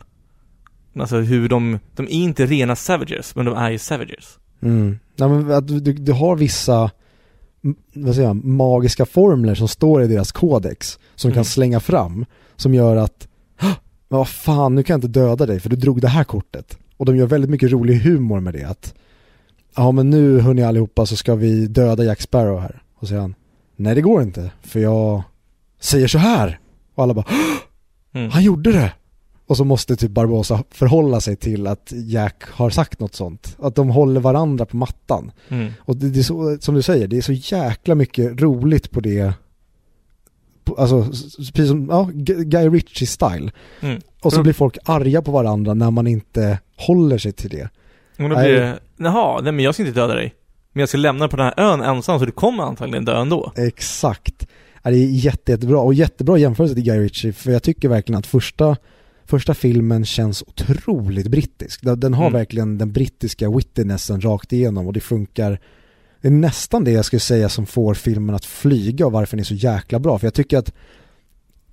Alltså 1.00 1.18
hur 1.18 1.50
de, 1.50 1.80
de 1.96 2.04
är 2.06 2.10
inte 2.10 2.46
rena 2.46 2.76
savages, 2.76 3.36
men 3.36 3.46
de 3.46 3.56
är 3.56 3.70
ju 3.72 3.78
savages. 3.78 4.40
Mm. 4.62 5.00
Nej, 5.16 5.30
men 5.30 5.52
att 5.52 5.68
du, 5.68 5.80
du, 5.80 6.12
har 6.12 6.36
vissa 6.36 6.92
vad 7.94 8.16
säger 8.16 8.28
jag, 8.28 8.44
magiska 8.46 9.06
formler 9.06 9.56
som 9.56 9.68
står 9.68 10.04
i 10.04 10.08
deras 10.08 10.32
kodex 10.32 11.00
som 11.16 11.28
Mm. 11.30 11.36
kan 11.36 11.46
slänga 11.46 11.80
fram 11.80 12.26
som 12.56 12.74
gör 12.74 12.96
att 12.96 13.28
"Hå! 13.62 13.68
men 14.10 14.18
vad 14.20 14.28
fan, 14.30 14.76
nu 14.76 14.84
kan 14.84 14.94
jag 14.94 14.98
inte 14.98 15.20
döda 15.20 15.46
dig 15.46 15.60
för 15.60 15.70
du 15.70 15.76
drog 15.76 16.02
det 16.02 16.08
här 16.08 16.24
kortet. 16.24 16.78
Och 16.98 17.06
de 17.06 17.18
gör 17.18 17.26
väldigt 17.28 17.50
mycket 17.50 17.72
rolig 17.72 18.00
humor 18.00 18.40
med 18.40 18.54
det 18.54 18.64
att 18.64 18.94
ja 19.76 19.92
men 19.92 20.10
nu 20.10 20.40
hörni 20.40 20.64
allihopa 20.64 21.06
så 21.06 21.16
ska 21.16 21.36
vi 21.36 21.68
döda 21.68 22.04
Jack 22.04 22.22
Sparrow 22.22 22.60
här. 22.60 22.82
Och 22.96 23.08
säger 23.08 23.22
han 23.22 23.36
nej 23.76 23.96
det 23.96 24.02
går 24.02 24.22
inte 24.22 24.52
för 24.62 24.80
jag 24.80 25.24
säger 25.80 26.08
så 26.08 26.18
här. 26.18 26.60
Och 26.96 27.04
alla 27.04 27.14
bara 27.14 27.26
"Hå! 27.30 28.20
Mm. 28.20 28.32
han 28.32 28.44
gjorde 28.44 28.72
det! 28.72 28.94
Och 29.48 29.58
så 29.58 29.64
måste 29.64 29.96
typ 29.96 30.12
Barbosa 30.12 30.64
förhålla 30.72 31.22
sig 31.22 31.36
till 31.36 31.68
att 31.68 31.94
Jack 31.96 32.44
har 32.44 32.70
sagt 32.70 33.00
något 33.00 33.16
sånt. 33.16 33.56
Att 33.60 33.76
de 33.76 33.90
håller 33.90 34.22
varandra 34.22 34.66
på 34.66 34.78
mattan. 34.78 35.32
Mm. 35.50 35.72
Och 35.80 35.98
det, 35.98 36.10
det 36.10 36.20
är 36.20 36.24
så, 36.24 36.58
som 36.62 36.76
du 36.76 36.82
säger, 36.82 37.08
det 37.08 37.18
är 37.18 37.22
så 37.22 37.34
jäkla 37.34 37.96
mycket 37.96 38.42
roligt 38.42 38.92
på 38.92 39.00
det. 39.00 39.34
Alltså, 40.78 41.04
precis 41.54 41.68
som, 41.68 41.88
ja, 41.90 42.10
Guy 42.14 42.70
Ritchie-style. 42.70 43.52
Mm. 43.82 44.02
Och 44.22 44.32
så 44.32 44.38
Mm. 44.38 44.44
blir 44.44 44.54
folk 44.54 44.78
arga 44.86 45.22
på 45.22 45.32
varandra 45.32 45.74
när 45.74 45.92
man 45.92 46.08
inte 46.08 46.60
håller 46.78 47.18
sig 47.18 47.32
till 47.32 47.50
det. 47.50 47.64
Och 48.24 48.30
då 48.30 48.36
blir 48.36 48.54
det, 48.54 48.80
jaha, 48.98 49.42
nej 49.42 49.52
men 49.52 49.66
jag 49.66 49.74
ska 49.74 49.84
inte 49.86 50.00
döda 50.00 50.16
dig. 50.16 50.34
Men 50.74 50.80
jag 50.80 50.90
ska 50.90 50.98
lämna 50.98 51.28
på 51.28 51.38
den 51.38 51.46
här 51.46 51.54
ön 51.60 51.82
ensam 51.82 52.20
så 52.20 52.26
du 52.26 52.32
kommer 52.32 52.64
antagligen 52.64 53.06
dö 53.06 53.22
ändå. 53.22 53.52
Exakt. 53.58 54.48
Det 54.84 54.90
är 54.90 54.94
jätte, 55.12 55.52
jättebra. 55.52 55.80
Och 55.80 55.94
jättebra 55.94 56.38
jämförelse 56.38 56.76
till 56.76 56.84
Guy 56.84 57.00
Ritchie, 57.00 57.34
för 57.34 57.52
jag 57.52 57.64
tycker 57.64 57.90
verkligen 57.90 58.20
att 58.20 58.28
första, 58.28 58.76
första 59.26 59.54
filmen 59.54 60.06
känns 60.06 60.44
otroligt 60.48 61.28
brittisk. 61.28 61.82
Den, 61.84 62.00
den 62.00 62.14
har 62.14 62.24
Mm. 62.28 62.34
verkligen 62.34 62.78
den 62.78 62.92
brittiska 62.92 63.50
wittinessen 63.50 64.22
rakt 64.22 64.54
igenom 64.54 64.88
och 64.88 64.94
det 64.94 65.00
funkar 65.00 65.60
det 66.26 66.30
är 66.30 66.32
nästan 66.32 66.84
det 66.84 66.92
jag 66.92 67.06
skulle 67.06 67.20
säga 67.20 67.50
som 67.50 67.66
får 67.66 67.94
filmen 67.94 68.36
att 68.36 68.46
flyga 68.46 69.06
och 69.06 69.12
varför 69.12 69.38
den 69.38 69.40
är 69.40 69.44
så 69.44 69.54
jäkla 69.54 70.00
bra. 70.00 70.20
För 70.20 70.28
jag 70.28 70.34
tycker 70.34 70.58
att 70.58 70.74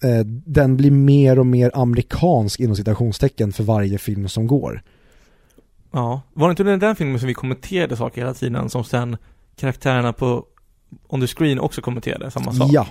eh, 0.02 0.20
den 0.26 0.76
blir 0.76 0.90
mer 0.90 1.38
och 1.38 1.46
mer 1.46 1.70
amerikansk 1.74 2.60
inom 2.60 2.76
citationstecken 2.76 3.52
för 3.52 3.64
varje 3.64 3.98
film 3.98 4.28
som 4.28 4.46
går. 4.46 4.82
Ja. 5.90 6.22
Var 6.32 6.48
det 6.48 6.50
inte 6.50 6.62
den 6.62 6.78
där 6.78 6.94
filmen 6.94 7.18
som 7.18 7.28
vi 7.28 7.34
kommenterade 7.34 7.96
saker 7.96 8.20
hela 8.20 8.34
tiden 8.34 8.70
som 8.70 8.84
sen 8.84 9.16
karaktärerna 9.56 10.12
på 10.12 10.44
on 11.08 11.20
the 11.20 11.26
screen 11.26 11.60
också 11.60 11.80
kommenterade 11.80 12.30
samma 12.30 12.52
sak? 12.52 12.68
Ja, 12.72 12.86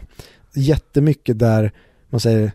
jättemycket 0.53 1.39
där 1.39 1.72
man 2.09 2.20
säger 2.20 2.51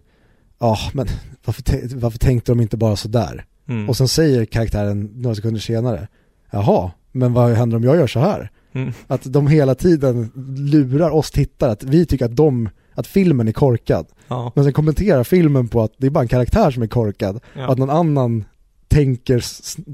ja 0.58 0.78
men 0.94 1.06
varför, 1.44 1.96
varför 1.96 2.18
tänkte 2.18 2.52
de 2.52 2.60
inte 2.60 2.76
bara 2.76 2.96
sådär? 2.96 3.44
Mm. 3.68 3.88
Och 3.88 3.96
sen 3.96 4.08
säger 4.08 4.44
karaktären 4.44 5.10
några 5.14 5.34
sekunder 5.34 5.60
senare 5.60 6.08
jaha, 6.50 6.90
men 7.12 7.32
vad 7.32 7.52
händer 7.52 7.76
om 7.76 7.84
jag 7.84 7.96
gör 7.96 8.06
så 8.06 8.20
här? 8.20 8.50
Mm. 8.76 8.92
Att 9.06 9.32
de 9.32 9.46
hela 9.46 9.74
tiden 9.74 10.30
lurar 10.56 11.10
oss 11.10 11.30
tittare 11.30 11.70
att 11.70 11.84
vi 11.84 12.06
tycker 12.06 12.24
att 12.24 12.36
de, 12.36 12.68
att 12.94 13.06
filmen 13.06 13.48
är 13.48 13.52
korkad. 13.52 14.06
Ja. 14.28 14.52
Men 14.54 14.64
sen 14.64 14.72
kommenterar 14.72 15.24
filmen 15.24 15.68
på 15.68 15.82
att 15.82 15.92
det 15.96 16.06
är 16.06 16.10
bara 16.10 16.22
en 16.22 16.28
karaktär 16.28 16.70
som 16.70 16.82
är 16.82 16.86
korkad. 16.86 17.40
ja. 17.54 17.72
Att 17.72 17.78
någon 17.78 17.90
annan 17.90 18.44
tänker 18.88 19.40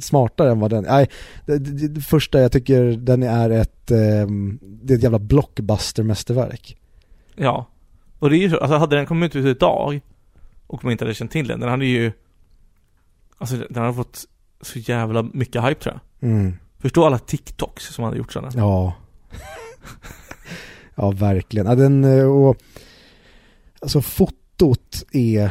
smartare 0.00 0.50
än 0.50 0.60
vad 0.60 0.70
den 0.70 0.84
Nej, 0.84 1.08
det, 1.46 1.58
det, 1.58 1.88
det 1.88 2.00
första 2.00 2.40
jag 2.40 2.52
tycker 2.52 2.84
den 2.84 3.22
är 3.22 3.50
ett, 3.50 3.90
ehm, 3.90 4.58
det 4.62 4.94
är 4.94 4.96
ett 4.96 5.02
jävla 5.02 5.18
blockbuster-mästerverk. 5.18 6.76
Ja. 7.34 7.66
Och 8.18 8.30
det 8.30 8.36
är 8.36 8.40
ju 8.40 8.50
så, 8.50 8.56
alltså 8.56 8.76
hade 8.76 8.96
den 8.96 9.06
kommit 9.06 9.36
ut 9.36 9.56
idag 9.56 10.00
och 10.66 10.84
man 10.84 10.92
inte 10.92 11.04
hade 11.04 11.14
känt 11.14 11.30
till 11.30 11.46
den, 11.46 11.60
den 11.60 11.68
hade 11.68 11.86
ju 11.86 12.12
Alltså 13.38 13.56
den 13.56 13.82
hade 13.82 13.94
fått 13.94 14.24
så 14.60 14.78
jävla 14.78 15.22
mycket 15.22 15.64
hype 15.64 15.82
tror 15.82 16.00
jag. 16.20 16.30
Mm. 16.30 16.56
Förstå 16.82 17.04
alla 17.06 17.18
TikToks 17.18 17.84
som 17.86 18.04
hade 18.04 18.16
gjort 18.16 18.32
sådana. 18.32 18.52
Ja. 18.56 18.94
ja, 20.94 21.10
verkligen. 21.10 21.66
Ja, 21.66 21.74
den, 21.74 22.04
eh, 22.04 22.24
och, 22.24 22.56
alltså 23.80 24.02
fotot 24.02 25.04
är 25.12 25.50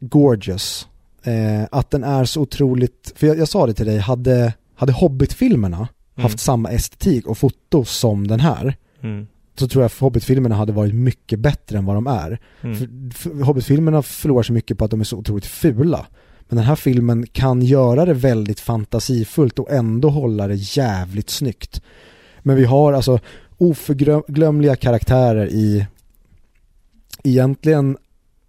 gorgeous. 0.00 0.88
Eh, 1.24 1.64
att 1.70 1.90
den 1.90 2.04
är 2.04 2.24
så 2.24 2.40
otroligt, 2.40 3.12
för 3.16 3.26
jag, 3.26 3.38
jag 3.38 3.48
sa 3.48 3.66
det 3.66 3.74
till 3.74 3.86
dig, 3.86 3.98
hade, 3.98 4.54
hade 4.74 4.92
Hobbit-filmerna 4.92 5.88
Mm. 6.16 6.22
haft 6.22 6.40
samma 6.40 6.70
estetik 6.70 7.26
och 7.26 7.38
foto 7.38 7.84
som 7.84 8.26
den 8.28 8.40
här 8.40 8.76
Mm. 9.02 9.26
så 9.58 9.68
tror 9.68 9.82
jag 9.82 9.86
att 9.86 9.98
Hobbit-filmerna 9.98 10.54
hade 10.54 10.72
varit 10.72 10.94
mycket 10.94 11.38
bättre 11.38 11.78
än 11.78 11.84
vad 11.84 11.96
de 11.96 12.06
är. 12.06 12.38
Mm. 12.62 12.76
För, 12.76 12.88
för 13.30 13.44
Hobbit-filmerna 13.44 14.02
förlorar 14.02 14.42
så 14.42 14.52
mycket 14.52 14.78
på 14.78 14.84
att 14.84 14.90
de 14.90 15.00
är 15.00 15.04
så 15.04 15.16
otroligt 15.16 15.46
fula. 15.46 16.06
Men 16.52 16.56
den 16.56 16.66
här 16.66 16.76
filmen 16.76 17.26
kan 17.26 17.62
göra 17.62 18.04
det 18.04 18.14
väldigt 18.14 18.60
fantasifullt 18.60 19.58
och 19.58 19.70
ändå 19.70 20.10
hålla 20.10 20.46
det 20.46 20.54
jävligt 20.54 21.30
snyggt. 21.30 21.82
Men 22.42 22.56
vi 22.56 22.64
har 22.64 22.92
alltså 22.92 23.18
oförglömliga 23.58 24.76
karaktärer 24.76 25.46
i 25.46 25.86
egentligen 27.24 27.96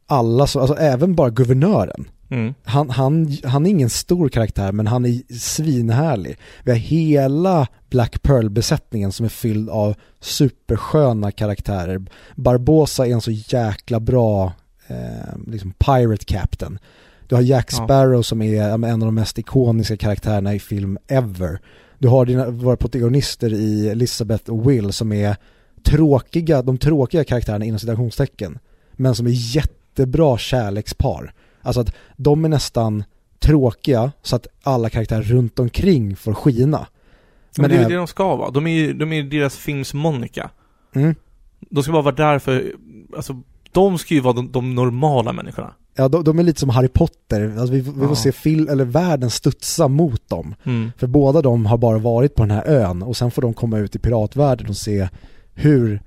alla, 0.08 0.48
så, 0.48 0.60
alltså 0.60 0.76
även 0.76 1.16
bara 1.16 1.30
guvernören. 1.30 2.08
Mm. 2.30 2.54
Han, 2.64 2.90
han, 2.90 3.38
han 3.44 3.66
är 3.66 3.70
ingen 3.70 3.90
stor 3.90 4.30
karaktär 4.30 4.72
men 4.72 4.88
han 4.88 5.06
är 5.06 5.34
svinhärlig. 5.40 6.38
Vi 6.64 6.72
har 6.72 6.78
hela 6.78 7.68
Black 7.90 8.22
Pearl-besättningen 8.22 9.12
som 9.12 9.26
är 9.26 9.30
fylld 9.30 9.70
av 9.70 9.96
supersköna 10.20 11.32
karaktärer. 11.32 12.06
Barbosa 12.36 13.08
är 13.08 13.12
en 13.12 13.22
så 13.22 13.32
jäkla 13.32 14.00
bra 14.00 14.54
eh, 14.88 15.38
liksom 15.48 15.72
pirate 15.72 16.26
captain. 16.26 16.80
Du 17.34 17.38
har 17.38 17.44
Jack 17.44 17.70
Ja. 17.72 17.86
Sparrow 17.86 18.22
som 18.22 18.42
är 18.42 18.54
ja, 18.54 18.78
men 18.78 18.90
en 18.90 19.02
av 19.02 19.06
de 19.06 19.16
mest 19.16 19.40
ikoniska 19.40 19.98
karaktärerna 19.98 20.54
i 20.54 20.60
film 20.60 20.98
ever. 21.08 21.60
Du 21.98 22.08
har 22.08 22.26
dina, 22.26 22.50
våra 22.50 22.78
protagonister 22.78 23.54
i 23.54 23.90
Elizabeth 23.90 24.52
och 24.52 24.70
Will 24.70 24.94
som 24.94 25.12
är 25.12 25.36
tråkiga, 25.84 26.62
de 26.62 26.78
tråkiga 26.78 27.24
karaktärerna 27.24 27.66
inom 27.66 27.80
citationstecken. 27.80 28.60
Men 28.92 29.16
som 29.16 29.28
är 29.28 29.56
jättebra 29.56 30.38
kärlekspar. 30.38 31.34
Alltså 31.62 31.82
att 31.82 31.94
de 32.18 32.46
är 32.46 32.50
nästan 32.50 33.04
tråkiga 33.40 34.12
så 34.22 34.36
att 34.36 34.48
alla 34.64 34.90
karaktärer 34.90 35.24
runt 35.24 35.60
omkring 35.60 36.16
får 36.16 36.34
skina. 36.34 36.88
Men 37.58 37.70
det 37.70 37.76
är 37.76 37.84
ju 37.84 37.90
det 37.90 37.96
de 37.96 38.08
ska 38.08 38.36
vara. 38.36 38.50
De 38.50 38.68
är 38.68 38.72
ju 38.72 38.94
de 38.94 39.14
är 39.14 39.24
deras 39.24 39.58
films 39.58 39.94
Monica. 39.94 40.50
mm, 40.96 41.16
De 41.60 41.84
ska 41.84 41.92
bara 41.92 42.02
vara 42.02 42.16
där 42.16 42.40
för, 42.40 42.74
alltså, 43.16 43.42
de 43.72 43.98
ska 43.98 44.14
ju 44.14 44.20
vara 44.20 44.34
de, 44.34 44.52
de 44.52 44.76
normala 44.76 45.34
människorna. 45.34 45.74
Ja, 45.96 46.08
de, 46.08 46.24
de 46.24 46.40
är 46.40 46.44
lite 46.44 46.60
som 46.60 46.70
Harry 46.70 46.88
Potter. 46.88 47.54
Alltså 47.58 47.74
vi, 47.74 47.80
vi 47.80 47.92
får 47.92 48.04
Ja. 48.10 48.16
se 48.16 48.32
fil, 48.32 48.70
eller 48.70 48.86
världen 48.86 49.30
studsa 49.30 49.88
mot 49.88 50.30
dem. 50.30 50.56
Mm. 50.64 50.92
För 50.98 51.08
båda 51.08 51.42
de 51.42 51.66
har 51.66 51.78
bara 51.78 51.98
varit 51.98 52.36
på 52.36 52.44
den 52.44 52.52
här 52.52 52.68
ön 52.68 53.04
och 53.04 53.18
sen 53.18 53.32
får 53.32 53.42
de 53.42 53.54
komma 53.54 53.78
ut 53.78 53.96
i 53.96 54.00
piratvärlden 54.00 54.68
och 54.68 54.78
se 54.78 55.10
hur 55.54 56.02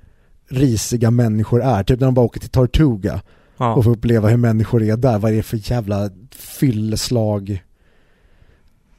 risiga 0.49 1.11
människor 1.11 1.63
är. 1.63 1.83
Typ 1.83 2.01
när 2.01 2.07
de 2.07 2.15
bara 2.15 2.27
åker 2.27 2.41
till 2.41 2.49
Tortuga 2.51 3.21
Ja. 3.59 3.75
och 3.75 3.85
får 3.85 3.91
uppleva 3.91 4.29
hur 4.29 4.37
människor 4.37 4.83
är 4.83 4.97
där. 4.97 5.19
Vad 5.19 5.33
är 5.33 5.37
det 5.37 5.43
för 5.43 5.71
jävla 5.73 6.11
fylleslag? 6.31 7.63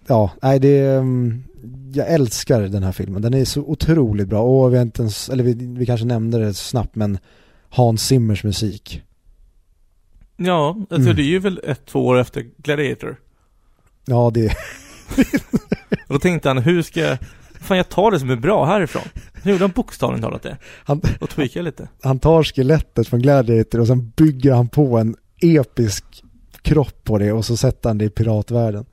Ja, 0.08 0.32
nej 0.42 0.60
det 0.60 0.68
är, 0.80 1.00
mm, 1.00 1.44
jag 1.94 2.08
älskar 2.10 2.62
den 2.62 2.84
här 2.84 2.92
filmen. 2.92 3.22
Den 3.22 3.34
är 3.34 3.46
så 3.46 3.62
otroligt 3.62 4.28
bra 4.28 4.42
och 4.42 4.74
vi 4.74 4.82
inte 4.82 5.02
ens, 5.02 5.30
eller 5.30 5.44
vi, 5.44 5.54
vi 5.54 5.86
kanske 5.86 6.06
nämnde 6.06 6.40
det 6.40 6.54
snabbt 6.54 6.96
men 6.96 7.18
Hans 7.70 8.02
Zimmers 8.08 8.44
musik. 8.44 9.02
Ja, 10.38 10.76
alltså 10.80 10.96
Mm. 10.96 11.16
det 11.16 11.22
är 11.22 11.26
ju 11.28 11.40
väl 11.40 11.60
ett, 11.64 11.86
två 11.86 12.06
år 12.08 12.18
efter 12.20 12.46
Gladiator. 12.58 13.16
Ja, 14.06 14.32
det 14.34 14.56
Och 16.08 16.14
då 16.14 16.20
tänkte 16.20 16.50
han, 16.50 16.58
hur 16.58 16.82
ska 16.82 17.00
jag, 17.00 17.18
fan 17.62 17.78
jag 17.78 17.90
tar 17.90 18.12
det 18.12 18.20
som 18.20 18.30
är 18.30 18.36
bra 18.36 18.66
härifrån. 18.66 19.02
Nu 19.44 19.52
gjorde 19.52 19.64
han 19.64 19.72
bokstavligt 19.72 20.24
talat 20.24 20.42
det. 20.44 20.58
han, 20.84 21.02
Och 21.22 21.30
tweakade 21.30 21.64
lite. 21.66 21.90
han 22.04 22.20
tar 22.20 22.44
skelettet 22.44 23.08
från 23.08 23.22
Gladiator 23.22 23.80
och 23.80 23.88
sen 23.88 24.10
bygger 24.16 24.54
han 24.54 24.68
på 24.70 24.98
en 24.98 25.16
episk 25.42 26.24
kropp 26.62 27.04
på 27.04 27.18
det 27.18 27.32
och 27.32 27.46
så 27.46 27.58
sätter 27.58 27.90
han 27.90 27.98
det 27.98 28.06
i 28.06 28.10
piratvärlden. 28.10 28.86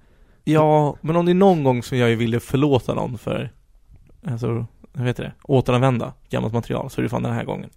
Ja, 0.44 0.96
men 1.00 1.16
om 1.16 1.26
det 1.26 1.32
är 1.32 1.34
någon 1.34 1.64
gång 1.64 1.82
som 1.82 1.98
jag 1.98 2.12
är 2.12 2.16
villig 2.16 2.36
att 2.36 2.42
förlåta 2.44 2.94
någon 2.94 3.18
för, 3.18 3.52
alltså, 4.26 4.66
vad 4.92 5.06
heter 5.06 5.22
det, 5.22 5.32
återanvända 5.42 6.12
gammalt 6.30 6.54
material 6.54 6.90
så 6.90 7.00
är 7.00 7.02
det 7.02 7.08
fan 7.08 7.22
den 7.22 7.32
här 7.32 7.44
gången. 7.44 7.70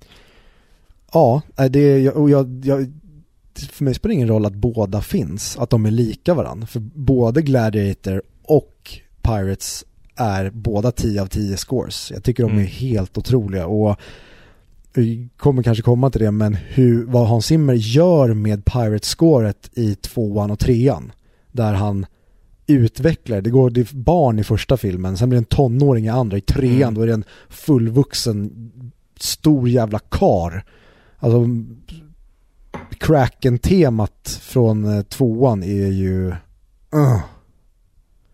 Ja, 1.13 1.41
nej, 1.57 1.69
det 1.69 2.09
och 2.11 2.29
jag, 2.29 2.61
jag, 2.65 2.93
för 3.59 3.83
mig 3.83 3.93
spelar 3.93 4.09
det 4.09 4.15
ingen 4.15 4.27
roll 4.27 4.45
att 4.45 4.53
båda 4.53 5.01
finns, 5.01 5.57
att 5.57 5.69
de 5.69 5.85
är 5.85 5.91
lika 5.91 6.33
varandra. 6.33 6.67
För 6.67 6.79
både 6.79 7.41
Gladiator 7.41 8.21
och 8.43 8.91
Pirates 9.21 9.85
är 10.15 10.49
båda 10.49 10.91
10 10.91 11.21
av 11.21 11.27
10 11.27 11.57
scores. 11.57 12.11
Jag 12.11 12.23
tycker 12.23 12.43
de 12.43 12.51
Mm. 12.51 12.63
är 12.63 12.67
helt 12.67 13.17
otroliga 13.17 13.67
och 13.67 13.95
vi 14.93 15.29
kommer 15.37 15.63
kanske 15.63 15.81
komma 15.83 16.09
till 16.09 16.21
det, 16.21 16.31
men 16.31 16.53
hur, 16.55 17.05
vad 17.05 17.27
Hans 17.27 17.45
Zimmer 17.45 17.73
gör 17.73 18.33
med 18.33 18.65
Pirates-scoret 18.65 19.69
i 19.73 19.95
tvåan 19.95 20.51
och 20.51 20.59
trean, 20.59 21.11
där 21.51 21.73
han 21.73 22.05
utvecklar, 22.67 23.41
det 23.41 23.49
går 23.49 23.69
det 23.69 23.91
barn 23.91 24.39
i 24.39 24.43
första 24.43 24.77
filmen, 24.77 25.17
sen 25.17 25.29
blir 25.29 25.37
det 25.39 25.41
en 25.41 25.45
tonåring 25.45 26.05
i 26.05 26.09
andra, 26.09 26.37
i 26.37 26.41
trean 26.41 26.81
Mm. 26.81 26.93
då 26.93 27.01
är 27.01 27.07
det 27.07 27.13
en 27.13 27.23
fullvuxen 27.49 28.71
stor 29.19 29.69
jävla 29.69 29.99
kar. 29.99 30.63
Alltså 31.19 31.45
Kraken-temat 32.99 34.39
från 34.43 34.97
eh, 34.97 35.01
tvåan 35.01 35.63
är 35.63 35.87
ju... 35.87 36.27
Uh. 36.95 37.19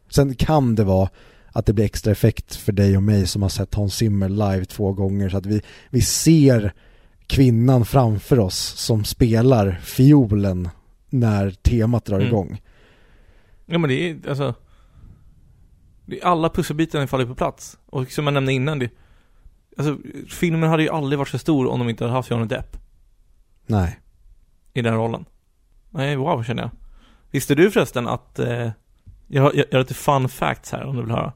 Sen 0.10 0.36
kan 0.36 0.76
det 0.76 0.84
vara 0.84 1.10
att 1.52 1.66
det 1.66 1.74
blir 1.74 1.86
extra 1.86 2.12
effekt 2.12 2.56
för 2.56 2.72
dig 2.72 2.98
och 2.98 3.04
mig 3.04 3.28
som 3.28 3.42
har 3.42 3.50
sett 3.50 3.74
Hans 3.76 3.96
Zimmer 3.96 4.30
live 4.30 4.66
två 4.66 4.94
gånger 4.94 5.30
så 5.30 5.38
att 5.38 5.46
vi, 5.46 5.62
vi 5.90 6.02
ser 6.02 6.74
kvinnan 7.28 7.86
framför 7.86 8.40
oss 8.40 8.58
som 8.58 9.04
spelar 9.06 9.80
fiolen 9.84 10.70
när 11.10 11.52
temat 11.52 12.06
drar 12.06 12.16
Mm. 12.16 12.28
igång. 12.28 12.62
Ja 13.66 13.78
men 13.78 13.90
det 13.90 14.10
är, 14.10 14.30
alltså, 14.30 14.54
det 16.06 16.22
är 16.22 16.26
alla 16.26 16.50
pusselbitarna 16.50 17.08
faller 17.08 17.26
på 17.26 17.36
plats. 17.36 17.78
Och 17.86 18.12
som 18.12 18.28
jag 18.28 18.34
nämnde 18.34 18.54
innan, 18.54 18.80
det, 18.80 18.90
alltså 19.78 19.98
filmen 20.30 20.70
hade 20.70 20.84
ju 20.84 20.90
aldrig 20.90 21.20
varit 21.20 21.30
så 21.30 21.38
stor 21.38 21.68
om 21.68 21.80
de 21.80 21.90
inte 21.90 22.04
hade 22.04 22.14
haft 22.14 22.32
Johnny 22.32 22.46
Depp 22.46 22.78
Nej. 23.68 24.00
I 24.74 24.82
den 24.82 24.94
rollen. 24.94 25.26
Nej, 25.90 26.16
wow 26.16 26.44
känner 26.44 26.64
jag. 26.64 26.72
Visste 27.32 27.56
du 27.56 27.72
förresten 27.72 28.08
att, 28.08 28.40
eh, 28.40 28.48
jag, 28.48 28.72
jag, 29.28 29.56
jag 29.56 29.72
har 29.72 29.80
lite 29.80 29.94
fun 29.94 30.30
facts 30.30 30.72
här 30.72 30.84
om 30.84 30.96
du 30.96 31.02
vill 31.02 31.12
höra. 31.12 31.34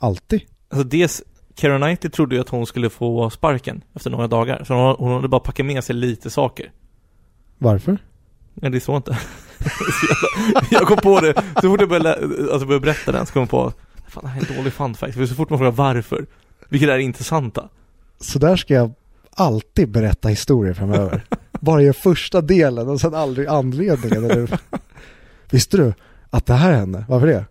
Alltid. 0.00 0.40
Alltså 0.68 0.88
dels, 0.88 1.22
Keira 1.54 1.78
Knightley 1.78 2.10
trodde 2.10 2.34
ju 2.34 2.40
att 2.40 2.48
hon 2.48 2.66
skulle 2.66 2.90
få 2.90 3.30
sparken 3.30 3.84
efter 3.94 4.10
några 4.10 4.26
dagar. 4.26 4.64
Så 4.64 4.74
hon, 4.74 4.96
hon 4.98 5.12
hade 5.12 5.28
bara 5.28 5.40
packat 5.40 5.66
med 5.66 5.84
sig 5.84 5.96
lite 5.96 6.30
saker. 6.30 6.72
Varför? 7.58 7.98
Ja, 8.54 8.68
det 8.68 8.80
står 8.80 8.96
inte. 8.96 9.18
Jag 10.70 10.82
kom 10.82 10.96
på 10.96 11.20
det, 11.20 11.34
så 11.60 11.68
fort 11.70 11.80
jag 11.80 11.88
började, 11.88 12.14
alltså 12.52 12.66
började 12.66 12.80
berätta 12.84 13.12
den 13.12 13.26
så 13.26 13.32
kom 13.32 13.40
jag 13.40 13.50
på 13.50 13.72
Fan 14.08 14.24
det 14.24 14.28
här 14.30 14.40
är 14.40 14.50
en 14.50 14.56
dålig 14.56 14.72
fun 14.72 14.94
fact, 14.94 15.14
för 15.14 15.26
så 15.26 15.34
fort 15.34 15.50
man 15.50 15.58
frågar 15.58 15.72
varför 15.72 16.26
Vilket 16.68 16.88
är 16.88 16.98
intressanta 16.98 17.68
Så 18.20 18.38
där 18.38 18.56
ska 18.56 18.74
jag 18.74 18.94
alltid 19.30 19.90
berätta 19.90 20.28
historier 20.28 20.74
framöver. 20.74 21.24
Bara 21.66 21.82
i 21.82 21.92
första 21.92 22.40
delen 22.40 22.88
och 22.88 23.00
sen 23.00 23.14
aldrig 23.14 23.46
anledningen. 23.46 24.24
Eller... 24.24 24.60
Visste 25.50 25.76
du 25.76 25.94
att 26.30 26.46
det 26.46 26.54
här 26.54 26.72
hände? 26.72 27.04
Varför 27.08 27.26
det? 27.26 27.44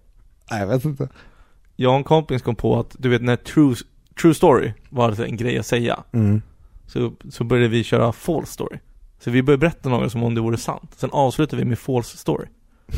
Nej, 0.51 0.59
jag 0.59 0.67
vet 0.67 0.85
inte. 0.85 1.09
Jag 1.75 1.91
och 1.91 1.97
en 1.97 2.03
kompis 2.03 2.41
kom 2.41 2.55
på 2.55 2.79
att, 2.79 2.95
du 2.99 3.09
vet 3.09 3.21
när 3.21 3.35
true, 3.35 3.75
true 4.21 4.33
story 4.33 4.73
var 4.89 5.21
en 5.21 5.37
grej 5.37 5.57
att 5.57 5.65
säga 5.65 6.03
Mm. 6.11 6.41
så, 6.87 7.13
så 7.29 7.43
började 7.43 7.67
vi 7.69 7.83
köra 7.83 8.11
false 8.11 8.51
story 8.53 8.79
Så 9.19 9.31
vi 9.31 9.43
började 9.43 9.59
berätta 9.61 9.89
något 9.89 10.11
som 10.11 10.23
om 10.23 10.35
det 10.35 10.41
vore 10.41 10.57
sant 10.57 10.91
Sen 10.95 11.09
avslutade 11.13 11.61
vi 11.63 11.69
med 11.69 11.79
false 11.79 12.17
story 12.17 12.47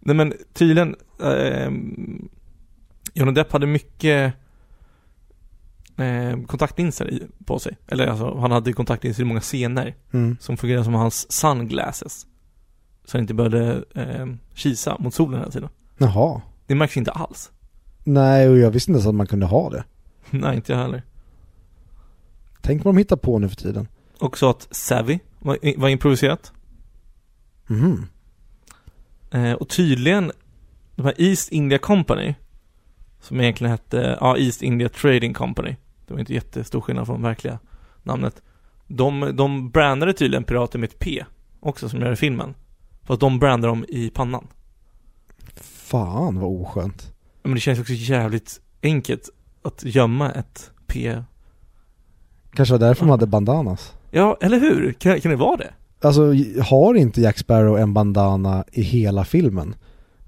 Nej 0.00 0.16
men 0.16 0.32
tydligen 0.52 0.96
ehm, 1.24 2.28
Johnny 3.14 3.32
Depp 3.32 3.52
hade 3.52 3.66
mycket 3.66 4.34
eh, 5.96 6.42
kontaktlinser 6.46 7.10
i, 7.10 7.22
på 7.46 7.58
sig. 7.58 7.76
Eller 7.88 8.06
alltså, 8.06 8.38
han 8.38 8.50
hade 8.50 8.72
kontaktlinser 8.72 9.22
i 9.22 9.26
många 9.26 9.40
scener 9.40 9.94
Mm. 10.12 10.36
som 10.40 10.56
fungerade 10.56 10.84
som 10.84 10.94
hans 10.94 11.32
sunglasses. 11.32 12.26
Så 13.04 13.16
han 13.16 13.20
inte 13.20 13.34
behövde 13.34 13.84
eh, 13.94 14.26
kisa 14.54 14.96
mot 14.98 15.14
solen 15.14 15.38
hela 15.40 15.50
tiden. 15.50 15.68
Jaha. 15.98 16.40
Det 16.66 16.74
märks 16.74 16.96
inte 16.96 17.10
alls. 17.10 17.50
Nej, 18.04 18.48
och 18.48 18.58
jag 18.58 18.70
visste 18.70 18.90
inte 18.90 18.96
ens 18.96 19.06
att 19.08 19.14
man 19.14 19.26
kunde 19.26 19.46
ha 19.46 19.70
det. 19.70 19.84
Nej, 20.30 20.56
inte 20.56 20.72
jag 20.72 20.78
heller. 20.78 21.02
Tänk 22.60 22.84
vad 22.84 22.94
de 22.94 22.98
hittar 22.98 23.16
på 23.16 23.38
nu 23.38 23.48
för 23.48 23.56
tiden. 23.56 23.88
Också 24.18 24.50
att 24.50 24.68
Savvy 24.70 25.18
var, 25.38 25.78
var 25.78 25.88
improviserat. 25.88 26.52
Mhm. 27.66 28.06
Eh, 29.30 29.52
och 29.52 29.68
tydligen, 29.68 30.32
de 30.96 31.04
här 31.04 31.14
East 31.18 31.52
India 31.52 31.78
Company, 31.78 32.34
som 33.22 33.40
egentligen 33.40 33.70
hette, 33.70 34.18
ja, 34.20 34.38
East 34.38 34.62
India 34.62 34.88
Trading 34.88 35.34
Company. 35.34 35.76
Det 36.06 36.14
var 36.14 36.20
inte 36.20 36.34
jättestor 36.34 36.80
skillnad 36.80 37.06
från 37.06 37.22
verkliga 37.22 37.58
namnet. 38.02 38.42
De, 38.86 39.30
de 39.34 39.70
brandade 39.70 40.12
tydligen 40.12 40.44
pirater 40.44 40.78
med 40.78 40.88
ett 40.88 40.98
P, 40.98 41.24
också 41.60 41.88
som 41.88 42.00
gör 42.00 42.12
i 42.12 42.16
filmen. 42.16 42.54
Fast 43.02 43.20
de 43.20 43.38
brandar 43.38 43.68
dem 43.68 43.84
i 43.88 44.10
pannan. 44.10 44.46
Fan 45.56 46.40
vad 46.40 46.50
oskönt. 46.50 47.12
Men 47.42 47.54
det 47.54 47.60
känns 47.60 47.80
också 47.80 47.92
jävligt 47.92 48.60
enkelt 48.82 49.30
att 49.62 49.84
gömma 49.84 50.32
ett 50.32 50.70
P. 50.86 51.22
Kanske 52.54 52.74
var 52.74 52.78
därför 52.78 53.04
de 53.04 53.10
hade 53.10 53.26
bandanas. 53.26 53.92
Ja, 54.10 54.38
eller 54.40 54.60
hur? 54.60 54.92
Kan, 54.92 55.20
kan 55.20 55.30
det 55.30 55.36
vara 55.36 55.56
det? 55.56 55.70
Alltså, 56.00 56.34
har 56.62 56.94
inte 56.94 57.20
Jack 57.20 57.38
Sparrow 57.38 57.78
en 57.78 57.94
bandana 57.94 58.64
i 58.72 58.82
hela 58.82 59.24
filmen? 59.24 59.74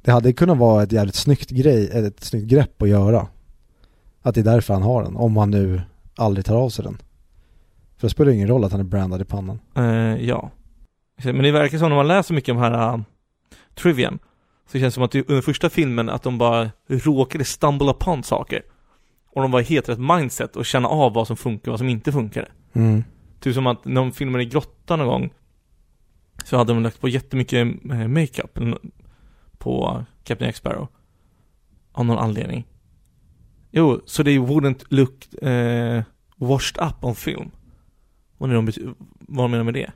Det 0.05 0.13
hade 0.13 0.33
kunnat 0.33 0.59
vara 0.59 0.83
ett 0.83 0.93
jävligt 0.93 1.15
snyggt 1.15 1.51
grej, 1.51 1.91
ett 1.93 2.25
snyggt 2.25 2.47
grepp 2.47 2.83
att 2.83 2.89
göra. 2.89 3.29
Att 4.23 4.35
det 4.35 4.41
är 4.41 4.45
därför 4.45 4.75
han 4.75 4.83
har 4.83 5.03
den, 5.03 5.17
om 5.17 5.37
han 5.37 5.51
nu 5.51 5.83
aldrig 6.17 6.47
tar 6.47 6.57
av 6.57 6.69
sig 6.69 6.85
den. 6.85 6.99
För 7.97 8.07
det 8.07 8.11
spelar 8.11 8.33
ingen 8.33 8.49
roll 8.49 8.65
att 8.65 8.73
han 8.73 8.81
är 8.81 8.85
brandad 8.85 9.21
i 9.21 9.25
pannan. 9.25 9.61
Eh, 9.77 9.85
ja. 10.25 10.51
Men 11.25 11.43
det 11.43 11.53
verkar 11.53 11.79
som 11.79 11.89
när 11.89 11.97
man 11.97 12.09
läser 12.09 12.35
mycket 12.35 12.53
om 12.53 12.59
här 12.59 12.95
uh, 12.95 13.03
trivian 13.75 14.19
så 14.67 14.73
det 14.73 14.81
känns 14.81 14.95
som 14.95 15.03
att 15.03 15.11
det, 15.11 15.29
under 15.29 15.43
första 15.43 15.71
filmen 15.71 16.09
att 16.09 16.23
de 16.23 16.39
bara 16.39 16.71
råkade 16.89 17.45
stumble 17.45 17.91
upon 17.91 18.23
saker. 18.23 18.63
Och 19.33 19.43
de 19.43 19.51
var 19.51 19.61
i 19.61 19.65
helt 19.65 19.89
rätt 19.89 20.01
mindset 20.01 20.57
och 20.57 20.67
känna 20.67 20.89
av 20.89 21.13
vad 21.13 21.27
som 21.27 21.37
funkar 21.37 21.71
och 21.71 21.73
vad 21.73 21.79
som 21.81 21.89
inte 21.89 22.13
funkar. 22.13 22.53
Mm. 22.73 23.05
Typ 23.41 23.55
som 23.55 23.67
att 23.67 23.85
när 23.85 24.01
de 24.01 24.13
filmade 24.13 24.45
i 24.45 24.47
grottan 24.47 24.99
någon 24.99 25.09
gång 25.09 25.31
så 26.45 26.57
hade 26.57 26.73
de 26.73 26.83
lagt 26.83 27.01
på 27.01 27.09
jättemycket 27.09 27.67
eh, 27.91 28.09
makeup 28.09 28.59
på 29.59 30.05
Captain 30.25 30.47
Jack 30.47 30.57
Sparrow. 30.57 30.89
Av 31.93 32.07
någon 32.07 32.19
anledning. 32.19 32.67
Jo, 33.71 34.01
så 34.07 34.25
they 34.25 34.39
wouldn't 34.39 34.85
look 34.89 35.43
eh, 35.43 36.03
washed 36.37 36.87
up 36.89 37.05
on 37.05 37.15
film. 37.15 37.51
Vad, 38.39 38.51
de 38.51 38.95
vad 39.19 39.51
menar 39.51 39.65
de 39.65 39.65
med 39.65 39.75
det? 39.75 39.93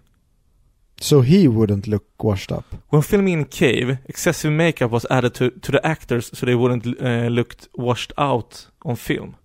So 1.01 1.21
he 1.21 1.49
wouldn't 1.49 1.89
look 1.89 2.05
washed 2.17 2.59
up. 2.59 2.65
When 2.91 3.03
filming 3.03 3.39
in 3.39 3.45
cave, 3.45 3.99
excessive 4.05 4.53
makeup 4.53 4.91
was 4.91 5.07
added 5.11 5.35
to, 5.35 5.51
to 5.51 5.73
the 5.73 5.87
actors 5.87 6.39
so 6.39 6.47
they 6.47 6.55
wouldn't 6.55 6.87
uh, 6.87 7.29
looked 7.29 7.69
washed 7.73 8.13
out 8.17 8.69
on 8.85 8.97
film. 8.97 9.37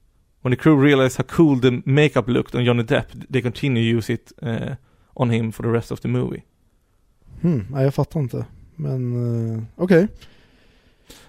When 0.41 0.51
the 0.51 0.57
crew 0.57 0.75
realized 0.75 1.17
how 1.17 1.23
cool 1.23 1.59
the 1.59 1.81
makeup 1.85 2.27
looked 2.27 2.55
on 2.55 2.65
Johnny 2.65 2.83
Depp, 2.83 3.27
they 3.29 3.41
continued 3.41 3.81
to 3.81 3.97
use 3.97 4.13
it 4.13 4.31
uh, 4.41 4.75
on 5.15 5.29
him 5.29 5.51
for 5.51 5.63
the 5.63 5.69
rest 5.69 5.91
of 5.91 6.01
the 6.01 6.07
movie. 6.07 6.43
Hmm, 7.41 7.65
nej 7.69 7.83
jag 7.83 7.93
fattar 7.93 8.19
inte. 8.19 8.45
Men 8.75 9.55
eh, 9.55 9.63
okej. 9.75 10.07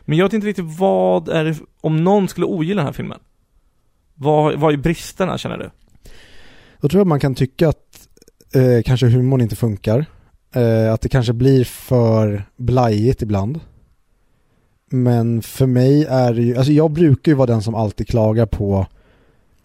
Men 0.01 0.19
jag 0.19 0.25
vet 0.25 0.33
inte 0.33 0.47
riktigt 0.47 0.79
vad 0.79 1.29
är 1.29 1.45
det, 1.45 1.57
om 1.81 2.05
någon 2.05 2.29
skulle 2.29 2.47
ogilla 2.47 2.81
den 2.81 2.87
här 2.87 2.93
filmen? 2.93 3.21
Vad, 4.15 4.59
vad 4.61 4.73
är 4.73 4.77
bristerna 4.77 5.39
känner 5.39 5.59
du? 5.59 5.71
Då 6.81 6.89
tror 6.89 7.01
jag 7.01 7.07
man 7.07 7.21
kan 7.21 7.35
tycka 7.35 7.69
att 7.69 8.09
eh, 8.55 8.83
kanske 8.85 9.07
humorn 9.07 9.41
inte 9.41 9.57
funkar. 9.57 10.07
Eh, 10.55 10.93
att 10.93 11.01
det 11.01 11.09
kanske 11.09 11.33
blir 11.33 11.65
för 11.65 12.45
blajigt 12.57 13.23
ibland. 13.23 13.61
Men 14.91 15.43
för 15.43 15.67
mig 15.67 16.05
är 16.05 16.35
det 16.35 16.43
ju, 16.43 16.57
alltså 16.57 16.73
jag 16.73 16.91
brukar 16.91 17.33
ju 17.33 17.37
vara 17.37 17.47
den 17.47 17.63
som 17.63 17.75
alltid 17.75 18.09
klagar 18.09 18.47
på 18.47 18.87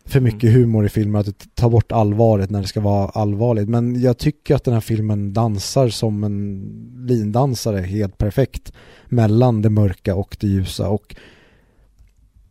för 0.10 0.20
mycket 0.20 0.54
humor 0.54 0.86
i 0.86 0.90
filmer, 0.90 1.20
att 1.20 1.26
det 1.26 1.56
tar 1.56 1.70
bort 1.70 1.92
allvaret 1.92 2.50
när 2.50 2.62
det 2.62 2.68
ska 2.68 2.82
vara 2.82 3.10
allvarligt. 3.10 3.70
Men 3.70 4.02
jag 4.02 4.18
tycker 4.18 4.56
att 4.56 4.64
den 4.64 4.74
här 4.74 4.82
filmen 4.82 5.34
dansar 5.34 5.90
som 5.90 6.24
en 6.24 6.66
lindansare 7.08 7.82
helt 7.82 8.18
perfekt 8.18 8.74
mellan 9.06 9.62
det 9.62 9.70
mörka 9.70 10.16
och 10.16 10.38
det 10.40 10.48
ljusa. 10.48 10.90
Och 10.90 11.16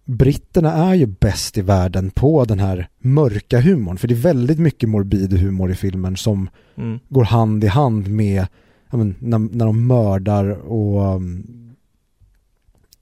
britterna 0.04 0.72
är 0.72 0.94
ju 0.94 1.06
bäst 1.06 1.58
i 1.58 1.62
världen 1.62 2.10
på 2.10 2.44
den 2.44 2.58
här 2.58 2.88
mörka 2.98 3.60
humorn. 3.60 3.98
För 3.98 4.08
det 4.08 4.14
är 4.14 4.16
väldigt 4.16 4.58
mycket 4.58 4.88
morbid 4.88 5.32
humor 5.32 5.70
i 5.70 5.74
filmen 5.74 6.16
som 6.16 6.48
Mm. 6.78 6.98
går 7.08 7.24
hand 7.24 7.64
i 7.64 7.66
hand 7.66 8.08
med 8.08 8.46
men, 8.90 9.14
när, 9.18 9.38
när 9.38 9.66
de 9.66 9.86
mördar 9.86 10.50
och 10.50 11.14
um, 11.14 11.46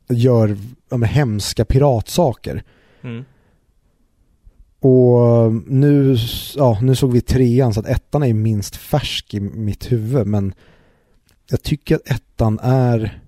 gör 0.08 0.56
ja, 0.88 0.96
men, 0.96 1.08
hemska 1.08 1.64
piratsaker. 1.64 2.62
Mm. 3.02 3.24
Och 4.86 5.52
nu, 5.66 6.16
ja, 6.56 6.78
nu 6.82 6.94
såg 6.94 7.12
vi 7.12 7.20
trean 7.20 7.74
så 7.74 7.80
att 7.80 7.86
ettan 7.86 8.22
är 8.22 8.34
minst 8.34 8.76
färsk 8.76 9.34
i 9.34 9.40
mitt 9.40 9.92
huvud 9.92 10.26
men 10.26 10.54
jag 11.50 11.62
tycker 11.62 11.94
att 11.94 12.10
ettan 12.10 12.58
är 12.62 13.20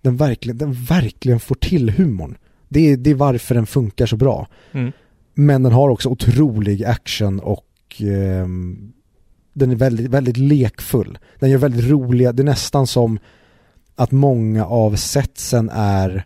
den 0.00 0.16
verkligen, 0.16 0.58
den 0.58 0.72
verkligen 0.72 1.40
får 1.40 1.54
till 1.54 1.90
humorn. 1.90 2.36
Det 2.68 2.92
är, 2.92 2.96
det 2.96 3.10
är 3.10 3.14
varför 3.14 3.54
den 3.54 3.66
funkar 3.66 4.06
så 4.06 4.16
bra. 4.16 4.48
Mm. 4.72 4.92
Men 5.34 5.62
den 5.62 5.72
har 5.72 5.88
också 5.88 6.08
otrolig 6.08 6.84
action 6.84 7.40
och 7.40 8.02
eh, 8.02 8.46
den 9.52 9.70
är 9.70 9.76
väldigt, 9.76 10.10
väldigt 10.10 10.36
lekfull. 10.36 11.18
Den 11.38 11.50
gör 11.50 11.58
väldigt 11.58 11.90
roliga, 11.90 12.32
det 12.32 12.42
är 12.42 12.44
nästan 12.44 12.86
som 12.86 13.18
att 13.94 14.10
många 14.10 14.66
av 14.66 14.96
setsen 14.96 15.70
är 15.72 16.24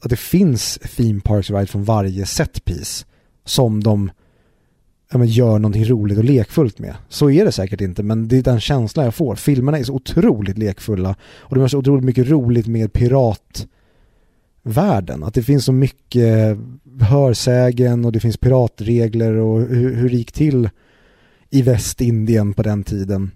att 0.00 0.10
det 0.10 0.16
finns 0.16 0.78
theme 0.96 1.20
parks 1.20 1.50
ride 1.50 1.66
från 1.66 1.84
varje 1.84 2.26
setpiece 2.26 3.06
som 3.44 3.82
de 3.82 4.10
ja, 5.12 5.18
men 5.18 5.28
gör 5.28 5.58
någonting 5.58 5.84
roligt 5.84 6.18
och 6.18 6.24
lekfullt 6.24 6.78
med. 6.78 6.94
Så 7.08 7.30
är 7.30 7.44
det 7.44 7.52
säkert 7.52 7.80
inte, 7.80 8.02
men 8.02 8.28
det 8.28 8.38
är 8.38 8.42
den 8.42 8.60
känslan 8.60 9.04
jag 9.04 9.14
får. 9.14 9.34
Filmerna 9.34 9.78
är 9.78 9.84
så 9.84 9.94
otroligt 9.94 10.58
lekfulla 10.58 11.16
och 11.38 11.54
de 11.54 11.60
har 11.60 11.68
så 11.68 11.78
otroligt 11.78 12.04
mycket 12.04 12.28
roligt 12.28 12.66
med 12.66 12.92
piratvärlden. 12.92 15.24
Att 15.24 15.34
det 15.34 15.42
finns 15.42 15.64
så 15.64 15.72
mycket 15.72 16.58
hörsägen 17.00 18.04
och 18.04 18.12
det 18.12 18.20
finns 18.20 18.36
piratregler 18.36 19.32
och 19.32 19.60
hur, 19.60 19.94
hur 19.94 20.08
det 20.08 20.16
gick 20.16 20.32
till 20.32 20.68
i 21.50 21.62
Västindien 21.62 22.54
på 22.54 22.62
den 22.62 22.84
tiden. 22.84 23.30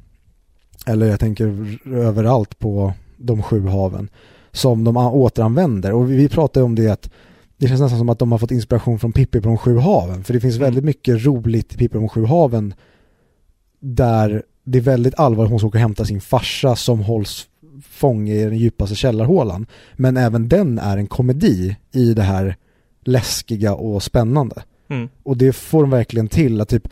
Eller 0.87 1.07
jag 1.07 1.21
tänker 1.21 1.79
överallt 1.87 2.59
på 2.59 2.93
de 3.17 3.43
sju 3.43 3.67
haven 3.67 4.09
som 4.53 4.85
de 4.85 4.97
återanvänder. 4.97 5.93
Och 5.93 6.11
vi 6.11 6.29
pratar 6.29 6.63
om 6.63 6.75
det 6.75 6.89
att 6.89 7.11
det 7.59 7.69
känns 7.69 7.81
nästan 7.81 7.99
som 7.99 8.09
att 8.09 8.19
de 8.19 8.33
har 8.33 8.39
fått 8.39 8.51
inspiration 8.51 8.99
från 8.99 9.13
Pippi 9.13 9.41
på 9.41 9.49
de 9.49 9.59
sju 9.59 9.79
haven. 9.79 10.25
För 10.25 10.35
det 10.35 10.41
finns 10.41 10.57
väldigt 10.57 10.85
mycket 10.85 11.25
roligt 11.25 11.75
i 11.75 11.77
Pippi 11.77 11.89
på 11.89 11.99
de 11.99 12.09
sju 12.09 12.25
haven 12.25 12.75
där 13.81 14.43
det 14.65 14.79
är 14.79 14.83
väldigt 14.83 15.19
allvarligt 15.19 15.51
hon 15.51 15.59
ska 15.59 15.69
åka 15.69 15.79
och 15.79 15.83
hämta 15.83 16.05
sin 16.05 16.21
farsa 16.21 16.77
som 16.77 17.01
hålls 17.01 17.49
fånge 17.83 18.35
i 18.35 18.45
den 18.45 18.59
djupaste 18.59 18.95
källarhålan. 18.95 19.67
Men 19.97 20.17
även 20.17 20.49
den 20.49 20.79
är 20.79 20.97
en 20.97 21.07
komedi 21.07 21.77
i 21.93 22.15
det 22.15 22.23
här 22.23 22.57
läskiga 23.05 23.75
och 23.75 24.03
spännande. 24.03 24.63
Mm. 24.89 25.09
Och 25.23 25.37
det 25.37 25.53
får 25.53 25.81
de 25.81 25.91
verkligen 25.91 26.29
till 26.29 26.61
att 26.61 26.69
typ 26.69 26.89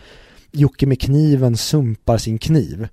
Jocke 0.52 0.86
med 0.86 1.00
kniven 1.00 1.56
sumpar 1.56 2.18
sin 2.18 2.38
kniv. 2.38 2.88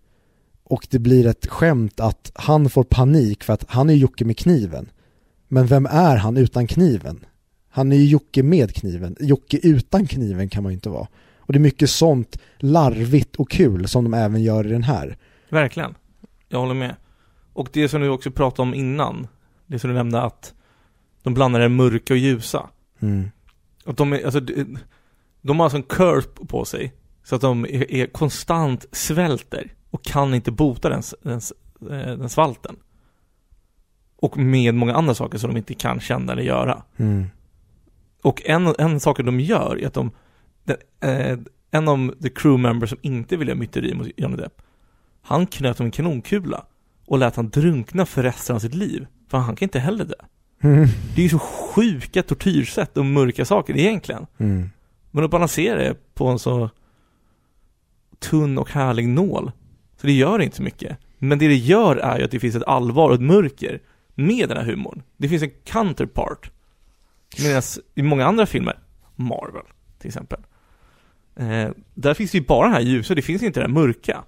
Och 0.63 0.87
det 0.89 0.99
blir 0.99 1.27
ett 1.27 1.47
skämt 1.47 1.99
att 1.99 2.31
han 2.35 2.69
får 2.69 2.83
panik 2.83 3.43
för 3.43 3.53
att 3.53 3.65
han 3.67 3.89
är 3.89 3.93
Jocke 3.93 4.25
med 4.25 4.37
kniven. 4.37 4.89
Men 5.47 5.67
vem 5.67 5.85
är 5.85 6.15
han 6.15 6.37
utan 6.37 6.67
kniven? 6.67 7.25
Han 7.75 7.91
är 7.91 7.95
ju 7.95 8.05
Jocke 8.05 8.43
med 8.43 8.75
kniven. 8.75 9.15
Jocke 9.19 9.59
utan 9.63 10.07
kniven 10.07 10.49
kan 10.49 10.63
man 10.63 10.71
ju 10.71 10.73
inte 10.73 10.89
vara. 10.89 11.07
Och 11.37 11.53
det 11.53 11.57
är 11.57 11.61
mycket 11.61 11.89
sånt 11.89 12.37
larvigt 12.57 13.35
och 13.35 13.49
kul 13.49 13.87
som 13.87 14.03
de 14.03 14.13
även 14.13 14.43
gör 14.43 14.67
i 14.67 14.69
den 14.69 14.83
här. 14.83 15.17
Verkligen. 15.49 15.95
Jag 16.49 16.59
håller 16.59 16.73
med. 16.73 16.95
Och 17.53 17.69
det 17.73 17.89
som 17.89 18.01
du 18.01 18.09
också 18.09 18.31
pratade 18.31 18.61
om 18.61 18.73
innan, 18.73 19.27
det 19.65 19.79
som 19.79 19.89
du 19.89 19.95
nämnde 19.95 20.21
att 20.21 20.53
de 21.23 21.33
blandar 21.33 21.59
det 21.59 21.69
mörka 21.69 22.13
och 22.13 22.17
ljusa. 22.17 22.69
Mm. 22.99 23.31
Att 23.85 23.97
de 23.97 24.13
är, 24.13 24.25
alltså, 24.25 24.39
de, 25.41 25.59
har 25.59 25.63
alltså 25.63 25.77
en 25.77 25.83
curse 25.83 26.29
på 26.47 26.65
sig. 26.65 26.93
Så 27.23 27.35
att 27.35 27.41
de 27.41 27.65
är, 27.65 27.91
är 27.91 28.05
konstant 28.05 28.85
svälter 28.91 29.73
och 29.89 30.03
kan 30.03 30.33
inte 30.33 30.51
bota 30.51 30.89
den, 30.89 31.03
den, 31.21 31.41
eh, 31.81 32.17
den 32.17 32.29
svalten. 32.29 32.75
Och 34.15 34.37
med 34.37 34.73
många 34.73 34.93
andra 34.93 35.13
saker 35.13 35.37
som 35.37 35.49
de 35.49 35.57
inte 35.57 35.73
kan 35.73 35.99
känna 35.99 36.31
eller 36.31 36.43
göra. 36.43 36.83
Mm. 36.97 37.25
Och 38.23 38.41
en, 38.45 38.75
en 38.77 38.99
sak 38.99 39.17
de 39.19 39.39
gör 39.39 39.81
är 39.81 39.87
att 39.87 39.93
de, 39.93 40.11
den, 40.63 40.77
eh, 41.01 41.39
en 41.71 41.87
av 41.87 42.13
the 42.21 42.29
crew 42.29 42.61
members 42.61 42.89
som 42.89 42.99
inte 43.01 43.37
ville 43.37 43.55
myteri 43.55 43.93
mot 43.93 44.07
Johnny 44.17 44.37
Depp, 44.37 44.61
han 45.21 45.47
knöt 45.47 45.79
om 45.79 45.85
en 45.85 45.91
kanonkula 45.91 46.65
och 47.05 47.17
lät 47.17 47.35
han 47.35 47.49
drunkna 47.49 48.05
för 48.05 48.23
resten 48.23 48.55
av 48.55 48.59
sitt 48.59 48.73
liv. 48.73 49.07
För 49.29 49.37
han 49.37 49.55
kan 49.55 49.65
inte 49.65 49.79
heller 49.79 50.05
dö. 50.05 50.15
Mm. 50.63 50.87
Det 51.15 51.21
är 51.21 51.23
ju 51.23 51.29
så 51.29 51.39
sjuka 51.39 52.23
tortyrsätt 52.23 52.97
och 52.97 53.05
mörka 53.05 53.45
saker 53.45 53.77
egentligen. 53.77 54.25
Mm. 54.37 54.69
Men 55.11 55.23
att 55.23 55.31
balansera 55.31 55.79
det 55.79 55.95
på 56.13 56.27
en 56.27 56.39
så 56.39 56.69
tunn 58.19 58.57
och 58.57 58.69
härlig 58.69 59.07
nål. 59.07 59.51
Så 60.01 60.07
det 60.07 60.13
gör 60.13 60.41
inte 60.41 60.57
så 60.57 60.63
mycket. 60.63 60.97
Men 61.17 61.39
det 61.39 61.47
det 61.47 61.55
gör 61.55 61.95
är 61.95 62.17
ju 62.17 62.25
att 62.25 62.31
det 62.31 62.39
finns 62.39 62.55
ett 62.55 62.63
allvar 62.63 63.09
och 63.09 63.15
ett 63.15 63.21
mörker 63.21 63.79
med 64.15 64.49
den 64.49 64.57
här 64.57 64.65
humorn. 64.65 65.03
Det 65.17 65.29
finns 65.29 65.43
en 65.43 65.51
counterpart. 65.63 66.51
Medan 67.43 67.61
i 67.95 68.01
många 68.03 68.25
andra 68.25 68.45
filmer, 68.45 68.79
Marvel 69.15 69.63
till 69.99 70.07
exempel, 70.07 70.39
eh, 71.35 71.69
där 71.93 72.13
finns 72.13 72.31
det 72.31 72.37
ju 72.37 72.43
bara 72.45 72.63
den 72.67 72.73
här 72.73 72.81
ljusa, 72.81 73.15
det 73.15 73.21
finns 73.21 73.43
inte 73.43 73.61
här 73.61 73.67
mörka. 73.67 74.23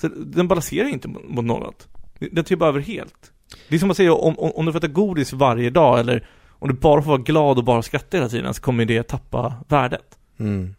Så 0.00 0.08
den 0.08 0.48
balanserar 0.48 0.88
inte 0.88 1.08
mot 1.08 1.44
något. 1.44 1.88
Den 2.32 2.44
tar 2.44 2.66
över 2.66 2.80
helt. 2.80 3.32
Det 3.68 3.74
är 3.74 3.78
som 3.78 3.90
att 3.90 3.96
säga 3.96 4.12
om, 4.14 4.38
om, 4.38 4.50
om 4.54 4.66
du 4.66 4.72
får 4.72 4.78
äta 4.78 4.88
godis 4.88 5.32
varje 5.32 5.70
dag 5.70 6.00
eller 6.00 6.28
om 6.50 6.68
du 6.68 6.74
bara 6.74 7.02
får 7.02 7.08
vara 7.10 7.22
glad 7.22 7.58
och 7.58 7.64
bara 7.64 7.82
skratta 7.82 8.16
hela 8.16 8.28
tiden 8.28 8.54
så 8.54 8.62
kommer 8.62 8.84
det 8.84 9.02
tappa 9.02 9.54
värdet. 9.68 10.18
Mm. 10.38 10.74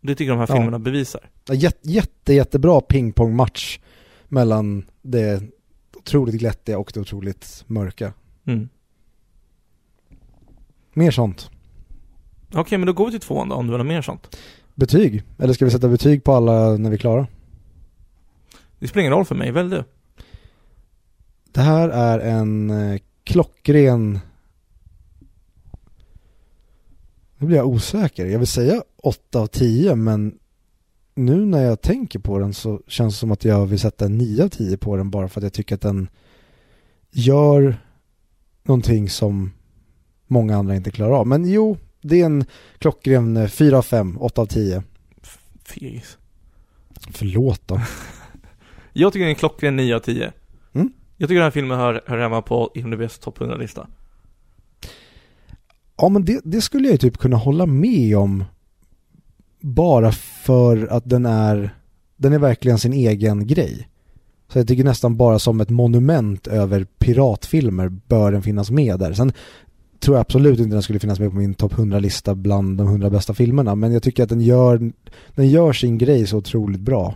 Det 0.00 0.14
tycker 0.14 0.30
jag 0.32 0.38
de 0.38 0.40
här 0.40 0.46
Ja. 0.48 0.54
filmerna 0.56 0.78
bevisar. 0.78 1.20
Ja, 1.48 1.54
Jätte, 1.54 1.90
jätte, 1.90 2.32
jättebra 2.34 2.80
pingpongmatch 2.80 3.78
mellan 4.28 4.84
det 5.02 5.42
otroligt 5.96 6.34
glättiga 6.34 6.78
och 6.78 6.90
det 6.94 7.00
otroligt 7.00 7.64
mörka. 7.66 8.12
Mm. 8.44 8.68
Mer 10.96 11.10
sånt. 11.10 11.50
Okej, 12.54 12.78
men 12.78 12.86
då 12.86 12.92
går 12.92 13.06
vi 13.06 13.10
till 13.10 13.20
tvåan 13.20 13.48
då, 13.48 13.54
om 13.54 13.66
du 13.66 13.72
vill 13.72 13.80
ha 13.80 13.84
mer 13.84 14.02
sånt. 14.02 14.36
Betyg? 14.74 15.22
Eller 15.38 15.52
ska 15.52 15.64
vi 15.64 15.70
sätta 15.70 15.88
betyg 15.88 16.24
på 16.24 16.32
alla 16.32 16.76
när 16.76 16.90
vi 16.90 16.96
är 16.96 16.98
klara? 16.98 17.26
Det 18.78 18.88
spelar 18.88 19.00
ingen 19.00 19.12
roll 19.12 19.24
för 19.24 19.34
mig, 19.34 19.52
välj 19.52 19.70
du. 19.70 19.84
Det 21.52 21.60
här 21.60 21.88
är 21.88 22.18
en 22.18 22.70
eh, 22.70 23.00
klockren... 23.24 24.18
Nu 27.38 27.46
blir 27.46 27.56
jag 27.56 27.66
osäker. 27.66 28.26
Jag 28.26 28.38
vill 28.38 28.48
säga 28.48 28.82
8 29.02 29.40
av 29.40 29.46
10 29.46 29.94
men 29.94 30.38
nu 31.14 31.46
när 31.46 31.62
jag 31.62 31.80
tänker 31.80 32.18
på 32.18 32.38
den 32.38 32.54
så 32.54 32.80
känns 32.86 33.14
det 33.14 33.18
som 33.18 33.30
att 33.30 33.44
jag 33.44 33.66
vill 33.66 33.80
sätta 33.80 34.04
en 34.04 34.18
9 34.18 34.44
av 34.44 34.48
10 34.48 34.76
på 34.76 34.96
den 34.96 35.10
bara 35.10 35.28
för 35.28 35.40
att 35.40 35.44
jag 35.44 35.52
tycker 35.52 35.74
att 35.74 35.80
den 35.80 36.08
gör 37.10 37.76
någonting 38.62 39.10
som 39.10 39.52
många 40.26 40.56
andra 40.56 40.76
inte 40.76 40.90
klarar 40.90 41.12
av. 41.12 41.26
Men 41.26 41.50
jo, 41.50 41.76
det 42.00 42.20
är 42.20 42.26
en 42.26 42.44
klockren 42.78 43.36
eh, 43.36 43.48
4 43.48 43.78
av 43.78 43.82
5, 43.82 44.18
8 44.18 44.42
av 44.42 44.46
10. 44.46 44.82
Fegis. 45.64 46.18
Förlåt 47.10 47.62
då. 47.66 47.80
Jag 48.92 49.12
tycker 49.12 49.24
det 49.24 49.28
är 49.28 49.34
en 49.34 49.38
klockren 49.38 49.76
9 49.76 49.96
av 49.96 50.00
10. 50.00 50.32
Mm. 50.72 50.92
Jag 51.16 51.28
tycker 51.28 51.38
den 51.38 51.44
här 51.44 51.50
filmen 51.50 51.78
hör, 51.78 52.04
hör 52.06 52.18
hemma 52.18 52.42
på 52.42 52.70
IMDBs 52.74 53.18
topp 53.18 53.38
100-lista. 53.38 53.86
Ja 55.96 56.08
men 56.08 56.24
det, 56.24 56.40
det 56.44 56.60
skulle 56.60 56.88
jag 56.88 56.92
ju 56.92 56.98
typ 56.98 57.18
kunna 57.18 57.36
hålla 57.36 57.66
med 57.66 58.16
om 58.16 58.44
bara 59.60 60.12
för 60.12 60.86
att 60.86 61.10
den 61.10 61.26
är 61.26 61.70
den 62.16 62.32
är 62.32 62.38
verkligen 62.38 62.78
sin 62.78 62.92
egen 62.92 63.46
grej. 63.46 63.88
Så 64.48 64.58
jag 64.58 64.68
tycker 64.68 64.84
nästan 64.84 65.16
bara 65.16 65.38
som 65.38 65.60
ett 65.60 65.70
monument 65.70 66.46
över 66.46 66.84
piratfilmer 66.98 67.88
bör 67.88 68.32
den 68.32 68.42
finnas 68.42 68.70
med 68.70 68.98
där. 68.98 69.12
Sen 69.12 69.32
tror 70.00 70.16
jag 70.16 70.20
absolut 70.20 70.58
inte 70.60 70.74
den 70.76 70.82
skulle 70.82 70.98
finnas 70.98 71.20
med 71.20 71.30
på 71.30 71.36
min 71.36 71.54
topp 71.54 71.72
100-lista 71.72 72.34
bland 72.34 72.78
de 72.78 72.86
100 72.86 73.10
bästa 73.10 73.34
filmerna 73.34 73.74
men 73.74 73.92
jag 73.92 74.02
tycker 74.02 74.22
att 74.22 74.28
den 74.28 74.40
gör, 74.40 74.92
den 75.34 75.48
gör 75.48 75.72
sin 75.72 75.98
grej 75.98 76.26
så 76.26 76.36
otroligt 76.36 76.80
bra. 76.80 77.14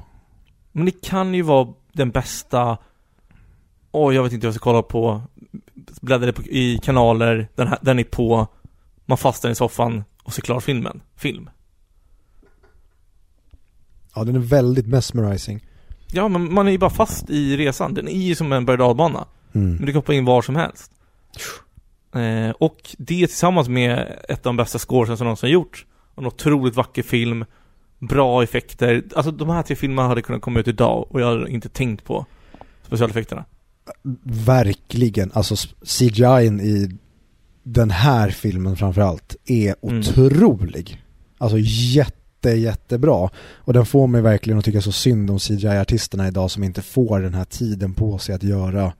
Men 0.72 0.84
det 0.84 1.02
kan 1.02 1.34
ju 1.34 1.42
vara 1.42 1.68
den 1.92 2.10
bästa 2.10 2.78
Åh, 3.92 4.14
jag 4.14 4.22
vet 4.22 4.32
inte 4.32 4.46
vad 4.46 4.48
jag 4.48 4.54
ska 4.60 4.64
kolla 4.64 4.82
på 4.82 5.22
Bläddrade 6.00 6.32
på, 6.32 6.42
i 6.42 6.78
kanaler, 6.82 7.48
den, 7.54 7.68
här, 7.68 7.78
den 7.82 7.98
är 7.98 8.04
på 8.04 8.46
Man 9.06 9.18
fastnar 9.18 9.50
i 9.50 9.54
soffan 9.54 10.04
och 10.22 10.32
ser 10.34 10.42
klar 10.42 10.60
filmen 10.60 11.00
Film 11.16 11.50
Ja 14.14 14.24
den 14.24 14.36
är 14.36 14.40
väldigt 14.40 14.86
mesmerizing. 14.86 15.66
Ja, 16.12 16.28
men 16.28 16.54
man 16.54 16.66
är 16.66 16.72
ju 16.72 16.78
bara 16.78 16.90
fast 16.90 17.30
i 17.30 17.56
resan 17.56 17.94
Den 17.94 18.08
är 18.08 18.12
ju 18.22 18.34
som 18.34 18.52
en 18.52 18.64
berg 18.66 18.76
dalbana 18.78 19.24
Men 19.52 19.62
Mm. 19.62 19.76
du 19.78 19.86
kan 19.86 19.94
hoppa 19.94 20.14
in 20.14 20.24
var 20.24 20.42
som 20.42 20.56
helst 20.56 20.92
eh, 22.14 22.50
Och 22.50 22.76
det 22.98 23.26
tillsammans 23.26 23.68
med 23.68 24.18
ett 24.28 24.38
av 24.46 24.50
de 24.50 24.56
bästa 24.56 24.78
scoresen 24.78 25.16
som 25.16 25.24
någonsin 25.24 25.50
gjorts 25.50 25.86
en 26.16 26.26
otroligt 26.26 26.76
vacker 26.76 27.02
film 27.02 27.44
Bra 27.98 28.42
effekter 28.42 29.02
Alltså 29.14 29.30
de 29.32 29.48
här 29.50 29.62
tre 29.62 29.76
filmerna 29.76 30.08
hade 30.08 30.22
kunnat 30.22 30.42
komma 30.42 30.60
ut 30.60 30.68
idag 30.68 31.06
och 31.10 31.20
jag 31.20 31.26
hade 31.26 31.50
inte 31.50 31.68
tänkt 31.68 32.04
på 32.04 32.26
specialeffekterna 32.86 33.44
Verkligen, 34.46 35.30
alltså 35.34 35.54
CGI 35.84 36.46
i 36.62 36.98
den 37.62 37.90
här 37.90 38.30
filmen 38.30 38.76
framförallt 38.76 39.36
är 39.46 39.74
Mm. 39.82 39.98
otrolig. 39.98 41.02
Alltså 41.38 41.58
jätte, 41.60 42.50
jättebra. 42.50 43.30
Och 43.54 43.72
den 43.72 43.86
får 43.86 44.06
mig 44.06 44.22
verkligen 44.22 44.58
att 44.58 44.64
tycka 44.64 44.80
så 44.82 44.92
synd 44.92 45.30
om 45.30 45.38
CGI-artisterna 45.38 46.28
idag 46.28 46.50
som 46.50 46.64
inte 46.64 46.82
får 46.82 47.20
den 47.20 47.34
här 47.34 47.44
tiden 47.44 47.94
på 47.94 48.18
sig 48.18 48.34
att 48.34 48.42
göra 48.42 48.92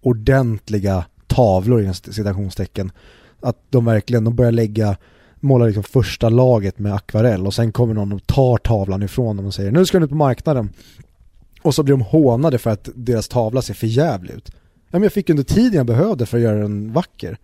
ordentliga 0.00 1.04
tavlor 1.34 1.82
inom 1.82 1.94
citationstecken. 1.94 2.92
Att 3.40 3.56
de 3.70 3.84
verkligen, 3.84 4.24
de 4.24 4.36
börjar 4.36 4.52
lägga 4.52 4.96
målar 5.40 5.66
liksom 5.66 5.82
första 5.82 6.28
laget 6.28 6.78
med 6.78 6.94
akvarell 6.94 7.46
och 7.46 7.54
sen 7.54 7.72
kommer 7.72 7.94
någon 7.94 8.12
och 8.12 8.26
tar 8.26 8.56
tavlan 8.56 9.02
ifrån 9.02 9.36
dem 9.36 9.46
och 9.46 9.54
säger 9.54 9.70
nu 9.70 9.86
ska 9.86 9.98
ni 9.98 10.04
ut 10.04 10.10
på 10.10 10.16
marknaden. 10.16 10.70
Och 11.62 11.74
så 11.74 11.82
blir 11.82 11.92
de 11.92 12.00
hånade 12.00 12.58
för 12.58 12.70
att 12.70 12.88
deras 12.94 13.28
tavla 13.28 13.62
ser 13.62 13.74
för 13.74 13.86
jävlig 13.86 14.34
ut. 14.34 14.50
Ja 14.54 14.98
men 14.98 15.02
jag 15.02 15.12
fick 15.12 15.30
under 15.30 15.42
tiden 15.42 15.72
jag 15.72 15.86
behövde 15.86 16.26
för 16.26 16.36
att 16.36 16.42
göra 16.42 16.58
den 16.58 16.92
vacker. 16.92 17.38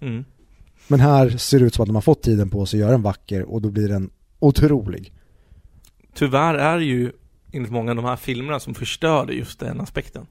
Mm. 0.00 0.24
Men 0.88 1.00
här 1.00 1.30
ser 1.30 1.58
det 1.58 1.64
ut 1.64 1.74
som 1.74 1.82
att 1.82 1.88
de 1.88 1.94
har 1.94 2.02
fått 2.02 2.22
tiden 2.22 2.50
på 2.50 2.66
sig 2.66 2.78
att 2.78 2.80
göra 2.80 2.92
den 2.92 3.02
vacker 3.02 3.42
och 3.42 3.62
då 3.62 3.70
blir 3.70 3.88
den 3.88 4.10
otrolig. 4.38 5.12
Tyvärr 6.14 6.54
är 6.54 6.78
det 6.78 6.84
ju 6.84 7.12
enligt 7.52 7.72
många 7.72 7.94
de 7.94 8.04
här 8.04 8.16
filmerna 8.16 8.60
som 8.60 8.74
förstörde 8.74 9.32
just 9.32 9.60
den 9.60 9.80
aspekten. 9.80 10.26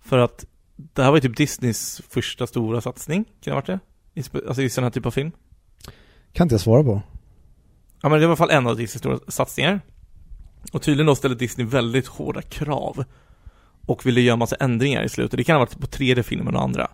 För 0.00 0.18
att 0.18 0.46
det 0.76 1.02
här 1.02 1.10
var 1.10 1.16
ju 1.16 1.20
typ 1.20 1.36
Disneys 1.36 2.02
första 2.08 2.46
stora 2.46 2.80
satsning, 2.80 3.24
kan 3.24 3.32
det 3.40 3.50
ha 3.50 3.56
varit 3.56 3.66
det? 3.66 3.80
I, 4.14 4.24
alltså 4.48 4.62
i 4.62 4.70
sån 4.70 4.84
här 4.84 4.90
typ 4.90 5.06
av 5.06 5.10
film. 5.10 5.32
Kan 6.32 6.44
inte 6.44 6.54
jag 6.54 6.60
svara 6.60 6.84
på. 6.84 7.02
Ja 8.02 8.08
men 8.08 8.20
det 8.20 8.26
var 8.26 8.32
i 8.32 8.36
alla 8.36 8.36
fall 8.36 8.50
en 8.50 8.66
av 8.66 8.76
Disneys 8.76 8.98
stora 8.98 9.18
satsningar. 9.28 9.80
Och 10.72 10.82
tydligen 10.82 11.06
då 11.06 11.14
ställde 11.14 11.36
Disney 11.36 11.66
väldigt 11.66 12.06
hårda 12.06 12.42
krav. 12.42 13.04
Och 13.86 14.06
ville 14.06 14.20
göra 14.20 14.36
massa 14.36 14.56
ändringar 14.56 15.04
i 15.04 15.08
slutet. 15.08 15.36
Det 15.36 15.44
kan 15.44 15.54
ha 15.54 15.60
varit 15.60 15.80
på 15.80 15.86
tredje 15.86 16.22
filmen 16.22 16.56
och 16.56 16.62
andra. 16.62 16.90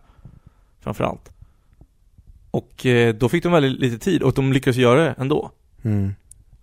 Framförallt. 0.80 1.32
Och 2.50 2.86
eh, 2.86 3.14
då 3.14 3.28
fick 3.28 3.42
de 3.42 3.52
väldigt 3.52 3.80
lite 3.80 3.98
tid 3.98 4.22
och 4.22 4.34
de 4.34 4.52
lyckades 4.52 4.76
göra 4.76 5.04
det 5.04 5.14
ändå. 5.18 5.50
Mm. 5.82 6.14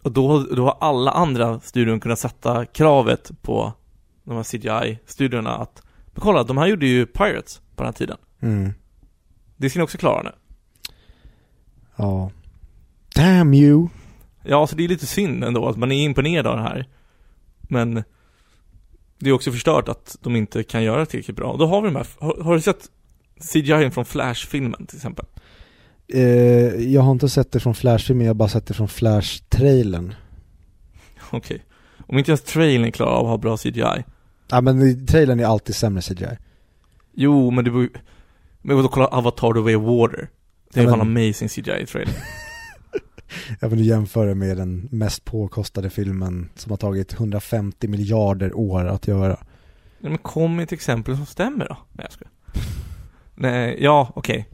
Och 0.02 0.12
då, 0.12 0.44
då 0.44 0.66
har 0.66 0.78
alla 0.80 1.12
andra 1.12 1.60
studion 1.60 2.00
kunnat 2.00 2.20
sätta 2.20 2.66
kravet 2.66 3.32
på 3.42 3.74
de 4.24 4.36
här 4.36 4.44
CGI-studierna 4.44 5.56
att 5.56 5.84
Men 6.14 6.22
kolla, 6.22 6.44
de 6.44 6.58
här 6.58 6.68
gjorde 6.68 6.88
ju 6.88 7.06
Pirates 7.06 7.62
på 7.76 7.84
den 7.84 7.86
här 7.86 7.94
tiden. 7.94 8.18
Mm. 8.40 8.74
Det 9.58 9.70
ska 9.70 9.80
ni 9.80 9.84
också 9.84 9.98
klara 9.98 10.24
nu. 10.24 10.32
Ja. 11.96 12.32
Damn 13.16 13.54
you! 13.54 13.88
Ja, 14.44 14.68
så 14.68 14.76
det 14.76 14.84
är 14.84 14.88
lite 14.88 15.06
synd 15.06 15.44
ändå 15.44 15.68
att 15.68 15.78
man 15.78 15.92
är 15.92 16.06
imponerad 16.06 16.48
av 16.48 16.58
det 16.58 16.64
här. 16.64 16.88
Men 17.62 18.04
det 19.20 19.30
är 19.30 19.34
också 19.34 19.52
förstört 19.52 19.90
att 19.90 20.18
de 20.22 20.36
inte 20.36 20.64
kan 20.64 20.84
göra 20.84 21.06
tillräckligt 21.06 21.38
bra. 21.38 21.56
Då 21.58 21.66
har 21.66 21.82
vi 21.82 21.88
de 21.88 21.96
här, 21.96 22.08
har, 22.20 22.44
har 22.44 22.56
du 22.56 22.62
sett 22.62 22.90
CGI 23.54 23.92
från 23.92 24.06
Flash-filmen 24.06 24.86
till 24.86 24.98
exempel? 24.98 25.26
Eh, 26.08 26.22
jag 26.94 27.02
har 27.02 27.12
inte 27.12 27.30
sett 27.30 27.52
det 27.52 27.60
från 27.60 27.74
Flash-filmen, 27.74 28.26
jag 28.26 28.30
har 28.30 28.36
bara 28.36 28.50
sett 28.50 28.66
det 28.66 28.74
från 28.74 28.88
Flash-trailern. 28.88 30.14
Okej. 31.32 31.66
Om 32.08 32.18
inte 32.18 32.32
ens 32.32 32.44
trailern 32.44 32.92
klarar 32.92 33.12
av 33.12 33.26
att 33.26 33.30
ha 33.30 33.38
bra 33.38 33.58
CGI. 33.58 34.04
Ja 34.52 34.62
men 34.62 35.06
trailern 35.06 35.40
är 35.40 35.46
alltid 35.46 35.76
sämre 35.76 36.02
CGI. 36.02 36.38
Jo, 37.14 37.52
men 37.52 37.66
det 37.66 37.72
beror 37.72 37.90
Men 38.62 38.76
vadå, 38.76 38.88
kolla 38.90 39.08
Avatar 39.08 39.54
The 39.54 39.60
Way 39.60 39.76
of 39.76 39.84
Water. 39.84 40.30
Det 40.74 40.80
är 40.80 40.84
Ja, 40.84 40.90
fan 40.90 41.14
men- 41.14 41.24
amazing 41.28 41.50
CGI 41.50 41.82
i 41.82 41.86
trailern. 41.86 42.14
Jag 43.60 43.70
vill 43.70 43.86
jämföra 43.86 44.36
med 44.36 44.58
den 44.58 44.88
mest 44.92 45.26
påkostade 45.26 45.90
filmen 45.90 46.50
som 46.56 46.70
har 46.70 46.78
tagit 46.78 47.14
150 47.14 47.88
miljarder 47.88 48.58
år 48.58 48.86
att 48.86 49.08
göra. 49.08 49.38
Ja, 50.00 50.10
men 50.10 50.18
kom 50.18 50.56
med 50.56 50.64
ett 50.64 50.72
exempel 50.72 51.16
som 51.18 51.26
stämmer 51.26 51.68
då. 51.68 51.78
Nej, 51.94 52.06
jag 52.06 52.12
skojar. 52.12 52.32
Nej, 53.36 53.78
ja, 53.84 54.12
okej. 54.16 54.50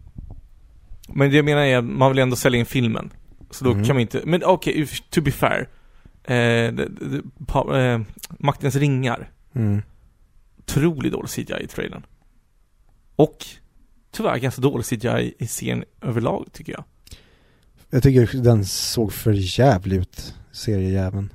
Men 1.10 1.30
det 1.30 1.36
jag 1.36 1.46
menar 1.46 1.62
är 1.62 1.78
att 1.78 1.84
man 1.86 2.12
vill 2.12 2.20
ändå 2.20 2.36
sälja 2.36 2.60
in 2.60 2.66
filmen. 2.66 3.10
Så 3.52 3.66
då 3.66 3.72
Mm. 3.72 3.86
kan 3.86 3.96
man 3.96 4.02
inte, 4.02 4.22
men 4.26 4.42
okej, 4.46 4.74
if- 4.84 5.04
to 5.10 5.22
be 5.22 5.32
fair. 5.32 5.70
Eh, 6.24 6.34
det, 6.74 6.88
det, 7.02 7.22
pa, 7.48 7.80
eh, 7.80 8.02
Maktens 8.40 8.76
ringar. 8.76 9.32
Mm. 9.56 9.82
Otroligt 10.60 11.12
dålig 11.14 11.30
CGI 11.30 11.64
i 11.64 11.68
trailern. 11.68 12.06
Och 13.16 13.46
tyvärr 14.12 14.38
ganska 14.38 14.62
dålig 14.62 14.86
CGI 14.86 15.34
i 15.40 15.48
serien 15.48 15.84
överlag 16.02 16.46
tycker 16.54 16.74
jag. 16.74 16.84
Jag 17.90 18.04
tycker 18.04 18.38
den 18.44 18.66
såg 18.66 19.14
för 19.14 19.60
jävlig 19.60 19.98
ut, 19.98 20.36
seriejäveln. 20.52 21.34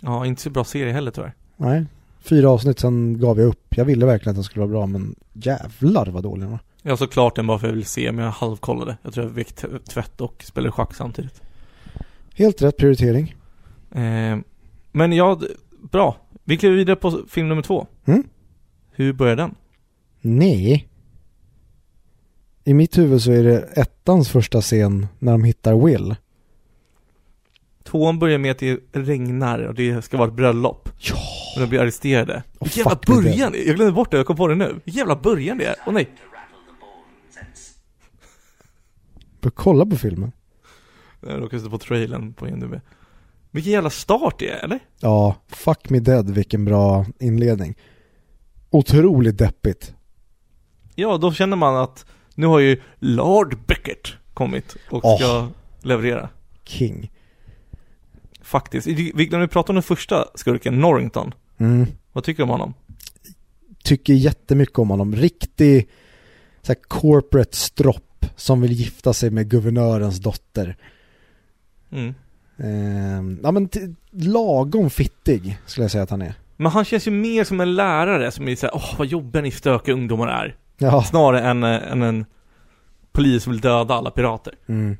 Ja, 0.00 0.26
inte 0.26 0.42
så 0.42 0.50
bra 0.50 0.64
serie 0.64 0.92
heller 0.92 1.10
tyvärr. 1.10 1.34
Nej, 1.56 1.86
fyra 2.20 2.50
avsnitt 2.50 2.78
sen 2.78 3.20
gav 3.20 3.40
jag 3.40 3.48
upp. 3.48 3.76
Jag 3.76 3.84
ville 3.84 4.06
verkligen 4.06 4.30
att 4.30 4.36
den 4.36 4.44
skulle 4.44 4.60
vara 4.60 4.70
bra 4.70 4.86
men 4.86 5.14
jävlar 5.32 6.06
vad 6.06 6.22
dålig 6.22 6.42
den 6.42 6.50
var. 6.50 6.60
Har 6.90 6.96
såklart 6.96 7.36
den 7.36 7.46
bara 7.46 7.58
för 7.58 7.66
att 7.66 7.70
jag 7.70 7.76
vill 7.76 7.84
se, 7.86 8.12
men 8.12 8.24
jag 8.24 8.32
halvkollade. 8.32 8.96
Jag 9.02 9.12
tror 9.14 9.26
jag 9.26 9.32
vek 9.32 9.52
t- 9.52 9.66
tvätt 9.88 10.20
och 10.20 10.44
spelade 10.46 10.72
schack 10.72 10.94
samtidigt. 10.94 11.42
Helt 12.34 12.62
rätt 12.62 12.76
prioritering. 12.76 13.36
Eh, 13.90 14.38
men 14.92 15.12
ja, 15.12 15.40
bra. 15.90 16.16
Vi 16.48 16.56
kliver 16.56 16.76
vidare 16.76 16.96
på 16.96 17.20
film 17.28 17.48
nummer 17.48 17.62
två. 17.62 17.86
Mm. 18.04 18.22
Hur 18.90 19.12
börjar 19.12 19.36
den? 19.36 19.54
Nej. 20.20 20.88
I 22.64 22.74
mitt 22.74 22.98
huvud 22.98 23.22
så 23.22 23.32
är 23.32 23.44
det 23.44 23.58
ettans 23.60 24.28
första 24.28 24.60
scen 24.60 25.06
när 25.18 25.32
de 25.32 25.44
hittar 25.44 25.86
Will. 25.86 26.14
Tvåan 27.84 28.18
börjar 28.18 28.38
med 28.38 28.50
att 28.50 28.58
det 28.58 28.80
regnar 28.92 29.58
och 29.58 29.74
det 29.74 30.02
ska 30.04 30.16
vara 30.16 30.28
ett 30.28 30.34
bröllop. 30.34 30.88
Ja. 30.98 31.14
Och 31.54 31.60
de 31.60 31.68
blir 31.68 31.80
arresterade. 31.80 32.42
Oh, 32.58 32.68
jävla 32.78 32.98
början! 33.06 33.52
det. 33.52 33.58
Jag 33.58 33.76
glömde 33.76 33.92
bort 33.92 34.10
det, 34.10 34.16
jag 34.16 34.26
kom 34.26 34.36
på 34.36 34.48
det 34.48 34.54
nu. 34.54 34.72
Vilken 34.84 34.98
jävla 34.98 35.16
början 35.16 35.58
det 35.58 35.64
är. 35.64 35.76
Åh 35.86 35.92
nej. 35.92 36.10
Bör 39.40 39.50
kolla 39.50 39.86
på 39.86 39.96
filmen. 39.96 40.32
Jag 41.20 41.42
råkade 41.42 41.60
sätta 41.60 41.70
på 41.70 41.78
trailern 41.78 42.32
på 42.32 42.48
IMDb. 42.48 42.74
Vilken 43.50 43.72
jävla 43.72 43.90
start 43.90 44.38
det 44.38 44.50
är, 44.50 44.64
eller? 44.64 44.78
Ja, 45.00 45.36
fuck 45.48 45.90
me 45.90 46.00
dead 46.00 46.30
vilken 46.30 46.64
bra 46.64 47.06
inledning. 47.20 47.74
Otroligt 48.70 49.38
deppigt. 49.38 49.94
Ja, 50.94 51.18
då 51.18 51.32
känner 51.32 51.56
man 51.56 51.76
att 51.76 52.06
nu 52.34 52.46
har 52.46 52.58
ju 52.58 52.80
Lord 52.98 53.58
Beckett 53.66 54.08
kommit 54.34 54.76
och 54.90 55.04
Åh. 55.04 55.16
ska 55.16 55.48
leverera. 55.82 56.28
King. 56.64 57.12
Faktiskt. 58.42 58.86
Vi 58.86 59.12
vi 59.14 59.26
glömde 59.26 59.48
prata 59.48 59.72
om 59.72 59.74
den 59.74 59.82
första 59.82 60.28
skurken, 60.34 60.80
Norrington. 60.80 61.34
Mm. 61.58 61.86
Vad 62.12 62.24
tycker 62.24 62.36
du 62.38 62.42
om 62.42 62.50
honom? 62.50 62.74
Tycker 63.84 64.12
jättemycket 64.12 64.78
om 64.78 64.90
honom. 64.90 65.16
Riktig 65.16 65.88
så 66.62 66.72
här, 66.72 66.80
corporate 66.88 67.56
stropp 67.56 68.26
som 68.36 68.60
vill 68.60 68.72
gifta 68.72 69.12
sig 69.12 69.30
med 69.30 69.48
guvernörens 69.48 70.18
dotter. 70.18 70.76
Mm. 71.90 72.14
Ehm, 72.58 73.40
ja 73.42 73.50
men 73.50 73.68
lagom 74.10 74.90
fittig 74.90 75.58
skulle 75.66 75.84
jag 75.84 75.90
säga 75.90 76.04
att 76.04 76.10
han 76.10 76.22
är. 76.22 76.34
Men 76.56 76.72
han 76.72 76.84
känns 76.84 77.06
ju 77.06 77.10
mer 77.10 77.44
som 77.44 77.60
en 77.60 77.74
lärare 77.74 78.30
som 78.30 78.48
är 78.48 78.56
såhär, 78.56 78.74
åh 78.74 78.94
vad 78.98 79.06
jobbiga 79.06 79.42
ni 79.42 79.50
stökiga 79.50 79.94
ungdomar 79.94 80.28
är. 80.28 80.56
Ja. 80.78 81.02
Snarare 81.02 81.40
än, 81.40 81.62
eh, 81.64 81.92
än 81.92 82.02
en 82.02 82.24
polis 83.12 83.42
som 83.42 83.52
vill 83.52 83.60
döda 83.60 83.94
alla 83.94 84.10
pirater. 84.10 84.54
Mm. 84.66 84.96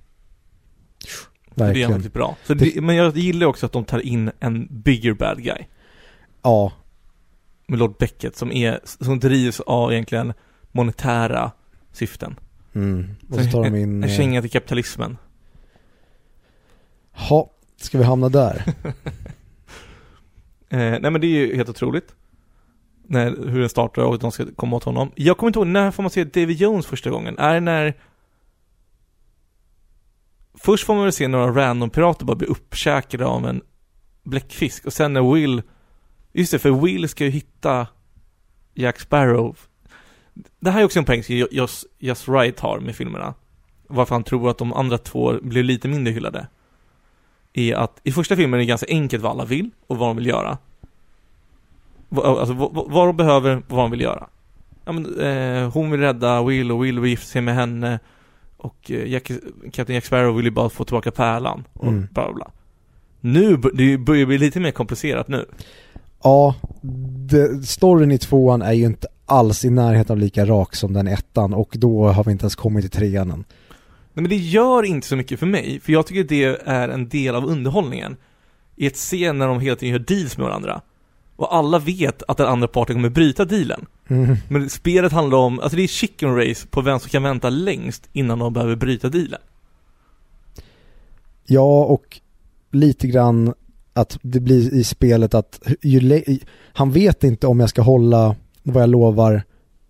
Det 1.55 1.63
är 1.63 1.67
Verkligen. 1.67 1.95
riktigt 1.95 2.13
bra. 2.13 2.37
Så 2.45 2.55
det, 2.55 2.81
men 2.81 2.97
jag 2.97 3.17
gillar 3.17 3.47
också 3.47 3.67
att 3.67 3.73
de 3.73 3.85
tar 3.85 3.99
in 4.07 4.31
en 4.41 4.69
bigger 4.71 5.13
bad 5.13 5.43
guy. 5.43 5.59
Ja, 6.43 6.73
Med 7.67 7.79
Lord 7.79 7.97
Beckett 7.99 8.37
som 8.37 8.53
är, 8.53 8.81
som 8.85 9.19
drivs 9.21 9.61
av 9.61 9.93
egentligen 9.93 10.33
monetära 10.73 11.51
syften. 11.93 12.37
mm. 12.75 13.11
och 13.31 13.41
så 13.41 13.51
tar 13.51 13.65
de 13.65 13.75
in... 13.77 14.03
En 14.05 14.11
eh, 14.11 14.17
känga 14.17 14.41
till 14.43 14.51
kapitalismen. 14.51 15.17
Ha, 17.17 17.51
ska 17.77 17.99
vi 17.99 18.05
hamna 18.05 18.29
där? 18.29 18.65
Eh, 20.69 20.79
nej 20.79 21.11
men 21.11 21.21
det 21.21 21.27
är 21.27 21.31
ju 21.31 21.57
helt 21.57 21.69
otroligt. 21.69 22.15
När, 23.07 23.51
hur 23.51 23.61
den 23.61 23.69
startar 23.69 24.03
och 24.03 24.15
att 24.15 24.21
de 24.21 24.33
ska 24.33 24.47
komma 24.57 24.77
åt 24.77 24.85
honom. 24.85 25.13
Jag 25.15 25.39
kommer 25.39 25.49
inte 25.49 25.59
ihåg, 25.59 25.67
när 25.67 25.91
får 25.91 26.03
man 26.03 26.11
se 26.11 26.25
David 26.25 26.57
Jones 26.57 26.87
första 26.87 27.11
gången? 27.11 27.39
Är 27.39 27.55
det 27.55 27.61
när... 27.61 27.95
Först 30.55 30.85
får 30.85 30.95
man 30.95 31.05
väl 31.05 31.13
se 31.13 31.29
några 31.29 31.53
random 31.53 31.91
pirater 31.91 32.25
bara 32.25 32.37
bli 32.37 32.47
uppkäkade 32.47 33.27
av 33.27 33.47
en 33.47 33.63
bläckfisk 34.23 34.87
och 34.87 34.93
sen 34.93 35.13
när 35.13 35.35
Will... 35.35 35.63
Just 36.33 36.53
det, 36.53 36.59
för 36.59 36.71
Will 36.71 37.09
ska 37.09 37.25
ju 37.25 37.31
hitta 37.31 37.87
Jack 38.75 39.01
Sparrow. 39.01 39.59
Det 40.61 40.71
här 40.71 40.81
är 40.81 40.85
också 40.85 40.99
en 40.99 41.05
poäng 41.05 41.23
som 41.23 41.47
Just, 41.51 41.87
Just 41.99 42.29
Right 42.29 42.61
har 42.61 42.81
med 42.81 42.97
filmerna. 42.97 43.35
Varför 43.87 44.15
han 44.15 44.25
tror 44.25 44.51
att 44.51 44.59
de 44.59 44.73
andra 44.73 44.99
två 44.99 45.39
blir 45.43 45.63
lite 45.63 45.89
mindre 45.89 46.13
hyllade. 46.13 46.47
Är 47.57 47.75
att 47.75 48.01
i 48.03 48.13
första 48.13 48.37
filmen 48.37 48.55
är 48.55 48.59
det 48.59 48.67
ganska 48.67 48.87
enkelt 48.89 49.23
vad 49.23 49.33
alla 49.33 49.45
vill 49.45 49.71
och 49.87 49.97
vad 49.97 50.09
de 50.09 50.17
vill 50.17 50.27
göra. 50.27 50.59
Alltså 52.11 52.55
vad, 52.89 53.07
de 53.07 53.17
behöver 53.17 53.57
och 53.57 53.63
vad 53.69 53.85
de 53.85 53.91
vill 53.91 54.01
göra. 54.01 54.27
Ja, 54.85 54.93
men, 54.93 55.21
eh, 55.21 55.71
hon 55.71 55.91
vill 55.91 56.01
rädda 56.01 56.43
Will 56.43 56.73
och 56.73 56.85
Will 56.85 57.01
vill 57.01 57.11
gifta 57.11 57.27
sig 57.27 57.43
med 57.43 57.55
henne. 57.55 57.99
Och 58.57 58.91
eh, 58.91 59.11
Jack, 59.13 59.31
Captain 59.73 59.95
Jack 59.95 60.05
Sparrow 60.05 60.37
vill 60.37 60.45
ju 60.45 60.51
bara 60.51 60.69
få 60.69 60.85
tillbaka 60.85 61.11
pärlan. 61.11 61.65
Och 61.73 61.87
Mm. 61.87 62.09
bla 62.11 62.33
bla. 62.33 62.51
Nu, 63.21 63.57
det 63.57 63.99
börjar 63.99 64.27
bli 64.27 64.39
lite 64.39 64.61
mer 64.61 64.71
komplicerat 64.71 65.29
nu. 65.29 65.47
Ja, 66.23 66.55
det, 67.31 67.67
storyn 67.67 68.13
i 68.13 68.19
tvåan 68.19 68.63
är 68.63 68.73
ju 68.73 68.85
inte 68.87 69.09
alls 69.27 69.65
i 69.65 69.71
närheten 69.71 70.15
av 70.15 70.19
lika 70.19 70.47
rak 70.47 70.75
som 70.75 70.93
den 70.93 71.07
ettan 71.09 71.55
och 71.55 71.75
då 71.79 72.09
har 72.09 72.25
vi 72.25 72.33
inte 72.33 72.43
ens 72.43 72.57
kommit 72.57 72.83
till 72.93 73.01
trean 73.01 73.31
än. 73.31 73.45
Nej 74.17 74.23
men 74.23 74.31
det 74.31 74.37
gör 74.37 74.83
inte 74.83 75.07
så 75.07 75.17
mycket 75.17 75.39
för 75.39 75.47
mig, 75.47 75.81
för 75.81 75.93
jag 75.93 76.07
tycker 76.07 76.25
det 76.25 76.45
är 76.65 76.89
en 76.89 77.09
del 77.09 77.35
av 77.35 77.45
underhållningen. 77.45 78.17
I 78.77 78.87
ett 78.87 78.97
scen 78.97 79.39
när 79.39 79.47
de 79.49 79.61
hela 79.61 79.77
tiden 79.77 79.93
gör 79.93 79.99
deals 79.99 80.39
med 80.39 80.47
varandra. 80.47 80.81
Och 81.37 81.55
alla 81.57 81.79
vet 81.79 82.23
att 82.29 82.37
den 82.37 82.47
andra 82.47 82.69
parten 82.69 82.97
kommer 82.97 83.09
bryta 83.09 83.45
dealen. 83.45 83.87
Mm. 84.09 84.37
Men 84.49 84.71
spelet 84.71 85.13
handlar 85.13 85.39
om, 85.39 85.61
alltså 85.61 85.77
det 85.77 85.83
är 85.83 85.87
chicken 85.89 86.37
race 86.37 86.67
på 86.67 86.81
vem 86.81 87.01
som 87.01 87.11
kan 87.11 87.23
vänta 87.23 87.51
längst 87.51 88.09
innan 88.13 88.39
de 88.39 88.53
behöver 88.53 88.77
bryta 88.77 89.09
dealen. 89.09 89.41
Ja, 91.47 91.85
och 91.85 92.21
lite 92.73 93.07
grann 93.09 93.55
att 93.93 94.19
det 94.23 94.41
blir 94.41 94.75
i 94.75 94.85
spelet 94.85 95.35
att 95.35 95.61
han 96.73 96.91
vet 96.93 97.25
inte 97.25 97.47
om 97.47 97.61
jag 97.61 97.69
ska 97.69 97.83
hålla 97.83 98.37
vad 98.63 98.83
jag 98.83 98.91
lovar 98.91 99.43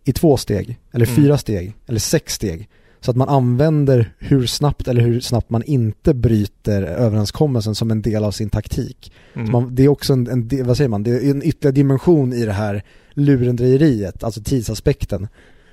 i 0.05 0.13
två 0.13 0.37
steg, 0.37 0.79
eller 0.93 1.07
Mm. 1.07 1.17
fyra 1.17 1.39
steg, 1.39 1.75
eller 1.87 2.01
sex 2.01 2.35
steg. 2.35 2.69
Så 3.07 3.11
att 3.11 3.17
man 3.17 3.29
använder 3.29 4.13
hur 4.19 4.47
snabbt 4.47 4.89
eller 4.89 5.03
hur 5.03 5.21
snabbt 5.21 5.51
man 5.51 5.63
inte 5.63 6.15
bryter 6.15 6.83
överenskommelsen 6.83 7.75
som 7.75 7.91
en 7.91 8.03
del 8.03 8.25
av 8.25 8.31
sin 8.31 8.51
taktik. 8.51 9.13
Mm. 9.35 9.53
Man, 9.53 9.75
det 9.75 9.85
är 9.85 9.89
också 9.89 10.13
en, 10.13 10.27
en, 10.27 10.67
vad 10.67 10.77
säger 10.77 10.89
man, 10.89 11.03
det 11.03 11.11
är 11.11 11.31
en 11.31 11.43
ytterligare 11.43 11.75
dimension 11.75 12.33
i 12.33 12.45
det 12.45 12.53
här 12.53 12.83
lurendrejeriet, 13.11 14.25
alltså 14.25 14.43
tidsaspekten. 14.43 15.29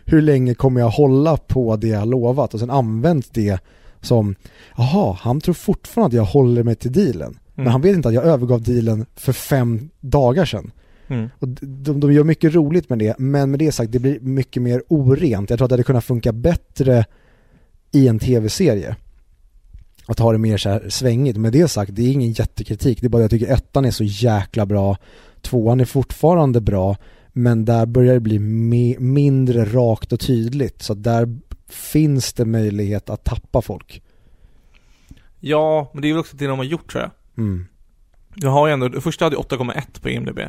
Hur 0.05 0.21
länge 0.21 0.53
kommer 0.53 0.81
jag 0.81 0.89
hålla 0.89 1.37
på 1.37 1.75
det 1.75 1.87
jag 1.87 2.07
lovat 2.07 2.53
och 2.53 2.59
sen 2.59 2.69
används 2.69 3.29
det 3.29 3.59
som, 4.01 4.35
jaha, 4.77 5.17
han 5.19 5.41
tror 5.41 5.53
fortfarande 5.55 6.07
att 6.07 6.25
jag 6.25 6.31
håller 6.31 6.63
mig 6.63 6.75
till 6.75 6.91
dealen. 6.91 7.37
Men 7.55 7.63
Mm. 7.63 7.71
han 7.71 7.81
vet 7.81 7.95
inte 7.95 8.07
att 8.07 8.15
jag 8.15 8.25
övergav 8.25 8.61
dealen 8.61 9.05
för 9.15 9.33
fem 9.33 9.89
dagar 9.99 10.45
sedan. 10.45 10.71
Mm. 11.07 11.29
Och 11.39 11.47
de, 11.47 11.99
de 11.99 12.13
gör 12.13 12.23
mycket 12.23 12.53
roligt 12.53 12.89
med 12.89 12.99
det, 12.99 13.19
men 13.19 13.51
med 13.51 13.59
det 13.59 13.71
sagt, 13.71 13.91
det 13.91 13.99
blir 13.99 14.19
mycket 14.19 14.61
mer 14.61 14.83
orent. 14.87 15.49
Jag 15.49 15.59
tror 15.59 15.65
att 15.65 15.69
det 15.69 15.73
hade 15.73 15.83
kunnat 15.83 16.03
funka 16.03 16.31
bättre 16.33 17.05
i 17.93 18.07
en 18.07 18.19
tv-serie. 18.19 18.95
Att 20.05 20.19
ha 20.19 20.31
det 20.31 20.37
mer 20.37 20.57
så 20.57 20.69
här 20.69 20.89
svängigt. 20.89 21.37
Med 21.37 21.53
det 21.53 21.67
sagt, 21.67 21.95
det 21.95 22.01
är 22.01 22.11
ingen 22.11 22.31
jättekritik. 22.31 23.01
Det 23.01 23.07
är 23.07 23.09
bara 23.09 23.25
att 23.25 23.31
jag 23.31 23.39
tycker 23.39 23.53
ettan 23.53 23.85
är 23.85 23.91
så 23.91 24.03
jäkla 24.03 24.65
bra. 24.65 24.97
Tvåan 25.41 25.79
är 25.79 25.85
fortfarande 25.85 26.61
bra, 26.61 26.97
men 27.33 27.65
där 27.65 27.85
börjar 27.85 28.13
det 28.13 28.19
bli 28.19 28.39
me- 28.39 28.99
mindre 28.99 29.65
rakt 29.65 30.13
och 30.13 30.19
tydligt. 30.19 30.81
Så 30.81 30.93
där 30.93 31.39
finns 31.69 32.33
det 32.33 32.45
möjlighet 32.45 33.09
att 33.09 33.23
tappa 33.23 33.61
folk. 33.61 34.01
Ja, 35.39 35.91
men 35.93 36.01
det 36.01 36.07
är 36.07 36.13
väl 36.13 36.19
också 36.19 36.37
det 36.37 36.47
de 36.47 36.57
har 36.57 36.65
gjort 36.65 36.91
tror 36.91 37.03
jag. 37.03 37.11
Mm. 37.37 37.65
Du 38.35 38.47
har 38.47 38.67
ju 38.67 38.73
ändå, 38.73 38.87
det 38.89 39.01
första 39.01 39.25
hade 39.25 39.35
8,1 39.35 40.01
på 40.01 40.09
IMDB. 40.09 40.39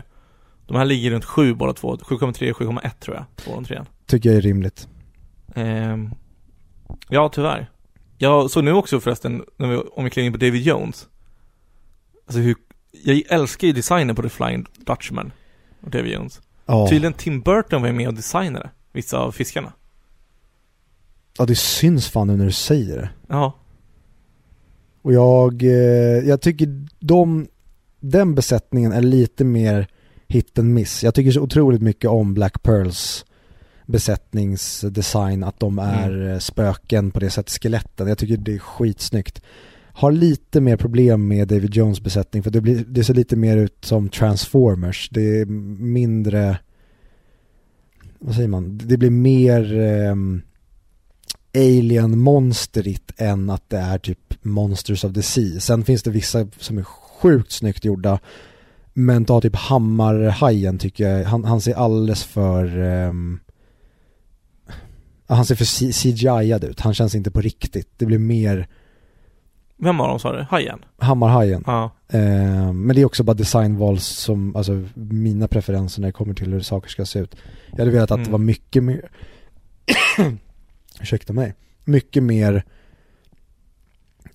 De 0.66 0.76
här 0.76 0.84
ligger 0.84 1.10
runt 1.10 1.24
7 1.24 1.54
båda 1.54 1.72
två. 1.72 1.96
7,3 1.96 2.50
och 2.50 2.56
7,1 2.56 2.90
tror 3.00 3.16
jag. 3.16 3.24
Tvåan 3.36 3.58
och 3.58 3.66
trean. 3.66 3.86
Tycker 4.06 4.28
jag 4.28 4.36
är 4.36 4.42
rimligt. 4.42 4.88
Ehm, 5.54 6.10
ja, 7.08 7.28
tyvärr. 7.28 7.70
Jag 8.18 8.50
såg 8.50 8.64
nu 8.64 8.72
också 8.72 9.00
förresten, 9.00 9.44
när 9.56 9.68
vi, 9.68 9.76
om 9.76 10.04
vi 10.04 10.10
kliver 10.10 10.26
in 10.26 10.32
på 10.32 10.38
David 10.38 10.62
Jones. 10.62 11.08
Alltså 12.26 12.40
hur, 12.40 12.56
jag 13.04 13.22
älskar 13.28 13.66
ju 13.66 13.72
designen 13.72 14.16
på 14.16 14.22
The 14.22 14.28
Flying 14.28 14.66
Dutchman 14.78 15.32
och 15.80 15.90
David 15.90 16.12
Jones. 16.12 16.40
Ja. 16.66 16.88
Tydligen 16.88 17.12
Tim 17.12 17.40
Burton 17.40 17.82
var 17.82 17.92
med 17.92 18.08
och 18.08 18.14
designade 18.14 18.70
vissa 18.92 19.18
av 19.18 19.32
fiskarna. 19.32 19.72
ja, 21.38 21.46
det 21.46 21.54
syns 21.54 22.08
fan 22.08 22.26
nu 22.26 22.36
när 22.36 22.44
du 22.44 22.52
säger 22.52 22.96
det. 22.96 23.10
Ja. 23.28 23.52
Och 25.02 25.12
jag, 25.12 25.62
eh, 25.62 26.28
jag 26.28 26.40
tycker 26.40 26.86
de, 26.98 27.46
den 28.00 28.34
besättningen 28.34 28.92
är 28.92 29.02
lite 29.02 29.44
mer 29.44 29.88
hit 30.28 30.58
and 30.58 30.74
miss. 30.74 31.02
Jag 31.02 31.14
tycker 31.14 31.30
så 31.30 31.40
otroligt 31.40 31.82
mycket 31.82 32.10
om 32.10 32.34
Black 32.34 32.62
Pearls 32.62 33.24
besättningsdesign, 33.86 35.44
att 35.44 35.60
de 35.60 35.78
är 35.78 36.32
eh, 36.32 36.38
spöken 36.38 37.10
på 37.10 37.20
det 37.20 37.30
sättet, 37.30 37.62
skeletten. 37.62 38.08
Jag 38.08 38.18
tycker 38.18 38.36
det 38.36 38.54
är 38.54 38.58
skitsnyggt. 38.58 39.42
Har 39.96 40.12
lite 40.12 40.60
mer 40.60 40.76
problem 40.76 41.28
med 41.28 41.48
David 41.48 41.74
Jones 41.74 42.00
besättning 42.00 42.42
för 42.42 42.50
det, 42.50 42.60
blir, 42.60 42.84
det 42.88 43.04
ser 43.04 43.14
lite 43.14 43.36
mer 43.36 43.56
ut 43.56 43.84
som 43.84 44.08
Transformers. 44.08 45.08
Det 45.12 45.40
är 45.40 45.46
mindre, 45.80 46.58
vad 48.18 48.34
säger 48.34 48.48
man, 48.48 48.78
det 48.78 48.96
blir 48.96 49.10
mer 49.10 49.78
ehm, 49.80 50.42
alien-monsterigt 51.54 53.12
än 53.16 53.50
att 53.50 53.70
det 53.70 53.78
är 53.78 53.98
typ 53.98 54.34
Monsters 54.42 55.04
of 55.04 55.14
the 55.14 55.22
Sea. 55.22 55.60
Sen 55.60 55.84
finns 55.84 56.02
det 56.02 56.10
vissa 56.10 56.46
som 56.58 56.78
är 56.78 56.82
sjukt 56.82 57.52
snyggt 57.52 57.84
gjorda. 57.84 58.18
Men 58.92 59.24
ta 59.24 59.40
typ 59.40 59.56
Hammarhajen 59.56 60.78
tycker 60.78 61.08
jag, 61.08 61.24
han, 61.24 61.44
han 61.44 61.60
ser 61.60 61.74
alldeles 61.74 62.24
för 62.24 62.78
ehm, 62.78 63.40
han 65.26 65.44
ser 65.46 65.54
för 65.54 65.64
CGI-ad 65.92 66.64
ut, 66.66 66.80
han 66.80 66.94
känns 66.94 67.14
inte 67.14 67.30
på 67.30 67.40
riktigt. 67.40 67.88
Det 67.96 68.06
blir 68.06 68.18
mer 68.18 68.68
Vem 69.76 70.00
av 70.00 70.08
dem 70.08 70.18
sa 70.18 70.32
du? 70.32 70.42
Hajen? 70.42 70.84
Hammarhajen. 70.98 71.62
Ja. 71.66 71.90
Ehm, 72.08 72.80
men 72.86 72.96
det 72.96 73.02
är 73.02 73.06
också 73.06 73.22
bara 73.22 73.34
designval 73.34 74.00
som, 74.00 74.56
alltså 74.56 74.84
mina 74.94 75.48
preferenser 75.48 76.00
när 76.00 76.08
det 76.08 76.12
kommer 76.12 76.34
till 76.34 76.52
hur 76.52 76.60
saker 76.60 76.88
ska 76.90 77.06
se 77.06 77.18
ut. 77.18 77.36
Jag 77.70 77.78
hade 77.78 77.90
velat 77.90 78.10
att 78.10 78.16
Mm. 78.16 78.24
det 78.26 78.30
var 78.32 78.38
mycket 78.38 78.84
mer, 78.84 79.10
ursäkta 81.00 81.32
mig, 81.32 81.54
mycket 81.84 82.22
mer 82.22 82.64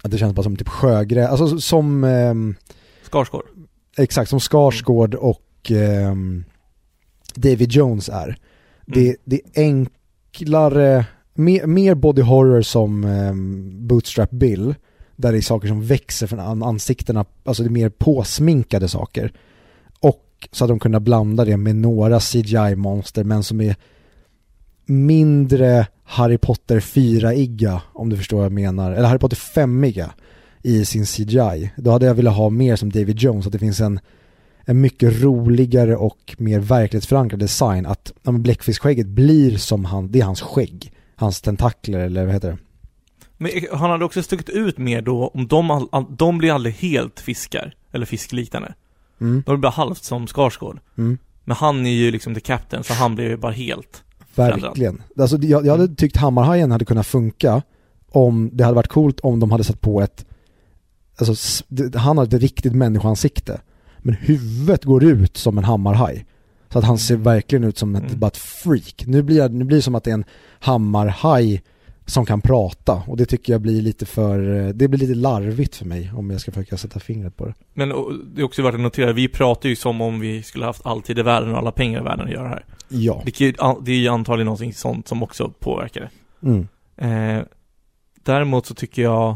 att 0.01 0.11
det 0.11 0.17
känns 0.17 0.33
bara 0.35 0.43
som 0.43 0.55
typ 0.55 0.67
Sjögren, 0.69 1.27
alltså 1.29 1.59
som, 1.59 2.03
ehm, 2.03 2.55
Skarsgård. 3.03 3.45
exakt 3.97 4.29
som 4.29 4.39
Skarsgård 4.39 5.15
och 5.15 5.71
ehm, 5.71 6.43
David 7.35 7.71
Jones 7.71 8.09
är. 8.09 8.37
Det, 8.85 9.03
Mm. 9.05 9.15
det 9.25 9.35
är 9.53 9.61
enklare, 10.33 10.97
eh, 10.97 11.05
mer, 11.33 11.65
mer 11.65 11.95
body 11.95 12.21
horror 12.21 12.61
som 12.61 13.03
ehm, 13.03 13.87
Bootstrap 13.87 14.31
Bill, 14.31 14.75
där 15.15 15.31
det 15.31 15.37
är 15.37 15.41
saker 15.41 15.67
som 15.67 15.85
växer 15.85 16.27
från 16.27 16.39
an- 16.39 16.63
ansiktena, 16.63 17.25
alltså 17.43 17.63
det 17.63 17.69
är 17.69 17.71
mer 17.71 17.89
påsminkade 17.89 18.87
saker. 18.87 19.33
Och 19.99 20.49
så 20.51 20.63
att 20.63 20.69
de 20.69 20.79
kunde 20.79 20.99
blanda 20.99 21.45
det 21.45 21.57
med 21.57 21.75
några 21.75 22.19
CGI-monster, 22.19 23.23
men 23.23 23.43
som 23.43 23.61
är 23.61 23.75
mindre 24.85 25.87
Harry 26.03 26.37
Potter 26.37 26.79
4-igga, 26.79 27.81
om 27.93 28.09
du 28.09 28.17
förstår 28.17 28.37
vad 28.37 28.45
jag 28.45 28.51
menar, 28.51 28.91
eller 28.91 29.07
Harry 29.07 29.19
Potter 29.19 29.37
5-igga 29.37 30.11
i 30.63 30.85
sin 30.85 31.05
CGI. 31.05 31.71
Då 31.77 31.91
hade 31.91 32.05
jag 32.05 32.13
velat 32.15 32.35
ha 32.35 32.49
mer 32.49 32.75
som 32.75 32.89
David 32.91 33.17
Jones, 33.19 33.45
att 33.45 33.51
det 33.51 33.59
finns 33.59 33.81
en, 33.81 33.99
en 34.69 34.81
mycket 34.81 35.21
roligare 35.21 35.95
och 35.95 36.35
mer 36.37 36.59
verklighetsförankrad 36.59 37.39
design. 37.39 37.85
Att 37.85 38.13
ja, 38.23 38.31
bläckfiskskägget 38.31 39.07
blir 39.07 39.57
som 39.57 39.85
han, 39.85 40.11
det 40.11 40.19
är 40.19 40.23
hans 40.23 40.41
skägg. 40.41 40.93
Hans 41.15 41.41
tentakler 41.41 41.99
eller 41.99 42.25
vad 42.25 42.33
heter 42.33 42.49
det? 42.49 42.57
Men 43.37 43.51
han 43.71 43.89
hade 43.89 44.05
också 44.05 44.23
stuckit 44.23 44.49
ut 44.49 44.77
mer 44.77 45.01
då 45.01 45.27
om 45.27 45.47
de, 45.47 45.71
all, 45.71 46.05
de 46.09 46.37
blir 46.37 46.51
aldrig 46.51 46.75
helt 46.75 47.19
fiskar. 47.19 47.75
Eller 47.91 48.05
fiskliknande. 48.05 48.73
Mm. 49.21 49.43
De 49.45 49.51
blir 49.51 49.61
bara 49.61 49.71
halvt 49.71 50.03
som 50.03 50.27
Skarsgård. 50.27 50.79
Mm. 50.97 51.17
Men 51.43 51.57
han 51.57 51.85
är 51.85 51.91
ju 51.91 52.11
liksom 52.11 52.35
the 52.35 52.41
captain, 52.41 52.83
så 52.83 52.93
han 52.93 53.15
blir 53.15 53.29
ju 53.29 53.37
bara 53.37 53.51
helt. 53.51 54.03
Verkligen. 54.35 55.01
Alltså, 55.17 55.37
jag, 55.37 55.65
jag 55.65 55.77
hade 55.77 55.95
tyckt 55.95 56.17
Hammarhajen 56.17 56.71
hade 56.71 56.85
kunnat 56.85 57.07
funka 57.07 57.61
om 58.09 58.49
det 58.53 58.63
hade 58.63 58.75
varit 58.75 58.87
coolt 58.87 59.19
om 59.19 59.39
de 59.39 59.51
hade 59.51 59.63
satt 59.63 59.81
på 59.81 60.01
ett, 60.01 60.25
alltså 61.17 61.65
han 61.95 62.17
har 62.17 62.25
ett 62.25 62.33
riktigt 62.33 62.73
människoansikte. 62.73 63.61
Men 64.01 64.13
huvudet 64.15 64.83
går 64.83 65.03
ut 65.03 65.37
som 65.37 65.57
en 65.57 65.63
hammarhaj. 65.63 66.25
Så 66.69 66.79
att 66.79 66.85
han 66.85 66.97
ser 66.97 67.15
verkligen 67.15 67.63
ut 67.63 67.77
som 67.77 67.95
ett, 67.95 68.03
Mm. 68.03 68.19
bara 68.19 68.27
ett 68.27 68.37
freak. 68.37 69.03
Nu 69.07 69.21
blir, 69.23 69.41
det- 69.41 69.49
nu 69.55 69.65
blir 69.65 69.77
det 69.77 69.81
som 69.81 69.95
att 69.95 70.03
det 70.03 70.09
är 70.09 70.13
en 70.13 70.25
hammarhaj 70.59 71.63
som 72.05 72.25
kan 72.25 72.41
prata 72.41 73.03
och 73.07 73.17
det 73.17 73.25
tycker 73.25 73.53
jag 73.53 73.61
blir 73.61 73.81
lite 73.81 74.05
för, 74.05 74.39
det 74.73 74.87
blir 74.87 74.99
lite 74.99 75.15
larvigt 75.15 75.75
för 75.75 75.85
mig 75.85 76.11
om 76.15 76.29
jag 76.29 76.41
ska 76.41 76.51
försöka 76.51 76.77
sätta 76.77 76.99
fingret 76.99 77.37
på 77.37 77.45
det. 77.45 77.53
Men 77.73 77.91
och, 77.91 78.11
det 78.33 78.41
är 78.41 78.45
också 78.45 78.61
värt 78.61 78.73
att 78.73 78.79
notera, 78.79 79.13
vi 79.13 79.27
pratar 79.27 79.69
ju 79.69 79.75
som 79.75 80.01
om 80.01 80.19
vi 80.19 80.43
skulle 80.43 80.65
haft 80.65 80.85
all 80.85 81.01
tid 81.01 81.19
i 81.19 81.21
världen 81.21 81.51
och 81.51 81.57
alla 81.57 81.71
pengar 81.71 82.01
i 82.01 82.03
världen 82.03 82.25
att 82.27 82.31
göra 82.33 82.47
här. 82.47 82.65
Ja. 82.87 83.21
Vilket 83.25 83.55
det 83.81 83.91
är 83.91 83.95
ju 83.97 84.07
antagligen 84.07 84.45
någonting 84.45 84.73
sånt 84.73 85.07
som 85.07 85.23
också 85.23 85.53
påverkar 85.59 86.01
det. 86.01 86.47
Mm. 86.47 86.67
Eh, 87.37 87.43
däremot 88.23 88.65
så 88.65 88.73
tycker 88.73 89.01
jag... 89.01 89.35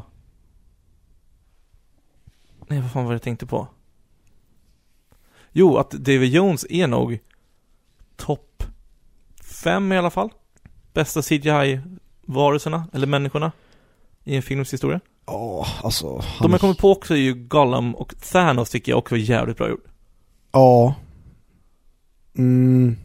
Nej, 2.67 2.81
vad 2.81 2.91
fan 2.91 3.03
var 3.03 3.11
det 3.11 3.15
jag 3.15 3.21
tänkte 3.21 3.45
på? 3.45 3.67
Jo, 5.53 5.77
att 5.77 5.91
David 5.91 6.29
Jones 6.33 6.65
är 6.69 6.87
nog 6.87 7.19
topp 8.15 8.63
fem 9.63 9.91
i 9.91 9.97
alla 9.97 10.09
fall. 10.09 10.29
Bästa 10.93 11.21
CGI-varelserna, 11.21 12.83
eller 12.93 13.07
människorna, 13.07 13.51
i 14.23 14.35
en 14.35 14.41
films 14.41 14.73
historia. 14.73 14.99
Ja, 15.25 15.65
alltså. 15.83 16.07
De 16.17 16.21
han- 16.39 16.51
jag 16.51 16.59
kommer 16.61 16.73
på 16.73 16.91
också 16.91 17.13
är 17.13 17.17
ju 17.19 17.33
Gollum 17.33 17.95
och 17.95 18.15
Thanos 18.31 18.69
tycker 18.69 18.91
jag 18.91 18.99
också 18.99 19.15
är 19.15 19.19
jävligt 19.19 19.57
bra 19.57 19.69
gjort. 19.69 19.85
Ja. 20.51 20.95
Mm. 22.37 22.97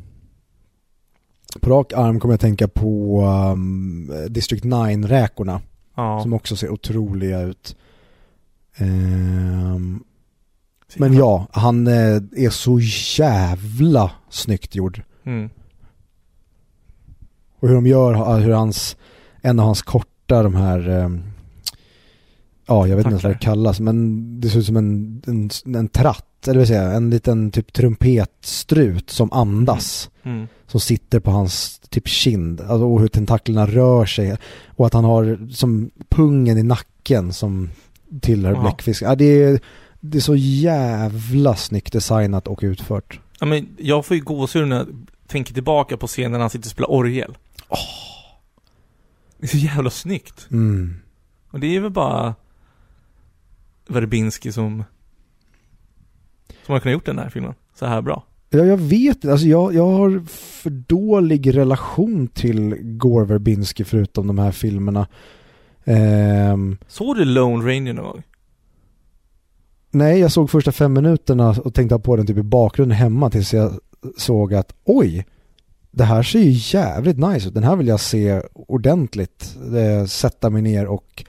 På 1.61 1.71
rak 1.71 1.93
arm 1.93 2.21
kommer 2.21 2.33
jag 2.33 2.41
tänka 2.41 2.69
på 2.69 3.21
um, 3.53 4.13
District 4.29 4.65
9-räkorna 4.65 5.61
Ja. 5.95 6.21
som 6.23 6.33
också 6.33 6.57
ser 6.57 6.71
otroliga 6.71 7.41
ut. 7.41 7.77
Ehm, 8.77 10.05
men 10.97 11.15
ja, 11.15 11.47
han 11.51 11.87
eh, 11.87 12.17
är 12.37 12.51
så 12.51 12.81
jävla 13.23 14.11
snyggt 14.29 14.75
gjord. 14.75 15.03
Mm. 15.25 15.51
Och 17.61 17.69
hur 17.69 17.75
de 17.75 17.87
gör, 17.87 18.39
hur 18.39 18.53
hans, 18.53 18.97
en 19.43 19.61
av 19.61 19.67
hans 19.67 19.83
korta 19.83 20.43
de 20.43 20.55
här, 20.55 20.89
ehm, 20.89 21.23
ja 22.67 22.87
jag 22.87 22.97
vet 22.97 23.07
inte 23.07 23.13
ens 23.13 23.25
vad 23.25 23.33
det 23.33 23.39
kallas, 23.39 23.81
men 23.81 24.41
det 24.41 24.49
ser 24.49 24.59
ut 24.59 24.67
som 24.67 24.77
en, 24.77 25.23
en, 25.27 25.51
en 25.77 25.89
tratt, 25.89 26.49
eller 26.49 26.59
vad 26.59 26.69
säger 26.69 26.95
en 26.95 27.11
liten 27.11 27.51
typ 27.51 27.73
trumpetstrut 27.73 29.11
som 29.11 29.33
andas. 29.33 30.11
Mm. 30.23 30.47
Som 30.67 30.81
sitter 30.81 31.21
på 31.21 31.31
hans 31.31 31.79
typ 31.79 32.09
kind, 32.09 32.61
alltså, 32.61 32.85
och 32.85 33.01
hur 33.01 33.09
tentaklerna 33.09 33.67
rör 33.67 34.07
sig. 34.07 34.37
Och 34.77 34.87
att 34.87 34.95
han 34.95 35.05
har 35.05 35.49
som 35.53 35.91
pungen 36.09 36.59
i 36.59 36.63
nacken 36.63 37.33
som 37.33 37.71
tillhör 38.21 38.53
Jaha. 38.53 38.63
bläckfisk. 38.63 39.03
Ja, 39.03 39.15
det, 39.15 39.25
är, 39.25 39.61
det 40.11 40.19
är 40.19 40.23
så 40.23 40.37
jävla 40.37 41.57
snyggt 41.57 41.93
designat 41.93 42.49
och 42.49 42.59
utfört. 42.63 43.21
Ja, 43.41 43.47
men 43.47 43.69
jag 43.79 44.07
får 44.07 44.17
ju 44.17 44.23
gåshud 44.23 44.69
när 44.69 44.77
jag 44.77 45.07
tänker 45.27 45.55
tillbaka 45.55 45.97
på 45.97 46.07
scenen 46.07 46.33
när 46.33 46.39
han 46.39 46.51
sitter 46.51 46.67
och 46.67 46.71
spelar 46.71 46.91
orgel. 46.91 47.37
Det 49.39 49.47
är 49.47 49.49
så 49.49 49.57
jävla 49.57 49.91
snyggt. 49.91 50.47
Mm. 50.51 50.97
Och 51.51 51.61
det 51.61 51.77
är 51.77 51.81
väl 51.81 51.91
bara 51.91 52.35
Verbinski 53.89 54.53
som 54.53 54.85
som 56.67 56.73
har 56.73 56.81
kunnat 56.81 56.93
gjort 56.93 57.07
den 57.07 57.19
här 57.19 57.31
filmen 57.31 57.55
så 57.75 57.87
här 57.87 58.03
bra. 58.03 58.25
Ja, 58.51 58.59
jag 58.59 58.77
vet 58.77 59.17
inte. 59.17 59.33
Alltså 59.33 59.47
jag, 59.47 59.75
jag 59.75 59.87
har 59.87 60.25
för 60.63 60.71
dålig 60.71 61.57
relation 61.57 62.29
till 62.29 62.75
Gore 62.81 63.25
Verbinski 63.25 63.85
förutom 63.85 64.27
de 64.27 64.39
här 64.39 64.53
filmerna. 64.53 65.07
Ehm, 65.85 66.79
Såg 66.89 67.17
du 67.17 67.25
Lone 67.25 67.65
Ranger 67.65 67.93
någon 67.93 68.05
gång? 68.05 68.23
Nej, 69.91 70.21
jag 70.21 70.33
såg 70.33 70.51
första 70.51 70.73
fem 70.73 70.93
minuterna 70.93 71.51
och 71.65 71.75
tänkte 71.75 71.99
på 71.99 72.17
den 72.17 72.27
typ 72.27 72.39
i 72.39 72.43
bakgrunden 72.43 72.99
hemma 72.99 73.31
tills 73.31 73.55
jag 73.55 73.73
såg 74.17 74.55
att 74.55 74.75
oj, 74.85 75.27
det 75.91 76.05
här 76.05 76.23
ser 76.23 76.39
ju 76.39 76.79
jävligt 76.79 77.19
nice 77.19 77.49
ut. 77.49 77.55
Den 77.55 77.65
här 77.65 77.77
vill 77.77 77.89
jag 77.89 78.01
se 78.01 78.43
ordentligt. 78.53 79.57
Eh, 79.77 80.07
sätta 80.07 80.51
mig 80.51 80.63
ner 80.63 80.87
och 80.87 81.25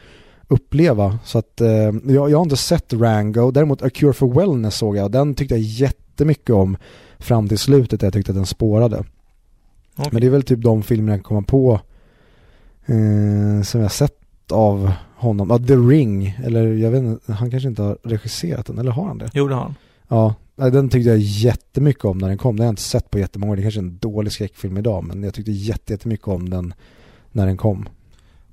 uppleva. 0.48 1.20
Så 1.26 1.38
att 1.38 1.62
eh, 1.62 1.70
jag, 2.06 2.30
jag 2.30 2.38
har 2.38 2.44
inte 2.44 2.58
sett 2.58 2.94
Rango. 2.94 3.52
Däremot 3.52 3.82
A 3.82 3.90
Cure 3.90 4.14
for 4.14 4.34
Wellness 4.34 4.76
såg 4.76 4.98
jag 4.98 5.06
och 5.06 5.12
den 5.12 5.36
tyckte 5.36 5.56
jag 5.56 5.62
jättemycket 5.62 6.50
om 6.50 6.78
fram 7.20 7.48
till 7.48 7.58
slutet 7.58 8.00
där 8.00 8.08
jag 8.08 8.14
tyckte 8.14 8.32
att 8.32 8.36
den 8.36 8.46
spårade. 8.46 9.04
Okej. 9.96 10.10
Men 10.12 10.22
det 10.22 10.28
är 10.28 10.32
väl 10.32 10.44
typ 10.44 10.62
de 10.62 10.84
filmerna 10.84 11.12
jag 11.12 11.20
kan 11.20 11.24
komma 11.24 11.42
på 11.42 11.80
eh, 12.86 13.64
som 13.64 13.82
jag 13.82 13.92
sett 13.92 14.19
av 14.52 14.92
honom. 15.16 15.50
Ja, 15.50 15.58
The 15.68 15.76
Ring, 15.76 16.38
eller 16.44 16.74
jag 16.74 16.92
vet 16.92 17.04
inte, 17.04 17.34
han 17.34 17.52
kanske 17.52 17.70
inte 17.70 17.82
har 17.82 17.98
regisserat 18.04 18.66
den, 18.66 18.78
eller 18.80 18.92
har 18.92 19.06
han 19.06 19.18
det? 19.18 19.30
Jo, 19.34 19.48
det 19.48 19.56
har 19.56 19.62
han. 19.62 19.76
Ja, 20.08 20.36
den 20.70 20.90
tyckte 20.90 21.10
jag 21.10 21.18
jättemycket 21.20 22.06
om 22.06 22.18
när 22.18 22.28
den 22.28 22.38
kom. 22.38 22.56
Den 22.56 22.62
har 22.64 22.68
jag 22.68 22.72
inte 22.72 22.82
sett 22.82 23.10
på 23.12 23.20
jättemånga 23.20 23.52
år. 23.52 23.56
Det 23.56 23.62
är 23.62 23.64
kanske 23.64 23.80
är 23.80 23.84
en 23.84 23.98
dålig 23.98 24.32
skräckfilm 24.32 24.78
idag, 24.78 25.04
men 25.04 25.24
jag 25.24 25.34
tyckte 25.34 25.52
jätte- 25.52 25.94
jättemycket 25.94 26.28
om 26.28 26.50
den 26.50 26.74
när 27.32 27.46
den 27.46 27.58
kom. 27.58 27.80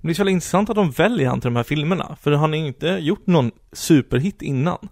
Men 0.01 0.09
det 0.09 0.13
är 0.13 0.15
så 0.25 0.29
intressant 0.29 0.71
att 0.71 0.77
de 0.77 0.91
väljer 0.91 1.29
han 1.29 1.41
till 1.41 1.49
de 1.51 1.57
här 1.57 1.63
filmerna. 1.63 2.17
För 2.21 2.33
han 2.33 2.51
har 2.53 2.59
inte 2.59 2.87
gjort 2.87 3.27
någon 3.27 3.51
superhit 3.73 4.43
innan. 4.43 4.89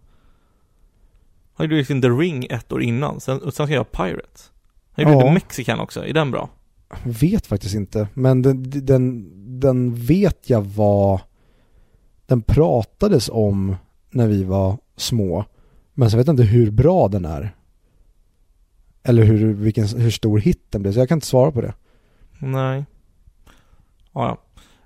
Han 1.54 1.64
gjorde 1.66 1.76
ju 1.76 1.84
sin 1.84 2.02
The 2.02 2.08
Ring 2.08 2.44
ett 2.50 2.72
år 2.72 2.82
innan, 2.82 3.20
sen, 3.20 3.38
och 3.38 3.54
sen 3.54 3.66
ska 3.66 3.74
jag 3.74 3.92
Pirates. 3.92 4.50
Han 4.92 5.04
gjorde 5.04 5.16
Ja. 5.16 5.22
The 5.28 5.32
Mexican 5.34 5.80
också, 5.80 6.06
är 6.06 6.12
den 6.12 6.30
bra? 6.30 6.50
Vet 7.04 7.46
faktiskt 7.46 7.74
inte, 7.74 8.08
men 8.14 8.42
den, 8.42 8.64
den, 8.86 9.30
den 9.60 9.94
vet 9.94 10.50
jag 10.50 10.62
vad 10.62 11.20
den 12.26 12.42
pratades 12.42 13.30
om 13.32 13.76
när 14.10 14.26
vi 14.26 14.44
var 14.44 14.78
små. 14.96 15.44
Men 15.94 16.10
så 16.10 16.16
vet 16.16 16.26
jag 16.26 16.32
inte 16.32 16.42
hur 16.42 16.70
bra 16.70 17.08
den 17.08 17.24
är. 17.24 17.54
Eller 19.02 19.22
hur, 19.22 19.52
vilken, 19.54 19.86
hur 19.86 20.10
stor 20.10 20.38
hit 20.38 20.66
den 20.70 20.82
blev, 20.82 20.92
så 20.92 20.98
jag 20.98 21.08
kan 21.08 21.16
inte 21.16 21.26
svara 21.26 21.52
på 21.52 21.60
det. 21.60 21.74
Nej. 22.38 22.84
Ja. 24.12 24.38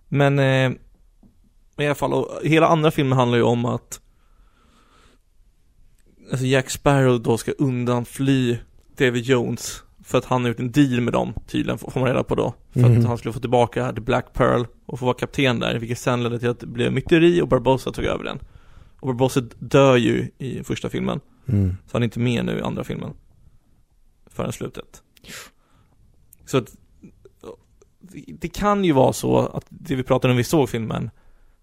Men 0.08 0.38
eh, 0.38 0.72
i 1.78 1.86
alla 1.86 1.94
fall, 1.94 2.24
hela 2.44 2.66
andra 2.66 2.90
filmen 2.90 3.18
handlar 3.18 3.38
ju 3.38 3.44
om 3.44 3.64
att 3.64 4.00
Alltså 6.30 6.46
Jack 6.46 6.70
Sparrow 6.70 7.22
då 7.22 7.38
ska 7.38 7.52
undanfly 7.52 8.56
David 8.96 9.24
Jones 9.24 9.82
för 10.08 10.18
att 10.18 10.24
han 10.24 10.42
har 10.42 10.48
gjort 10.48 10.60
en 10.60 10.72
deal 10.72 11.00
med 11.00 11.12
dem 11.12 11.32
tydligen, 11.46 11.78
får 11.78 12.00
man 12.00 12.08
reda 12.08 12.24
på 12.24 12.34
då. 12.34 12.54
För 12.72 12.80
Mhm. 12.80 12.98
att 13.00 13.06
han 13.06 13.18
skulle 13.18 13.32
få 13.32 13.40
tillbaka 13.40 13.92
The 13.92 14.00
Black 14.00 14.32
Pearl 14.32 14.64
och 14.86 14.98
få 14.98 15.04
vara 15.06 15.16
kapten 15.16 15.60
där, 15.60 15.78
vilket 15.78 15.98
sen 15.98 16.22
ledde 16.22 16.38
till 16.38 16.48
att 16.48 16.60
det 16.60 16.66
blev 16.66 16.92
myteri 16.92 17.42
och 17.42 17.48
Barbossa 17.48 17.92
tog 17.92 18.04
över 18.04 18.24
den. 18.24 18.38
Och 19.00 19.06
Barbossa 19.06 19.40
dör 19.58 19.96
ju 19.96 20.30
i 20.38 20.64
första 20.64 20.88
filmen, 20.88 21.20
Mm. 21.46 21.76
så 21.86 21.92
han 21.92 22.02
är 22.02 22.04
inte 22.04 22.18
med 22.20 22.44
nu 22.44 22.58
i 22.58 22.62
andra 22.62 22.84
filmen. 22.84 23.10
Förrän 24.26 24.52
slutet. 24.52 25.02
Så 26.46 26.58
att 26.58 26.76
det 28.40 28.48
kan 28.48 28.84
ju 28.84 28.92
vara 28.92 29.12
så 29.12 29.38
att 29.38 29.66
det 29.68 29.94
vi 29.94 30.02
pratade 30.02 30.30
om 30.32 30.36
när 30.36 30.40
vi 30.40 30.44
såg 30.44 30.68
filmen, 30.68 31.10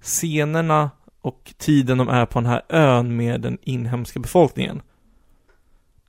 scenerna 0.01 0.89
och 1.21 1.53
tiden 1.57 1.97
de 1.97 2.09
är 2.09 2.25
på 2.25 2.39
den 2.39 2.49
här 2.49 2.61
ön 2.69 3.15
med 3.15 3.41
den 3.41 3.57
inhemska 3.61 4.19
befolkningen. 4.19 4.81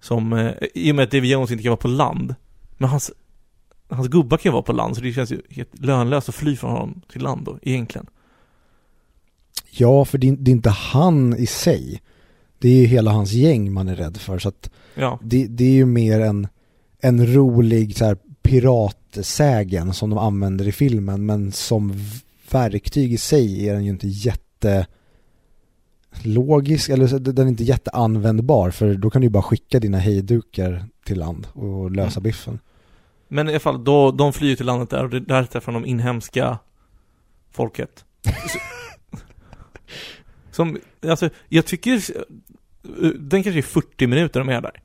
Som, 0.06 0.32
eh, 0.32 0.52
i 0.74 0.92
och 0.92 0.96
med 0.96 1.02
att 1.02 1.10
David 1.10 1.30
Jones 1.30 1.50
inte 1.50 1.62
kan 1.62 1.70
vara 1.70 1.76
på 1.76 1.88
land, 1.88 2.34
men 2.78 2.88
hans, 2.88 3.10
hans 3.88 4.08
gubbar 4.08 4.36
kan 4.36 4.50
ju 4.50 4.52
vara 4.52 4.62
på 4.62 4.72
land, 4.72 4.96
så 4.96 5.02
det 5.02 5.12
känns 5.12 5.32
ju 5.32 5.42
helt 5.50 5.78
lönlöst 5.78 6.28
att 6.28 6.34
fly 6.34 6.56
från 6.56 6.70
honom 6.70 7.02
till 7.12 7.22
land 7.22 7.44
då, 7.44 7.58
egentligen. 7.62 8.06
Ja, 9.70 10.04
för 10.04 10.18
det 10.18 10.28
är, 10.28 10.36
det 10.36 10.50
är 10.50 10.52
inte 10.52 10.70
han 10.70 11.36
i 11.36 11.46
sig. 11.46 12.02
Det 12.58 12.68
är 12.68 12.80
ju 12.80 12.86
hela 12.86 13.10
hans 13.10 13.32
gäng 13.32 13.72
man 13.72 13.88
är 13.88 13.96
rädd 13.96 14.16
för. 14.16 14.38
Så 14.38 14.48
att 14.48 14.70
Ja, 14.94 15.18
det, 15.22 15.46
det 15.46 15.64
är 15.64 15.72
ju 15.72 15.86
mer 15.86 16.20
en, 16.20 16.48
en 17.00 17.34
rolig 17.34 17.96
så 17.96 18.04
här, 18.04 18.16
piratsägen 18.42 19.94
som 19.94 20.10
de 20.10 20.18
använder 20.18 20.68
i 20.68 20.72
filmen. 20.72 21.26
Men 21.26 21.52
som 21.52 21.94
verktyg 22.50 23.12
i 23.12 23.18
sig 23.18 23.68
är 23.68 23.74
den 23.74 23.84
ju 23.84 23.90
inte 23.90 24.08
jätte 24.08 24.86
logisk, 26.24 26.88
eller 26.88 27.18
den 27.18 27.46
är 27.46 27.50
inte 27.50 27.64
jätteanvändbar 27.64 28.70
för 28.70 28.94
då 28.94 29.10
kan 29.10 29.20
du 29.20 29.26
ju 29.26 29.30
bara 29.30 29.42
skicka 29.42 29.80
dina 29.80 29.98
hejdukar 29.98 30.84
till 31.04 31.18
land 31.18 31.46
och 31.52 31.90
lösa 31.90 32.20
Mm. 32.20 32.22
biffen. 32.22 32.58
men 33.28 33.48
i 33.48 33.50
alla 33.50 33.60
fall, 33.60 33.84
då, 33.84 34.10
de 34.10 34.32
flyr 34.32 34.56
till 34.56 34.66
landet 34.66 34.90
där 34.90 35.04
och 35.04 35.10
det, 35.10 35.20
där 35.20 35.44
träffar 35.44 35.72
de 35.72 35.86
inhemska 35.86 36.58
folket. 37.52 38.04
Som, 40.50 40.78
alltså, 41.08 41.30
jag 41.48 41.66
tycker, 41.66 42.02
den 43.18 43.42
kanske 43.42 43.60
är 43.60 43.62
40 43.62 44.06
minuter 44.06 44.40
de 44.40 44.48
är 44.48 44.60
där. 44.60 44.82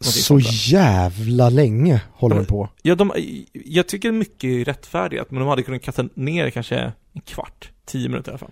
Någonting 0.00 0.22
Så 0.22 0.38
jävla 0.72 1.48
länge 1.50 2.02
håller 2.12 2.34
Ja, 2.36 2.40
den 2.40 2.46
på. 2.46 2.68
Ja, 2.82 2.94
de, 2.94 3.12
jag 3.52 3.86
tycker 3.88 4.12
mycket 4.12 4.44
är 4.44 4.64
rättfärdigat, 4.64 5.30
men 5.30 5.40
de 5.40 5.48
hade 5.48 5.62
kunnat 5.62 5.82
kasta 5.82 6.08
ner 6.14 6.50
kanske 6.50 6.92
en 7.12 7.20
kvart, 7.20 7.70
10 7.84 8.08
minuter 8.08 8.30
i 8.30 8.32
alla 8.32 8.38
fall. 8.38 8.50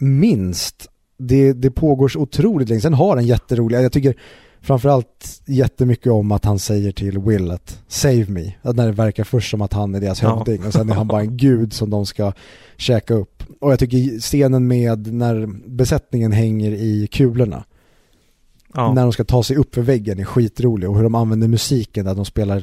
Minst. 0.00 0.88
Det, 1.18 1.52
det 1.52 1.70
pågår 1.70 2.08
så 2.08 2.18
otroligt 2.20 2.68
länge. 2.68 2.80
Sen 2.80 2.94
har 2.94 3.16
den 3.16 3.26
jätteroliga, 3.26 3.82
jag 3.82 3.92
tycker 3.92 4.14
framförallt 4.60 5.42
jättemycket 5.46 6.12
om 6.12 6.32
att 6.32 6.44
han 6.44 6.58
säger 6.58 6.92
till 6.92 7.18
Will 7.18 7.50
att 7.50 7.82
save 7.88 8.24
me. 8.28 8.54
Att 8.62 8.76
när 8.76 8.86
det 8.86 8.92
verkar 8.92 9.24
först 9.24 9.50
som 9.50 9.62
att 9.62 9.72
han 9.72 9.94
är 9.94 10.00
deras 10.00 10.22
Ja. 10.22 10.36
hövding 10.36 10.66
och 10.66 10.72
sen 10.72 10.90
är 10.90 10.94
han 10.94 11.08
bara 11.08 11.20
en 11.20 11.36
gud 11.36 11.72
som 11.72 11.90
de 11.90 12.06
ska 12.06 12.32
käka 12.76 13.14
upp. 13.14 13.42
Och 13.60 13.72
jag 13.72 13.78
tycker 13.78 14.20
scenen 14.20 14.66
med 14.68 15.14
när 15.14 15.46
besättningen 15.68 16.32
hänger 16.32 16.70
i 16.72 17.06
kulorna, 17.12 17.64
Ja. 18.74 18.92
när 18.92 19.02
de 19.02 19.12
ska 19.12 19.24
ta 19.24 19.42
sig 19.42 19.56
upp 19.56 19.74
för 19.74 19.82
väggen 19.82 20.18
är 20.18 20.24
skitrolig 20.24 20.88
och 20.90 20.96
hur 20.96 21.02
de 21.02 21.14
använder 21.14 21.48
musiken 21.48 22.04
där 22.04 22.14
de 22.14 22.24
spelar 22.24 22.62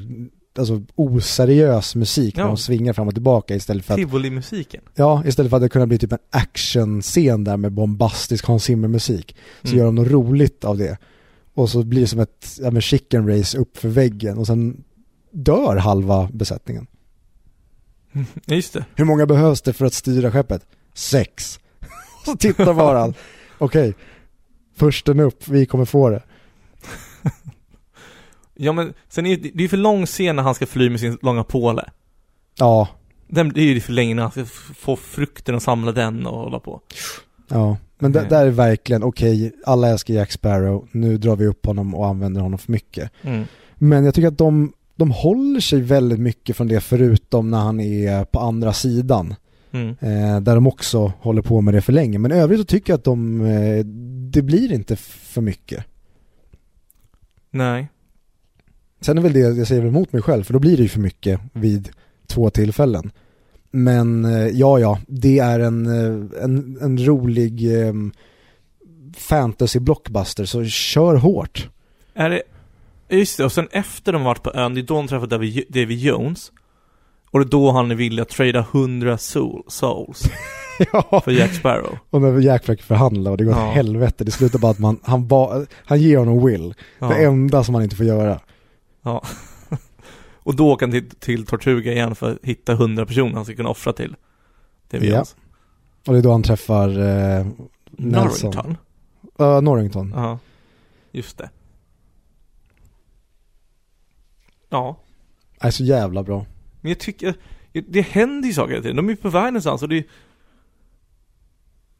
alltså 0.60 0.82
oseriös 0.96 1.96
musik 1.96 2.36
när 2.36 2.44
Ja. 2.44 2.48
de 2.48 2.58
svingar 2.58 2.94
fram 2.94 3.08
och 3.08 3.14
tillbaka 3.14 3.56
istället 3.56 3.86
för 3.86 3.94
att 3.94 3.98
Tivoli-musiken. 4.00 4.82
Ja, 4.96 5.24
istället 5.26 5.50
för 5.50 5.58
att 5.58 5.64
det 5.64 5.70
kunna 5.70 5.88
bli 5.88 5.98
typ 5.98 6.12
en 6.12 6.18
actionscen 6.30 7.44
där 7.44 7.58
med 7.58 7.72
bombastisk 7.72 8.46
Hans 8.46 8.64
Zimmer-musik 8.64 9.36
så 9.62 9.68
Mm. 9.68 9.78
gör 9.80 9.86
de 9.86 9.96
något 9.96 10.08
roligt 10.08 10.64
av 10.66 10.78
det. 10.78 10.98
Och 11.54 11.70
så 11.70 11.84
blir 11.84 12.02
det 12.02 12.08
som 12.08 12.20
ett 12.20 12.58
ja, 12.62 12.82
chicken 12.82 13.28
race 13.38 13.58
upp 13.58 13.78
för 13.78 13.90
väggen 13.90 14.38
och 14.38 14.48
sen 14.48 14.84
dör 15.32 15.76
halva 15.78 16.30
besättningen. 16.34 16.88
Just 18.46 18.74
det. 18.74 18.86
Hur 18.96 19.06
många 19.06 19.26
behövs 19.26 19.62
det 19.62 19.74
för 19.74 19.86
att 19.86 19.94
styra 19.94 20.32
skeppet? 20.32 20.66
Sex. 20.94 21.60
så 22.26 22.36
tittar 22.36 22.74
bara. 22.74 23.14
Okej, 23.58 23.94
försten 24.76 25.20
upp, 25.20 25.48
vi 25.48 25.66
kommer 25.66 25.86
få 25.86 26.10
det. 26.10 26.24
Ja, 28.56 28.72
men 28.72 28.94
sen 29.10 29.26
är 29.26 29.38
det, 29.38 29.52
det 29.54 29.64
är 29.64 29.68
för 29.68 29.78
lång 29.78 30.06
scen 30.06 30.36
när 30.36 30.44
han 30.44 30.56
ska 30.56 30.66
fly 30.66 30.90
med 30.90 31.00
sin 31.00 31.18
långa 31.22 31.44
påle. 31.44 31.90
Ja, 32.60 32.88
Den, 33.28 33.50
det 33.50 33.62
är 33.62 33.66
ju 33.66 33.80
för 33.80 33.94
länge 33.94 34.16
när 34.16 34.22
han 34.24 34.32
ska 34.32 34.46
få 34.76 34.96
frukten 34.96 35.56
och 35.56 35.62
samla 35.62 35.92
den 35.92 36.28
och 36.28 36.38
hålla 36.38 36.60
på. 36.60 36.82
ja. 37.48 37.78
Men 38.00 38.12
det 38.12 38.20
Nej. 38.20 38.30
där 38.30 38.46
är 38.46 38.50
verkligen, 38.52 39.04
okej, 39.04 39.52
alla 39.66 39.90
älskar 39.90 40.14
Jack 40.14 40.32
Sparrow, 40.32 40.88
nu 40.92 41.18
drar 41.18 41.36
vi 41.36 41.46
upp 41.46 41.66
honom 41.66 41.96
och 41.96 42.08
använder 42.08 42.42
honom 42.42 42.60
för 42.60 42.72
mycket. 42.72 43.12
Mm. 43.22 43.46
Men 43.76 44.06
jag 44.06 44.14
tycker 44.14 44.28
att 44.28 44.38
de, 44.38 44.74
de 44.96 45.12
håller 45.12 45.60
sig 45.60 45.82
väldigt 45.82 46.20
mycket 46.20 46.58
från 46.58 46.68
det 46.68 46.82
förutom 46.82 47.52
när 47.52 47.60
han 47.60 47.80
är 47.80 48.26
på 48.26 48.40
andra 48.40 48.74
sidan. 48.74 49.36
Mm. 49.72 49.90
Eh, 49.90 50.40
där 50.42 50.56
de 50.56 50.68
också 50.68 51.14
håller 51.20 51.42
på 51.42 51.62
med 51.62 51.74
det 51.74 51.82
för 51.82 51.94
länge. 51.94 52.18
Men 52.20 52.32
i 52.32 52.36
övrigt 52.36 52.60
så 52.60 52.66
tycker 52.66 52.94
jag 52.94 52.98
att 52.98 53.04
de, 53.04 53.42
eh, 53.46 53.86
det 54.32 54.42
blir 54.42 54.72
inte 54.74 54.96
för 54.96 55.42
mycket. 55.42 55.86
Nej. 57.52 57.90
Sen 59.06 59.18
är 59.18 59.22
väl 59.22 59.34
det, 59.34 59.40
jag 59.40 59.68
säger 59.68 59.86
emot 59.86 60.14
mig 60.14 60.22
själv, 60.22 60.44
för 60.44 60.54
då 60.54 60.60
blir 60.60 60.78
det 60.78 60.84
ju 60.84 60.90
för 60.90 61.00
mycket 61.00 61.40
vid 61.54 61.90
två 62.28 62.50
tillfällen. 62.50 63.12
Men 63.72 64.26
eh, 64.26 64.48
ja, 64.48 64.80
ja, 64.80 65.00
det 65.08 65.40
är 65.40 65.60
en, 65.60 65.86
eh, 65.86 66.44
en, 66.44 66.78
en 66.82 67.06
rolig 67.06 67.82
eh, 67.88 67.94
fantasy 69.18 69.80
blockbuster, 69.80 70.46
så 70.46 70.66
kör 70.66 71.16
hårt. 71.16 71.70
Är 72.14 72.30
det... 72.30 72.42
Just 73.10 73.38
det, 73.38 73.46
och 73.46 73.52
sen 73.52 73.68
efter 73.72 74.14
de 74.14 74.24
varit 74.24 74.44
på 74.44 74.52
ön, 74.54 74.74
det 74.74 74.82
är 74.82 74.84
då 74.84 74.94
de 74.96 75.08
träffar 75.08 75.28
David, 75.28 75.64
David 75.70 76.00
Jones. 76.00 76.52
Och 77.32 77.40
det 77.40 77.46
är 77.46 77.50
då 77.50 77.72
han 77.72 77.92
är 77.92 77.96
villig 77.96 78.22
att 78.22 78.30
trada 78.30 78.60
100 78.74 79.18
soul, 79.18 79.64
souls. 79.68 80.24
ja, 80.94 81.22
för 81.26 81.32
Jack 81.32 81.54
Sparrow. 81.54 81.98
och 82.10 82.22
när 82.22 82.40
Jack 82.40 82.62
försöker 82.62 82.84
förhandla 82.84 83.32
och 83.32 83.38
det 83.38 83.44
går 83.44 83.54
Ja. 83.54 83.70
åt 83.70 83.76
helvete. 83.76 84.24
Det 84.24 84.32
slutar 84.32 84.60
bara 84.60 84.72
att 84.72 84.80
man, 84.80 85.00
han, 85.04 85.28
ba, 85.28 85.66
han 85.86 86.02
ger 86.02 86.18
honom 86.18 86.46
will. 86.46 86.74
Ja. 87.00 87.08
Det 87.08 87.24
enda 87.24 87.64
som 87.64 87.76
han 87.76 87.84
inte 87.84 87.96
får 87.96 88.06
göra. 88.06 88.40
Ja. 89.04 89.24
och 90.44 90.56
då 90.56 90.72
åker 90.72 90.86
han 90.86 90.92
till, 90.92 91.10
till 91.10 91.46
Tortuga 91.46 91.94
igen 91.94 92.16
för 92.16 92.32
att 92.32 92.38
hitta 92.44 92.76
hundra 92.76 93.06
personer 93.06 93.34
han 93.36 93.46
ska 93.46 93.56
kunna 93.56 93.70
offra 93.70 93.94
till. 93.94 94.16
Det 94.88 94.98
är 94.98 95.02
Ja. 95.04 95.16
Jones. 95.16 95.36
Och 96.08 96.14
det 96.14 96.20
är 96.20 96.24
då 96.24 96.32
han 96.32 96.44
träffar 96.44 96.90
eh, 96.90 97.48
Nelson. 97.92 98.52
Norrington. 98.52 98.78
Uh, 99.42 99.62
Norrington. 99.62 100.14
Ja, 100.16 100.40
just 101.12 101.38
det. 101.38 101.50
Ja, 104.70 104.98
Är 105.60 105.72
så 105.72 105.84
jävla 105.84 106.24
bra. 106.24 106.46
men 106.82 106.90
jag 106.92 107.00
tycker, 107.00 107.36
det 107.88 108.02
händer 108.02 108.48
ju 108.48 108.54
saker 108.54 108.72
hela 108.72 108.82
tiden. 108.82 108.96
De 108.96 109.06
är 109.06 109.10
ju 109.10 109.16
på 109.16 109.30
väg 109.30 109.46
någonstans 109.46 109.82
och 109.82 109.90
det 109.90 109.98
är 109.98 110.04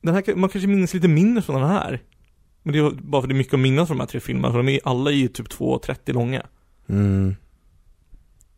den 0.02 0.14
här, 0.16 0.36
man 0.36 0.50
kanske 0.50 0.68
minns 0.68 0.94
lite 0.94 1.08
mindre 1.08 1.42
från 1.42 1.62
den 1.62 1.70
här. 1.70 2.02
Men 2.64 2.74
det 2.74 2.80
är 2.80 2.92
bara 2.92 3.22
för 3.22 3.28
det 3.28 3.34
är 3.34 3.38
mycket 3.38 3.54
att 3.54 3.60
minnas 3.60 3.88
från 3.88 3.98
de 3.98 4.02
här 4.02 4.08
tre 4.08 4.20
filmerna, 4.20 4.52
för 4.52 4.58
de 4.58 4.70
är 4.70 4.80
alla 4.84 5.12
är 5.12 5.16
ju 5.16 5.28
typ 5.28 5.48
2.30 5.48 6.14
långa. 6.14 6.46
Mm. 6.88 7.36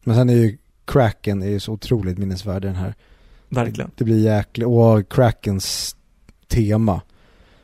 Men 0.03 0.15
sen 0.15 0.29
är 0.29 0.33
ju 0.33 0.57
Kraken 0.85 1.41
är 1.41 1.49
ju 1.49 1.59
så 1.59 1.71
otroligt 1.71 2.17
minnesvärd 2.17 2.63
i 2.63 2.67
den 2.67 2.75
här. 2.75 2.95
Verkligen. 3.49 3.91
Det 3.95 4.03
blir 4.03 4.23
jäkligt, 4.23 4.67
och 4.67 5.09
Krakens 5.09 5.95
tema. 6.47 7.01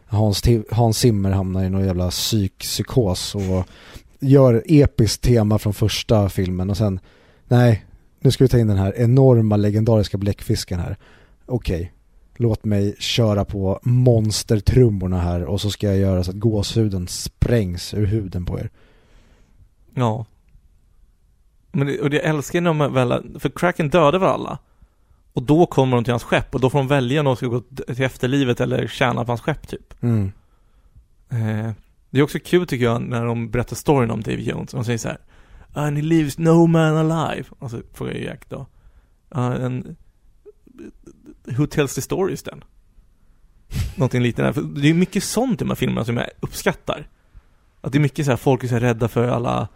Hans, 0.06 0.44
Hans 0.72 0.98
Zimmer 0.98 1.32
hamnar 1.32 1.64
i 1.64 1.70
någon 1.70 1.86
jävla 1.86 2.10
psyk, 2.10 2.58
psykos 2.58 3.36
och 3.36 3.68
gör 4.20 4.64
episkt 4.66 5.24
tema 5.24 5.60
från 5.60 5.74
första 5.74 6.30
filmen 6.30 6.70
och 6.70 6.78
sen, 6.78 7.00
nej, 7.48 7.86
nu 8.20 8.32
ska 8.32 8.44
vi 8.44 8.48
ta 8.48 8.60
in 8.60 8.68
den 8.68 8.78
här 8.78 8.94
enorma 8.98 9.56
legendariska 9.56 10.18
bläckfisken 10.18 10.80
här. 10.80 10.98
Okej, 11.46 11.94
låt 12.36 12.66
mig 12.66 12.96
köra 13.00 13.46
på 13.46 13.80
monstertrummorna 13.84 15.22
här 15.22 15.44
och 15.44 15.62
så 15.62 15.72
ska 15.72 15.88
jag 15.88 15.98
göra 15.98 16.24
så 16.24 16.32
att 16.32 16.38
gåshuden 16.38 17.08
sprängs 17.08 17.94
ur 17.94 18.06
huden 18.06 18.46
på 18.46 18.60
er. 18.60 18.70
Ja. 19.94 20.26
Men 21.72 21.88
det, 21.88 22.00
och 22.00 22.10
det 22.10 22.16
jag 22.16 22.26
älskar 22.26 22.62
när 22.62 22.74
de 22.74 22.94
väl, 22.94 23.40
för 23.40 23.50
Kraken 23.50 23.90
dödar 23.90 24.20
väl 24.20 24.30
alla? 24.30 24.58
Och 25.34 25.44
då 25.44 25.66
kommer 25.66 25.98
de 25.98 26.04
till 26.04 26.14
hans 26.14 26.24
skepp 26.24 26.56
och 26.56 26.62
då 26.62 26.70
får 26.70 26.80
de 26.80 26.88
välja 26.88 27.20
om 27.20 27.26
de 27.26 27.36
ska 27.36 27.48
gå 27.48 27.62
till 27.62 28.04
efterlivet 28.04 28.62
eller 28.62 28.88
tjäna 28.88 29.26
på 29.26 29.32
hans 29.32 29.42
skepp 29.42 29.68
typ. 29.68 30.04
Mm. 30.04 30.32
Eh, 31.30 31.72
det 32.10 32.20
är 32.20 32.24
också 32.24 32.40
kul 32.40 32.68
tycker 32.68 32.86
jag 32.86 33.02
när 33.02 33.26
de 33.26 33.50
berättar 33.50 33.76
storyn 33.76 34.12
om 34.12 34.22
Davy 34.22 34.44
Jones. 34.44 34.72
De 34.72 34.86
säger 34.86 34.98
så 34.98 35.08
här. 35.08 35.18
And 35.74 35.98
he 35.98 36.04
leaves 36.04 36.38
no 36.38 36.68
man 36.68 37.12
alive. 37.12 37.46
Och 37.60 37.72
så 37.72 37.82
frågar 37.94 38.14
Jack 38.14 38.50
då. 38.50 38.66
Uh, 39.36 39.66
and 39.66 39.96
who 41.44 41.68
tells 41.68 41.96
the 41.96 42.02
stories 42.02 42.44
then? 42.44 42.64
Någonting 43.96 44.22
liknande. 44.22 44.54
För 44.54 44.62
det 44.62 44.90
är 44.90 44.94
mycket 44.94 45.24
sånt 45.24 45.62
i 45.62 45.64
de 45.64 45.70
här 45.70 45.76
filmerna 45.76 46.06
som 46.06 46.18
jag 46.18 46.28
uppskattar. 46.40 47.08
Att 47.82 47.92
det 47.92 47.98
är 47.98 48.02
mycket 48.02 48.26
så 48.26 48.32
här, 48.32 48.38
folk 48.38 48.64
är 48.64 48.68
så 48.68 48.74
här 48.74 48.82
rädda 48.82 49.08
för 49.08 49.28
alla 49.28 49.68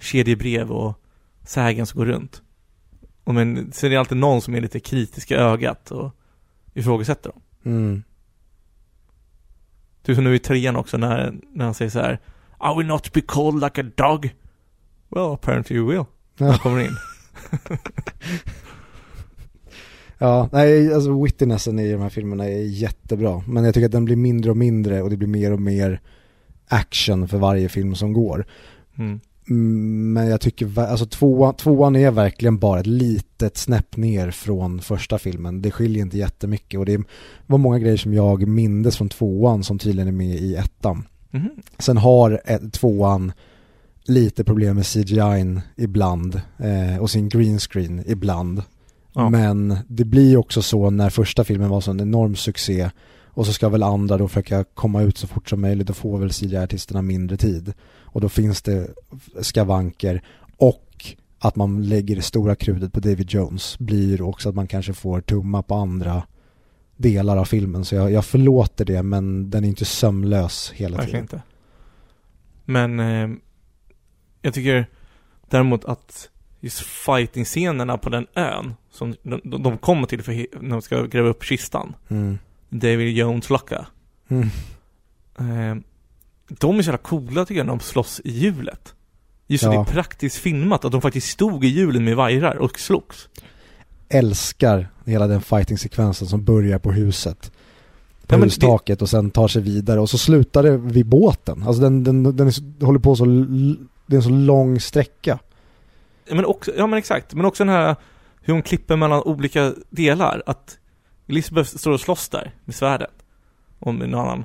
kedjebrev 0.00 0.70
och 0.70 1.01
sägen 1.44 1.86
som 1.86 1.98
går 1.98 2.06
runt. 2.06 2.42
Och 3.24 3.34
men 3.34 3.72
sen 3.72 3.86
är 3.86 3.90
det 3.90 3.96
alltid 4.00 4.18
någon 4.18 4.42
som 4.42 4.54
är 4.54 4.60
lite 4.60 4.80
kritiska 4.80 5.34
i 5.34 5.38
ögat 5.38 5.90
och 5.90 6.10
ifrågasätter 6.74 7.30
dem. 7.30 7.40
Mm. 7.64 8.02
Typ 10.02 10.14
som 10.14 10.24
nu 10.24 10.34
i 10.34 10.38
trean 10.38 10.76
också 10.76 10.96
när, 10.96 11.34
när 11.52 11.64
han 11.64 11.74
säger 11.74 11.90
så 11.90 11.98
här 12.00 12.20
I 12.74 12.78
will 12.78 12.86
not 12.86 13.12
be 13.12 13.20
called 13.20 13.60
like 13.62 13.80
a 13.80 13.84
dog. 13.96 14.30
Well, 15.08 15.32
apparently 15.32 15.76
you 15.76 15.86
will. 15.90 16.04
När 16.38 16.46
han 16.46 16.56
Ja. 16.56 16.58
kommer 16.62 16.80
in. 16.80 16.96
Ja, 20.18 20.48
nej, 20.52 20.94
alltså 20.94 21.22
wittinessen 21.22 21.78
i 21.78 21.92
de 21.92 22.00
här 22.02 22.08
filmerna 22.08 22.44
är 22.44 22.62
jättebra. 22.62 23.42
Men 23.48 23.64
jag 23.64 23.74
tycker 23.74 23.86
att 23.86 23.92
den 23.92 24.04
blir 24.04 24.16
mindre 24.16 24.50
och 24.50 24.56
mindre 24.56 25.02
och 25.02 25.10
det 25.10 25.16
blir 25.16 25.28
mer 25.28 25.52
och 25.52 25.60
mer 25.60 26.00
action 26.68 27.28
för 27.28 27.38
varje 27.38 27.68
film 27.68 27.94
som 27.94 28.12
går. 28.12 28.46
Mm. 28.98 29.20
Mm, 29.48 30.12
Men 30.12 30.28
jag 30.28 30.40
tycker, 30.40 30.78
alltså 30.80 31.06
tvåan, 31.06 31.54
tvåan 31.54 31.96
är 31.96 32.10
verkligen 32.10 32.58
bara 32.58 32.80
ett 32.80 32.86
litet 32.86 33.56
snäpp 33.56 33.96
ner 33.96 34.30
från 34.30 34.80
första 34.80 35.18
filmen. 35.18 35.62
Det 35.62 35.70
skiljer 35.70 36.02
inte 36.02 36.18
jättemycket 36.18 36.80
och 36.80 36.86
det 36.86 37.00
var 37.46 37.58
många 37.58 37.78
grejer 37.78 37.96
som 37.96 38.14
jag 38.14 38.46
mindes 38.46 38.96
från 38.96 39.08
tvåan 39.08 39.64
som 39.64 39.78
tydligen 39.78 40.08
är 40.08 40.12
med 40.12 40.36
i 40.36 40.54
ettan. 40.54 41.06
Mhm. 41.30 41.50
Sen 41.78 41.96
har 41.96 42.40
ett, 42.44 42.72
tvåan 42.72 43.32
lite 44.04 44.44
problem 44.44 44.76
med 44.76 44.86
CGI 44.86 45.60
ibland 45.76 46.40
eh, 46.58 46.98
och 47.00 47.10
sin 47.10 47.28
green 47.28 47.58
screen 47.58 48.02
ibland. 48.06 48.62
Ja. 49.12 49.28
Men 49.28 49.76
det 49.88 50.04
blir 50.04 50.36
också 50.36 50.62
så 50.62 50.90
när 50.90 51.10
första 51.10 51.44
filmen 51.44 51.68
var 51.68 51.80
så 51.80 51.90
en 51.90 52.00
enorm 52.00 52.36
succé 52.36 52.90
och 53.34 53.46
så 53.46 53.52
ska 53.52 53.68
väl 53.68 53.82
andra 53.82 54.18
då 54.18 54.28
försöka 54.28 54.64
komma 54.64 55.02
ut 55.02 55.18
så 55.18 55.26
fort 55.26 55.48
som 55.48 55.60
möjligt 55.60 55.90
och 55.90 55.96
få 55.96 56.16
väl 56.16 56.32
CGI-artisterna 56.32 57.02
mindre 57.02 57.36
tid. 57.36 57.72
Och 58.12 58.20
då 58.20 58.28
finns 58.28 58.62
det 58.62 58.88
skavanker 59.40 60.22
och 60.56 60.88
att 61.38 61.56
man 61.56 61.88
lägger 61.88 62.16
det 62.16 62.22
stora 62.22 62.54
krutet 62.54 62.92
på 62.92 63.00
David 63.00 63.30
Jones 63.30 63.78
blir 63.78 64.22
också 64.22 64.48
att 64.48 64.54
man 64.54 64.66
kanske 64.66 64.92
får 64.94 65.20
tumma 65.20 65.62
på 65.62 65.74
andra 65.74 66.22
delar 66.96 67.36
av 67.36 67.44
filmen. 67.44 67.84
Så 67.84 67.94
jag, 67.94 68.10
jag 68.10 68.24
förlåter 68.24 68.84
det 68.84 69.02
men 69.02 69.50
den 69.50 69.64
är 69.64 69.68
inte 69.68 69.84
sömlös 69.84 70.72
hela 70.74 70.96
Verkligen 70.96 71.26
tiden. 71.26 71.40
inte. 71.40 71.48
Men 72.64 73.00
eh, 73.00 73.30
jag 74.42 74.54
tycker 74.54 74.86
däremot 75.50 75.84
att 75.84 76.28
just 76.60 76.80
fighting-scenerna 76.80 77.98
på 77.98 78.10
den 78.10 78.26
ön 78.34 78.74
som 78.90 79.14
de, 79.22 79.62
de 79.62 79.78
kommer 79.78 80.06
till 80.06 80.22
för, 80.22 80.46
när 80.60 80.70
de 80.70 80.82
ska 80.82 81.06
gräva 81.06 81.28
upp 81.28 81.44
kistan. 81.44 81.94
Mm. 82.08 82.38
David 82.68 83.16
Jones 83.16 83.50
Lucka. 83.50 83.86
Mm. 84.28 84.48
Eh, 85.38 85.82
de 86.60 86.78
är 86.78 86.82
så 86.82 86.86
jävla 86.86 86.98
coola 86.98 87.44
tycker 87.44 87.58
jag 87.58 87.66
när 87.66 87.72
de 87.72 87.80
slåss 87.80 88.20
i 88.24 88.30
hjulet. 88.30 88.94
Just 89.46 89.64
Ja. 89.64 89.70
det 89.70 89.76
är 89.76 89.84
praktiskt 89.84 90.36
filmat, 90.36 90.84
att 90.84 90.92
de 90.92 91.00
faktiskt 91.00 91.28
stod 91.28 91.64
i 91.64 91.68
hjulen 91.68 92.04
med 92.04 92.16
vajrar 92.16 92.56
och 92.56 92.78
slogs. 92.78 93.28
Älskar 94.08 94.88
hela 95.04 95.26
den 95.26 95.40
fighting-sekvensen 95.42 96.28
som 96.28 96.44
börjar 96.44 96.78
på 96.78 96.92
huset. 96.92 97.52
På 98.26 98.34
Ja, 98.34 98.38
hustaket 98.44 99.02
och 99.02 99.08
sen 99.10 99.30
tar 99.30 99.48
sig 99.48 99.62
vidare 99.62 100.00
och 100.00 100.10
så 100.10 100.18
slutar 100.18 100.62
det 100.62 100.76
vid 100.76 101.06
båten. 101.06 101.62
Alltså 101.66 101.82
den, 101.82 102.04
den, 102.04 102.36
den 102.36 102.46
är, 102.46 102.84
håller 102.84 102.98
på 102.98 103.16
så, 103.16 103.24
det 104.06 104.14
är 104.14 104.16
en 104.16 104.22
så 104.22 104.30
lång 104.30 104.80
sträcka. 104.80 105.38
Ja 106.28 106.34
men, 106.34 106.44
också, 106.44 106.72
ja 106.76 106.86
men 106.86 106.98
exakt, 106.98 107.34
men 107.34 107.44
också 107.44 107.64
den 107.64 107.74
här 107.74 107.96
hur 108.42 108.52
hon 108.52 108.62
klipper 108.62 108.96
mellan 108.96 109.22
olika 109.22 109.74
delar. 109.90 110.42
Att 110.46 110.78
Elisabeth 111.26 111.76
står 111.76 111.90
och 111.90 112.00
slåss 112.00 112.28
där 112.28 112.54
med 112.64 112.74
svärdet. 112.74 113.12
Och 113.78 113.94
med 113.94 114.08
någon 114.08 114.20
annan. 114.28 114.44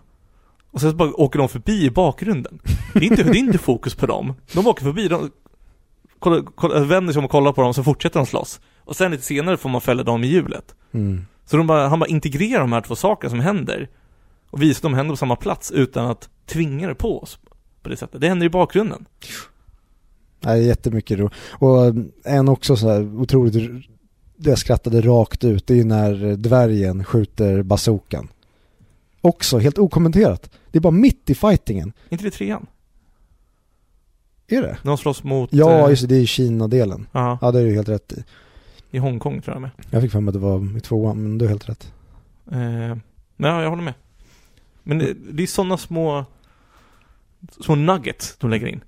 Och 0.78 0.82
sen 0.82 0.92
så 0.92 0.96
bara 0.98 1.14
åker 1.14 1.40
de 1.40 1.50
förbi 1.50 1.86
i 1.86 1.92
bakgrunden. 1.92 2.60
Det 2.94 3.00
är 3.00 3.04
inte, 3.04 3.24
det 3.24 3.38
är 3.38 3.40
inte 3.40 3.58
fokus 3.58 3.96
på 3.96 4.06
dem. 4.06 4.34
De 4.54 4.68
åker 4.68 4.84
förbi, 4.84 5.08
de 5.08 5.32
kollar, 6.20 6.42
kollar, 6.42 6.86
vänder 6.86 7.14
sig 7.14 7.20
om 7.20 7.26
och 7.26 7.32
kollar 7.32 7.54
på 7.54 7.62
dem, 7.62 7.74
så 7.74 7.84
fortsätter 7.84 8.20
de 8.20 8.26
slåss. 8.26 8.60
Och 8.80 8.96
sen 8.96 9.12
lite 9.12 9.24
senare 9.24 9.58
får 9.58 9.70
man 9.70 9.82
fälla 9.82 10.04
dem 10.04 10.24
i 10.24 10.28
hjulet. 10.28 10.76
Mm. 10.92 11.26
Så 11.46 11.58
de 11.58 11.68
bara, 11.68 11.88
han 11.88 12.00
bara 12.00 12.08
integrerar 12.08 12.60
de 12.60 12.72
här 12.72 12.82
två 12.82 12.96
sakerna 12.96 13.30
som 13.30 13.40
händer. 13.40 13.90
Och 14.50 14.62
visar 14.62 14.80
att 14.80 14.82
de 14.82 14.94
händer 14.94 15.14
på 15.14 15.18
samma 15.18 15.36
plats 15.36 15.72
utan 15.72 16.06
att 16.06 16.30
tvinga 16.46 16.88
det 16.88 16.96
på 16.96 17.22
oss. 17.22 17.40
På 17.84 17.90
det 17.90 17.98
sättet. 17.98 18.22
Det 18.22 18.28
händer 18.28 18.46
i 18.46 18.50
bakgrunden. 18.50 19.06
Nej, 20.40 20.66
jättemycket 20.66 21.20
ro. 21.20 21.30
Och 21.52 21.96
en 22.24 22.50
också 22.50 22.76
så 22.76 22.90
här 22.90 23.22
otroligt, 23.22 23.54
det 24.36 24.50
jag 24.50 24.60
skrattade 24.60 25.02
rakt 25.02 25.44
ut, 25.44 25.68
det 25.68 25.74
är 25.74 25.78
ju 25.78 25.84
när 25.84 26.36
dvärgen 26.36 27.04
skjuter 27.04 27.64
bazookan. 27.64 28.28
Också 29.22 29.58
helt 29.58 29.78
okommenterat. 29.78 30.52
Det 30.72 30.78
är 30.78 30.82
bara 30.82 30.92
mitt 30.92 31.30
i 31.30 31.36
fightingen. 31.36 31.94
inte 32.10 32.24
det 32.24 32.32
trean? 32.32 32.66
Är 34.48 34.62
det? 34.62 34.78
De 34.84 34.98
slåss 34.98 35.24
mot... 35.24 35.50
Ja, 35.54 35.84
eh, 35.84 35.90
just 35.90 36.02
det, 36.02 36.08
det 36.08 36.16
är 36.16 36.20
ju 36.20 36.26
Kina-delen. 36.26 37.08
Ja, 37.12 37.38
Ja, 37.42 37.52
det 37.52 37.60
är 37.60 37.66
du 37.66 37.74
helt 37.74 37.90
rätt 37.90 38.14
i. 38.14 38.24
i 38.92 38.98
Hongkong 38.98 39.42
tror 39.42 39.56
jag 39.56 39.62
med. 39.62 39.70
Jag 39.92 40.02
fick 40.02 40.12
för 40.12 40.20
mig 40.22 40.30
att 40.30 40.34
det 40.34 40.40
var 40.40 40.78
i 40.78 40.82
tvåan, 40.82 41.24
men 41.24 41.38
du 41.38 41.46
är 41.46 41.50
helt 41.50 41.70
rätt. 41.70 41.94
Eh, 42.52 42.98
ja, 43.38 43.62
jag 43.62 43.70
håller 43.70 43.84
med. 43.84 43.94
Men 44.84 45.00
det, 45.00 45.14
det 45.32 45.44
är 45.44 45.48
sådana 45.48 45.78
små 45.78 46.26
små 47.62 47.76
nuggets 47.76 48.36
de 48.38 48.50
lägger 48.50 48.68
in. 48.68 48.82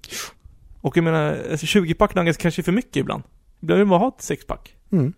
Och 0.81 0.97
jag 0.97 1.03
menar, 1.03 1.37
alltså 1.51 1.65
20-pack 1.65 2.15
nuggets 2.15 2.37
kanske 2.37 2.61
är 2.61 2.63
för 2.63 2.71
mycket 2.71 2.95
ibland. 2.95 3.23
Ibland 3.59 3.79
vill 3.79 3.87
man 3.87 3.99
ha 3.99 4.07
ett 4.07 4.23
6-pack. 4.23 4.75
Mm. 4.91 5.13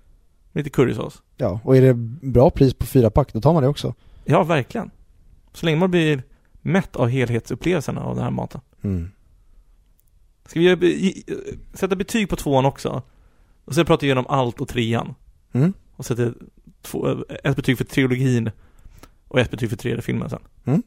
Lite 0.51 0.69
currysås. 0.69 1.21
Ja, 1.37 1.59
och 1.63 1.77
är 1.77 1.81
det 1.81 1.93
bra 2.27 2.49
pris 2.49 2.73
på 2.73 2.85
fyra 2.85 3.09
pack, 3.09 3.33
då 3.33 3.41
tar 3.41 3.53
man 3.53 3.63
det 3.63 3.69
också. 3.69 3.93
Ja, 4.25 4.43
verkligen. 4.43 4.91
Så 5.53 5.65
länge 5.65 5.77
man 5.77 5.91
blir 5.91 6.23
mätt 6.61 6.95
av 6.95 7.07
helhetsupplevelserna 7.07 8.03
av 8.03 8.15
den 8.15 8.23
här 8.23 8.31
maten. 8.31 8.61
Mm. 8.81 9.11
Ska 10.45 10.59
vi 10.59 10.65
göra, 10.65 10.79
sätta 11.73 11.95
betyg 11.95 12.29
på 12.29 12.35
tvåan 12.35 12.65
också? 12.65 13.01
Och 13.65 13.75
sen 13.75 13.85
pratar 13.85 14.01
vi 14.01 14.07
igenom 14.07 14.25
allt 14.29 14.61
och 14.61 14.67
trean. 14.67 15.13
Mm. 15.51 15.73
Och 15.95 16.05
sätter 16.05 16.33
två, 16.81 17.25
ett 17.43 17.55
betyg 17.55 17.77
för 17.77 17.85
trilogin 17.85 18.51
och 19.27 19.39
ett 19.39 19.51
betyg 19.51 19.69
för 19.69 19.77
tredje 19.77 20.01
filmen 20.01 20.29
sen. 20.29 20.41
Mm. 20.65 20.83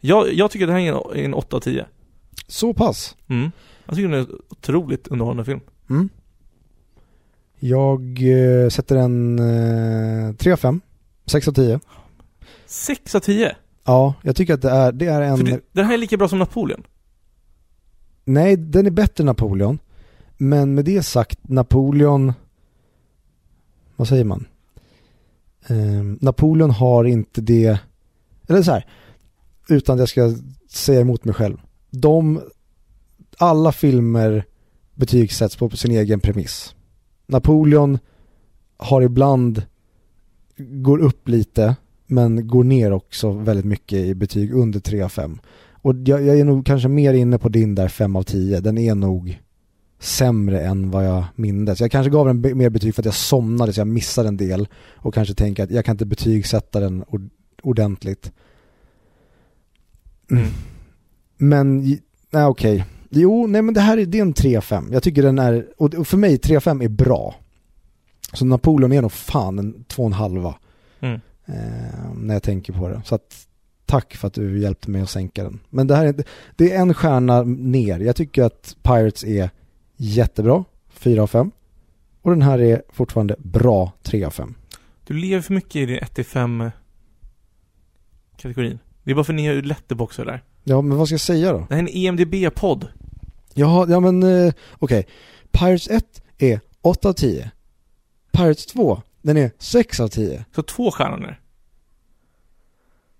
Jag, 0.00 0.32
jag 0.32 0.50
tycker 0.50 0.66
det 0.66 0.72
här 0.72 0.80
är 0.80 1.16
en, 1.16 1.24
en 1.24 1.34
8 1.34 1.56
av 1.56 1.60
10. 1.60 1.86
Så 2.46 2.74
pass. 2.74 3.16
Mm. 3.26 3.50
Jag 3.86 3.96
tycker 3.96 4.08
det 4.08 4.16
är 4.16 4.20
en 4.20 4.38
otroligt 4.48 5.08
underhållande 5.08 5.44
film. 5.44 5.60
Mm. 5.90 6.08
Jag 7.58 8.00
eh, 8.22 8.68
sätter 8.68 8.96
en 8.96 9.38
eh, 10.28 10.34
3 10.34 10.52
av 10.52 10.56
5. 10.56 10.80
6 11.26 11.48
av 11.48 11.52
10. 11.52 11.80
6 12.66 13.14
av 13.14 13.20
10? 13.20 13.56
Ja, 13.84 14.14
jag 14.22 14.36
tycker 14.36 14.54
att 14.54 14.62
det 14.62 14.70
är, 14.70 14.92
det 14.92 15.06
är 15.06 15.22
en... 15.22 15.36
För 15.36 15.44
det, 15.44 15.60
den 15.72 15.86
här 15.86 15.94
är 15.94 15.98
lika 15.98 16.16
bra 16.16 16.28
som 16.28 16.38
Napoleon. 16.38 16.82
Nej, 18.24 18.56
den 18.56 18.86
är 18.86 18.90
bättre 18.90 19.22
än 19.22 19.26
Napoleon. 19.26 19.78
Men 20.36 20.74
med 20.74 20.84
det 20.84 21.02
sagt, 21.02 21.48
Napoleon... 21.48 22.32
Vad 23.96 24.08
säger 24.08 24.24
man? 24.24 24.46
Ehm, 25.66 26.18
Napoleon 26.20 26.70
har 26.70 27.04
inte 27.04 27.40
det... 27.40 27.78
Eller 28.48 28.62
så 28.62 28.72
här. 28.72 28.86
Utan 29.68 29.94
att 29.94 29.98
jag 29.98 30.08
ska 30.08 30.34
säga 30.68 31.00
emot 31.00 31.24
mig 31.24 31.34
själv. 31.34 31.56
De... 31.90 32.40
Alla 33.38 33.72
filmer 33.72 34.44
betygsätts 34.94 35.56
på 35.56 35.70
sin 35.70 35.90
egen 35.90 36.20
premiss. 36.20 36.74
Napoleon 37.26 37.98
har 38.76 39.02
ibland... 39.02 39.62
Går 40.56 40.98
upp 40.98 41.28
lite, 41.28 41.76
men 42.14 42.48
går 42.48 42.64
ner 42.64 42.92
också 42.92 43.30
väldigt 43.30 43.64
mycket 43.64 43.98
i 43.98 44.14
betyg 44.14 44.52
under 44.54 44.80
3 44.80 45.02
av 45.02 45.08
5. 45.08 45.38
Och 45.72 45.94
jag, 46.04 46.22
jag 46.22 46.38
är 46.40 46.44
nog 46.44 46.66
kanske 46.66 46.88
mer 46.88 47.14
inne 47.14 47.38
på 47.38 47.48
din 47.48 47.74
där 47.74 47.88
5 47.88 48.16
av 48.16 48.22
10. 48.22 48.60
Den 48.60 48.78
är 48.78 48.94
nog 48.94 49.40
sämre 49.98 50.60
än 50.60 50.90
vad 50.90 51.06
jag 51.06 51.24
mindes. 51.34 51.80
Jag 51.80 51.90
kanske 51.90 52.10
gav 52.10 52.26
den 52.26 52.58
mer 52.58 52.70
betyg 52.70 52.94
för 52.94 53.02
att 53.02 53.06
jag 53.06 53.14
somnade 53.14 53.72
så 53.72 53.80
jag 53.80 53.88
missade 53.88 54.28
en 54.28 54.36
del 54.36 54.68
och 54.94 55.14
kanske 55.14 55.34
tänker 55.34 55.64
att 55.64 55.70
jag 55.70 55.84
kan 55.84 55.94
inte 55.94 56.06
betygsätta 56.06 56.80
den 56.80 57.04
ord- 57.08 57.30
ordentligt. 57.62 58.32
Mm. 60.30 60.46
Men, 61.36 61.98
nej 62.30 62.44
okej. 62.44 62.84
Jo, 63.10 63.46
nej 63.46 63.62
men 63.62 63.74
det 63.74 63.80
här 63.80 63.98
är, 63.98 64.06
det 64.06 64.18
är 64.18 64.22
en 64.22 64.32
3 64.32 64.56
av 64.56 64.60
5. 64.60 64.88
Jag 64.92 65.02
tycker 65.02 65.22
den 65.22 65.38
är, 65.38 65.66
och 65.76 66.06
för 66.06 66.16
mig 66.16 66.38
3 66.38 66.56
av 66.56 66.60
5 66.60 66.82
är 66.82 66.88
bra. 66.88 67.34
Så 68.32 68.44
Napoleon 68.44 68.92
är 68.92 69.02
nog 69.02 69.12
fan 69.12 69.58
en 69.58 69.74
2,5 69.74 70.38
Mm. 70.38 70.54
Eh, 71.46 72.14
när 72.14 72.34
jag 72.34 72.42
tänker 72.42 72.72
på 72.72 72.88
det. 72.88 73.02
Så 73.04 73.14
att 73.14 73.46
tack 73.86 74.14
för 74.14 74.26
att 74.26 74.34
du 74.34 74.58
hjälpte 74.60 74.90
mig 74.90 75.02
att 75.02 75.10
sänka 75.10 75.44
den. 75.44 75.60
Men 75.70 75.86
det 75.86 75.96
här 75.96 76.06
är, 76.06 76.24
det 76.56 76.72
är 76.72 76.80
en 76.80 76.94
stjärna 76.94 77.42
ner. 77.42 78.00
Jag 78.00 78.16
tycker 78.16 78.42
att 78.42 78.76
Pirates 78.82 79.24
är 79.24 79.50
jättebra, 79.96 80.64
4 80.92 81.22
av 81.22 81.26
5. 81.26 81.50
Och 82.22 82.30
den 82.30 82.42
här 82.42 82.58
är 82.58 82.82
fortfarande 82.92 83.36
bra, 83.38 83.92
3 84.02 84.24
av 84.24 84.30
5. 84.30 84.54
Du 85.06 85.14
lever 85.14 85.42
för 85.42 85.54
mycket 85.54 85.76
i 85.76 85.86
din 85.86 85.98
1-5 85.98 86.70
kategorin. 88.36 88.78
Det 89.02 89.10
är 89.10 89.14
bara 89.14 89.24
för 89.24 89.32
att 89.32 89.36
ni 89.36 89.46
har 89.46 89.54
letterboxar 89.54 90.24
där. 90.24 90.42
Ja, 90.64 90.82
men 90.82 90.98
vad 90.98 91.08
ska 91.08 91.12
jag 91.12 91.20
säga 91.20 91.52
då? 91.52 91.66
Det 91.68 91.74
här 91.74 91.82
är 91.82 91.88
en 91.88 91.88
EMDB-podd. 91.88 92.88
Ja, 93.54 93.86
ja 93.88 94.00
men 94.00 94.22
eh, 94.22 94.52
okej. 94.78 95.06
Pirates 95.50 95.88
1 95.88 96.22
är 96.38 96.60
8 96.82 97.08
av 97.08 97.12
10. 97.12 97.50
Pirates 98.32 98.66
2, 98.66 99.02
den 99.24 99.36
är 99.36 99.50
6 99.58 100.00
av 100.00 100.08
10. 100.08 100.44
Så 100.54 100.62
två 100.62 100.90
stjärnor 100.90 101.16
ner. 101.16 101.40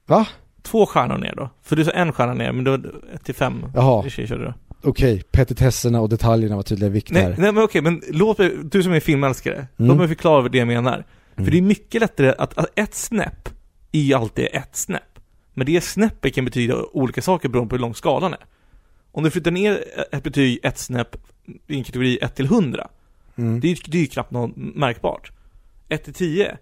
Va? 0.07 0.27
Två 0.63 0.87
stjärnor 0.87 1.19
ner 1.19 1.35
då. 1.37 1.51
För 1.63 1.77
du 1.77 1.85
sa 1.85 1.91
en 1.91 2.13
stjärna 2.13 2.35
ner, 2.35 2.53
men 2.53 2.65
då 2.65 2.77
1-5. 2.77 3.71
Jaha, 3.75 4.03
Det 4.03 4.11
körde 4.11 4.45
du. 4.45 4.55
okej. 4.89 5.23
Petitesserna 5.31 6.01
och 6.01 6.09
detaljerna 6.09 6.57
var 6.57 6.63
tydligen 6.63 6.93
viktiga 6.93 7.19
Nej, 7.19 7.33
här. 7.33 7.43
nej 7.43 7.53
men 7.53 7.65
okej, 7.65 7.83
men 7.83 8.03
låt 8.11 8.39
mig, 8.39 8.53
du 8.65 8.83
som 8.83 8.93
är 8.93 9.01
filmälskare, 9.01 9.55
Mm. 9.55 9.89
låt 9.89 9.97
mig 9.97 10.09
förklara 10.09 10.43
vad 10.43 10.53
det 10.53 10.59
jag 10.59 10.67
menar. 10.69 10.95
Mm. 10.95 11.45
För 11.45 11.51
det 11.53 11.59
är 11.59 11.63
mycket 11.63 12.01
lättare 12.01 12.35
att, 12.39 12.59
att 12.59 12.67
ett 12.79 12.95
snäpp 12.95 13.49
är 13.93 14.01
ju 14.01 14.15
alltid 14.15 14.49
ett 14.53 14.77
snäpp. 14.77 15.19
Men 15.55 15.67
det 15.67 15.81
snäppet 15.81 16.35
kan 16.35 16.45
betyda 16.45 16.83
olika 16.93 17.23
saker 17.23 17.49
beroende 17.49 17.71
på 17.71 17.77
hur 17.77 17.81
lång 17.81 17.95
skalan 17.95 18.33
är. 18.33 18.45
Om 19.13 19.25
du 19.25 19.31
flyttar 19.31 19.51
ner 19.51 19.85
ett 20.13 20.23
betyg 20.23 20.59
ett 20.63 20.79
snäpp 20.79 21.17
i 21.67 21.77
en 21.77 21.85
kategori 21.85 22.19
1 22.23 22.35
till 22.37 22.47
100, 22.47 22.89
Mm. 23.37 23.61
det 23.61 23.69
är, 23.71 23.79
det 23.91 23.99
är 23.99 24.03
ju 24.03 24.07
knappt 24.07 24.31
något 24.31 24.57
märkbart. 24.57 25.33
1 25.89 26.05
till 26.05 26.15
10, 26.15 26.59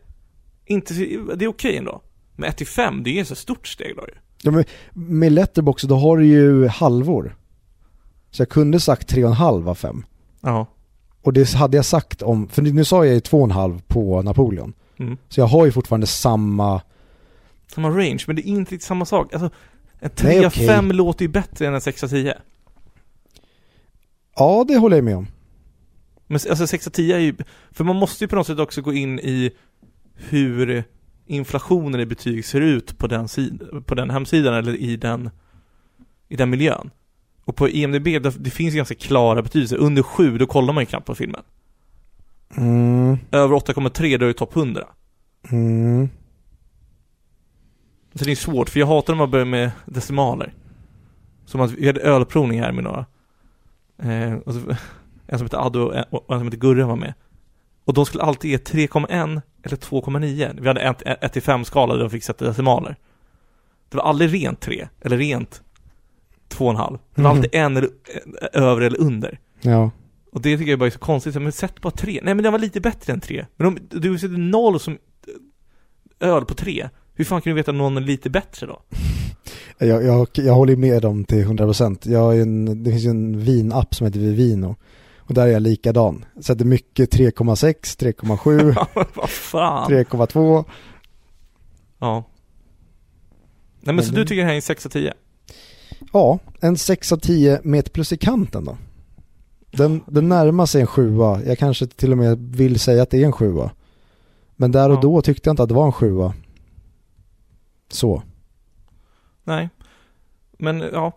inte, 0.64 0.94
det 1.36 1.44
är 1.44 1.48
okej 1.48 1.76
ändå. 1.76 2.02
Men 2.36 2.48
1 2.48 2.56
till 2.56 2.66
5, 2.66 3.02
det 3.02 3.10
är 3.10 3.14
ju 3.14 3.24
så 3.24 3.34
stort 3.34 3.66
steg 3.68 3.96
då 3.96 4.02
ju. 4.02 4.14
Ja, 4.42 4.50
men 4.50 4.64
med 4.92 5.32
Letterbox 5.32 5.82
då 5.82 5.96
har 5.96 6.16
du 6.16 6.26
ju 6.26 6.66
halvor. 6.66 7.36
Så 8.30 8.42
jag 8.42 8.48
kunde 8.48 8.80
sagt 8.80 9.12
3,5 9.14 9.68
av 9.68 9.74
5. 9.74 10.04
Ja. 10.40 10.66
Och 11.22 11.32
det 11.32 11.52
hade 11.52 11.76
jag 11.76 11.84
sagt 11.84 12.22
om, 12.22 12.48
för 12.48 12.62
nu 12.62 12.84
sa 12.84 13.04
jag 13.04 13.14
ju 13.14 13.20
2,5 13.20 13.80
på 13.86 14.22
Napoleon. 14.22 14.72
Mm. 14.98 15.16
Så 15.28 15.40
jag 15.40 15.46
har 15.46 15.64
ju 15.64 15.72
fortfarande 15.72 16.06
samma, 16.06 16.82
Samma 17.74 17.88
range, 17.88 18.24
men 18.26 18.36
det 18.36 18.42
är 18.42 18.50
inte 18.50 18.72
riktigt 18.72 18.86
samma 18.86 19.04
sak. 19.04 19.32
Alltså, 19.32 19.50
en 20.00 20.10
Nej, 20.22 20.40
3 20.40 20.46
okej. 20.46 20.66
5 20.66 20.92
låter 20.92 21.24
ju 21.24 21.28
bättre 21.28 21.66
än 21.66 21.74
en 21.74 21.80
6 21.80 22.00
10. 22.00 22.38
ja 24.36 24.64
det 24.68 24.76
håller 24.76 24.96
jag 24.96 25.04
med 25.04 25.16
om. 25.16 25.26
Men 26.32 26.40
alltså 26.50 26.66
6 26.66 26.88
10 26.92 27.16
är 27.16 27.20
ju, 27.20 27.34
för 27.70 27.84
man 27.84 27.96
måste 27.96 28.24
ju 28.24 28.28
på 28.28 28.36
något 28.36 28.46
sätt 28.46 28.58
också 28.58 28.82
gå 28.82 28.92
in 28.92 29.18
i 29.18 29.50
hur 30.14 30.84
inflationen 31.26 32.00
i 32.00 32.06
betyg 32.06 32.44
ser 32.44 32.60
ut 32.60 32.98
på 32.98 33.06
den, 33.06 33.28
sid, 33.28 33.62
på 33.86 33.94
den 33.94 34.10
hemsidan 34.10 34.54
eller 34.54 34.76
i 34.76 34.96
den, 34.96 35.30
i 36.28 36.36
den 36.36 36.50
miljön. 36.50 36.90
Och 37.44 37.56
på 37.56 37.68
IMDB, 37.68 38.22
det, 38.38 38.50
finns 38.50 38.74
ganska 38.74 38.94
klara 38.94 39.42
betydelser. 39.42 39.76
Under 39.76 40.02
7, 40.02 40.38
då 40.38 40.46
kollar 40.46 40.72
man 40.72 40.82
ju 40.82 40.86
knappt 40.86 41.06
på 41.06 41.14
filmen. 41.14 41.42
Mm, 42.56 43.18
Över 43.30 43.56
8,3, 43.56 44.18
då 44.18 44.24
är 44.24 44.28
det 44.28 44.34
topp 44.34 44.56
100. 44.56 44.86
mm. 45.50 46.08
Så 48.14 48.24
det 48.24 48.30
är 48.30 48.36
svårt, 48.36 48.68
för 48.70 48.80
jag 48.80 48.86
hatar 48.86 49.12
när 49.12 49.18
man 49.18 49.30
börjar 49.30 49.46
med 49.46 49.70
decimaler. 49.86 50.54
Som 51.44 51.60
att 51.60 51.70
vi 51.70 51.86
hade 51.86 52.00
ölprovning 52.00 52.60
här 52.60 52.72
med 52.72 52.84
några. 52.84 53.06
Eh, 53.98 54.34
och 54.34 54.54
så, 54.54 54.60
en 55.32 55.38
som 55.38 55.44
heter 55.46 55.66
Addo 55.66 55.80
och 55.80 55.94
en, 55.96 56.04
en 56.28 56.38
som 56.38 56.42
heter 56.44 56.58
Gurra 56.58 56.86
var 56.86 56.96
med. 56.96 57.14
Och 57.84 57.94
de 57.94 58.06
skulle 58.06 58.22
alltid 58.24 58.50
ge 58.50 58.56
3,1 58.56 59.40
eller 59.62 59.76
2,9. 59.76 60.58
Vi 60.60 60.68
hade 60.68 60.80
ett 60.80 61.02
1 61.04 61.32
till 61.32 61.42
5 61.42 61.64
skala 61.64 61.94
där 61.94 62.00
de 62.00 62.10
fick 62.10 62.24
sätta 62.24 62.44
decimaler. 62.44 62.96
Det 63.88 63.96
var 63.96 64.04
aldrig 64.04 64.34
rent 64.34 64.60
3, 64.60 64.88
eller 65.00 65.16
rent 65.16 65.62
2,5. 66.48 66.98
Det 67.14 67.22
var 67.22 67.30
Mhm. 67.30 67.36
alltid 67.38 67.54
en 67.54 67.76
eller, 67.76 67.90
över 68.52 68.80
eller 68.80 69.00
under. 69.00 69.38
Ja. 69.60 69.90
Och 70.32 70.42
det 70.42 70.58
tycker 70.58 70.70
jag 70.70 70.78
bara 70.78 70.86
är 70.86 70.90
så 70.90 70.98
konstigt, 70.98 71.34
men 71.34 71.52
sätt 71.52 71.80
bara 71.80 71.90
3. 71.90 72.20
Nej 72.22 72.34
men 72.34 72.42
den 72.42 72.52
var 72.52 72.58
lite 72.58 72.80
bättre 72.80 73.12
än 73.12 73.20
3. 73.20 73.46
Men 73.56 73.66
om 73.66 73.78
du 73.90 74.18
sätter 74.18 74.36
0 74.38 74.80
som 74.80 74.98
öl 76.20 76.44
på 76.44 76.54
3, 76.54 76.88
hur 77.14 77.24
fan 77.24 77.40
kan 77.40 77.50
du 77.50 77.54
veta 77.54 77.70
att 77.70 77.76
någon 77.76 77.96
är 77.96 78.00
lite 78.00 78.30
bättre 78.30 78.66
då? 78.66 78.82
Jag, 79.78 80.04
jag, 80.04 80.28
jag 80.34 80.54
håller 80.54 80.76
med 80.76 81.02
dem 81.02 81.24
till 81.24 81.44
100%. 81.46 81.98
Jag 82.10 82.34
ju 82.36 82.42
en, 82.42 82.82
det 82.84 82.90
finns 82.90 83.04
ju 83.04 83.10
en 83.10 83.40
vinapp 83.40 83.94
som 83.94 84.06
heter 84.06 84.20
Vivino. 84.20 84.76
Och 85.26 85.34
där 85.34 85.46
är 85.46 85.50
jag 85.52 85.62
likadan. 85.62 86.24
Sätter 86.40 86.64
mycket 86.64 87.14
3,6, 87.14 87.74
3,7, 88.20 88.86
Vad 89.14 89.30
fan? 89.30 89.90
3,2. 89.90 90.64
Ja. 91.98 92.24
Nej 93.80 93.84
men, 93.84 93.96
Men 93.96 94.04
så 94.04 94.12
det- 94.12 94.16
du 94.20 94.24
tycker 94.24 94.36
det 94.40 94.44
här 94.46 94.52
är 94.52 94.56
en 94.56 94.62
6 94.62 94.86
av 94.86 94.90
10? 94.90 95.14
Ja, 96.12 96.38
en 96.60 96.76
6 96.78 97.12
av 97.12 97.16
10 97.16 97.60
med 97.64 97.78
ett 97.80 97.92
plus 97.92 98.12
i 98.12 98.16
kanten 98.16 98.64
då. 98.64 98.76
Den, 99.70 100.02
den 100.06 100.28
närmar 100.28 100.66
sig 100.66 100.80
en 100.80 100.86
sjua. 100.86 101.42
Jag 101.44 101.58
kanske 101.58 101.86
till 101.86 102.12
och 102.12 102.18
med 102.18 102.38
vill 102.38 102.80
säga 102.80 103.02
att 103.02 103.10
det 103.10 103.22
är 103.22 103.26
en 103.26 103.32
sjua. 103.32 103.70
Men 104.56 104.72
där 104.72 104.90
och 104.90 104.96
Ja. 104.96 105.00
då 105.00 105.22
tyckte 105.22 105.48
jag 105.48 105.52
inte 105.52 105.62
att 105.62 105.68
det 105.68 105.74
var 105.74 105.86
en 105.86 105.92
sjua. 105.92 106.34
Så. 107.88 108.22
Nej. 109.44 109.68
Men 110.58 110.80
ja. 110.80 111.12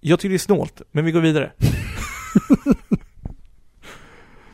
Jag 0.00 0.18
tycker 0.18 0.28
det 0.28 0.36
är 0.36 0.38
snålt, 0.38 0.82
men 0.92 1.04
vi 1.04 1.12
går 1.12 1.20
vidare. 1.20 1.52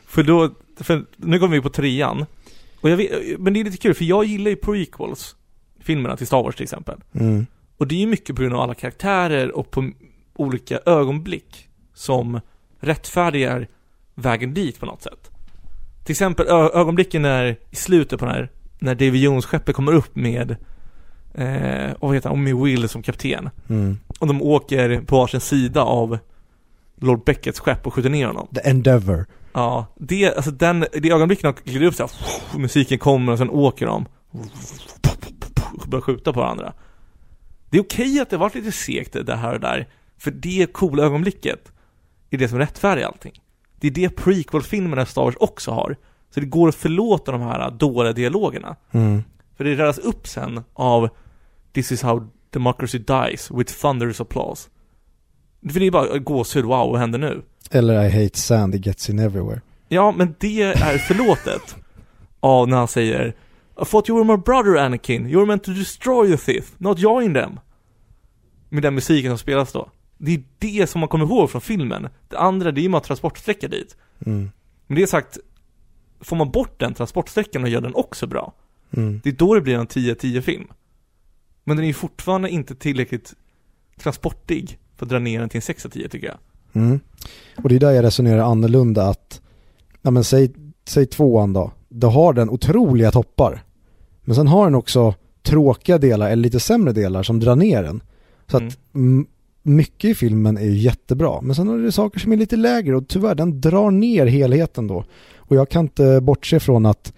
för 0.05 0.23
då, 0.23 0.51
för 0.75 1.05
nu 1.15 1.39
kommer 1.39 1.55
vi 1.55 1.61
på 1.61 1.69
trean. 1.69 2.25
Och 2.81 2.89
jag 2.89 2.97
vet, 2.97 3.39
men 3.39 3.53
det 3.53 3.59
är 3.59 3.63
lite 3.63 3.77
kul, 3.77 3.93
för 3.93 4.05
jag 4.05 4.25
gillar 4.25 4.49
ju 4.49 4.55
prequels. 4.55 5.35
Filmerna 5.79 6.17
till 6.17 6.27
Star 6.27 6.43
Wars 6.43 6.55
till 6.55 6.63
exempel. 6.63 7.01
Mm. 7.13 7.45
Och 7.77 7.87
det 7.87 7.95
är 7.95 7.99
ju 7.99 8.07
mycket 8.07 8.35
på 8.35 8.41
grund 8.41 8.55
av 8.55 8.61
alla 8.61 8.73
karaktärer 8.73 9.51
och 9.51 9.71
på 9.71 9.91
olika 10.35 10.79
ögonblick 10.85 11.69
som 11.93 12.39
rättfärdigar 12.79 13.67
vägen 14.15 14.53
dit 14.53 14.79
på 14.79 14.85
något 14.85 15.01
sätt. 15.01 15.31
Till 16.03 16.11
exempel 16.11 16.47
ögonblicken 16.47 17.21
när, 17.21 17.57
i 17.69 17.75
slutet 17.75 18.19
på 18.19 18.25
den 18.25 18.33
här, 18.35 18.51
när 18.79 18.95
Davy 18.95 19.19
Jones-skeppet 19.19 19.75
kommer 19.75 19.93
upp 19.93 20.15
med, 20.15 20.55
eh, 21.37 21.95
vad 21.99 22.15
heter 22.15 22.29
han, 22.29 22.43
med 22.43 22.55
Will 22.55 22.89
som 22.89 23.03
kapten. 23.03 23.49
Mm. 23.69 23.97
Och 24.19 24.27
de 24.27 24.41
åker 24.41 25.01
på 25.01 25.17
varsin 25.17 25.39
sida 25.39 25.81
av 25.81 26.17
Lord 26.95 27.23
Beckets 27.23 27.59
skepp 27.59 27.87
och 27.87 27.93
skjuter 27.93 28.09
ner 28.09 28.27
honom. 28.27 28.47
The 28.55 28.69
Endeavor. 28.69 29.25
Ja, 29.53 29.85
det, 29.95 30.35
alltså 30.35 30.51
den, 30.51 30.85
det 30.93 31.11
ögonblicket 31.11 31.43
när 31.43 31.53
de 31.53 31.71
glider 31.71 31.87
upp 31.87 31.95
så 31.95 32.03
här, 32.03 32.11
musiken 32.59 32.99
kommer 32.99 33.31
och 33.31 33.37
sen 33.37 33.49
åker 33.49 33.85
de 33.85 34.05
och 35.81 35.87
börjar 35.87 36.01
skjuta 36.01 36.33
på 36.33 36.39
varandra. 36.39 36.73
Det 37.69 37.77
är 37.77 37.81
okej 37.81 38.19
att 38.19 38.29
det 38.29 38.37
varit 38.37 38.55
lite 38.55 38.71
segt 38.71 39.25
det 39.25 39.35
här 39.35 39.53
och 39.53 39.59
där, 39.59 39.87
för 40.17 40.31
det 40.31 40.73
coola 40.73 41.03
ögonblicket 41.03 41.71
är 42.29 42.37
det 42.37 42.47
som 42.47 42.57
rättfärdigar 42.57 43.07
allting. 43.07 43.41
Det 43.79 43.87
är 43.87 43.91
det 43.91 44.09
prequel-filmerna 44.09 45.05
Star 45.05 45.21
Wars 45.21 45.35
också 45.39 45.71
har. 45.71 45.95
Så 46.33 46.39
det 46.39 46.45
går 46.45 46.69
att 46.69 46.75
förlåta 46.75 47.31
de 47.31 47.41
här 47.41 47.71
dåliga 47.71 48.13
dialogerna. 48.13 48.75
Mm. 48.91 49.23
För 49.57 49.63
det 49.63 49.75
räddas 49.75 49.97
upp 49.97 50.27
sen 50.27 50.63
av 50.73 51.09
This 51.77 51.91
is 51.91 52.01
how 52.01 52.21
democracy 52.49 52.97
dies 52.97 53.51
with 53.51 53.73
thunderous 53.73 54.21
applause. 54.21 54.69
För 55.71 55.79
det 55.79 55.85
är 55.87 55.91
bara 55.91 56.17
gåshud, 56.17 56.65
wow, 56.65 56.91
vad 56.91 56.99
händer 56.99 57.19
nu? 57.19 57.41
Eller 57.71 58.03
I 58.05 58.23
hate 58.23 58.37
sand, 58.39 58.75
it 58.75 58.85
gets 58.85 59.09
in 59.09 59.19
everywhere. 59.19 59.61
Ja, 59.89 60.11
men 60.17 60.35
det 60.39 60.61
är 60.61 60.97
förlåtet. 61.07 61.75
av 62.39 62.67
när 62.67 62.77
han 62.77 62.87
säger 62.87 63.27
I 63.81 63.85
thought 63.85 64.09
you 64.09 64.17
were 64.25 64.37
my 64.37 64.43
brother 64.43 64.75
Anakin, 64.77 65.25
you 65.27 65.35
were 65.35 65.45
meant 65.45 65.63
to 65.63 65.71
destroy 65.71 66.31
the 66.31 66.37
Sith, 66.37 66.67
not 66.77 66.99
join 66.99 67.33
them. 67.33 67.59
Med 68.69 68.83
den 68.83 68.95
musiken 68.95 69.31
som 69.31 69.37
spelas 69.37 69.71
då. 69.71 69.89
Det 70.17 70.33
är 70.33 70.43
det 70.59 70.87
som 70.89 70.99
man 70.99 71.07
kommer 71.09 71.25
ihåg 71.25 71.49
från 71.51 71.61
filmen. 71.61 72.07
Det 72.29 72.37
andra, 72.37 72.71
det 72.71 72.81
är 72.81 72.83
ju 72.83 72.89
bara 72.89 73.01
transportsträcka 73.01 73.67
dit. 73.67 73.97
Mm. 74.25 74.49
Men 74.87 74.95
det 74.99 75.07
sagt, 75.07 75.37
får 76.21 76.35
man 76.35 76.51
bort 76.51 76.79
den 76.79 76.93
transportsträckan 76.93 77.63
och 77.63 77.69
gör 77.69 77.81
den 77.81 77.95
också 77.95 78.27
bra, 78.27 78.53
Mm. 78.91 79.21
det 79.23 79.29
är 79.29 79.33
då 79.33 79.55
det 79.55 79.61
blir 79.61 79.75
en 79.75 79.87
10-10 79.87 80.41
film. 80.41 80.67
Men 81.67 81.77
den 81.77 81.83
är 81.83 81.87
ju 81.87 81.93
fortfarande 81.93 82.49
inte 82.49 82.75
tillräckligt 82.75 83.33
transportig 83.99 84.79
för 84.95 85.05
att 85.05 85.09
dra 85.09 85.19
ner 85.19 85.39
den 85.39 85.49
till 85.49 85.57
en 85.57 85.75
6-10 85.75 86.07
tycker 86.09 86.27
jag. 86.27 86.37
Mm. 86.73 86.99
Och 87.63 87.69
det 87.69 87.75
är 87.75 87.79
där 87.79 87.91
jag 87.91 88.03
resonerar 88.03 88.43
annorlunda 88.43 89.03
att, 89.03 89.41
ja 90.01 90.11
men 90.11 90.23
säg, 90.23 90.51
säg 90.85 91.05
tvåan 91.05 91.53
då, 91.53 91.71
då 91.89 92.07
har 92.07 92.33
den 92.33 92.49
otroliga 92.49 93.11
toppar. 93.11 93.63
Men 94.21 94.35
sen 94.35 94.47
har 94.47 94.63
den 94.65 94.75
också 94.75 95.13
tråkiga 95.43 95.97
delar 95.97 96.29
eller 96.29 96.43
lite 96.43 96.59
sämre 96.59 96.93
delar 96.93 97.23
som 97.23 97.39
drar 97.39 97.55
ner 97.55 97.83
den. 97.83 98.03
Så 98.47 98.57
Mm. 98.57 98.67
att 98.67 99.27
mycket 99.63 100.09
i 100.09 100.15
filmen 100.15 100.57
är 100.57 100.65
ju 100.65 100.77
jättebra, 100.77 101.41
men 101.41 101.55
sen 101.55 101.67
har 101.67 101.77
det 101.77 101.91
saker 101.91 102.19
som 102.19 102.31
är 102.31 102.37
lite 102.37 102.55
lägre 102.55 102.95
och 102.95 103.07
tyvärr 103.07 103.35
den 103.35 103.61
drar 103.61 103.91
ner 103.91 104.25
helheten 104.25 104.87
då. 104.87 105.05
Och 105.35 105.55
jag 105.55 105.69
kan 105.69 105.85
inte 105.85 106.21
bortse 106.21 106.59
från 106.59 106.85
att 106.85 107.13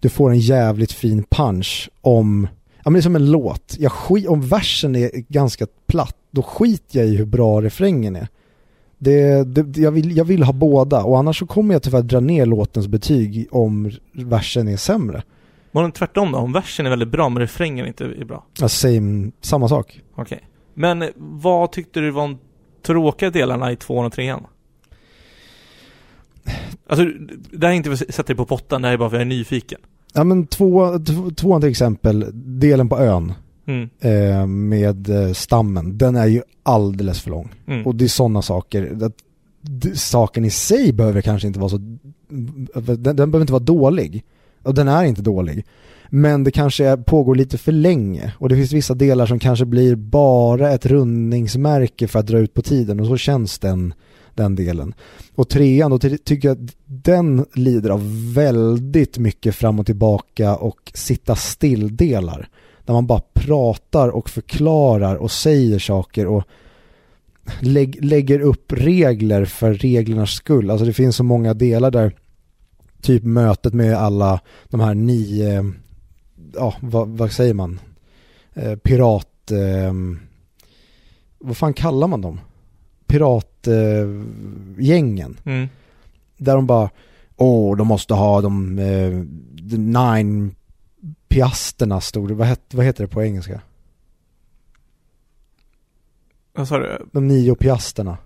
du 0.00 0.08
får 0.08 0.30
en 0.30 0.38
jävligt 0.38 0.92
fin 0.92 1.24
punch 1.30 1.90
om, 2.00 2.48
men 2.90 2.92
det 2.92 3.00
är 3.00 3.02
som 3.02 3.16
en 3.16 3.30
låt. 3.30 3.76
Jag 3.78 3.92
skit, 3.92 4.28
om 4.28 4.40
versen 4.40 4.96
är 4.96 5.10
ganska 5.14 5.66
platt, 5.86 6.16
då 6.30 6.42
skiter 6.42 6.98
jag 6.98 7.08
i 7.08 7.16
hur 7.16 7.26
bra 7.26 7.62
refrängen 7.62 8.16
är. 8.16 8.28
Det, 8.98 9.44
det, 9.44 9.80
jag, 9.80 9.90
vill, 9.90 10.16
jag 10.16 10.24
vill 10.24 10.42
ha 10.42 10.52
båda 10.52 11.02
och 11.02 11.18
annars 11.18 11.38
så 11.38 11.46
kommer 11.46 11.74
jag 11.74 11.82
tyvärr 11.82 12.02
dra 12.02 12.20
ner 12.20 12.46
låtens 12.46 12.88
betyg 12.88 13.48
om 13.50 13.90
versen 14.12 14.68
är 14.68 14.76
sämre. 14.76 15.22
Var 15.72 15.82
den 15.82 15.92
tvärtom 15.92 16.32
då? 16.32 16.38
Om 16.38 16.52
versen 16.52 16.86
är 16.86 16.90
väldigt 16.90 17.08
bra 17.08 17.28
men 17.28 17.40
refrängen 17.40 17.86
inte 17.86 18.04
är 18.04 18.24
bra? 18.24 18.44
Ja, 18.60 18.68
same, 18.68 19.30
samma 19.40 19.68
sak. 19.68 20.00
Okej. 20.14 20.48
Men 20.74 21.02
eh, 21.02 21.08
vad 21.16 21.72
tyckte 21.72 22.00
du 22.00 22.10
var 22.10 22.22
de 22.22 22.38
tråkiga 22.82 23.30
delarna 23.30 23.72
i 23.72 23.76
tvåan 23.76 24.06
och 24.06 24.12
trean? 24.12 24.46
Alltså, 26.86 27.04
det 27.50 27.66
här 27.66 27.72
är 27.72 27.76
inte 27.76 27.96
för 27.96 28.04
att 28.04 28.14
sätta 28.14 28.26
dig 28.26 28.36
på 28.36 28.46
pottan, 28.46 28.82
det 28.82 28.88
här 28.88 28.92
är 28.94 28.98
bara 28.98 29.10
för 29.10 29.16
att 29.16 29.20
jag 29.20 29.26
är 29.26 29.36
nyfiken. 29.36 29.80
Ja 30.12 30.24
men 30.24 30.46
två, 30.46 30.98
tvåan 31.36 31.60
till 31.60 31.70
exempel, 31.70 32.26
delen 32.34 32.88
på 32.88 32.98
ön 32.98 33.32
Mm. 33.68 33.88
eh, 34.00 34.46
med 34.46 35.08
eh, 35.10 35.32
stammen, 35.32 35.98
den 35.98 36.16
är 36.16 36.26
ju 36.26 36.42
alldeles 36.62 37.20
för 37.20 37.30
lång. 37.30 37.54
Mm. 37.66 37.86
Och 37.86 37.94
det 37.94 38.04
är 38.04 38.08
sådana 38.08 38.42
saker. 38.42 38.98
Att, 39.04 39.12
saken 39.94 40.44
i 40.44 40.50
sig 40.50 40.92
behöver 40.92 41.20
kanske 41.20 41.48
inte 41.48 41.60
vara 41.60 41.70
så, 41.70 41.78
den, 42.74 43.02
den 43.02 43.16
behöver 43.16 43.40
inte 43.40 43.52
vara 43.52 43.62
dålig. 43.62 44.24
Och 44.62 44.74
den 44.74 44.88
är 44.88 45.04
inte 45.04 45.22
dålig. 45.22 45.64
Men 46.10 46.44
det 46.44 46.50
kanske 46.50 46.86
är, 46.86 46.96
pågår 46.96 47.34
lite 47.34 47.58
för 47.58 47.72
länge. 47.72 48.32
Och 48.38 48.48
det 48.48 48.56
finns 48.56 48.72
vissa 48.72 48.94
delar 48.94 49.26
som 49.26 49.38
kanske 49.38 49.64
blir 49.64 49.94
bara 49.96 50.70
ett 50.70 50.86
rundningsmärke 50.86 52.08
för 52.08 52.18
att 52.18 52.26
dra 52.26 52.38
ut 52.38 52.54
på 52.54 52.62
tiden. 52.62 53.00
Och 53.00 53.06
så 53.06 53.16
känns 53.16 53.58
den, 53.58 53.94
den 54.38 54.54
delen. 54.54 54.94
Och 55.34 55.48
trean, 55.48 55.90
då 55.90 55.98
ty- 55.98 56.18
tycker 56.18 56.48
jag 56.48 56.54
att 56.54 56.74
den 56.86 57.46
lider 57.54 57.90
av 57.90 58.32
väldigt 58.34 59.18
mycket 59.18 59.54
fram 59.54 59.80
och 59.80 59.86
tillbaka 59.86 60.56
och 60.56 60.92
sitta 60.94 61.36
still-delar. 61.36 62.48
Där 62.84 62.94
man 62.94 63.06
bara 63.06 63.22
pratar 63.32 64.08
och 64.08 64.30
förklarar 64.30 65.16
och 65.16 65.30
säger 65.30 65.78
saker 65.78 66.26
och 66.26 66.44
lägg, 67.60 68.04
lägger 68.04 68.40
upp 68.40 68.72
regler 68.72 69.44
för 69.44 69.74
reglernas 69.74 70.30
skull. 70.30 70.70
Alltså 70.70 70.86
det 70.86 70.92
finns 70.92 71.16
så 71.16 71.24
många 71.24 71.54
delar 71.54 71.90
där 71.90 72.12
typ 73.02 73.24
mötet 73.24 73.74
med 73.74 73.94
alla 73.96 74.40
de 74.68 74.80
här 74.80 74.94
nio, 74.94 75.72
ja 76.54 76.74
vad, 76.80 77.08
vad 77.08 77.32
säger 77.32 77.54
man, 77.54 77.80
eh, 78.54 78.76
pirat, 78.76 79.50
eh, 79.50 79.92
vad 81.38 81.56
fan 81.56 81.74
kallar 81.74 82.08
man 82.08 82.20
dem? 82.20 82.40
Piratgängen. 83.08 85.36
Eh. 85.44 85.52
Mm. 85.52 85.68
där 86.36 86.54
de 86.54 86.66
bara, 86.66 86.90
åh 87.36 87.76
de 87.76 87.86
måste 87.86 88.14
ha 88.14 88.40
de, 88.40 88.78
eh, 88.78 89.22
the 89.70 89.76
nine 89.76 90.54
piasterna 91.28 92.00
stod 92.00 92.28
det, 92.28 92.34
vad, 92.34 92.46
het, 92.46 92.74
vad 92.74 92.86
heter 92.86 93.04
det 93.04 93.08
på 93.08 93.22
engelska? 93.22 93.60
Vad 96.52 96.68
sa 96.68 96.78
du? 96.78 97.06
De 97.12 97.28
nio 97.28 97.54
piasterna. 97.54 98.18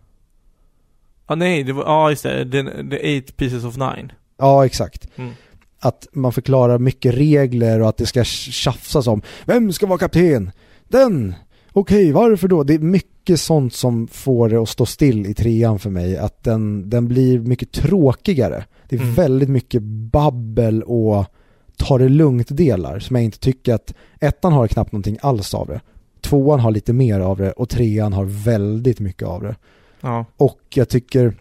Ah, 1.26 1.34
nej, 1.34 1.62
det 1.62 1.72
var, 1.72 1.84
ja 1.84 2.10
just 2.10 2.22
det, 2.22 2.50
the, 2.50 2.62
the 2.90 3.06
eight 3.06 3.36
pieces 3.36 3.64
of 3.64 3.76
nine. 3.76 4.12
Ja, 4.36 4.66
exakt. 4.66 5.08
Mm. 5.16 5.32
Att 5.78 6.08
man 6.12 6.32
förklarar 6.32 6.78
mycket 6.78 7.14
regler 7.14 7.80
och 7.80 7.88
att 7.88 7.96
det 7.96 8.06
ska 8.06 8.24
tjafsas 8.24 9.06
om 9.06 9.22
Vem 9.44 9.72
ska 9.72 9.86
vara 9.86 9.98
kapten? 9.98 10.50
Den! 10.88 11.34
Okej, 11.72 12.12
varför 12.12 12.48
då? 12.48 12.62
Det 12.62 12.74
är 12.74 12.78
mycket 12.78 13.40
sånt 13.40 13.74
som 13.74 14.08
får 14.08 14.48
det 14.48 14.56
att 14.56 14.68
stå 14.68 14.86
still 14.86 15.26
i 15.26 15.34
trean 15.34 15.78
för 15.78 15.90
mig. 15.90 16.16
Att 16.18 16.42
den, 16.44 16.90
den 16.90 17.08
blir 17.08 17.38
mycket 17.40 17.72
tråkigare. 17.72 18.64
Det 18.88 18.96
är 18.96 19.00
Mm. 19.00 19.14
väldigt 19.14 19.48
mycket 19.48 19.82
babbel 19.82 20.82
och 20.82 21.24
ta 21.76 21.98
det 21.98 22.08
lugnt-delar 22.08 22.98
som 22.98 23.16
jag 23.16 23.24
inte 23.24 23.38
tycker 23.38 23.74
att 23.74 23.94
ettan 24.20 24.52
har 24.52 24.68
knappt 24.68 24.92
någonting 24.92 25.18
alls 25.22 25.54
av 25.54 25.66
det. 25.66 25.80
Tvåan 26.20 26.60
har 26.60 26.70
lite 26.70 26.92
mer 26.92 27.20
av 27.20 27.38
det 27.38 27.52
och 27.52 27.68
trean 27.68 28.12
har 28.12 28.24
väldigt 28.24 29.00
mycket 29.00 29.28
av 29.28 29.42
det. 29.42 29.56
Ja. 30.00 30.24
Och 30.36 30.60
jag 30.74 30.88
tycker 30.88 31.34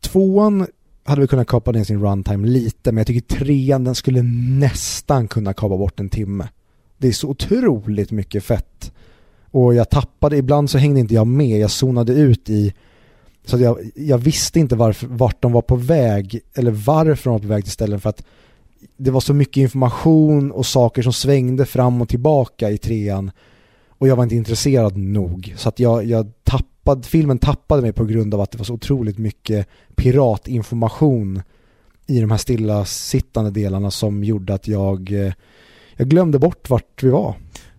Tvåan 0.00 0.66
hade 1.04 1.20
vi 1.20 1.26
kunnat 1.26 1.46
kapa 1.46 1.72
ner 1.72 1.84
sin 1.84 2.00
runtime 2.02 2.46
lite 2.48 2.92
men 2.92 2.96
jag 2.96 3.06
tycker 3.06 3.36
trean 3.36 3.84
den 3.84 3.94
skulle 3.94 4.22
nästan 4.58 5.28
kunna 5.28 5.52
kapa 5.54 5.76
bort 5.76 6.00
en 6.00 6.08
timme. 6.08 6.48
Det 7.04 7.08
är 7.08 7.12
så 7.12 7.28
otroligt 7.28 8.10
mycket 8.10 8.44
fett. 8.44 8.92
Och 9.50 9.74
jag 9.74 9.90
tappade, 9.90 10.36
ibland 10.36 10.70
så 10.70 10.78
hängde 10.78 11.00
inte 11.00 11.14
jag 11.14 11.26
med, 11.26 11.58
jag 11.58 11.70
zonade 11.70 12.12
ut 12.12 12.50
i 12.50 12.74
så 13.44 13.56
att 13.56 13.62
jag, 13.62 13.90
jag 13.94 14.18
visste 14.18 14.60
inte 14.60 14.76
varför, 14.76 15.06
vart 15.06 15.42
de 15.42 15.52
var 15.52 15.62
på 15.62 15.76
väg 15.76 16.40
eller 16.54 16.70
varför 16.70 17.24
de 17.24 17.32
var 17.32 17.38
på 17.38 17.46
väg 17.46 17.64
till 17.64 17.72
ställen 17.72 18.00
för 18.00 18.10
att 18.10 18.24
det 18.96 19.10
var 19.10 19.20
så 19.20 19.34
mycket 19.34 19.56
information 19.56 20.50
och 20.50 20.66
saker 20.66 21.02
som 21.02 21.12
svängde 21.12 21.66
fram 21.66 22.02
och 22.02 22.08
tillbaka 22.08 22.70
i 22.70 22.78
trean 22.78 23.30
och 23.88 24.08
jag 24.08 24.16
var 24.16 24.22
inte 24.22 24.36
intresserad 24.36 24.96
nog. 24.96 25.54
Så 25.56 25.68
att 25.68 25.78
jag, 25.78 26.04
jag 26.04 26.32
tappade, 26.44 27.02
filmen 27.02 27.38
tappade 27.38 27.82
mig 27.82 27.92
på 27.92 28.04
grund 28.04 28.34
av 28.34 28.40
att 28.40 28.50
det 28.50 28.58
var 28.58 28.64
så 28.64 28.74
otroligt 28.74 29.18
mycket 29.18 29.68
piratinformation 29.94 31.42
i 32.06 32.20
de 32.20 32.30
här 32.30 32.38
stillasittande 32.38 33.50
delarna 33.50 33.90
som 33.90 34.24
gjorde 34.24 34.54
att 34.54 34.68
jag, 34.68 35.26
eh, 35.26 35.32
jag 35.96 36.08
glömde 36.08 36.38
bort 36.38 36.70
vart 36.70 37.02
vi 37.02 37.10
var. 37.10 37.34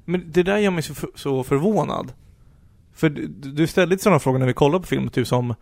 Men 0.05 0.31
det 0.31 0.43
där 0.43 0.57
gör 0.57 0.71
mig 0.71 0.83
så, 0.83 0.95
för, 0.95 1.09
så 1.15 1.43
förvånad. 1.43 2.13
För 2.93 3.09
du, 3.09 3.27
du 3.27 3.67
ställde 3.67 3.97
sådana 3.97 4.19
frågor 4.19 4.39
när 4.39 4.45
vi 4.45 4.53
kollade 4.53 4.81
på 4.81 4.87
filmen, 4.87 5.09
typ 5.09 5.27
som 5.27 5.55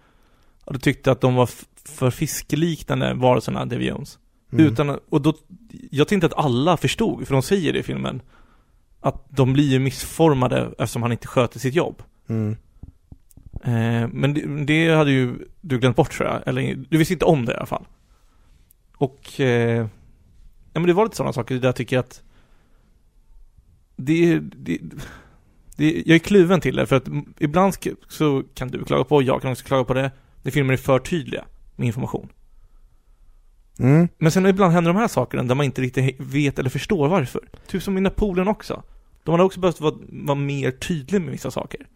du 0.67 0.79
tyckte 0.79 1.11
att 1.11 1.21
de 1.21 1.35
var 1.35 1.49
för 1.85 2.11
fiskliknande 2.11 3.13
varelserna, 3.13 3.65
Davy 3.65 3.87
Jones. 3.87 4.19
Mm. 4.51 4.65
Utan, 4.65 4.99
och 5.09 5.21
då, 5.21 5.33
jag 5.91 6.07
tänkte 6.07 6.25
att 6.25 6.45
alla 6.45 6.77
förstod, 6.77 7.27
för 7.27 7.33
de 7.33 7.41
säger 7.41 7.73
det 7.73 7.79
i 7.79 7.83
filmen, 7.83 8.21
att 8.99 9.25
de 9.29 9.53
blir 9.53 9.69
ju 9.69 9.79
missformade 9.79 10.73
eftersom 10.77 11.01
han 11.01 11.11
inte 11.11 11.27
sköter 11.27 11.59
sitt 11.59 11.73
jobb. 11.73 12.03
Mm. 12.27 12.57
Eh, 13.63 14.09
men 14.11 14.33
det, 14.33 14.63
det 14.65 14.95
hade 14.95 15.11
ju 15.11 15.35
du 15.61 15.79
glömt 15.79 15.95
bort 15.95 16.11
tror 16.11 16.29
jag, 16.29 16.41
eller 16.45 16.85
du 16.89 16.97
visste 16.97 17.13
inte 17.13 17.25
om 17.25 17.45
det 17.45 17.53
i 17.53 17.55
alla 17.55 17.65
fall. 17.65 17.85
Och, 18.97 19.39
eh, 19.39 19.87
ja 20.73 20.79
men 20.79 20.83
det 20.83 20.93
var 20.93 21.03
lite 21.03 21.15
sådana 21.15 21.33
saker 21.33 21.55
där 21.55 21.67
jag 21.67 21.75
tycker 21.75 21.99
att 21.99 22.21
det, 23.95 24.39
det, 24.39 24.79
det, 25.75 26.03
jag 26.05 26.15
är 26.15 26.19
kluven 26.19 26.61
till 26.61 26.75
det 26.75 26.85
för 26.85 26.95
att 26.95 27.07
ibland 27.39 27.73
så 28.07 28.43
kan 28.53 28.67
du 28.67 28.85
klaga 28.85 29.03
på, 29.03 29.21
jag 29.21 29.41
kan 29.41 29.51
också 29.51 29.65
klaga 29.65 29.83
på 29.83 29.93
det, 29.93 30.11
när 30.41 30.51
filmer 30.51 30.73
är 30.73 30.77
för 30.77 30.99
tydliga 30.99 31.45
med 31.75 31.87
information. 31.87 32.29
Mm. 33.79 34.07
Men 34.17 34.31
sen 34.31 34.45
ibland 34.45 34.73
händer 34.73 34.93
de 34.93 34.99
här 34.99 35.07
sakerna 35.07 35.43
där 35.43 35.55
man 35.55 35.65
inte 35.65 35.81
riktigt 35.81 36.15
vet 36.19 36.59
eller 36.59 36.69
förstår 36.69 37.07
varför. 37.07 37.41
Typ 37.67 37.83
som 37.83 37.97
i 37.97 38.01
Napoleon 38.01 38.47
också. 38.47 38.83
De 39.23 39.31
hade 39.31 39.43
också 39.43 39.59
behövt 39.59 39.81
vara, 39.81 39.95
vara 40.09 40.37
mer 40.37 40.71
tydlig 40.71 41.21
med 41.21 41.31
vissa 41.31 41.51
saker. 41.51 41.87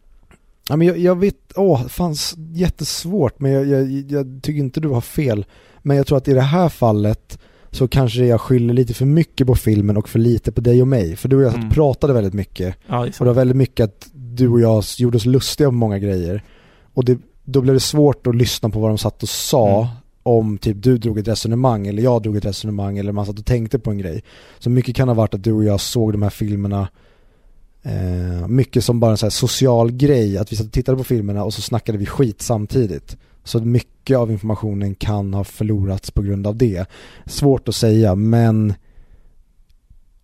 Ja, 0.69 0.76
men 0.76 0.88
jag, 0.88 0.98
jag 0.98 1.19
vet, 1.19 1.53
åh, 1.56 1.84
det 1.84 1.90
fanns 1.90 2.36
jättesvårt 2.38 3.40
men 3.40 3.52
jag, 3.52 3.68
jag, 3.68 4.11
jag 4.11 4.40
tycker 4.44 4.60
inte 4.60 4.80
du 4.80 4.88
har 4.88 5.02
fel. 5.02 5.45
Men 5.82 5.98
jag 5.98 6.07
tror 6.07 6.18
att 6.18 6.28
i 6.28 6.34
det 6.34 6.41
här 6.41 6.69
fallet 6.69 7.40
så 7.72 7.88
kanske 7.88 8.26
jag 8.26 8.41
skyller 8.41 8.73
lite 8.73 8.94
för 8.94 9.06
mycket 9.06 9.48
på 9.48 9.56
filmen 9.56 9.98
och 9.98 10.10
för 10.10 10.19
lite 10.19 10.52
på 10.52 10.61
dig 10.61 10.81
och 10.81 10.88
mig. 10.88 11.15
För 11.15 11.30
du 11.30 11.35
och 11.35 11.41
jag 11.41 11.52
satt 11.52 11.61
Mm. 11.61 11.73
pratade 11.73 12.14
väldigt 12.14 12.34
mycket. 12.34 12.76
Ja, 12.88 12.95
det 13.06 13.19
Och 13.19 13.26
det 13.26 13.26
var 13.26 13.34
väldigt 13.34 13.57
mycket 13.57 13.84
att 13.84 14.07
du 14.14 14.48
och 14.49 14.60
jag 14.61 14.84
gjorde 14.98 15.18
oss 15.18 15.26
lustiga 15.26 15.68
på 15.68 15.76
många 15.76 15.99
grejer. 15.99 16.44
Och 16.94 17.06
det, 17.06 17.18
då 17.44 17.61
blev 17.61 17.73
det 17.73 17.80
svårt 17.80 18.27
att 18.27 18.35
lyssna 18.35 18.69
på 18.69 18.80
vad 18.80 18.89
de 18.89 18.98
satt 18.98 19.23
och 19.23 19.30
sa 19.30 19.77
Mm. 19.77 19.88
om 20.23 20.57
typ 20.57 20.84
du 20.84 20.98
drog 20.98 21.19
ett 21.19 21.27
resonemang 21.27 21.88
eller 21.88 22.03
jag 22.03 22.22
drog 22.23 22.38
ett 22.38 22.45
resonemang 22.45 22.98
eller 22.98 23.11
man 23.11 23.26
satt 23.26 23.39
och 23.39 23.45
tänkte 23.45 23.80
på 23.80 23.91
en 23.91 23.98
grej. 23.98 24.23
Så 24.60 24.69
mycket 24.69 24.95
kan 24.95 25.07
ha 25.07 25.15
varit 25.15 25.34
att 25.34 25.44
du 25.44 25.52
och 25.52 25.64
jag 25.64 25.80
såg 25.80 26.11
de 26.11 26.22
här 26.22 26.30
filmerna 26.30 26.88
Eh, 27.84 28.48
mycket 28.48 28.84
som 28.84 28.99
bara 28.99 29.11
en 29.11 29.18
så 29.18 29.26
här 29.26 29.31
social 29.31 29.91
grej, 29.91 30.38
att 30.38 30.52
vi 30.52 30.56
satt 30.56 30.65
och 30.65 30.72
tittade 30.72 30.98
på 30.98 31.03
filmerna 31.03 31.44
och 31.44 31.53
så 31.53 31.61
snackade 31.61 31.98
vi 31.98 32.06
skit 32.06 32.41
samtidigt. 32.41 33.18
Så 33.48 33.60
mycket 33.60 34.18
av 34.18 34.32
informationen 34.32 34.95
kan 34.95 35.34
ha 35.34 35.44
förlorats 35.44 36.11
på 36.11 36.22
grund 36.22 36.48
av 36.48 36.56
det. 36.56 36.90
Svårt 37.26 37.68
att 37.68 37.76
säga, 37.76 38.15
men 38.15 38.74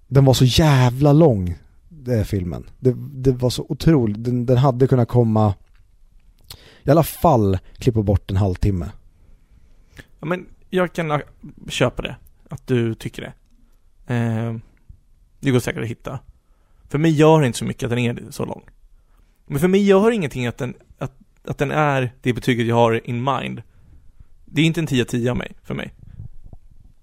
den 0.08 0.26
var 0.26 0.34
så 0.34 0.45
jävla 0.45 1.14
lång, 1.14 1.56
den 1.90 2.26
filmen. 2.26 2.70
Det, 2.80 2.94
det 2.98 3.32
var 3.32 3.50
så 3.50 3.66
otroligt, 3.70 4.24
den, 4.24 4.45
den 4.45 4.58
hade 4.58 4.88
kunnat 4.88 5.08
komma 5.08 5.54
i 6.84 6.90
alla 6.90 7.04
fall 7.04 7.58
klippa 7.78 8.02
bort 8.02 8.32
en 8.32 8.38
halvtimme. 8.38 8.91
Ja, 10.20 10.26
men 10.26 10.45
jag 10.70 10.94
kan 10.94 11.22
köpa 11.68 12.02
det. 12.02 12.16
Att 12.50 12.68
du 12.68 12.95
tycker 12.95 13.22
det. 13.22 13.34
Eh, 14.14 14.56
det 15.40 15.52
går 15.52 15.60
säkert 15.60 15.82
att 15.82 15.88
hitta. 15.88 16.20
För 16.90 16.98
mig 16.98 17.12
gör 17.12 17.41
det 17.41 17.48
inte 17.48 17.60
så 17.60 17.66
mycket 17.66 17.84
att 17.84 17.90
den 17.90 18.00
är 18.00 18.32
så 18.32 18.45
lång. 18.45 18.62
Men 19.45 19.60
för 19.60 19.68
mig 19.68 19.84
gör 19.84 20.12
ingenting 20.12 20.48
att 20.48 20.58
den, 20.58 20.74
att, 20.98 21.12
att 21.44 21.57
den 21.57 21.72
är 21.72 22.14
det 22.22 22.34
betyget 22.34 22.68
jag 22.68 22.76
har 22.76 23.10
in 23.10 23.24
mind. 23.24 23.61
Det 24.45 24.61
är 24.61 24.65
inte 24.65 24.80
en 24.80 24.88
10 24.88 25.02
av 25.02 25.06
10 25.06 25.32
av 25.32 25.38
mig, 25.38 25.52
för 25.64 25.74
mig. 25.74 25.94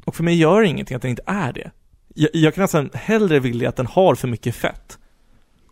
Och 0.04 0.16
för 0.16 0.24
mig 0.24 0.34
gör 0.34 0.60
det 0.60 0.68
ingenting 0.68 0.96
att 0.96 1.02
den 1.02 1.10
inte 1.10 1.22
är 1.26 1.52
det. 1.52 1.70
Jag, 2.14 2.30
jag 2.32 2.54
kan 2.54 2.62
nästan 2.62 2.90
hellre 2.94 3.40
vilja 3.40 3.68
att 3.68 3.76
den 3.76 3.86
har 3.86 4.14
för 4.14 4.28
mycket 4.28 4.54
fett 4.54 4.98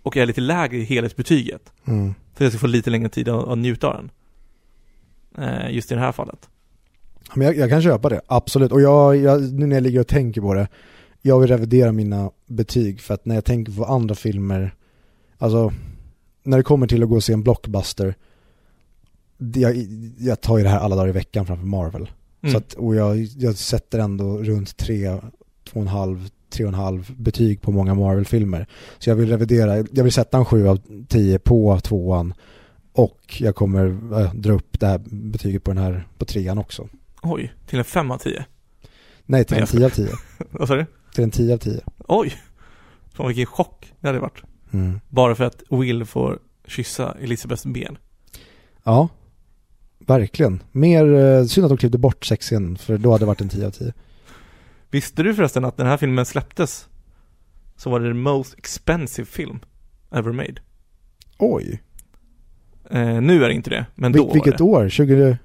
och 0.03 0.17
är 0.17 0.27
lite 0.27 0.41
lägre 0.41 0.77
i 0.77 0.85
helhetsbetyget. 0.85 1.73
Mm. 1.85 2.15
För 2.35 2.45
jag 2.45 2.53
ska 2.53 2.59
få 2.59 2.67
lite 2.67 2.91
längre 2.91 3.09
tid 3.09 3.29
att, 3.29 3.49
att 3.49 3.59
njuta 3.59 3.89
av 3.89 3.95
den. 3.95 4.11
Eh, 5.45 5.71
just 5.75 5.93
i 5.93 5.95
det 5.95 6.01
här 6.01 6.13
fallet. 6.13 6.49
Men 7.35 7.47
jag, 7.47 7.57
jag 7.57 7.71
kan 7.71 7.83
köpa 7.83 8.09
det, 8.09 8.21
absolut. 8.27 8.73
Och 8.73 8.81
jag, 8.81 9.17
jag, 9.17 9.53
nu 9.53 9.67
när 9.67 9.77
jag 9.77 9.83
ligger 9.83 10.01
och 10.01 10.07
tänker 10.07 10.41
på 10.41 10.55
det, 10.55 10.69
jag 11.23 11.41
vill 11.41 11.49
revidera 11.49 11.93
mina 11.93 12.31
betyg 12.47 13.01
för 13.01 13.15
att 13.15 13.25
när 13.25 13.35
jag 13.35 13.45
tänker 13.45 13.73
på 13.73 13.85
andra 13.85 14.15
filmer, 14.15 14.75
alltså 15.39 15.73
när 16.43 16.57
det 16.57 16.63
kommer 16.63 16.87
till 16.87 17.03
att 17.03 17.09
gå 17.09 17.17
och 17.17 17.25
se 17.25 17.33
en 17.33 17.43
blockbuster, 17.43 18.15
jag, 19.39 19.87
jag 20.19 20.41
tar 20.41 20.59
ju 20.59 20.65
det 20.65 20.71
här 20.71 20.79
alla 20.79 20.97
dagar 20.97 21.09
i 21.09 21.13
veckan 21.13 21.47
framför 21.47 21.67
Marvel. 21.67 22.11
Mm. 22.43 22.53
Så 22.53 22.59
att, 22.59 22.75
och 22.75 22.95
jag, 22.95 23.17
jag 23.19 23.55
sätter 23.55 23.99
ändå 23.99 24.39
runt 24.39 24.77
tre, 24.77 25.21
två 25.65 25.81
och 25.81 25.83
en 25.83 25.89
halv, 25.89 26.29
tre 26.51 26.65
och 26.65 26.69
en 26.69 26.75
halv 26.75 27.15
betyg 27.17 27.63
på 27.63 27.73
många 27.73 27.95
Marvel-filmer. 27.95 28.67
Så 28.99 29.11
jag 29.11 29.17
vill 29.17 29.29
revidera, 29.29 29.77
jag 29.77 30.05
vill 30.05 30.13
sätta 30.13 30.39
en 30.39 30.45
sju 30.45 30.69
av 30.69 30.81
tio 31.09 31.39
på 31.39 31.81
tvåan 31.81 32.35
och 32.93 33.37
jag 33.41 33.55
kommer 33.55 33.87
äh, 34.21 34.35
dra 34.35 34.53
upp 34.53 34.81
det 34.81 34.87
här 34.87 35.01
betyget 35.07 35.65
på 35.65 35.71
den 35.71 35.83
här, 35.83 36.09
på 36.19 36.25
trean 36.25 36.59
också. 36.59 36.89
Oj, 37.23 37.53
till 37.67 37.79
en 37.79 37.85
5 37.85 38.11
av 38.11 38.19
10. 38.19 38.45
Nej, 39.27 39.45
till 39.45 39.55
Nej, 39.55 39.61
en 39.61 39.67
10 39.67 39.87
av 39.87 39.91
10. 39.91 40.09
Vad 40.51 40.69
sa 40.69 40.75
du? 40.75 40.87
Till 41.15 41.25
en 41.25 41.31
10 41.31 41.55
av 41.55 41.59
10. 41.59 41.81
Oj! 41.99 42.35
Fan 43.13 43.27
vilken 43.27 43.47
chock 43.47 43.93
det 44.01 44.07
hade 44.07 44.21
varit. 44.21 44.43
Mm. 44.73 45.01
Bara 45.09 45.35
för 45.35 45.45
att 45.45 45.63
Will 45.71 46.05
får 46.05 46.39
kyssa 46.67 47.17
Elisabeths 47.21 47.67
ben. 47.67 47.99
Ja, 48.85 49.09
verkligen. 50.09 50.63
Mer 50.73 51.15
eh, 51.15 51.45
synd 51.45 51.65
att 51.65 51.71
de 51.71 51.77
klippte 51.79 51.99
bort 51.99 52.25
sexscenen 52.25 52.77
för 52.79 52.99
då 52.99 53.11
hade 53.13 53.23
det 53.23 53.27
varit 53.27 53.41
en 53.41 53.49
10 53.49 53.67
av 53.67 53.71
10. 53.71 53.93
Visste 54.91 55.23
du 55.23 55.35
förresten 55.35 55.65
att 55.65 55.79
när 55.79 55.85
den 55.85 55.91
här 55.91 55.97
filmen 55.99 56.27
släpptes 56.27 56.89
så 57.77 57.91
var 57.91 58.01
det 58.01 58.09
the 58.11 58.15
most 58.15 58.55
expensive 58.59 59.27
film 59.27 59.59
ever 60.11 60.33
made? 60.33 60.55
Oj, 61.39 61.83
Eh, 62.91 63.21
nu 63.21 63.45
är 63.45 63.49
det 63.49 63.55
inte 63.55 63.71
det, 63.71 63.87
men 63.95 64.13
Vil- 64.15 64.19
då 64.27 64.33
vilket 64.33 64.61
var 64.61 64.81
det. 64.81 64.85
år? 64.87 64.89
20, 64.89 65.39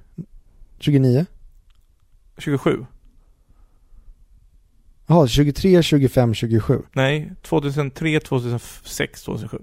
29? 0.80 1.26
27? 2.38 2.86
Jaha, 5.08 5.28
23, 5.28 5.84
25, 5.84 6.34
27. 6.34 6.82
Nej, 6.94 7.32
2003, 7.42 8.20
2006, 8.20 9.24
2007. 9.24 9.58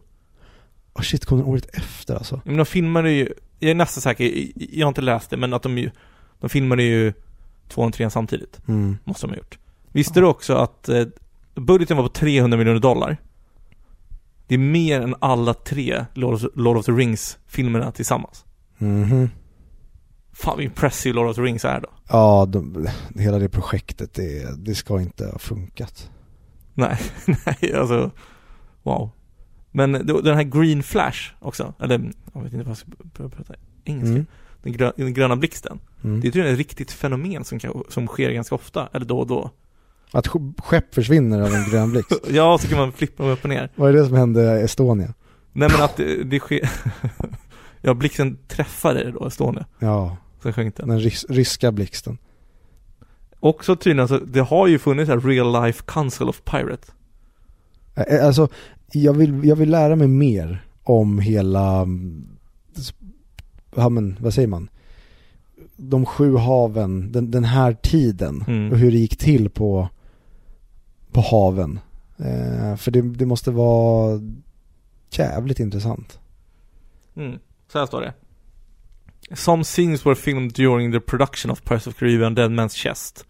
Oh 0.95 1.03
shit, 1.03 1.25
kom 1.25 1.39
den 1.39 1.47
året 1.47 1.67
efter 1.73 2.15
alltså? 2.15 2.41
Men 2.45 2.57
de 2.57 2.67
filmade 2.67 3.11
ju, 3.13 3.29
jag 3.61 3.71
är 3.71 3.75
nästan 3.75 4.03
säker, 4.03 4.49
jag 4.55 4.87
har 4.87 4.89
inte 4.89 5.01
läst 5.01 5.31
det, 5.31 5.37
men 5.37 5.53
att 5.53 5.63
de 5.63 5.79
ju, 5.79 5.91
de 6.41 6.51
filmade 6.51 6.83
ju 6.83 7.13
tvåan 7.69 7.89
och 7.89 7.95
trean 7.95 8.11
samtidigt. 8.11 8.69
Mm. 8.69 8.99
Måste 9.05 9.27
de 9.27 9.31
ha 9.31 9.37
gjort. 9.37 9.59
Visste 9.93 10.21
du 10.21 10.27
också 10.27 10.55
att 10.55 10.89
eh, 10.89 11.05
budgeten 11.55 11.97
var 11.97 12.05
på 12.05 12.11
300 12.11 12.59
miljoner 12.59 12.81
dollar? 12.81 13.17
Det 14.47 14.55
är 14.55 14.59
mer 14.59 15.01
än 15.01 15.15
alla 15.19 15.55
tre 15.55 16.07
Lord 16.15 16.35
of, 16.35 16.45
Lord 16.55 16.77
of 16.77 16.87
the 16.87 16.93
Rings-filmerna 16.93 17.93
tillsammans. 17.93 18.45
Mhm. 18.79 19.31
Fan 20.33 20.57
vad 20.57 20.65
impressive 20.65 21.15
Lord 21.15 21.29
of 21.29 21.37
the 21.37 21.43
Rings 21.43 21.65
är 21.65 21.81
då. 21.81 21.89
Ja, 22.09 22.47
de, 22.47 22.89
hela 23.17 23.39
det 23.39 23.49
projektet, 23.49 24.15
det, 24.15 24.59
det 24.65 24.75
ska 24.75 25.01
inte 25.01 25.27
ha 25.27 25.39
funkat. 25.39 26.11
Nej, 26.75 26.99
nej 27.27 27.75
alltså, 27.75 28.11
wow. 28.83 29.11
Men 29.71 29.93
den 29.93 30.35
här 30.37 30.43
Green 30.43 30.83
Flash 30.83 31.33
också, 31.39 31.75
eller 31.81 32.13
jag 32.35 32.43
vet 32.43 32.53
inte 32.53 32.65
vad 32.65 32.71
jag 32.71 32.77
ska 32.77 32.87
börja 33.17 33.29
prata 33.31 33.55
engelska. 33.85 34.11
Mm. 34.13 34.27
Den, 34.63 34.73
grö, 34.73 34.93
den 34.97 35.15
gröna 35.15 35.37
blixten. 35.37 35.79
Mm. 36.05 36.21
Det 36.21 36.29
är 36.29 36.31
tydligen 36.33 36.53
ett 36.53 36.59
riktigt 36.59 36.91
fenomen 36.93 37.45
som, 37.45 37.59
kan, 37.59 37.83
som 37.89 38.07
sker 38.07 38.31
ganska 38.31 38.55
ofta, 38.55 38.89
eller 38.93 39.07
då 39.07 39.19
och 39.19 39.27
då. 39.27 39.51
Att 40.13 40.27
sk- 40.29 40.63
skepp 40.63 40.95
försvinner 40.95 41.41
av 41.41 41.55
en 41.55 41.71
grön 41.71 41.91
blixt. 41.91 42.13
Ja, 42.31 42.59
så 42.59 42.69
kan 42.69 42.79
man 42.79 42.93
flippa 42.93 43.23
dem 43.23 43.33
upp 43.33 43.43
och 43.45 43.49
ner. 43.51 43.71
Vad 43.75 43.89
är 43.89 43.93
det 43.93 44.07
som 44.07 44.17
hände 44.17 44.61
i 44.61 44.63
Estonia? 44.65 45.15
Nej 45.53 45.69
men 45.73 45.83
att 45.85 45.97
det, 45.97 46.25
det 46.25 46.39
sker, 46.41 46.71
ja 47.81 47.95
blixten 47.95 48.39
träffade 48.49 49.11
då 49.11 49.27
Estonia, 49.27 49.67
Ja, 49.79 50.17
sen 50.43 50.53
sjönk 50.53 50.77
den. 50.77 50.89
den 50.89 51.01
rys- 51.01 51.27
ryska 51.29 51.73
blixten. 51.73 52.19
Också 53.41 53.77
tydligen, 53.77 54.01
alltså, 54.01 54.19
det 54.19 54.41
har 54.41 54.67
ju 54.67 54.79
funnits 54.79 55.11
en 55.11 55.21
real 55.21 55.63
life 55.65 55.83
council 55.87 56.29
of 56.29 56.43
pirate. 56.45 56.93
Eh, 57.95 58.27
Alltså, 58.27 58.49
jag 58.93 59.13
vill, 59.13 59.45
jag 59.45 59.57
vill 59.57 59.71
lära 59.71 59.97
mig 59.97 60.09
mer 60.09 60.65
om 60.83 61.19
hela, 61.19 61.87
ja 63.77 63.89
men 63.89 64.17
vad 64.21 64.35
säger 64.35 64.49
man? 64.49 64.69
De 65.77 66.07
sju 66.07 66.37
haven, 66.37 67.13
den, 67.13 67.31
den 67.31 67.45
här 67.45 67.73
tiden 67.73 68.45
Mm. 68.49 68.73
och 68.73 68.79
hur 68.79 68.91
det 68.91 68.99
gick 68.99 69.17
till 69.17 69.51
på, 69.51 69.89
på 71.13 71.21
haven. 71.21 71.81
Eh, 72.19 72.77
för 72.77 72.91
det, 72.91 73.03
det 73.03 73.27
måste 73.27 73.51
vara 73.51 74.21
jävligt 75.11 75.61
intressant. 75.61 76.19
Mm. 77.17 77.39
Så 77.73 77.79
här 77.79 77.87
står 77.87 78.01
det. 78.01 78.15
Some 79.37 79.65
scenes 79.65 80.07
were 80.07 80.15
filmed 80.15 80.53
during 80.53 80.93
the 80.93 81.01
production 81.01 81.51
of 81.51 81.63
Pirates 81.63 81.87
of 81.87 81.95
Caribbean 81.99 82.35
Dead 82.35 82.51
Man's 82.51 82.75
Chest. 82.77 83.27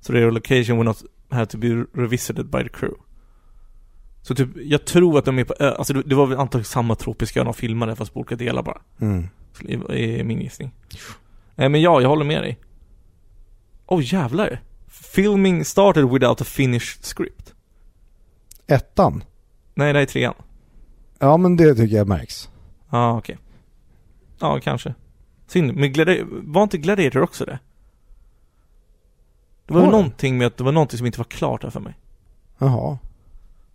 So 0.00 0.12
their 0.12 0.30
location 0.30 0.76
will 0.78 0.84
not 0.86 1.02
have 1.28 1.46
to 1.46 1.58
be 1.58 1.68
revisited 1.92 2.46
by 2.46 2.62
the 2.62 2.68
crew. 2.68 2.94
Så 4.22 4.34
typ, 4.34 4.48
jag 4.56 4.84
tror 4.84 5.18
att 5.18 5.24
de 5.24 5.38
är 5.38 5.44
på 5.44 5.54
ö, 5.58 5.74
alltså 5.74 5.92
det, 5.92 6.02
det 6.02 6.14
var 6.14 6.26
väl 6.26 6.38
antagligen 6.38 6.64
samma 6.64 6.94
tropiska 6.94 7.40
ö 7.40 7.44
de 7.44 7.54
filmade 7.54 7.96
fast 7.96 8.14
på 8.14 8.20
olika 8.20 8.36
delar 8.36 8.62
bara. 8.62 8.80
Mm. 9.00 9.28
I, 9.60 9.74
i 9.74 10.24
min 10.24 10.40
gissning. 10.40 10.74
Eh, 11.56 11.68
men 11.68 11.80
ja, 11.80 12.00
jag 12.00 12.08
håller 12.08 12.24
med 12.24 12.42
dig. 12.42 12.58
Åh 13.86 13.98
oh, 13.98 14.12
jävlar. 14.14 14.60
Filming 14.86 15.64
started 15.64 16.04
without 16.04 16.40
a 16.40 16.44
finished 16.44 17.04
script. 17.04 17.54
Ettan? 18.66 19.24
Nej, 19.74 19.92
det 19.92 20.00
är 20.00 20.06
trean. 20.06 20.34
Ja 21.18 21.36
men 21.36 21.56
det 21.56 21.74
tycker 21.74 21.96
jag 21.96 22.08
märks. 22.08 22.50
Ja, 22.90 22.98
ah, 22.98 23.18
okej. 23.18 23.38
Ja, 24.38 24.60
kanske. 24.60 24.94
Synd, 25.46 25.74
men 25.74 25.92
Gladi- 25.92 26.42
var 26.42 26.62
inte 26.62 26.78
Gladiator 26.78 27.22
också 27.22 27.44
det? 27.44 27.58
Det 29.66 29.74
var 29.74 29.80
Var 29.80 29.90
någonting 29.90 30.38
med 30.38 30.46
att 30.46 30.56
det 30.56 30.64
var 30.64 30.72
någonting 30.72 30.98
som 30.98 31.06
inte 31.06 31.18
var 31.18 31.24
klart 31.24 31.62
här 31.62 31.70
för 31.70 31.80
mig. 31.80 31.94
Jaha. 32.58 32.98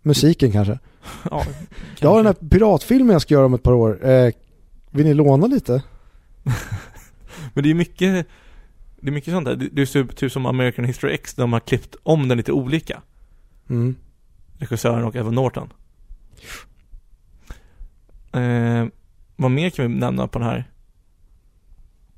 Musiken 0.08 0.52
kanske? 0.52 0.78
Ja, 1.30 1.44
Jag 2.00 2.08
har 2.08 2.16
den 2.16 2.24
kanske. 2.24 2.44
här 2.44 2.50
piratfilmen 2.50 3.12
jag 3.12 3.22
ska 3.22 3.34
göra 3.34 3.46
om 3.46 3.54
ett 3.54 3.62
par 3.62 3.72
år. 3.72 4.06
Eh, 4.08 4.32
vill 4.90 5.06
ni 5.06 5.14
låna 5.14 5.46
lite? 5.46 5.82
Men 7.54 7.64
det 7.64 7.70
är 7.70 7.74
mycket, 7.74 8.26
det 9.00 9.08
är 9.08 9.12
mycket 9.12 9.34
sånt 9.34 9.44
där. 9.46 9.56
Det 9.72 9.82
är 9.82 10.04
typ, 10.12 10.32
som 10.32 10.46
American 10.46 10.84
History 10.84 11.14
X, 11.14 11.34
de 11.34 11.52
har 11.52 11.60
klippt 11.60 11.96
om 12.02 12.28
den 12.28 12.36
lite 12.38 12.52
olika. 12.52 13.02
Mm. 13.70 13.96
Regissören 14.58 15.04
och 15.04 15.16
Evan 15.16 15.34
Norton. 15.34 15.72
Eh, 18.32 18.86
vad 19.36 19.50
mer 19.50 19.70
kan 19.70 19.88
vi 19.92 19.98
nämna 19.98 20.28
på 20.28 20.38
den 20.38 20.48
här? 20.48 20.70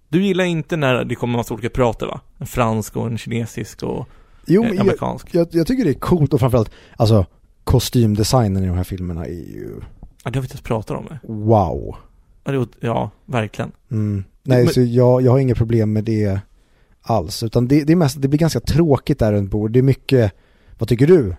Du 0.09 0.23
gillar 0.25 0.45
inte 0.45 0.77
när 0.77 1.05
det 1.05 1.15
kommer 1.15 1.37
massa 1.39 1.55
olika 1.55 1.69
pirater 1.71 2.07
va? 2.07 2.21
En 2.39 2.47
fransk 2.47 2.97
och 2.97 3.07
en 3.07 3.19
kinesisk 3.19 3.83
och 3.83 4.09
Jo, 4.47 4.63
eh, 4.63 4.69
men 4.69 4.77
jag, 4.77 4.83
amerikansk. 4.87 5.35
jag, 5.35 5.49
jag 5.51 5.67
tycker 5.67 5.85
det 5.85 5.91
är 5.91 5.95
coolt 5.95 6.35
och 6.35 6.41
framförallt, 6.41 6.71
alltså 6.97 7.27
kostymdesignen 7.65 8.65
i 8.65 8.67
de 8.67 8.77
här 8.77 8.85
filmerna 8.85 9.25
är 9.27 9.31
ju 9.31 9.81
Ja, 10.25 10.31
det 10.31 10.39
har 10.39 10.43
vi 10.43 10.47
inte 10.53 10.63
pratat 10.63 10.97
om 10.97 11.07
det. 11.07 11.19
wow. 11.23 11.97
Ja, 12.45 12.53
det, 12.53 12.67
ja 12.81 13.11
verkligen. 13.27 13.73
Mm. 13.91 14.25
Nej, 14.43 14.65
Men- 14.65 14.75
så 14.75 14.81
jag, 14.81 15.23
jag 15.23 15.31
har 15.33 15.39
inga 15.39 15.55
problem 15.55 15.93
med 15.93 16.05
det 16.05 16.41
alls. 17.03 17.43
Utan 17.43 17.69
det, 17.69 17.85
det 17.85 17.93
är 17.93 17.97
mest, 17.97 18.23
det 18.23 18.29
blir 18.29 18.39
ganska 18.39 18.61
tråkigt 18.61 19.19
där 19.19 19.33
runt 19.33 19.51
bordet. 19.51 19.73
Det 19.73 19.79
är 19.79 19.83
mycket, 19.83 20.33
vad 20.79 20.89
tycker 20.89 21.07
du? 21.07 21.37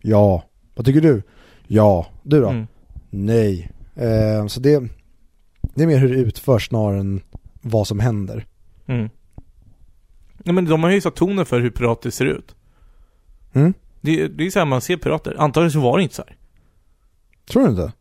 Ja. 0.00 0.42
Vad 0.74 0.86
tycker 0.86 1.00
du? 1.00 1.22
Ja. 1.66 2.06
Du 2.22 2.40
då? 2.40 2.48
Mm. 2.48 2.66
Nej. 3.10 3.70
Eh, 3.94 4.46
så 4.46 4.60
det, 4.60 4.82
det 5.74 5.82
är 5.82 5.86
mer 5.86 5.98
hur 5.98 6.08
det 6.08 6.20
utförs 6.20 6.68
snarare 6.68 7.00
än 7.00 7.20
vad 7.62 7.86
som 7.86 8.00
händer. 8.00 8.46
Mm. 8.86 9.08
Ja, 10.44 10.52
men 10.52 10.64
de 10.64 10.82
har 10.82 10.90
ju 10.90 11.00
satt 11.00 11.14
tonen 11.16 11.46
för 11.46 11.60
hur 11.60 11.70
pirater 11.70 12.10
ser 12.10 12.24
ut. 12.26 12.54
Mm? 13.52 13.74
Det, 14.06 14.28
det 14.28 14.46
är 14.46 14.50
så 14.50 14.58
här 14.58 14.66
man 14.66 14.80
ser 14.80 14.96
pirater. 14.96 15.36
Antagligen 15.38 15.72
så 15.72 15.80
var 15.80 15.96
det 15.96 16.02
inte 16.02 16.14
så 16.14 16.22
här. 16.26 16.36
Tror 17.48 17.62
du 17.62 17.70
inte? 17.70 17.92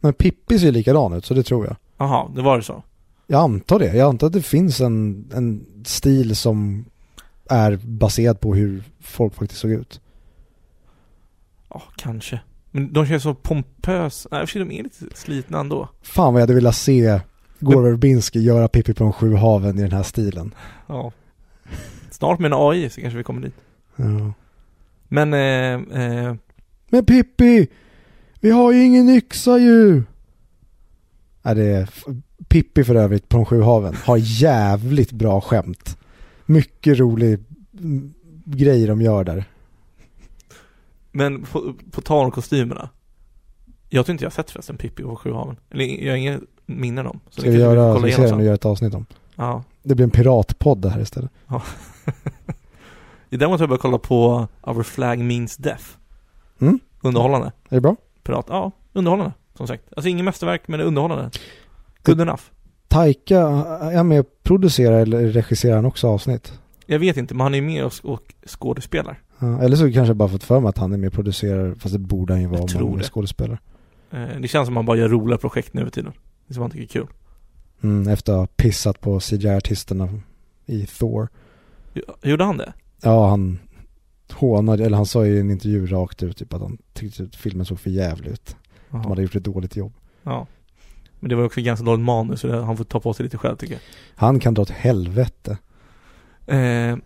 Men 0.00 0.12
Pippi 0.12 0.58
ser 0.58 0.72
likadan 0.72 1.12
ut, 1.12 1.24
så 1.24 1.34
det 1.34 1.42
tror 1.42 1.66
jag. 1.66 1.76
Jaha, 1.98 2.30
det 2.34 2.42
var 2.42 2.56
det 2.56 2.62
så? 2.62 2.82
Jag 3.26 3.40
antar 3.42 3.78
det. 3.78 3.96
Jag 3.96 4.08
antar 4.08 4.26
att 4.26 4.32
det 4.32 4.42
finns 4.42 4.80
en, 4.80 5.28
en 5.34 5.66
stil 5.84 6.36
som 6.36 6.84
är 7.48 7.76
baserad 7.76 8.40
på 8.40 8.54
hur 8.54 8.82
folk 9.00 9.34
faktiskt 9.34 9.60
såg 9.60 9.70
ut. 9.70 10.00
Ja, 11.68 11.82
kanske. 11.96 12.40
Men 12.70 12.92
de 12.92 13.06
känns 13.06 13.22
så 13.22 13.34
pompös. 13.34 14.26
Nej, 14.30 14.46
för 14.46 14.58
de 14.58 14.70
är 14.70 14.82
lite 14.82 15.04
slitna 15.14 15.60
ändå. 15.60 15.88
Fan 16.02 16.32
vad 16.34 16.42
jag 16.42 16.46
hade 16.46 16.54
velat 16.54 16.76
se 16.76 17.20
Gore 17.58 17.90
Verbinski 17.90 18.40
göra 18.40 18.68
Pippi 18.68 18.94
på 18.94 19.04
de 19.04 19.12
sju 19.12 19.34
haven 19.34 19.78
i 19.78 19.82
den 19.82 19.92
här 19.92 20.02
stilen. 20.02 20.54
Ja. 20.86 21.12
Snart 22.10 22.38
med 22.38 22.52
en 22.52 22.58
AI 22.58 22.90
så 22.90 23.00
kanske 23.00 23.16
vi 23.16 23.24
kommer 23.24 23.42
dit. 23.42 23.54
Ja. 23.96 24.32
Men, 25.12 25.34
eh, 25.34 26.02
eh, 26.02 26.34
Men 26.90 27.04
Pippi! 27.04 27.68
Vi 28.40 28.50
har 28.50 28.72
ju 28.72 28.84
ingen 28.84 29.08
yxa 29.08 29.58
ju! 29.58 30.02
Nej, 31.42 31.54
det 31.54 31.64
är 31.64 31.88
Pippi 32.48 32.84
för 32.84 32.94
övrigt 32.94 33.28
på 33.28 33.36
de 33.36 33.46
sju 33.46 33.62
haven 33.62 33.96
har 34.04 34.16
jävligt 34.16 35.12
bra 35.12 35.40
skämt. 35.40 35.98
Mycket 36.46 36.98
rolig 36.98 37.38
mm, 37.80 38.14
grej 38.44 38.86
de 38.86 39.02
gör 39.02 39.24
där. 39.24 39.44
men 41.12 41.42
på, 41.42 41.74
på 41.90 42.00
tal 42.00 42.24
om 42.24 42.30
kostymerna. 42.30 42.88
Jag 43.88 44.06
tror 44.06 44.12
inte 44.12 44.24
jag 44.24 44.30
har 44.30 44.34
sett 44.34 44.50
förresten 44.50 44.76
Pippi 44.76 45.02
på 45.02 45.16
Sjuhaven. 45.16 45.56
Eller 45.70 45.84
jag 45.84 46.12
har 46.12 46.16
inga 46.16 46.40
minnen 46.66 47.06
om. 47.06 47.20
Så 47.30 47.40
Ska 47.40 47.50
vi 47.50 47.58
göra, 47.58 47.94
vi 47.94 48.00
se 48.00 48.08
igenom 48.08 48.26
den 48.26 48.38
och 48.38 48.44
göra 48.44 48.54
ett 48.54 48.64
avsnitt 48.64 48.94
om. 48.94 49.06
Ja. 49.36 49.64
Det 49.82 49.94
blir 49.94 50.04
en 50.04 50.10
piratpodd 50.10 50.78
det 50.78 50.90
här 50.90 51.00
istället. 51.00 51.30
Däremot 53.38 53.60
har 53.60 53.64
jag 53.64 53.68
börjat 53.68 53.82
kolla 53.82 53.98
på 53.98 54.48
Our 54.62 54.82
Flag 54.82 55.18
Means 55.18 55.56
Death. 55.56 55.84
Mm. 56.60 56.78
Underhållande. 57.00 57.46
Är 57.46 57.74
det 57.74 57.80
bra? 57.80 57.96
Pirat. 58.22 58.46
Ja, 58.48 58.72
underhållande. 58.92 59.32
Som 59.54 59.66
sagt. 59.66 59.84
Alltså 59.96 60.08
inget 60.08 60.24
mästerverk, 60.24 60.68
men 60.68 60.80
underhållande. 60.80 61.30
Good 62.02 62.20
enough. 62.20 62.42
Taika, 62.88 63.38
är 63.40 63.96
han 63.96 64.08
med 64.08 64.20
och 64.20 64.26
producerar 64.42 65.00
eller 65.00 65.28
regisserar 65.28 65.76
han 65.76 65.84
också 65.84 66.08
avsnitt? 66.08 66.60
Jag 66.86 66.98
vet 66.98 67.16
inte, 67.16 67.34
men 67.34 67.40
han 67.40 67.54
är 67.54 67.62
med 67.62 67.84
och, 67.84 67.92
och 68.02 68.34
skådespelar. 68.46 69.22
Ja, 69.38 69.62
eller 69.62 69.76
så 69.76 69.82
kanske 69.82 70.06
jag 70.06 70.16
bara 70.16 70.28
fått 70.28 70.44
för 70.44 70.60
mig 70.60 70.68
att 70.68 70.78
han 70.78 70.92
är 70.92 70.96
med 70.96 71.06
och 71.06 71.12
producerar, 71.12 71.74
fast 71.74 71.92
det 71.92 71.98
borde 71.98 72.32
han 72.32 72.40
ju 72.40 72.46
vara 72.46 72.62
om 72.62 72.68
han 72.74 72.92
är 72.92 72.96
det. 72.96 73.04
skådespelare. 73.04 73.58
Eh, 74.10 74.40
det 74.40 74.48
känns 74.48 74.66
som 74.66 74.76
att 74.76 74.78
han 74.78 74.86
bara 74.86 74.96
gör 74.96 75.08
roliga 75.08 75.38
projekt 75.38 75.74
nu 75.74 75.84
för 75.84 75.90
tiden. 75.90 76.12
Det 76.46 76.52
är 76.52 76.54
som 76.54 76.62
han 76.62 76.70
tycker 76.70 76.84
är 76.84 76.88
kul. 76.88 77.06
Mm, 77.82 78.08
efter 78.08 78.32
att 78.32 78.38
ha 78.38 78.46
pissat 78.46 79.00
på 79.00 79.20
CGI-artisterna 79.20 80.20
i 80.66 80.86
Thor. 80.86 81.28
Gjorde 82.22 82.44
han 82.44 82.56
det? 82.56 82.72
Ja, 83.02 83.28
han 83.28 83.58
hånade, 84.32 84.84
eller 84.84 84.96
han 84.96 85.06
sa 85.06 85.26
i 85.26 85.40
en 85.40 85.50
intervju 85.50 85.86
rakt 85.86 86.22
ut 86.22 86.36
typ 86.36 86.52
att 86.54 86.60
han 86.60 86.78
tyckte 86.92 87.22
att 87.22 87.36
filmen 87.36 87.66
såg 87.66 87.80
för 87.80 87.90
jävligt 87.90 88.32
ut. 88.32 88.56
De 88.90 89.06
hade 89.06 89.22
gjort 89.22 89.34
ett 89.36 89.44
dåligt 89.44 89.76
jobb. 89.76 89.92
Ja. 90.22 90.46
Men 91.20 91.28
det 91.28 91.36
var 91.36 91.44
också 91.44 91.60
ganska 91.60 91.84
dåligt 91.84 92.04
manus, 92.04 92.40
så 92.40 92.46
det, 92.46 92.62
han 92.64 92.76
får 92.76 92.84
ta 92.84 93.00
på 93.00 93.12
sig 93.14 93.24
lite 93.24 93.38
själv 93.38 93.56
tycker 93.56 93.74
jag. 93.74 93.82
Han 94.14 94.40
kan 94.40 94.54
dra 94.54 94.62
åt 94.62 94.70
helvete. 94.70 95.58
Eh, 96.46 96.96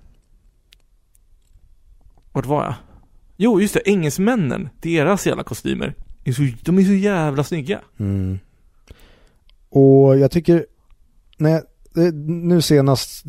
vart 2.32 2.46
var 2.46 2.64
jag? 2.64 2.74
Jo, 3.36 3.60
just 3.60 3.74
det. 3.74 3.88
Engelsmännen. 3.88 4.68
Deras 4.80 5.26
jävla 5.26 5.42
kostymer. 5.44 5.94
Är 6.24 6.32
så, 6.32 6.42
de 6.64 6.78
är 6.78 6.82
så 6.84 6.92
jävla 6.92 7.44
snygga. 7.44 7.80
Mm. 7.98 8.38
Och 9.68 10.18
jag 10.18 10.30
tycker, 10.30 10.66
nej, 11.38 11.52
det- 11.52 11.66
nu 12.26 12.62
senast, 12.62 13.22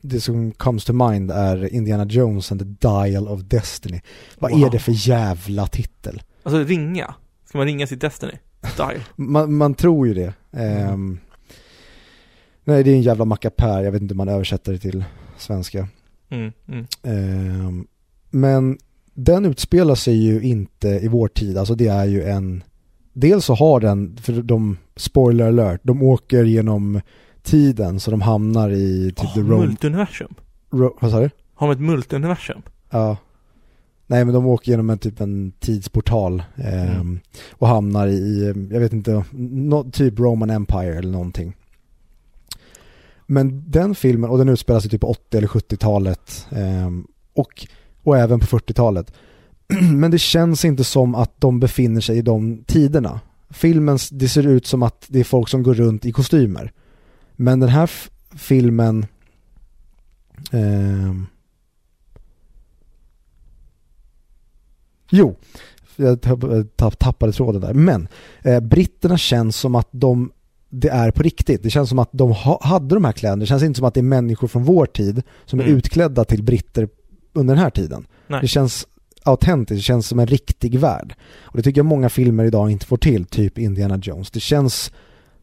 det 0.00 0.20
som 0.20 0.52
comes 0.52 0.84
to 0.84 0.92
mind 0.92 1.30
är 1.30 1.74
Indiana 1.74 2.04
Jones 2.04 2.52
and 2.52 2.60
the 2.60 2.88
Dial 2.88 3.28
of 3.28 3.40
Destiny. 3.40 4.00
Vad 4.38 4.50
Wow. 4.50 4.64
är 4.64 4.70
det 4.70 4.78
för 4.78 5.08
jävla 5.08 5.66
titel? 5.66 6.22
Alltså 6.42 6.58
ringa. 6.64 7.14
Ska 7.44 7.58
man 7.58 7.66
ringa 7.66 7.86
sitt 7.86 8.00
Destiny? 8.00 8.32
Style. 8.74 9.00
Man, 9.16 9.54
man 9.54 9.74
tror 9.74 10.06
ju 10.06 10.14
det. 10.14 10.32
Ehm, 10.52 11.18
nej, 12.64 12.84
det 12.84 12.90
är 12.90 12.94
en 12.94 13.02
jävla 13.02 13.24
mackapär, 13.24 13.82
jag 13.82 13.92
vet 13.92 14.02
inte 14.02 14.12
hur 14.12 14.16
man 14.16 14.28
översätter 14.28 14.72
det 14.72 14.78
till 14.78 15.04
svenska. 15.38 15.88
Mm, 16.30 16.52
mm. 16.68 16.86
Ehm, 17.02 17.86
men 18.30 18.78
den 19.14 19.44
utspelar 19.44 19.94
sig 19.94 20.14
ju 20.16 20.42
inte 20.42 20.88
i 20.88 21.08
vår 21.08 21.28
tid, 21.28 21.58
alltså 21.58 21.74
det 21.74 21.88
är 21.88 22.04
ju 22.04 22.22
en 22.22 22.64
Dels 23.18 23.44
så 23.44 23.54
har 23.54 23.80
den, 23.80 24.16
för 24.16 24.32
de, 24.32 24.78
spoiler 24.96 25.46
alert, 25.46 25.80
de 25.82 26.02
åker 26.02 26.44
genom 26.44 27.00
tiden 27.46 28.00
så 28.00 28.10
de 28.10 28.20
hamnar 28.20 28.70
i 28.70 29.12
typ 29.16 29.24
Oh, 29.28 29.34
the 29.34 29.40
Rome, 29.40 29.66
multiuniversum. 29.66 30.34
Ro, 30.72 30.96
vad 31.00 31.10
sa 31.10 31.20
du? 31.20 31.30
Har 31.54 31.66
de 31.68 31.72
ett 31.72 31.80
multiuniversum? 31.80 32.62
Ja 32.90 33.16
Nej 34.08 34.24
men 34.24 34.34
de 34.34 34.46
åker 34.46 34.70
genom 34.70 34.90
en 34.90 34.98
typ 34.98 35.20
en 35.20 35.52
tidsportal 35.60 36.42
ehm, 36.56 36.90
Mm. 36.90 37.20
och 37.52 37.68
hamnar 37.68 38.06
i, 38.08 38.52
jag 38.70 38.80
vet 38.80 38.92
inte, 38.92 39.24
nå- 39.32 39.84
typ 39.90 40.18
Roman 40.18 40.50
Empire 40.50 40.98
eller 40.98 41.12
någonting. 41.12 41.54
Men 43.26 43.64
den 43.70 43.94
filmen, 43.94 44.30
och 44.30 44.38
den 44.38 44.48
utspelar 44.48 44.80
sig 44.80 44.90
typ 44.90 45.00
på 45.00 45.06
80 45.10 45.36
eller 45.38 45.48
70-talet 45.48 46.46
ehm, 46.50 47.06
och, 47.34 47.66
och 48.02 48.18
även 48.18 48.40
på 48.40 48.46
40-talet. 48.46 49.12
Men 49.92 50.10
det 50.10 50.18
känns 50.18 50.64
inte 50.64 50.84
som 50.84 51.14
att 51.14 51.40
de 51.40 51.60
befinner 51.60 52.00
sig 52.00 52.18
i 52.18 52.22
de 52.22 52.64
tiderna. 52.66 53.20
Filmen, 53.50 53.98
det 54.12 54.28
ser 54.28 54.46
ut 54.46 54.66
som 54.66 54.82
att 54.82 55.04
det 55.08 55.20
är 55.20 55.24
folk 55.24 55.48
som 55.48 55.62
går 55.62 55.74
runt 55.74 56.06
i 56.06 56.12
kostymer. 56.12 56.72
Men 57.36 57.60
den 57.60 57.68
här 57.68 57.90
filmen 58.36 59.06
ehm, 60.52 61.26
Jo, 65.10 65.36
jag 65.96 66.20
tapp- 66.20 66.76
tapp- 66.76 66.98
tappade 66.98 67.32
tråden 67.32 67.60
där. 67.60 67.74
Men 67.74 68.08
eh, 68.42 68.60
britterna 68.60 69.18
känns 69.18 69.56
som 69.56 69.74
att 69.74 69.88
de, 69.90 70.32
det 70.68 70.88
är 70.88 71.10
på 71.10 71.22
riktigt. 71.22 71.62
Det 71.62 71.70
känns 71.70 71.88
som 71.88 71.98
att 71.98 72.08
de 72.12 72.30
ha, 72.32 72.60
hade 72.62 72.94
de 72.94 73.04
här 73.04 73.12
kläderna. 73.12 73.40
Det 73.40 73.46
känns 73.46 73.62
inte 73.62 73.76
som 73.78 73.86
att 73.86 73.94
det 73.94 74.00
är 74.00 74.02
människor 74.02 74.48
från 74.48 74.64
vår 74.64 74.86
tid 74.86 75.22
som 75.44 75.60
är 75.60 75.64
Mm. 75.64 75.76
utklädda 75.76 76.24
till 76.24 76.42
britter 76.42 76.88
under 77.32 77.54
den 77.54 77.62
här 77.62 77.70
tiden. 77.70 78.06
Nej. 78.26 78.40
Det 78.40 78.48
känns 78.48 78.86
autentiskt, 79.24 79.78
det 79.78 79.82
känns 79.82 80.06
som 80.08 80.18
en 80.18 80.26
riktig 80.26 80.78
värld. 80.78 81.14
Och 81.40 81.56
det 81.56 81.62
tycker 81.62 81.78
jag 81.78 81.86
många 81.86 82.08
filmer 82.08 82.44
idag 82.44 82.70
inte 82.70 82.86
får 82.86 82.96
till, 82.96 83.24
typ 83.24 83.58
Indiana 83.58 83.96
Jones. 84.02 84.30
Det 84.30 84.40
känns 84.40 84.92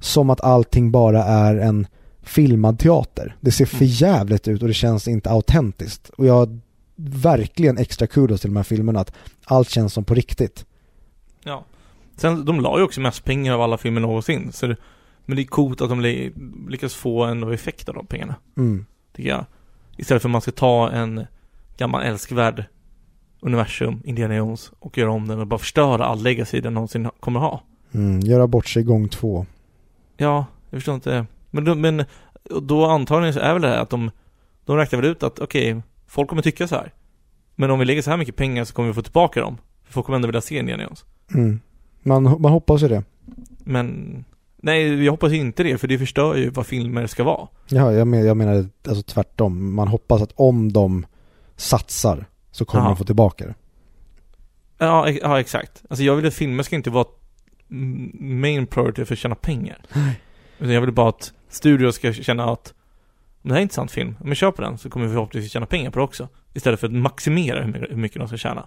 som 0.04 0.30
att 0.30 0.42
allting 0.42 0.92
bara 0.92 1.24
är 1.24 1.56
en 1.56 1.88
filmad 2.22 2.80
teater. 2.80 3.36
Det 3.42 3.52
ser 3.52 3.66
för 3.66 3.76
Mm. 3.76 3.88
jävligt 3.88 4.48
ut 4.48 4.62
och 4.62 4.68
det 4.68 4.74
känns 4.74 5.08
inte 5.08 5.30
autentiskt. 5.30 6.10
Och 6.10 6.26
jag 6.26 6.34
har 6.34 6.60
verkligen 6.96 7.78
extra 7.78 8.08
kudos 8.08 8.42
till 8.42 8.50
de 8.50 8.56
här 8.56 8.64
filmerna 8.64 9.00
att 9.00 9.14
allt 9.46 9.70
känns 9.70 9.94
som 9.94 10.04
på 10.04 10.14
riktigt. 10.14 10.66
Ja. 11.44 11.64
Sen, 12.16 12.46
de 12.46 12.60
la 12.60 12.78
ju 12.78 12.84
också 12.84 13.02
mest 13.02 13.24
pengar 13.24 13.54
av 13.54 13.62
alla 13.62 13.78
filmer 13.78 14.02
någonsin. 14.02 14.52
Så 14.52 14.68
det, 14.68 14.76
men 15.26 15.36
det 15.36 15.42
är 15.42 15.46
coolt 15.46 15.82
att 15.82 15.90
de 15.90 16.02
lyckas 16.70 16.94
få 16.96 17.24
en 17.24 17.54
effekt 17.54 17.90
av 17.90 17.96
de 17.96 18.06
pengarna. 18.06 18.36
Mm. 18.58 18.86
Tycker 19.16 19.30
jag. 19.30 19.46
Istället 19.98 20.22
för 20.22 20.30
att 20.30 20.32
man 20.32 20.42
ska 20.42 20.52
ta 20.52 20.90
en 20.92 21.26
gammal 21.78 22.04
älskvärd 22.04 22.66
universum, 23.40 24.02
Indiana 24.06 24.36
Jones, 24.36 24.72
och 24.80 24.98
göra 24.98 25.12
om 25.12 25.28
den 25.28 25.40
och 25.40 25.48
bara 25.48 25.60
förstöra 25.60 26.06
all 26.06 26.24
legacy 26.24 26.62
den 26.62 26.74
någonsin 26.74 27.10
kommer 27.20 27.40
ha. 27.40 27.62
Mm. 27.92 28.20
Göra 28.20 28.48
bort 28.48 28.68
sig 28.68 28.84
gång 28.84 29.10
två. 29.10 29.46
Ja, 30.18 30.46
jag 30.70 30.78
förstår 30.80 30.96
inte. 30.96 31.26
Men, 31.52 31.64
då- 31.66 31.76
men 31.76 32.06
då 32.62 32.86
antagligen 32.86 33.34
så 33.34 33.40
är 33.40 33.54
väl 33.54 33.62
det 33.62 33.68
här 33.68 33.78
att 33.78 33.90
de, 33.90 34.12
de 34.66 34.78
räknar 34.78 35.02
väl 35.02 35.12
ut 35.12 35.24
att 35.24 35.40
okej, 35.40 35.82
folk 36.08 36.30
kommer 36.30 36.42
tycka 36.42 36.68
så 36.68 36.76
här. 36.76 36.92
Men 37.56 37.72
om 37.72 37.80
vi 37.80 37.86
lägger 37.86 38.02
så 38.02 38.10
här 38.10 38.18
mycket 38.18 38.36
pengar 38.36 38.64
så 38.66 38.74
kommer 38.74 38.88
vi 38.90 38.94
få 38.94 39.02
tillbaka 39.02 39.42
dem. 39.42 39.58
För 39.84 39.94
folk 39.94 40.06
kommer 40.06 40.16
ändå 40.16 40.26
vilja 40.28 40.42
se 40.42 40.58
Indiana 40.60 40.84
Jones. 40.84 41.06
Mm. 41.34 41.60
Man, 42.04 42.24
man 42.24 42.52
hoppas 42.52 42.84
ju 42.84 42.88
det. 42.88 43.04
Men 43.64 44.16
nej, 44.58 45.04
jag 45.04 45.12
hoppas 45.14 45.32
inte 45.34 45.64
det, 45.64 45.78
för 45.78 45.88
det 45.88 46.00
förstör 46.00 46.36
ju 46.36 46.50
vad 46.50 46.66
filmer 46.68 47.08
ska 47.08 47.24
vara. 47.24 47.48
Ja, 47.68 47.92
jag, 47.94 48.08
men, 48.08 48.26
jag 48.26 48.38
menar 48.38 48.66
alltså 48.88 49.04
tvärtom. 49.04 49.74
Man 49.74 49.88
hoppas 49.88 50.22
att 50.22 50.32
om 50.36 50.74
de 50.74 51.06
satsar 51.56 52.26
så 52.52 52.66
kommer 52.66 52.84
Ja. 52.84 52.88
de 52.90 52.98
få 52.98 53.04
tillbaka 53.04 53.46
det. 53.46 53.54
Ja, 54.78 55.10
ja 55.10 55.40
exakt. 55.40 55.84
Alltså 55.90 56.04
jag 56.04 56.16
vill 56.16 56.26
att 56.28 56.34
filmer 56.34 56.64
ska 56.64 56.76
inte 56.76 56.90
vara 56.90 57.06
main 57.68 58.68
priority 58.68 59.06
för 59.06 59.16
att 59.16 59.20
tjäna 59.20 59.36
pengar. 59.36 59.86
Utan 60.60 60.74
jag 60.74 60.82
vill 60.82 60.92
bara 60.92 61.10
att 61.10 61.34
studior 61.50 61.92
ska 61.92 62.14
känna 62.14 62.52
att 62.52 62.74
om 63.42 63.50
det 63.50 63.54
här 63.54 63.56
är 63.56 63.62
en 63.62 63.64
intressant 63.64 63.92
film, 63.92 64.16
om 64.20 64.36
kör 64.36 64.52
på 64.52 64.62
den 64.62 64.78
så 64.78 64.90
kommer 64.90 65.06
vi 65.06 65.12
förhoppningsvis 65.12 65.52
tjäna 65.52 65.66
pengar 65.66 65.92
på 65.92 66.00
det 66.00 66.06
också. 66.06 66.30
Istället 66.54 66.80
för 66.80 66.88
att 66.88 66.94
maximera 66.94 67.64
hur 67.64 67.96
mycket, 67.96 68.20
de 68.20 68.28
ska 68.28 68.38
tjäna. 68.38 68.66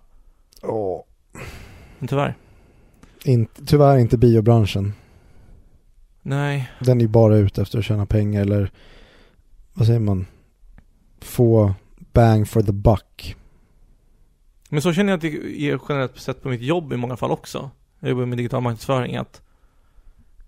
Åh. 0.62 1.04
Men 1.98 2.08
tyvärr. 2.08 2.34
Inte, 3.24 3.64
tyvärr 3.64 3.98
inte 3.98 4.18
biobranschen. 4.18 4.92
Nej. 6.22 6.70
Den 6.80 7.00
är 7.00 7.06
bara 7.06 7.36
ute 7.36 7.62
efter 7.62 7.78
att 7.78 7.84
tjäna 7.84 8.06
pengar 8.06 8.40
eller 8.40 8.70
vad 9.74 9.86
säger 9.86 10.00
man? 10.00 10.26
Få 11.20 11.74
bang 12.12 12.48
for 12.48 12.62
the 12.62 12.72
buck. 12.72 13.36
Men 14.68 14.82
så 14.82 14.92
känner 14.92 15.12
jag 15.12 15.16
att 15.16 15.22
det 15.22 15.68
är 15.70 15.80
generellt 15.88 16.18
sett 16.18 16.42
på 16.42 16.48
mitt 16.48 16.60
jobb 16.60 16.92
i 16.92 16.96
många 16.96 17.16
fall 17.16 17.30
också. 17.30 17.70
Jag 18.00 18.10
jobbar 18.10 18.26
med 18.26 18.38
digital 18.38 18.62
marknadsföring 18.62 19.16
att 19.16 19.42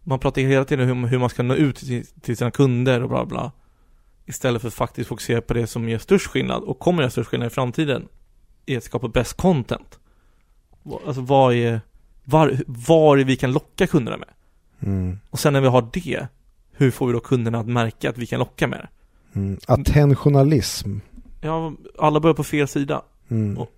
man 0.03 0.19
pratar 0.19 0.43
hela 0.43 0.65
tiden 0.65 0.91
om 0.91 1.05
hur 1.05 1.19
man 1.19 1.31
ska 1.31 1.43
nå 1.43 1.55
ut 1.55 1.77
till, 2.23 2.37
sina 2.37 2.51
kunder 2.51 3.03
och 3.03 3.09
bla 3.09 3.27
bla. 3.27 3.53
Istället 4.27 4.63
för 4.63 4.69
att 4.69 4.75
faktiskt 4.75 5.09
fokusera 5.09 5.41
på 5.41 5.55
det 5.55 5.67
som 5.67 5.89
gör 5.89 5.99
störst 5.99 6.27
skillnad 6.27 6.63
och 6.63 6.79
kommer 6.79 7.03
göra 7.03 7.11
störst 7.11 7.31
skillnad 7.31 7.47
i 7.47 7.51
framtiden. 7.51 8.09
I 8.67 8.77
att 8.77 8.85
skapa 8.85 9.09
bäst 9.09 9.37
content. 9.37 9.99
Alltså 11.07 11.23
vad 11.23 11.55
är 11.55 11.81
var, 12.25 12.57
var 12.67 13.17
vi 13.17 13.37
kan 13.37 13.53
locka 13.53 13.87
kunderna 13.87 14.17
med. 14.17 14.29
Mm. 14.81 15.19
Och 15.31 15.39
sen 15.39 15.53
när 15.53 15.61
vi 15.61 15.69
har 15.69 15.89
det, 15.93 16.29
hur 16.73 16.91
får 16.91 17.07
vi 17.07 17.13
då 17.13 17.21
kunderna 17.21 17.59
att 17.59 17.67
märka 17.67 18.11
att 18.11 18.19
vi 18.19 18.27
kan 18.27 18.39
locka 18.39 18.67
med 18.67 18.79
det? 18.79 18.89
Mm. 19.39 19.59
Attentionalism. 19.67 20.99
Ja, 21.41 21.73
alla 21.99 22.21
börjar 22.21 22.35
på 22.35 22.45
fel 22.45 22.69
sida. 22.69 23.03
Mm. 23.29 23.59
Och- 23.59 23.78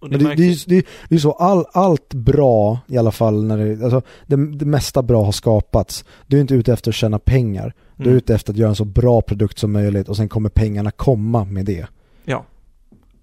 Det, 0.00 0.08
det, 0.18 0.34
det, 0.66 0.76
är- 0.78 0.84
det 1.08 1.14
är 1.14 1.18
så, 1.18 1.32
all, 1.32 1.64
allt 1.72 2.14
bra 2.14 2.78
i 2.86 2.98
alla 2.98 3.10
fall 3.12 3.44
när 3.44 3.56
det, 3.58 3.84
alltså 3.84 4.02
det, 4.26 4.36
det 4.56 4.64
mesta 4.66 5.02
bra 5.02 5.24
har 5.24 5.32
skapats. 5.32 6.04
Du 6.26 6.36
är 6.36 6.40
inte 6.40 6.54
ute 6.54 6.72
efter 6.72 6.90
att 6.90 6.94
tjäna 6.94 7.18
pengar. 7.18 7.74
Du 7.96 8.02
är 8.02 8.06
Mm. 8.06 8.16
ute 8.16 8.34
efter 8.34 8.52
att 8.52 8.56
göra 8.58 8.68
en 8.68 8.76
så 8.76 8.84
bra 8.84 9.20
produkt 9.22 9.58
som 9.58 9.72
möjligt 9.72 10.08
och 10.08 10.16
sen 10.16 10.28
kommer 10.28 10.48
pengarna 10.48 10.90
komma 10.90 11.44
med 11.44 11.64
det. 11.64 11.86
Ja. 12.24 12.44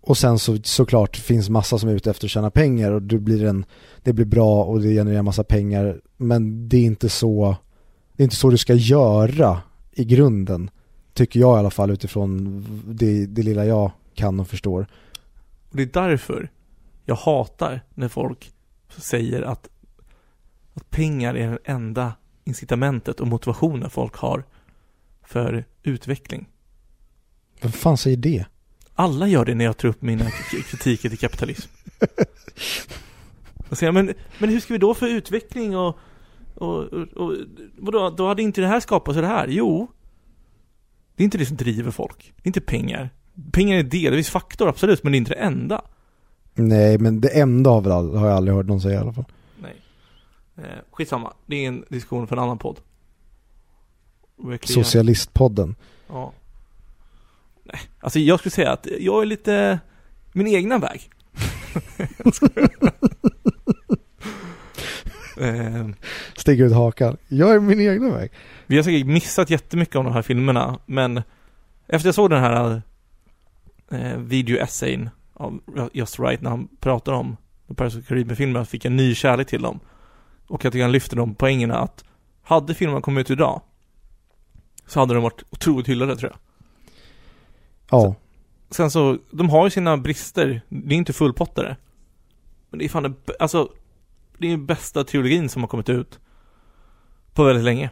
Och 0.01 0.17
sen 0.17 0.39
så 0.39 0.57
såklart 0.63 1.17
finns 1.17 1.49
massa 1.49 1.77
som 1.77 1.89
är 1.89 1.93
ute 1.93 2.09
efter 2.09 2.27
att 2.27 2.31
tjäna 2.31 2.49
pengar 2.51 2.91
och 2.91 3.01
det 3.01 3.19
blir, 3.19 3.43
en, 3.45 3.65
det 4.03 4.13
blir 4.13 4.25
bra 4.25 4.63
och 4.63 4.81
det 4.81 4.89
genererar 4.89 5.21
massa 5.21 5.43
pengar. 5.43 6.01
Men 6.17 6.69
det 6.69 6.77
är 6.77 6.83
inte 6.85 7.09
så, 7.09 7.55
det 8.15 8.23
är 8.23 8.25
inte 8.25 8.35
så 8.35 8.49
du 8.49 8.57
ska 8.57 8.73
göra 8.73 9.61
i 9.91 10.05
grunden. 10.05 10.69
Tycker 11.13 11.39
jag 11.39 11.57
i 11.57 11.59
alla 11.59 11.69
fall 11.69 11.91
utifrån 11.91 12.65
det, 12.87 13.25
det 13.25 13.41
lilla 13.43 13.65
jag 13.65 13.91
kan 14.13 14.39
och 14.39 14.47
förstår. 14.47 14.87
Och 15.69 15.77
det 15.77 15.83
är 15.83 15.89
därför 16.09 16.49
jag 17.05 17.15
hatar 17.15 17.81
när 17.93 18.07
folk 18.07 18.53
säger 18.97 19.41
att, 19.41 19.69
att 20.73 20.89
pengar 20.89 21.35
är 21.35 21.51
det 21.51 21.57
enda 21.65 22.13
incitamentet 22.43 23.19
och 23.19 23.27
motivationen 23.27 23.89
folk 23.89 24.15
har 24.15 24.43
för 25.23 25.65
utveckling. 25.83 26.49
Vem 27.61 27.71
fan 27.71 27.97
säger 27.97 28.17
det? 28.17 28.45
Alla 28.93 29.27
gör 29.27 29.45
det 29.45 29.55
när 29.55 29.65
jag 29.65 29.77
tar 29.77 29.87
upp 29.87 30.01
mina 30.01 30.29
kritiker 30.31 31.09
till 31.09 31.19
kapitalism. 31.19 31.71
Och 33.69 33.77
säger 33.77 33.91
men, 33.91 34.13
men 34.39 34.49
hur 34.49 34.59
ska 34.59 34.73
vi 34.73 34.77
då 34.77 34.93
få 34.93 35.07
utveckling 35.07 35.77
och, 35.77 35.97
och, 36.55 36.83
och, 36.83 37.07
och 37.07 37.35
vadå, 37.77 38.09
då 38.09 38.27
hade 38.27 38.41
inte 38.41 38.61
det 38.61 38.67
här 38.67 38.79
skapats 38.79 39.17
det 39.17 39.27
här? 39.27 39.47
Jo, 39.47 39.87
det 41.15 41.23
är 41.23 41.25
inte 41.25 41.37
det 41.37 41.45
som 41.45 41.57
driver 41.57 41.91
folk. 41.91 42.33
Det 42.35 42.45
är 42.45 42.49
inte 42.49 42.61
pengar. 42.61 43.09
Pengar 43.51 43.77
är 43.77 43.83
delvis 43.83 44.29
faktor, 44.29 44.69
absolut, 44.69 45.03
men 45.03 45.11
det 45.11 45.15
är 45.15 45.19
inte 45.19 45.33
det 45.33 45.39
enda. 45.39 45.81
Nej, 46.55 46.97
men 46.97 47.21
det 47.21 47.39
enda 47.39 47.69
har, 47.69 47.81
väl 47.81 47.91
all, 47.91 48.15
har 48.15 48.27
jag 48.27 48.37
aldrig 48.37 48.55
hört 48.57 48.65
någon 48.65 48.81
säga 48.81 48.93
i 48.95 48.97
alla 48.97 49.13
fall. 49.13 49.25
Nej. 49.61 49.81
Eh, 50.57 50.63
skitsamma, 50.91 51.33
det 51.45 51.55
är 51.55 51.67
en 51.67 51.85
diskussion 51.89 52.27
för 52.27 52.35
en 52.35 52.43
annan 52.43 52.57
podd. 52.57 52.79
Verkligen. 54.37 54.83
Socialistpodden. 54.83 55.75
Ja. 56.07 56.33
Nej, 57.63 57.79
alltså 57.99 58.19
jag 58.19 58.39
skulle 58.39 58.51
säga 58.51 58.71
att 58.71 58.87
jag 58.99 59.21
är 59.21 59.25
lite 59.25 59.79
min 60.33 60.47
egna 60.47 60.77
väg. 60.77 61.09
Jag 62.23 62.35
skojar. 62.35 62.69
eh, 65.37 65.87
Stick 66.37 66.59
ut 66.59 66.73
hakan. 66.73 67.17
Jag 67.27 67.55
är 67.55 67.59
min 67.59 67.81
egna 67.81 68.09
väg. 68.09 68.31
vi 68.67 68.75
har 68.75 68.83
säkert 68.83 69.07
missat 69.07 69.49
jättemycket 69.49 69.95
av 69.95 70.03
de 70.03 70.13
här 70.13 70.21
filmerna, 70.21 70.79
men 70.85 71.21
efter 71.87 72.07
jag 72.07 72.15
såg 72.15 72.29
den 72.29 72.41
här 72.43 72.81
eh, 73.91 74.17
video-essayn 74.17 75.09
av 75.33 75.59
Just 75.93 76.19
Right 76.19 76.41
när 76.41 76.49
han 76.49 76.67
pratar 76.79 77.13
om 77.13 77.37
The 77.67 77.73
Pirates 77.73 77.99
of 77.99 78.07
Caribbean-filmerna 78.07 78.65
fick 78.65 78.85
en 78.85 78.95
ny 78.95 79.15
kärlek 79.15 79.47
till 79.47 79.61
dem. 79.61 79.79
Och 80.47 80.65
jag 80.65 80.73
tycker 80.73 80.83
han 80.83 80.91
lyfter 80.91 81.17
de 81.17 81.35
poängerna 81.35 81.77
att 81.77 82.03
hade 82.43 82.73
filmerna 82.73 83.01
kommit 83.01 83.31
ut 83.31 83.37
idag 83.37 83.61
så 84.87 84.99
hade 84.99 85.13
de 85.13 85.23
varit 85.23 85.43
otroligt 85.49 85.87
hyllade 85.87 86.15
tror 86.15 86.31
jag. 86.31 86.39
Ja. 87.99 88.15
Sen 88.69 88.91
så, 88.91 89.17
de 89.31 89.49
har 89.49 89.65
ju 89.65 89.69
sina 89.69 89.97
brister. 89.97 90.61
Det 90.69 90.95
är 90.95 90.97
inte 90.97 91.13
fullpottare. 91.13 91.77
Men 92.69 92.79
det 92.79 92.85
är 92.85 92.89
fan 92.89 93.03
det, 93.03 93.35
alltså, 93.39 93.69
det 94.37 94.47
är 94.47 94.51
den 94.51 94.65
bästa 94.65 95.03
trilogin 95.03 95.49
som 95.49 95.61
har 95.61 95.67
kommit 95.67 95.89
ut 95.89 96.19
på 97.33 97.43
väldigt 97.43 97.65
länge. 97.65 97.89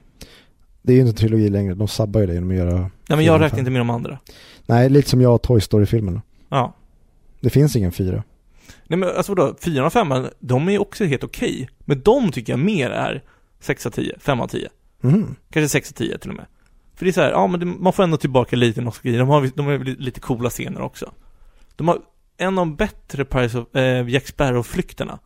Det 0.82 0.94
är 0.94 0.96
ju 0.96 1.02
inte 1.02 1.12
en 1.12 1.16
trilogi 1.16 1.50
längre. 1.50 1.74
De 1.74 1.88
sabbar 1.88 2.20
ju 2.20 2.28
det 2.28 2.34
genom 2.34 2.50
att 2.50 2.56
göra... 2.56 2.78
Nej 2.80 2.90
men 3.08 3.26
jag 3.26 3.42
räknar 3.42 3.60
inte 3.60 3.72
med 3.72 3.82
de 3.82 3.90
andra. 3.90 4.20
Nej, 4.66 4.90
lite 4.90 5.10
som 5.10 5.22
jag 5.22 5.36
och 5.36 5.42
Toy 5.42 5.62
Story-filmerna. 5.62 6.22
Ja. 6.50 6.74
Det 7.42 7.50
finns 7.50 7.76
ingen 7.76 7.92
fyra. 7.92 8.24
Nej 8.88 9.00
men 9.00 9.10
alltså 9.10 9.36
vadå, 9.36 9.56
4 9.62 9.86
och 9.86 9.94
5 9.94 10.28
de 10.40 10.70
är 10.70 10.82
också 10.82 11.06
helt 11.06 11.24
okej. 11.24 11.70
Men 11.80 12.02
de 12.02 12.32
tycker 12.32 12.54
jag 12.54 12.60
mer 12.60 12.90
är 12.90 13.24
6 13.60 13.86
av 13.86 13.92
10, 13.92 14.20
5 14.20 14.42
av 14.42 14.48
10. 14.48 14.70
Mhm. 15.02 15.36
Kanske 15.50 15.70
6 15.70 15.92
av 15.92 15.94
10 15.94 16.18
till 16.18 16.30
och 16.30 16.36
med. 16.36 16.46
För 16.96 17.06
det 17.06 17.12
är 17.12 17.14
så 17.14 17.22
här, 17.22 17.32
ja 17.32 17.48
men 17.48 17.60
det, 17.60 17.66
man 17.66 17.94
får 17.94 18.04
ändå 18.04 18.18
tillbaka 18.18 18.56
lite 18.56 18.82
nostalgi. 18.82 19.18
De 19.18 19.30
har, 19.30 19.50
de 19.56 19.66
har 19.66 19.78
lite 19.78 20.20
coola 20.20 20.50
scener 20.50 20.82
också. 20.82 21.12
De 21.76 21.88
har 21.88 22.00
en 22.38 22.48
av 22.48 22.66
de 22.66 22.76
bättre 22.76 23.26
Pirates 23.26 23.56
of, 23.56 23.76
eh, 23.76 24.10
Jack 24.10 24.28
Sparrow-flykterna 24.28 25.20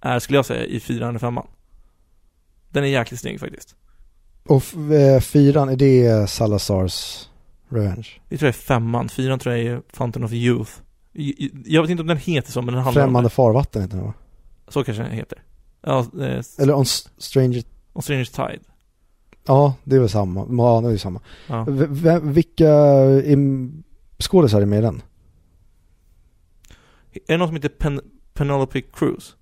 är, 0.00 0.18
skulle 0.18 0.38
jag 0.38 0.46
säga, 0.46 0.64
i 0.64 0.80
4 0.80 1.08
och 1.08 1.20
5 1.20 1.38
Den 2.68 2.84
är 2.84 2.88
jäkligt 2.88 3.20
snygg 3.20 3.40
faktiskt. 3.40 3.74
Och 4.44 4.92
eh, 4.92 5.20
fyran, 5.20 5.68
är 5.68 5.76
det 5.76 6.30
Salazars 6.30 7.28
Revenge? 7.68 8.08
Det 8.28 8.38
tror 8.38 8.46
jag 8.46 8.54
är 8.54 8.58
femman, 8.58 9.08
fyran 9.08 9.38
tror 9.38 9.54
jag 9.54 9.66
är 9.66 9.82
Fountain 9.92 10.24
of 10.24 10.32
Youth. 10.32 10.70
Jag 11.64 11.82
vet 11.82 11.90
inte 11.90 12.00
om 12.00 12.06
den 12.06 12.16
heter 12.16 12.52
så, 12.52 12.62
men 12.62 12.74
den 12.74 12.82
handlar 12.84 13.02
om 13.02 13.06
Främmande 13.06 13.26
det. 13.28 13.30
farvatten 13.34 13.82
heter 13.82 13.96
den 13.96 14.06
va? 14.06 14.14
Så 14.68 14.84
kanske 14.84 15.02
den 15.02 15.12
heter. 15.12 15.38
Ja, 15.82 15.98
eh, 16.20 16.42
Eller 16.58 16.74
On 16.76 16.84
Stranger... 17.18 17.62
och 17.92 18.04
Strange 18.04 18.24
Tide. 18.24 18.58
Ja, 19.46 19.74
det 19.84 19.96
är 19.96 20.00
väl 20.00 20.08
samma. 20.08 20.46
Ja, 20.50 20.80
det 20.88 20.92
är 20.92 20.96
samma. 20.96 21.20
Ja. 21.46 21.66
Vilka 22.22 22.74
skådisar 24.18 24.62
är 24.62 24.66
med 24.66 24.78
i 24.78 24.82
den? 24.82 25.02
Är 27.12 27.20
det 27.26 27.36
någon 27.36 27.48
som 27.48 27.56
heter 27.56 27.68
Pen- 27.68 28.00
Penelope 28.34 28.80
Cruz? 28.80 29.36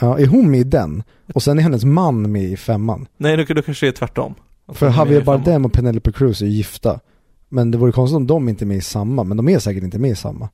Ja, 0.00 0.18
är 0.18 0.26
hon 0.26 0.50
med 0.50 0.60
i 0.60 0.64
den? 0.64 1.02
Och 1.34 1.42
sen 1.42 1.58
är 1.58 1.62
hennes 1.62 1.84
man 1.84 2.32
med 2.32 2.42
i 2.44 2.56
femman? 2.56 3.06
Nej, 3.16 3.36
då, 3.36 3.54
då 3.54 3.62
kanske 3.62 3.86
det 3.86 3.90
är 3.90 3.92
tvärtom. 3.92 4.34
Att 4.66 4.76
För 4.76 4.86
Javier. 4.90 5.22
Bardem 5.24 5.64
och 5.64 5.72
Penelope 5.72 6.12
Cruz 6.12 6.42
är 6.42 6.46
gifta. 6.46 7.00
Men 7.48 7.70
det 7.70 7.78
vore 7.78 7.92
konstigt 7.92 8.16
om 8.16 8.26
de 8.26 8.48
inte 8.48 8.64
är 8.64 8.66
med 8.66 8.76
i 8.76 8.80
samma, 8.80 9.24
men 9.24 9.36
de 9.36 9.48
är 9.48 9.58
säkert 9.58 9.82
inte 9.84 9.98
med 9.98 10.10
i 10.10 10.14
samma. 10.16 10.48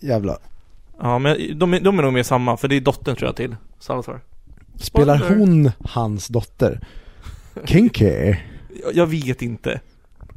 Jävla. 0.00 0.38
Ja, 1.00 1.18
men 1.18 1.58
de, 1.58 1.74
är- 1.74 1.80
de 1.80 1.98
är 1.98 2.02
nog 2.02 2.12
med 2.12 2.26
samma, 2.26 2.56
för 2.56 2.68
det 2.68 2.76
är 2.76 2.80
dottern 2.80 3.16
tror 3.16 3.28
jag 3.28 3.36
till 3.36 3.56
Salazar. 3.78 4.20
Spelar 4.76 5.18
Spoiler. 5.18 5.36
hon 5.38 5.70
hans 5.84 6.28
dotter? 6.28 6.80
Kinky? 7.64 8.06
Jag, 8.84 8.94
jag 8.94 9.06
vet 9.06 9.42
inte. 9.42 9.80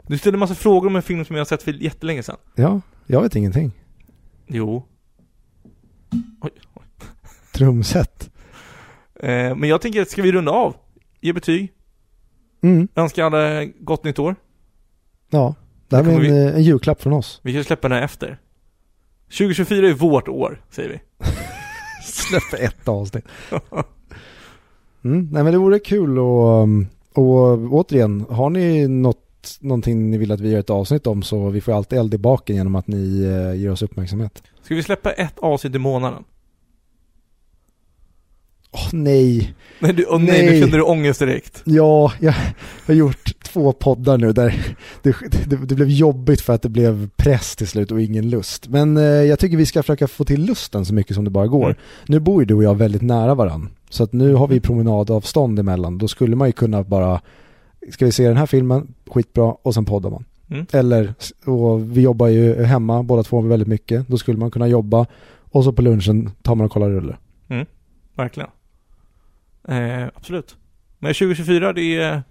Du 0.07 0.17
ställer 0.17 0.33
en 0.35 0.39
massa 0.39 0.55
frågor 0.55 0.87
om 0.87 0.95
en 0.95 1.01
film 1.01 1.25
som 1.25 1.35
jag 1.35 1.39
har 1.41 1.45
sett 1.45 1.63
för 1.63 1.71
jättelänge 1.73 2.23
sedan. 2.23 2.37
Ja, 2.55 2.81
jag 3.07 3.21
vet 3.21 3.35
ingenting. 3.35 3.71
Jo. 4.47 4.83
Trumset. 7.53 8.29
Eh, 9.19 9.55
men 9.55 9.63
jag 9.63 9.81
tänker, 9.81 10.05
ska 10.05 10.21
vi 10.21 10.31
runda 10.31 10.51
av? 10.51 10.75
Ge 11.21 11.33
betyg? 11.33 11.73
Mm, 12.63 12.87
Önska 12.95 13.25
alla 13.25 13.65
gott 13.65 14.03
nytt 14.03 14.19
år? 14.19 14.35
ja. 15.29 15.55
Det 15.87 15.95
här 15.97 16.03
var 16.03 16.11
en, 16.11 16.47
eh, 16.47 16.55
en 16.55 16.63
julklapp 16.63 17.01
från 17.01 17.13
oss. 17.13 17.39
Vi 17.43 17.53
kan 17.53 17.63
släppa 17.63 17.89
den 17.89 17.97
här 17.97 18.05
efter. 18.05 18.39
2024 19.31 19.89
är 19.89 19.93
vårt 19.93 20.27
år, 20.27 20.61
säger 20.69 20.89
vi. 20.89 21.25
Släpper 22.03 22.65
ett 22.65 22.87
avsnitt. 22.87 23.25
Mm, 25.03 25.29
nej 25.31 25.43
men 25.43 25.51
det 25.53 25.57
vore 25.57 25.79
kul 25.79 26.19
och, 26.19 26.63
um, 26.63 26.87
och 27.13 27.73
återigen, 27.73 28.25
har 28.29 28.49
ni 28.49 28.87
något, 28.87 29.57
någonting 29.59 30.09
ni 30.09 30.17
vill 30.17 30.31
att 30.31 30.39
vi 30.39 30.51
gör 30.51 30.59
ett 30.59 30.69
avsnitt 30.69 31.07
om 31.07 31.23
så 31.23 31.49
vi 31.49 31.61
får 31.61 31.71
alltid 31.71 31.99
eld 31.99 32.13
i 32.13 32.17
baken 32.17 32.55
genom 32.55 32.75
att 32.75 32.87
ni 32.87 33.23
eh, 33.23 33.61
ger 33.61 33.71
oss 33.71 33.81
uppmärksamhet. 33.81 34.43
Ska 34.61 34.75
vi 34.75 34.83
släppa 34.83 35.11
ett 35.11 35.39
avsnitt 35.39 35.75
i 35.75 35.79
månaden? 35.79 36.23
Åh 38.73 38.89
nej, 38.91 39.53
Nej, 39.79 39.93
du, 39.93 40.05
åh, 40.05 40.19
nej. 40.19 40.27
Nej. 40.27 40.53
nu 40.53 40.59
kände 40.59 40.77
du 40.77 40.81
ångest 40.83 41.19
direkt. 41.19 41.61
ja, 41.65 42.13
jag 42.19 42.33
har 42.87 42.93
gjort 42.93 43.43
två 43.43 43.71
poddar 43.71 44.17
nu 44.17 44.31
där 44.33 44.75
det, 45.01 45.15
det, 45.45 45.55
det 45.55 45.75
blev 45.75 45.89
jobbigt 45.89 46.41
för 46.41 46.53
att 46.53 46.61
det 46.61 46.69
blev 46.69 47.09
press 47.15 47.55
till 47.55 47.67
slut 47.67 47.91
och 47.91 48.01
ingen 48.01 48.29
lust. 48.29 48.67
Men 48.67 48.97
eh, 48.97 49.03
jag 49.03 49.39
tycker 49.39 49.57
vi 49.57 49.65
ska 49.65 49.83
försöka 49.83 50.07
få 50.07 50.23
till 50.23 50.45
lusten 50.45 50.85
så 50.85 50.93
mycket 50.93 51.15
som 51.15 51.23
det 51.23 51.29
bara 51.29 51.47
går. 51.47 51.65
Mm. 51.65 51.77
Nu 52.07 52.19
bor 52.19 52.41
ju 52.41 52.45
du 52.45 52.53
och 52.53 52.63
jag 52.63 52.75
väldigt 52.75 53.01
nära 53.01 53.35
varann. 53.35 53.69
Så 53.89 54.03
att 54.03 54.13
nu 54.13 54.33
har 54.33 54.47
vi 54.47 54.59
promenadavstånd 54.59 55.59
emellan. 55.59 55.97
Då 55.97 56.07
skulle 56.07 56.35
man 56.35 56.47
ju 56.47 56.51
kunna 56.51 56.83
bara, 56.83 57.21
ska 57.91 58.05
vi 58.05 58.11
se 58.11 58.27
den 58.27 58.37
här 58.37 58.45
filmen, 58.45 58.93
skitbra, 59.07 59.55
och 59.61 59.73
sen 59.73 59.85
poddar 59.85 60.09
man. 60.09 60.25
Mm. 60.49 60.65
Eller, 60.71 61.13
och 61.45 61.97
vi 61.97 62.01
jobbar 62.01 62.27
ju 62.27 62.63
hemma 62.63 63.03
båda 63.03 63.23
två 63.23 63.41
väldigt 63.41 63.67
mycket. 63.67 64.07
Då 64.07 64.17
skulle 64.17 64.37
man 64.37 64.51
kunna 64.51 64.67
jobba 64.67 65.05
och 65.51 65.63
så 65.63 65.73
på 65.73 65.81
lunchen 65.81 66.31
tar 66.41 66.55
man 66.55 66.65
och 66.65 66.71
kollar 66.71 66.89
rulle. 66.89 67.17
Verkligen. 68.15 68.49
Eh, 69.67 70.07
absolut. 70.15 70.57
Men 70.99 71.13
2024, 71.13 71.73
det 71.73 71.95
är 71.95 72.23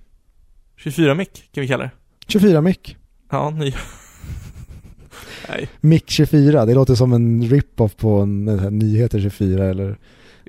24 0.76 1.14
mick, 1.14 1.48
kan 1.52 1.60
vi 1.62 1.68
kalla 1.68 1.84
det. 1.84 1.90
24 2.26 2.60
mick. 2.60 2.96
Ja, 3.30 3.50
ny. 3.50 3.72
Nej, 5.48 5.68
Mick 5.80 6.10
24, 6.10 6.64
det 6.64 6.74
låter 6.74 6.94
som 6.94 7.12
en 7.12 7.42
rip-off 7.42 7.96
på 7.96 8.20
en, 8.20 8.48
en 8.48 8.78
Nyheter 8.78 9.20
24 9.20 9.64
eller 9.64 9.98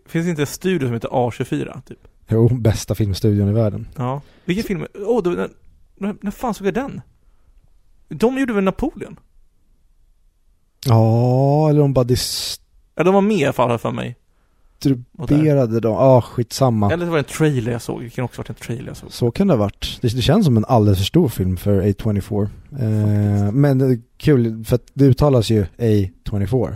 finns 0.06 0.26
det 0.26 0.30
inte 0.30 0.42
en 0.42 0.48
studio 0.48 0.88
som 0.88 0.94
heter 0.94 1.10
A24, 1.10 1.82
typ? 1.82 2.08
Jo, 2.28 2.50
bästa 2.50 2.96
filmstudion 2.96 3.50
i 3.50 3.54
världen. 3.54 3.88
Ja. 3.98 4.22
Vilken 4.46 4.64
film? 4.64 4.86
Åh, 4.96 5.20
oh, 5.20 5.36
när, 5.36 5.50
när, 5.96 6.16
när 6.22 6.32
fan 6.32 6.54
såg 6.54 6.68
jag 6.68 6.74
den? 6.74 7.02
De 8.10 8.40
gjorde 8.40 8.54
väl 8.54 8.64
Napoleon? 8.64 9.20
Ja, 10.86 11.70
eller 11.70 11.82
om 11.82 11.94
bara 11.94 12.06
dis... 12.06 12.60
Ja, 12.96 13.04
de 13.04 13.14
var 13.14 13.22
med 13.22 13.38
i 13.38 13.44
alla 13.44 13.54
fall 13.54 13.80
för 13.80 13.92
mig. 13.92 14.16
Distribuerade 14.82 15.80
de, 15.80 15.94
ja 15.94 16.00
ah, 16.00 16.22
skitsamma. 16.22 16.94
Eller 16.94 17.06
så 17.06 17.12
var 17.12 17.18
det 17.18 17.22
en 17.22 17.38
trailer 17.38 17.72
jag 17.72 17.82
såg, 17.82 18.02
det 18.02 18.10
kan 18.10 18.26
också 18.26 18.40
ha 18.40 18.42
varit 18.42 18.50
en 18.50 18.56
trailer 18.66 18.88
jag 18.88 18.98
såg. 18.98 19.12
Så 19.12 19.32
kan 19.32 19.48
det 19.48 19.54
ha 19.54 19.60
varit. 19.60 19.98
Det, 20.02 20.16
det 20.16 20.22
känns 20.22 20.46
som 20.46 20.58
en 20.58 20.66
alldeles 20.66 21.00
för 21.00 21.06
stor 21.06 21.30
film 21.30 21.58
för 21.58 21.82
A24. 21.82 22.50
Eh, 22.80 23.52
men 23.52 24.04
kul, 24.18 24.66
för 24.66 24.76
att 24.76 24.88
det 24.94 25.06
uttalas 25.06 25.50
ju 25.50 25.66
A24. 25.78 26.76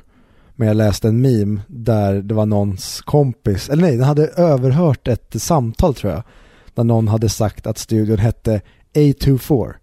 Men 0.55 0.67
jag 0.67 0.77
läste 0.77 1.07
en 1.07 1.21
meme 1.21 1.61
där 1.67 2.21
det 2.21 2.33
var 2.33 2.45
någons 2.45 3.01
kompis, 3.01 3.69
eller 3.69 3.83
nej, 3.83 3.97
den 3.97 4.05
hade 4.05 4.27
överhört 4.27 5.07
ett 5.07 5.41
samtal 5.41 5.95
tror 5.95 6.13
jag. 6.13 6.23
Där 6.73 6.83
någon 6.83 7.07
hade 7.07 7.29
sagt 7.29 7.67
att 7.67 7.77
studion 7.77 8.17
hette 8.17 8.61
A24. 8.93 9.73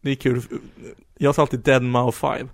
Det 0.00 0.10
är 0.10 0.14
kul. 0.14 0.42
Jag 1.18 1.34
sa 1.34 1.42
alltid 1.42 1.60
Dead 1.60 1.82
Mouth 1.82 2.18
5. 2.18 2.48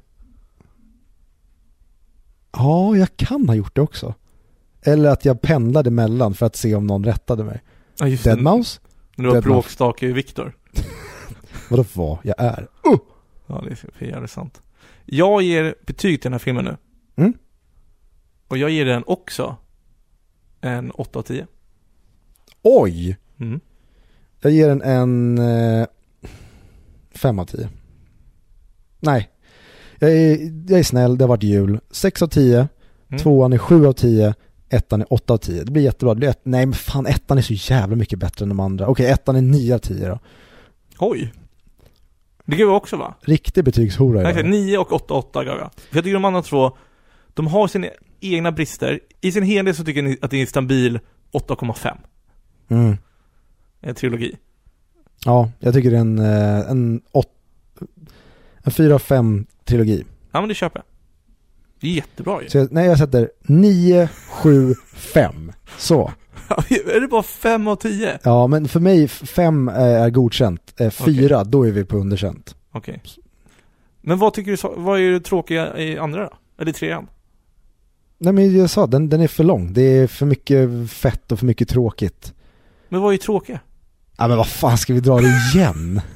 Ja, 2.53 2.97
jag 2.97 3.17
kan 3.17 3.49
ha 3.49 3.55
gjort 3.55 3.75
det 3.75 3.81
också. 3.81 4.15
Eller 4.83 5.11
att 5.11 5.25
jag 5.25 5.41
pendlade 5.41 5.91
mellan 5.91 6.35
för 6.35 6.47
att 6.47 6.57
se 6.57 6.75
om 6.75 6.87
någon 6.87 7.05
rättade 7.05 7.45
mig. 7.45 7.63
Ja, 7.99 8.09
just 8.09 8.25
Dead 8.25 8.39
det. 8.39 8.43
Mouse? 8.43 8.81
När 9.17 9.25
du 9.25 9.35
var 9.35 9.43
bråkstake 9.43 10.07
Viktor. 10.07 10.57
Vadå 11.71 11.85
vad 11.95 12.19
jag 12.23 12.35
är? 12.39 12.69
Uh! 12.87 12.99
Ja, 13.47 13.63
det 13.65 13.71
är 13.71 13.75
för 13.75 14.05
jävligt 14.05 14.31
sant. 14.31 14.63
Jag 15.05 15.43
ger 15.43 15.75
betyg 15.87 16.23
till 16.23 16.29
den 16.29 16.33
här 16.33 16.39
filmen 16.39 16.65
nu. 16.65 16.77
Mm. 17.17 17.35
Och 18.49 18.59
jag 18.59 18.71
ger 18.71 18.85
den 18.85 19.05
också 19.07 19.57
en 20.61 20.91
8 20.91 21.19
av 21.19 21.23
10. 21.23 21.47
Oj! 22.63 23.17
Mm. 23.39 23.61
Jag 24.41 24.53
ger 24.53 24.69
den 24.69 24.83
en 24.83 25.39
eh, 25.39 25.87
5 27.15 27.39
av 27.39 27.45
10. 27.47 27.69
Nej. 29.01 29.32
Jag 30.03 30.13
är, 30.13 30.53
jag 30.71 30.79
är 30.79 30.83
snäll, 30.83 31.19
det 31.19 31.25
har 31.25 31.29
varit 31.29 31.43
jul. 31.43 31.81
6 31.91 32.23
av 32.23 32.27
10, 32.27 32.69
Mm. 33.09 33.23
tvåan 33.23 33.53
är 33.53 33.59
7 33.59 33.87
av 33.87 33.93
10, 33.93 34.35
ettan 34.69 35.01
är 35.01 35.13
8 35.13 35.33
av 35.35 35.39
10. 35.39 35.65
Det 35.65 35.71
blir 35.73 35.83
jättebra. 35.83 36.15
Det 36.15 36.19
blir 36.19 36.29
ett, 36.29 36.41
nej 36.43 36.67
men 36.67 36.73
fan, 36.75 37.07
ettan 37.07 37.39
är 37.39 37.43
så 37.43 37.53
jävla 37.73 37.97
mycket 37.97 38.19
bättre 38.19 38.43
än 38.45 38.49
de 38.49 38.61
andra. 38.61 38.87
Okej, 38.89 39.07
ettan 39.11 39.37
är 39.37 39.43
9 39.43 39.75
av 39.75 39.79
10 39.79 40.09
då. 40.09 40.19
Oj. 40.99 41.33
Det 42.45 42.57
gav 42.57 42.69
jag 42.69 42.77
också 42.77 42.97
va? 42.97 43.15
Riktig 43.21 43.65
betygshora 43.65 44.23
jag. 44.33 44.45
9 44.51 44.79
och 44.79 44.93
8 44.93 45.15
8 45.15 45.45
gav 45.45 45.59
jag. 45.59 45.71
För 45.91 45.97
jag 45.97 46.05
tycker 46.05 46.15
de 46.15 46.25
andra 46.25 46.43
två, 46.43 46.77
de 47.35 47.47
har 47.47 47.69
sina 47.69 47.87
egna 48.21 48.53
brister. 48.53 49.01
I 49.21 49.33
sin 49.33 49.43
helhet 49.43 49.77
så 49.77 49.85
tycker 49.85 50.03
jag 50.03 50.17
att 50.23 50.31
det 50.31 50.37
är 50.37 50.41
en 50.41 50.47
stabil 50.47 50.99
8,5. 51.33 51.97
Mm. 52.69 52.97
En 53.81 53.95
trilogi. 53.95 54.37
Ja, 55.25 55.51
jag 55.59 55.75
tycker 55.75 55.91
det 55.91 55.97
är 55.97 56.01
en, 56.01 56.19
eh, 56.19 56.71
en, 56.71 57.01
åt, 57.13 57.29
en 58.63 58.73
4 58.73 58.95
av 58.95 58.99
5 58.99 59.47
trilogi. 59.65 60.05
Ja 60.33 60.41
men 60.41 60.49
det 60.49 60.55
köper 60.55 60.79
jag. 60.79 60.85
Det 61.81 61.89
är 61.89 61.93
jättebra 61.93 62.43
ju. 62.43 62.49
Så 62.49 62.59
jag, 62.59 62.73
nej, 62.73 62.87
jag 62.87 62.99
sätter 62.99 63.31
9, 63.43 64.09
7, 64.43 64.75
5. 64.95 65.53
Så. 65.79 66.13
är 66.69 67.01
det 67.01 67.09
bara 67.09 67.23
5 67.23 67.69
av 67.69 67.77
10? 67.77 68.19
Ja, 68.23 68.47
men 68.47 68.69
för 68.69 68.81
mig 68.81 69.09
5 69.09 69.69
är 69.69 70.11
godkänt. 70.11 70.75
4, 70.93 71.45
då 71.45 71.67
är 71.67 71.73
vi 71.73 71.85
på 71.85 71.97
underkänt. 71.97 72.57
Okej. 72.73 73.03
Men 74.01 74.19
vad 74.19 74.35
tycker 74.35 74.51
du, 74.51 74.83
vad 74.83 75.01
är 75.01 75.11
det 75.11 75.21
tråkiga 75.21 75.79
i 75.79 75.99
andra 75.99 76.25
då? 76.25 76.33
Eller 76.59 76.73
trean? 76.73 77.07
Nej 78.19 78.33
men 78.33 78.59
jag 78.59 78.71
sa, 78.71 78.87
den, 78.87 79.09
den 79.09 79.21
är 79.21 79.29
för 79.29 79.45
lång. 79.45 79.73
Det 79.73 79.83
är 79.83 80.07
för 80.07 80.27
mycket 80.27 80.91
fett 80.91 81.33
och 81.33 81.39
för 81.39 81.47
mycket 81.47 81.69
tråkigt. 81.69 82.35
Men 82.89 83.01
vad 83.01 83.15
är 83.15 83.19
tråkiga? 83.19 83.61
Ja 84.17 84.29
men 84.29 84.37
vad 84.37 84.47
fan 84.47 84.79
ska 84.79 84.95
vi 84.95 85.01
dra 85.01 85.21
det 85.21 85.29
igen? 85.55 86.01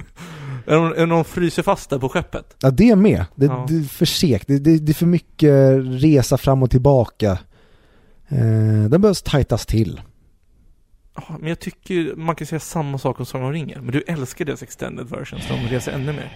Är 0.66 0.74
de, 0.74 0.84
är 1.02 1.06
de 1.06 1.24
fryser 1.24 1.62
fast 1.62 1.90
där 1.90 1.98
på 1.98 2.08
skeppet? 2.08 2.56
Ja 2.60 2.70
det 2.70 2.90
är 2.90 2.96
med. 2.96 3.24
Det, 3.34 3.46
Ja. 3.46 3.66
det 3.68 3.76
är 3.76 3.82
för 3.82 4.06
segt. 4.06 4.46
Det, 4.48 4.58
det, 4.58 4.78
det 4.78 4.92
är 4.92 4.94
för 4.94 5.06
mycket 5.06 5.72
resa 6.02 6.38
fram 6.38 6.62
och 6.62 6.70
tillbaka. 6.70 7.30
Eh, 8.28 8.84
den 8.90 9.00
behövs 9.00 9.22
tajtas 9.22 9.66
till. 9.66 10.00
Ja, 11.14 11.36
men 11.40 11.48
jag 11.48 11.58
tycker 11.60 12.16
man 12.16 12.34
kan 12.36 12.46
säga 12.46 12.60
samma 12.60 12.98
sak 12.98 13.20
om 13.20 13.26
Sagan 13.26 13.46
om 13.46 13.52
ringen. 13.52 13.84
Men 13.84 13.92
du 13.92 14.00
älskar 14.06 14.44
deras 14.44 14.62
extended 14.62 15.08
version, 15.10 15.40
så 15.40 15.52
de 15.52 15.60
reser 15.68 15.92
ännu 15.92 16.12
mer. 16.12 16.32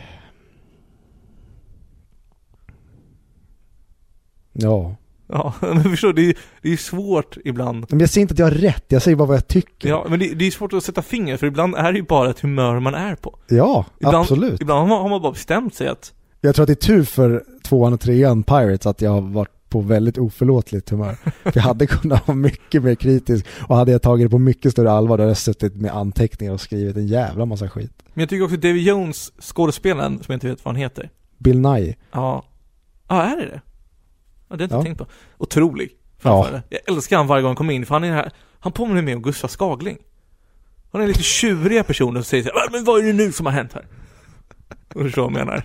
Ja. 4.52 4.96
Ja, 5.32 5.54
men 5.60 5.82
förstår 5.82 6.12
det 6.12 6.22
är, 6.22 6.34
det 6.62 6.72
är 6.72 6.76
svårt 6.76 7.36
ibland. 7.44 7.86
Men 7.88 8.00
jag 8.00 8.10
säger 8.10 8.22
inte 8.22 8.32
att 8.32 8.38
jag 8.38 8.46
har 8.46 8.50
rätt, 8.52 8.84
jag 8.88 9.02
säger 9.02 9.16
bara 9.16 9.28
vad 9.28 9.36
jag 9.36 9.48
tycker. 9.48 9.88
Ja, 9.88 10.06
men 10.08 10.18
det, 10.18 10.34
det 10.34 10.46
är 10.46 10.50
svårt 10.50 10.72
att 10.72 10.84
sätta 10.84 11.02
finger 11.02 11.36
för 11.36 11.46
ibland 11.46 11.74
är 11.74 11.92
det 11.92 11.98
ju 11.98 12.04
bara 12.04 12.30
ett 12.30 12.40
humör 12.40 12.80
man 12.80 12.94
är 12.94 13.14
på. 13.14 13.38
Ja, 13.48 13.86
Ibland, 13.98 14.16
absolut. 14.16 14.60
Ibland 14.60 14.80
har 14.80 14.86
man, 14.86 15.02
har 15.02 15.08
man 15.08 15.22
bara 15.22 15.32
bestämt 15.32 15.74
sig 15.74 15.88
att 15.88 16.12
Jag 16.40 16.54
tror 16.54 16.62
att 16.62 16.66
det 16.66 16.72
är 16.72 16.86
tur 16.86 17.04
för 17.04 17.44
tvåan 17.64 17.92
och 17.92 18.00
trean 18.00 18.42
Pirates 18.42 18.86
att 18.86 19.00
jag 19.00 19.10
har 19.10 19.20
varit 19.20 19.50
på 19.68 19.80
väldigt 19.80 20.18
oförlåtligt 20.18 20.90
humör. 20.90 21.16
För 21.42 21.52
jag 21.54 21.62
hade 21.62 21.86
kunnat 21.86 22.28
vara 22.28 22.36
mycket 22.36 22.82
mer 22.82 22.94
kritisk 22.94 23.46
och 23.68 23.76
hade 23.76 23.92
jag 23.92 24.02
tagit 24.02 24.26
det 24.26 24.30
på 24.30 24.38
mycket 24.38 24.72
större 24.72 24.90
allvar 24.90 25.16
då 25.16 25.22
hade 25.22 25.30
jag 25.30 25.38
suttit 25.38 25.76
med 25.76 25.96
anteckningar 25.96 26.52
och 26.52 26.60
skrivit 26.60 26.96
en 26.96 27.06
jävla 27.06 27.44
massa 27.44 27.68
skit. 27.68 27.92
Men 28.14 28.22
jag 28.22 28.28
tycker 28.28 28.44
också 28.44 28.56
Davy 28.56 28.82
Jones, 28.82 29.32
skådespelaren, 29.40 30.16
som 30.18 30.24
jag 30.26 30.36
inte 30.36 30.48
vet 30.48 30.64
vad 30.64 30.74
han 30.74 30.82
heter. 30.82 31.10
Bill 31.38 31.60
Nye. 31.60 31.94
Ja. 32.12 32.44
Ja, 33.08 33.22
är 33.22 33.36
det 33.36 33.46
det? 33.46 33.60
Ja, 34.50 34.56
det 34.56 34.62
har 34.64 34.68
jag 34.68 34.68
inte 34.68 34.74
Ja. 34.76 34.82
tänkt 34.82 34.98
på. 34.98 35.06
Otrolig. 35.44 35.90
författare. 36.18 36.62
Jag 36.68 36.80
älskar 36.96 37.16
han 37.16 37.26
varje 37.26 37.42
gång 37.42 37.48
han 37.48 37.56
kommer 37.56 37.74
in, 37.74 37.86
för 37.86 37.94
han 37.94 38.04
är 38.04 38.12
här, 38.12 38.30
han 38.60 38.72
påminner 38.72 39.02
mig 39.02 39.14
om 39.14 39.22
Gustav 39.22 39.48
Skagling. 39.48 39.98
Han 40.92 41.02
är 41.02 41.06
lite 41.06 41.22
tjuriga 41.22 41.84
personer 41.84 42.20
som 42.20 42.24
säger 42.24 42.42
så 42.44 42.50
här, 42.54 42.70
men 42.72 42.84
vad 42.84 42.98
är 43.00 43.06
det 43.06 43.12
nu 43.12 43.32
som 43.32 43.46
har 43.46 43.52
hänt 43.52 43.72
här? 43.72 43.86
Och 44.94 45.00
vad 45.02 45.12
jag 45.16 45.32
menar. 45.32 45.62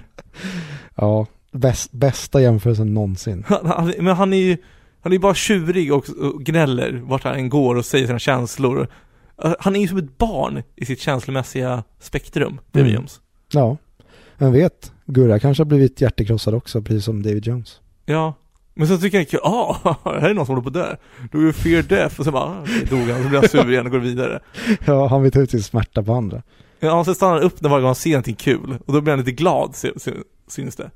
Ja, 0.96 1.26
bäst, 1.52 1.92
bästa 1.92 2.42
jämförelsen 2.42 2.94
någonsin. 2.94 3.44
Han, 3.48 3.66
han, 3.66 3.94
men 4.00 4.16
han 4.16 4.34
är 4.34 4.38
ju, 4.38 4.58
han 5.02 5.12
är 5.12 5.16
ju 5.16 5.20
bara 5.20 5.34
tjurig 5.36 5.94
och, 5.94 6.10
och 6.10 6.44
gnäller 6.44 7.02
vart 7.04 7.24
han 7.24 7.36
än 7.36 7.50
går 7.50 7.76
och 7.76 7.86
säger 7.86 8.08
sina 8.08 8.20
känslor. 8.20 8.88
Han 9.60 9.76
är 9.76 9.80
ju 9.80 9.88
som 9.88 9.98
ett 9.98 10.18
barn 10.18 10.64
i 10.76 10.86
sitt 10.86 11.00
känslomässiga 11.00 11.84
spektrum, 12.00 12.60
Davy 12.72 12.84
Mm. 12.90 12.96
Jones. 12.96 13.22
Ja, 13.52 13.78
vem 14.38 14.52
vet? 14.54 14.92
Gurra 15.06 15.40
kanske 15.40 15.62
har 15.64 15.66
blivit 15.66 16.02
hjärtekrossad 16.02 16.54
också, 16.56 16.82
precis 16.82 17.06
som 17.06 17.24
David 17.24 17.46
Jones. 17.48 17.80
Ja. 18.06 18.34
Men 18.76 18.88
så 18.88 18.98
tycker 18.98 19.18
jag 19.18 19.30
kul, 19.30 19.40
ah, 19.44 19.96
här 20.06 20.30
är 20.30 20.34
någon 20.34 20.46
som 20.46 20.56
håller 20.56 20.64
på 20.64 20.70
dö. 20.70 20.96
Då 21.32 21.40
är 21.40 21.46
det 21.46 21.54
fear 21.54 21.84
death 21.84 22.20
och 22.20 22.26
så 22.26 22.32
bara, 22.32 22.44
ah, 22.44 22.66
dog 22.90 23.00
han, 23.00 23.24
så 23.24 23.30
blir 23.30 23.40
han 23.40 23.50
sur 23.50 23.72
igen 23.72 23.86
och 23.86 23.92
går 23.92 24.00
vidare. 24.00 24.40
Ja, 24.86 25.08
han 25.08 25.22
vill 25.22 25.32
ta 25.32 25.40
ut 25.40 25.52
sin 25.52 25.64
smärta 25.64 26.04
på 26.04 26.14
andra. 26.14 26.42
Ja, 26.80 27.04
så 27.04 27.16
stannar 27.16 27.34
han 27.34 27.44
upp 27.44 27.62
när 27.62 27.70
varje 27.70 27.82
gång 27.82 27.88
han 27.88 27.96
ser 27.96 28.10
någonting 28.10 28.36
kul. 28.36 28.78
Och 28.86 28.94
då 28.94 29.02
blir 29.02 29.12
han 29.12 29.20
lite 29.20 29.32
glad, 29.32 29.76
sy- 29.76 29.92
sy- 29.98 30.12
syns 30.48 30.76
det. 30.76 30.92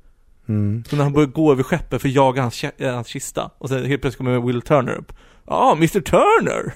Mm. 0.48 0.84
Så 0.88 0.96
när 0.96 1.02
han 1.04 1.12
börjar 1.12 1.28
gå 1.28 1.52
över 1.52 1.62
skeppet 1.62 2.00
för 2.02 2.08
att 2.08 2.14
jaga 2.14 2.42
hans, 2.42 2.64
äh, 2.64 2.94
hans 2.94 3.06
kista. 3.06 3.50
Och 3.58 3.68
sen 3.68 3.84
helt 3.84 4.00
plötsligt 4.00 4.18
kommer 4.18 4.40
Will 4.46 4.62
Turner 4.62 4.92
upp. 4.94 5.12
Ja, 5.46 5.54
ah, 5.54 5.72
Mr 5.72 6.00
Turner! 6.00 6.74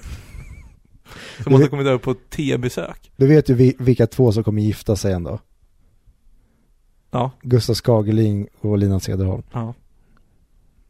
Som 1.43 1.53
att 1.53 1.59
han 1.61 1.69
kommit 1.69 1.87
över 1.87 1.97
på 1.97 2.11
ett 2.11 2.29
tebesök. 2.29 3.11
Du 3.17 3.27
vet 3.27 3.49
ju 3.49 3.53
vi, 3.53 3.75
vilka 3.79 4.07
två 4.07 4.31
som 4.31 4.43
kommer 4.43 4.61
gifta 4.61 4.95
sig 4.95 5.13
ändå. 5.13 5.39
Ja, 7.11 7.31
Gustav 7.41 7.75
Skagerling 7.75 8.47
och 8.61 8.77
Lina 8.77 8.99
Cederholm. 8.99 9.43
ja. 9.53 9.73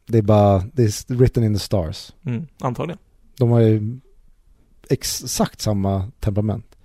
Det 0.06 0.18
är 0.18 0.22
bara, 0.22 0.62
det 0.72 0.82
är 0.84 1.14
written 1.14 1.44
in 1.44 1.54
the 1.54 1.58
stars. 1.60 2.12
Mm, 2.24 2.46
antagligen. 2.60 2.98
De 3.38 3.50
har 3.50 3.60
ju 3.60 3.98
exakt 4.90 5.60
samma 5.60 6.10
temperament. 6.20 6.76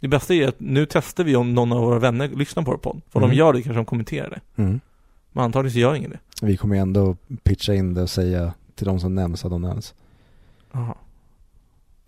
Det 0.00 0.08
bästa 0.08 0.34
är 0.34 0.48
att 0.48 0.60
nu 0.60 0.86
testar 0.90 1.24
vi 1.24 1.36
om 1.36 1.54
någon 1.54 1.72
av 1.72 1.82
våra 1.82 1.98
vänner 1.98 2.28
lyssnar 2.28 2.62
på 2.62 2.70
vår 2.70 2.78
podd. 2.78 3.00
För 3.10 3.18
om 3.18 3.24
Mm. 3.24 3.30
de 3.36 3.38
gör 3.38 3.52
det 3.52 3.62
kanske 3.62 3.78
de 3.78 3.84
kommenterar 3.84 4.30
det. 4.30 4.62
Mm. 4.62 4.80
Men 5.32 5.44
antagligen 5.44 5.72
så 5.72 5.78
gör 5.78 5.94
ingen 5.94 6.10
det. 6.10 6.18
Vi 6.42 6.56
kommer 6.56 6.76
ändå 6.76 7.16
pitcha 7.42 7.74
in 7.74 7.94
det 7.94 8.02
och 8.02 8.10
säga 8.10 8.52
till 8.74 8.86
de 8.86 9.00
som 9.00 9.14
nämns 9.14 9.44
att 9.44 9.50
de 9.50 9.62
nämns. 9.62 9.94
Aha. 10.72 10.96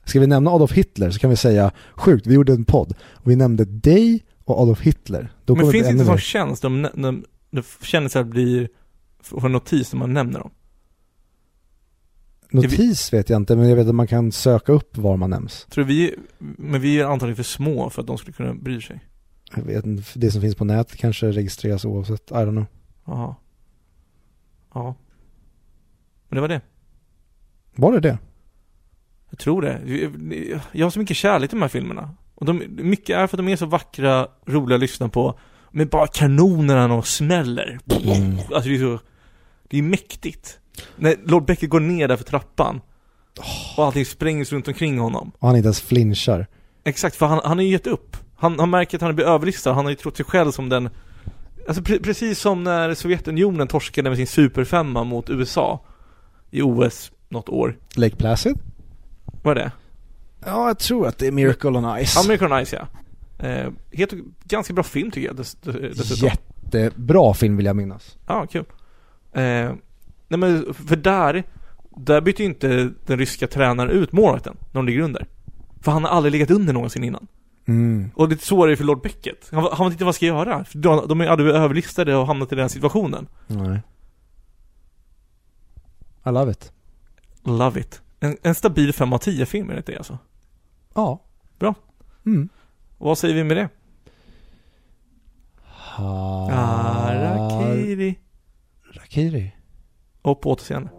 Ska 0.05 0.21
vi 0.21 0.27
nämna 0.27 0.51
Adolf 0.51 0.73
Hitler 0.73 1.11
så 1.11 1.19
kan 1.19 1.31
vi 1.31 1.37
säga, 1.37 1.71
sjukt, 1.95 2.27
vi 2.27 2.35
gjorde 2.35 2.53
en 2.53 2.65
podd 2.65 2.95
och 3.03 3.31
vi 3.31 3.37
nämnde 3.37 3.65
dig 3.65 4.25
och 4.45 4.61
Adolf 4.61 4.81
Hitler. 4.81 5.33
Då 5.45 5.55
Men 5.57 5.71
finns 5.71 5.87
det 5.87 5.91
inte 5.93 6.05
sån 6.05 6.15
mer. 6.15 6.19
tjänst, 6.21 6.63
de, 6.63 6.83
nä- 6.83 6.91
de, 6.95 7.25
de 7.51 7.63
kändisar 7.83 8.25
blir, 8.25 8.69
får 9.21 9.47
en 9.47 9.53
notis 9.53 9.93
när 9.93 9.99
man 9.99 10.13
nämner 10.13 10.39
dem? 10.39 10.51
Notis 12.51 13.13
vet 13.13 13.31
jag 13.31 13.37
inte, 13.37 13.57
men 13.57 13.69
jag 13.69 13.77
vet 13.77 13.89
att 13.89 13.95
man 13.95 14.07
kan 14.07 14.33
söka 14.33 14.73
upp 14.73 14.97
var 14.97 15.17
man 15.17 15.31
nämns. 15.31 15.67
Tror 15.71 15.85
vi, 15.85 16.15
men 16.39 16.81
vi 16.81 17.01
är 17.01 17.05
antagligen 17.05 17.37
för 17.37 17.43
små 17.43 17.91
för 17.91 18.01
att 18.01 18.07
de 18.07 18.19
skulle 18.19 18.33
kunna 18.33 18.55
bry 18.55 18.81
sig. 18.81 19.01
Jag 19.55 19.63
vet 19.63 19.87
inte, 19.87 20.03
det 20.15 20.31
som 20.31 20.41
finns 20.41 20.55
på 20.55 20.65
nätet 20.65 20.97
kanske 20.97 21.27
registreras 21.27 21.85
oavsett, 21.85 22.31
I 22.31 22.35
don't 22.35 22.51
know. 22.51 22.67
Jaha. 23.05 23.35
Ja. 24.75 24.95
Men 26.29 26.35
det 26.35 26.41
var 26.41 26.49
det. 26.49 26.61
Var 27.75 27.93
det 27.93 28.01
det? 28.01 28.19
Jag 29.31 29.39
tror 29.39 29.63
det. 29.63 29.81
Jag 30.73 30.87
har 30.87 30.91
så 30.91 30.99
mycket 30.99 31.17
kärlek 31.17 31.51
till 31.51 31.59
de 31.59 31.63
här 31.63 31.69
filmerna. 31.69 32.15
Och 32.35 32.47
de, 32.47 32.63
mycket 32.69 33.17
är 33.17 33.27
för 33.27 33.37
att 33.37 33.45
de 33.47 33.49
är 33.49 33.57
så 33.57 33.67
vackra, 33.67 34.29
roliga 34.47 34.75
att 34.75 34.81
lyssna 34.81 35.09
på. 35.09 35.39
Men 35.71 35.89
bara 35.89 36.07
kanonerna 36.07 36.81
när 36.81 36.89
de 36.89 37.03
smäller. 37.03 37.79
Mm. 38.05 38.39
Alltså 38.39 38.69
det 38.69 38.75
är 38.75 38.79
så, 38.79 39.01
det 39.69 39.79
är 39.79 39.83
mäktigt. 39.83 40.59
När 40.97 41.17
Lord 41.25 41.45
Becker 41.45 41.67
går 41.67 41.81
ner 41.81 42.09
där 42.09 42.17
för 42.17 42.25
trappan. 42.25 42.81
Och 43.77 43.85
allting 43.85 44.05
sprängs 44.05 44.53
runt 44.53 44.69
omkring 44.69 44.99
honom. 44.99 45.33
Och 45.39 45.49
han 45.49 45.57
inte 45.57 45.67
ens 45.67 45.81
flinchar. 45.81 46.47
Exakt, 46.85 47.17
för 47.17 47.27
han, 47.27 47.41
han 47.45 47.59
har 47.59 47.65
ju 47.65 47.71
gett 47.71 47.87
upp. 47.87 48.17
Han, 48.37 48.59
han 48.59 48.71
märker 48.71 48.99
att 48.99 49.03
han 49.03 49.15
blir 49.15 49.27
överlistad, 49.27 49.73
han 49.73 49.85
har 49.85 49.91
ju 49.91 49.97
trott 49.97 50.17
sig 50.17 50.27
själv 50.27 50.51
som 50.51 50.69
den 50.69 50.91
Alltså 51.69 51.83
pre- 51.83 52.03
precis 52.03 52.41
som 52.41 52.65
när 52.65 52.95
Sovjetunionen 52.95 53.69
torskade 53.69 54.11
med 54.11 54.17
sin 54.17 54.27
superfemma 54.27 55.05
mot 55.05 55.31
USA 55.31 55.85
i 56.51 56.63
OS 56.63 57.13
något 57.29 57.49
år. 57.49 57.77
Lake 57.95 58.17
Placid? 58.17 58.59
Vad 59.43 59.59
är 59.59 59.63
det? 59.63 59.73
Ja, 60.47 60.67
jag 60.67 60.79
tror 60.79 61.07
att 61.07 61.19
det 61.19 61.27
är 61.27 61.33
Miracle 61.33 61.71
on 61.71 62.05
Ice. 62.05 62.17
American 62.25 62.67
Ice 62.67 62.73
ja. 62.73 62.87
Eh, 63.39 63.71
helt, 63.93 64.13
ganska 64.45 64.75
bra 64.75 64.85
film 64.85 65.11
tycker 65.11 65.29
jag 65.29 65.37
dess, 65.37 65.57
dessutom. 65.63 66.29
Jättebra 66.29 67.35
film 67.35 67.57
vill 67.57 67.67
jag 67.67 67.77
minnas. 67.77 68.19
Ja, 68.27 68.47
kul. 68.47 68.65
Eh, 69.33 69.73
nej 70.29 70.39
men 70.39 70.75
för 70.75 70.97
där, 70.97 71.45
där 71.97 72.21
byter 72.21 72.41
ju 72.41 72.47
inte 72.47 72.91
den 73.07 73.19
ryska 73.19 73.47
tränaren 73.47 73.91
ut 73.91 74.13
målvakten 74.13 74.57
när 74.61 74.75
de 74.79 74.87
ligger 74.87 75.01
under. 75.01 75.27
För 75.81 75.93
han 75.93 76.05
har 76.05 76.11
aldrig 76.11 76.33
legat 76.33 76.51
under 76.51 76.73
någonsin 76.73 77.05
innan. 77.05 77.27
Mm. 77.69 78.11
Och 78.15 78.29
det 78.29 78.43
så 78.43 78.65
är 78.65 78.69
det 78.69 78.77
för 78.77 78.85
Lord 78.85 79.03
Beckett. 79.03 79.49
Han, 79.53 79.69
han 79.73 79.87
vet 79.87 79.93
inte 79.93 80.05
vad 80.05 80.07
han 80.07 80.15
ska 80.15 80.27
göra. 80.27 80.65
För 80.65 80.79
de, 80.79 81.09
de 81.09 81.21
är 81.21 81.27
aldrig 81.27 81.51
överlistade 81.51 82.17
och 82.17 82.27
hamnat 82.27 82.53
i 82.53 82.55
den 82.55 82.69
situationen. 82.69 83.27
Nej. 83.47 83.81
I 86.27 86.31
love 86.31 86.53
it. 86.53 86.73
Love 87.45 87.81
it. 87.81 88.03
En, 88.21 88.37
en 88.43 88.55
stabil 88.55 88.93
5 88.93 89.13
av 89.13 89.19
10 89.19 89.47
film 89.47 89.71
är 89.71 89.83
det 89.87 89.97
alltså? 89.97 90.19
Ja. 90.95 91.23
Bra. 91.59 91.75
Mm. 92.27 92.49
Vad 92.99 93.19
säger 93.19 93.35
vi 93.35 93.45
med 93.45 93.57
det? 93.57 93.69
Harakiri. 96.51 98.19
Rakiri. 98.93 99.53
Och 100.23 100.41
på 100.41 100.51
återseende. 100.51 100.91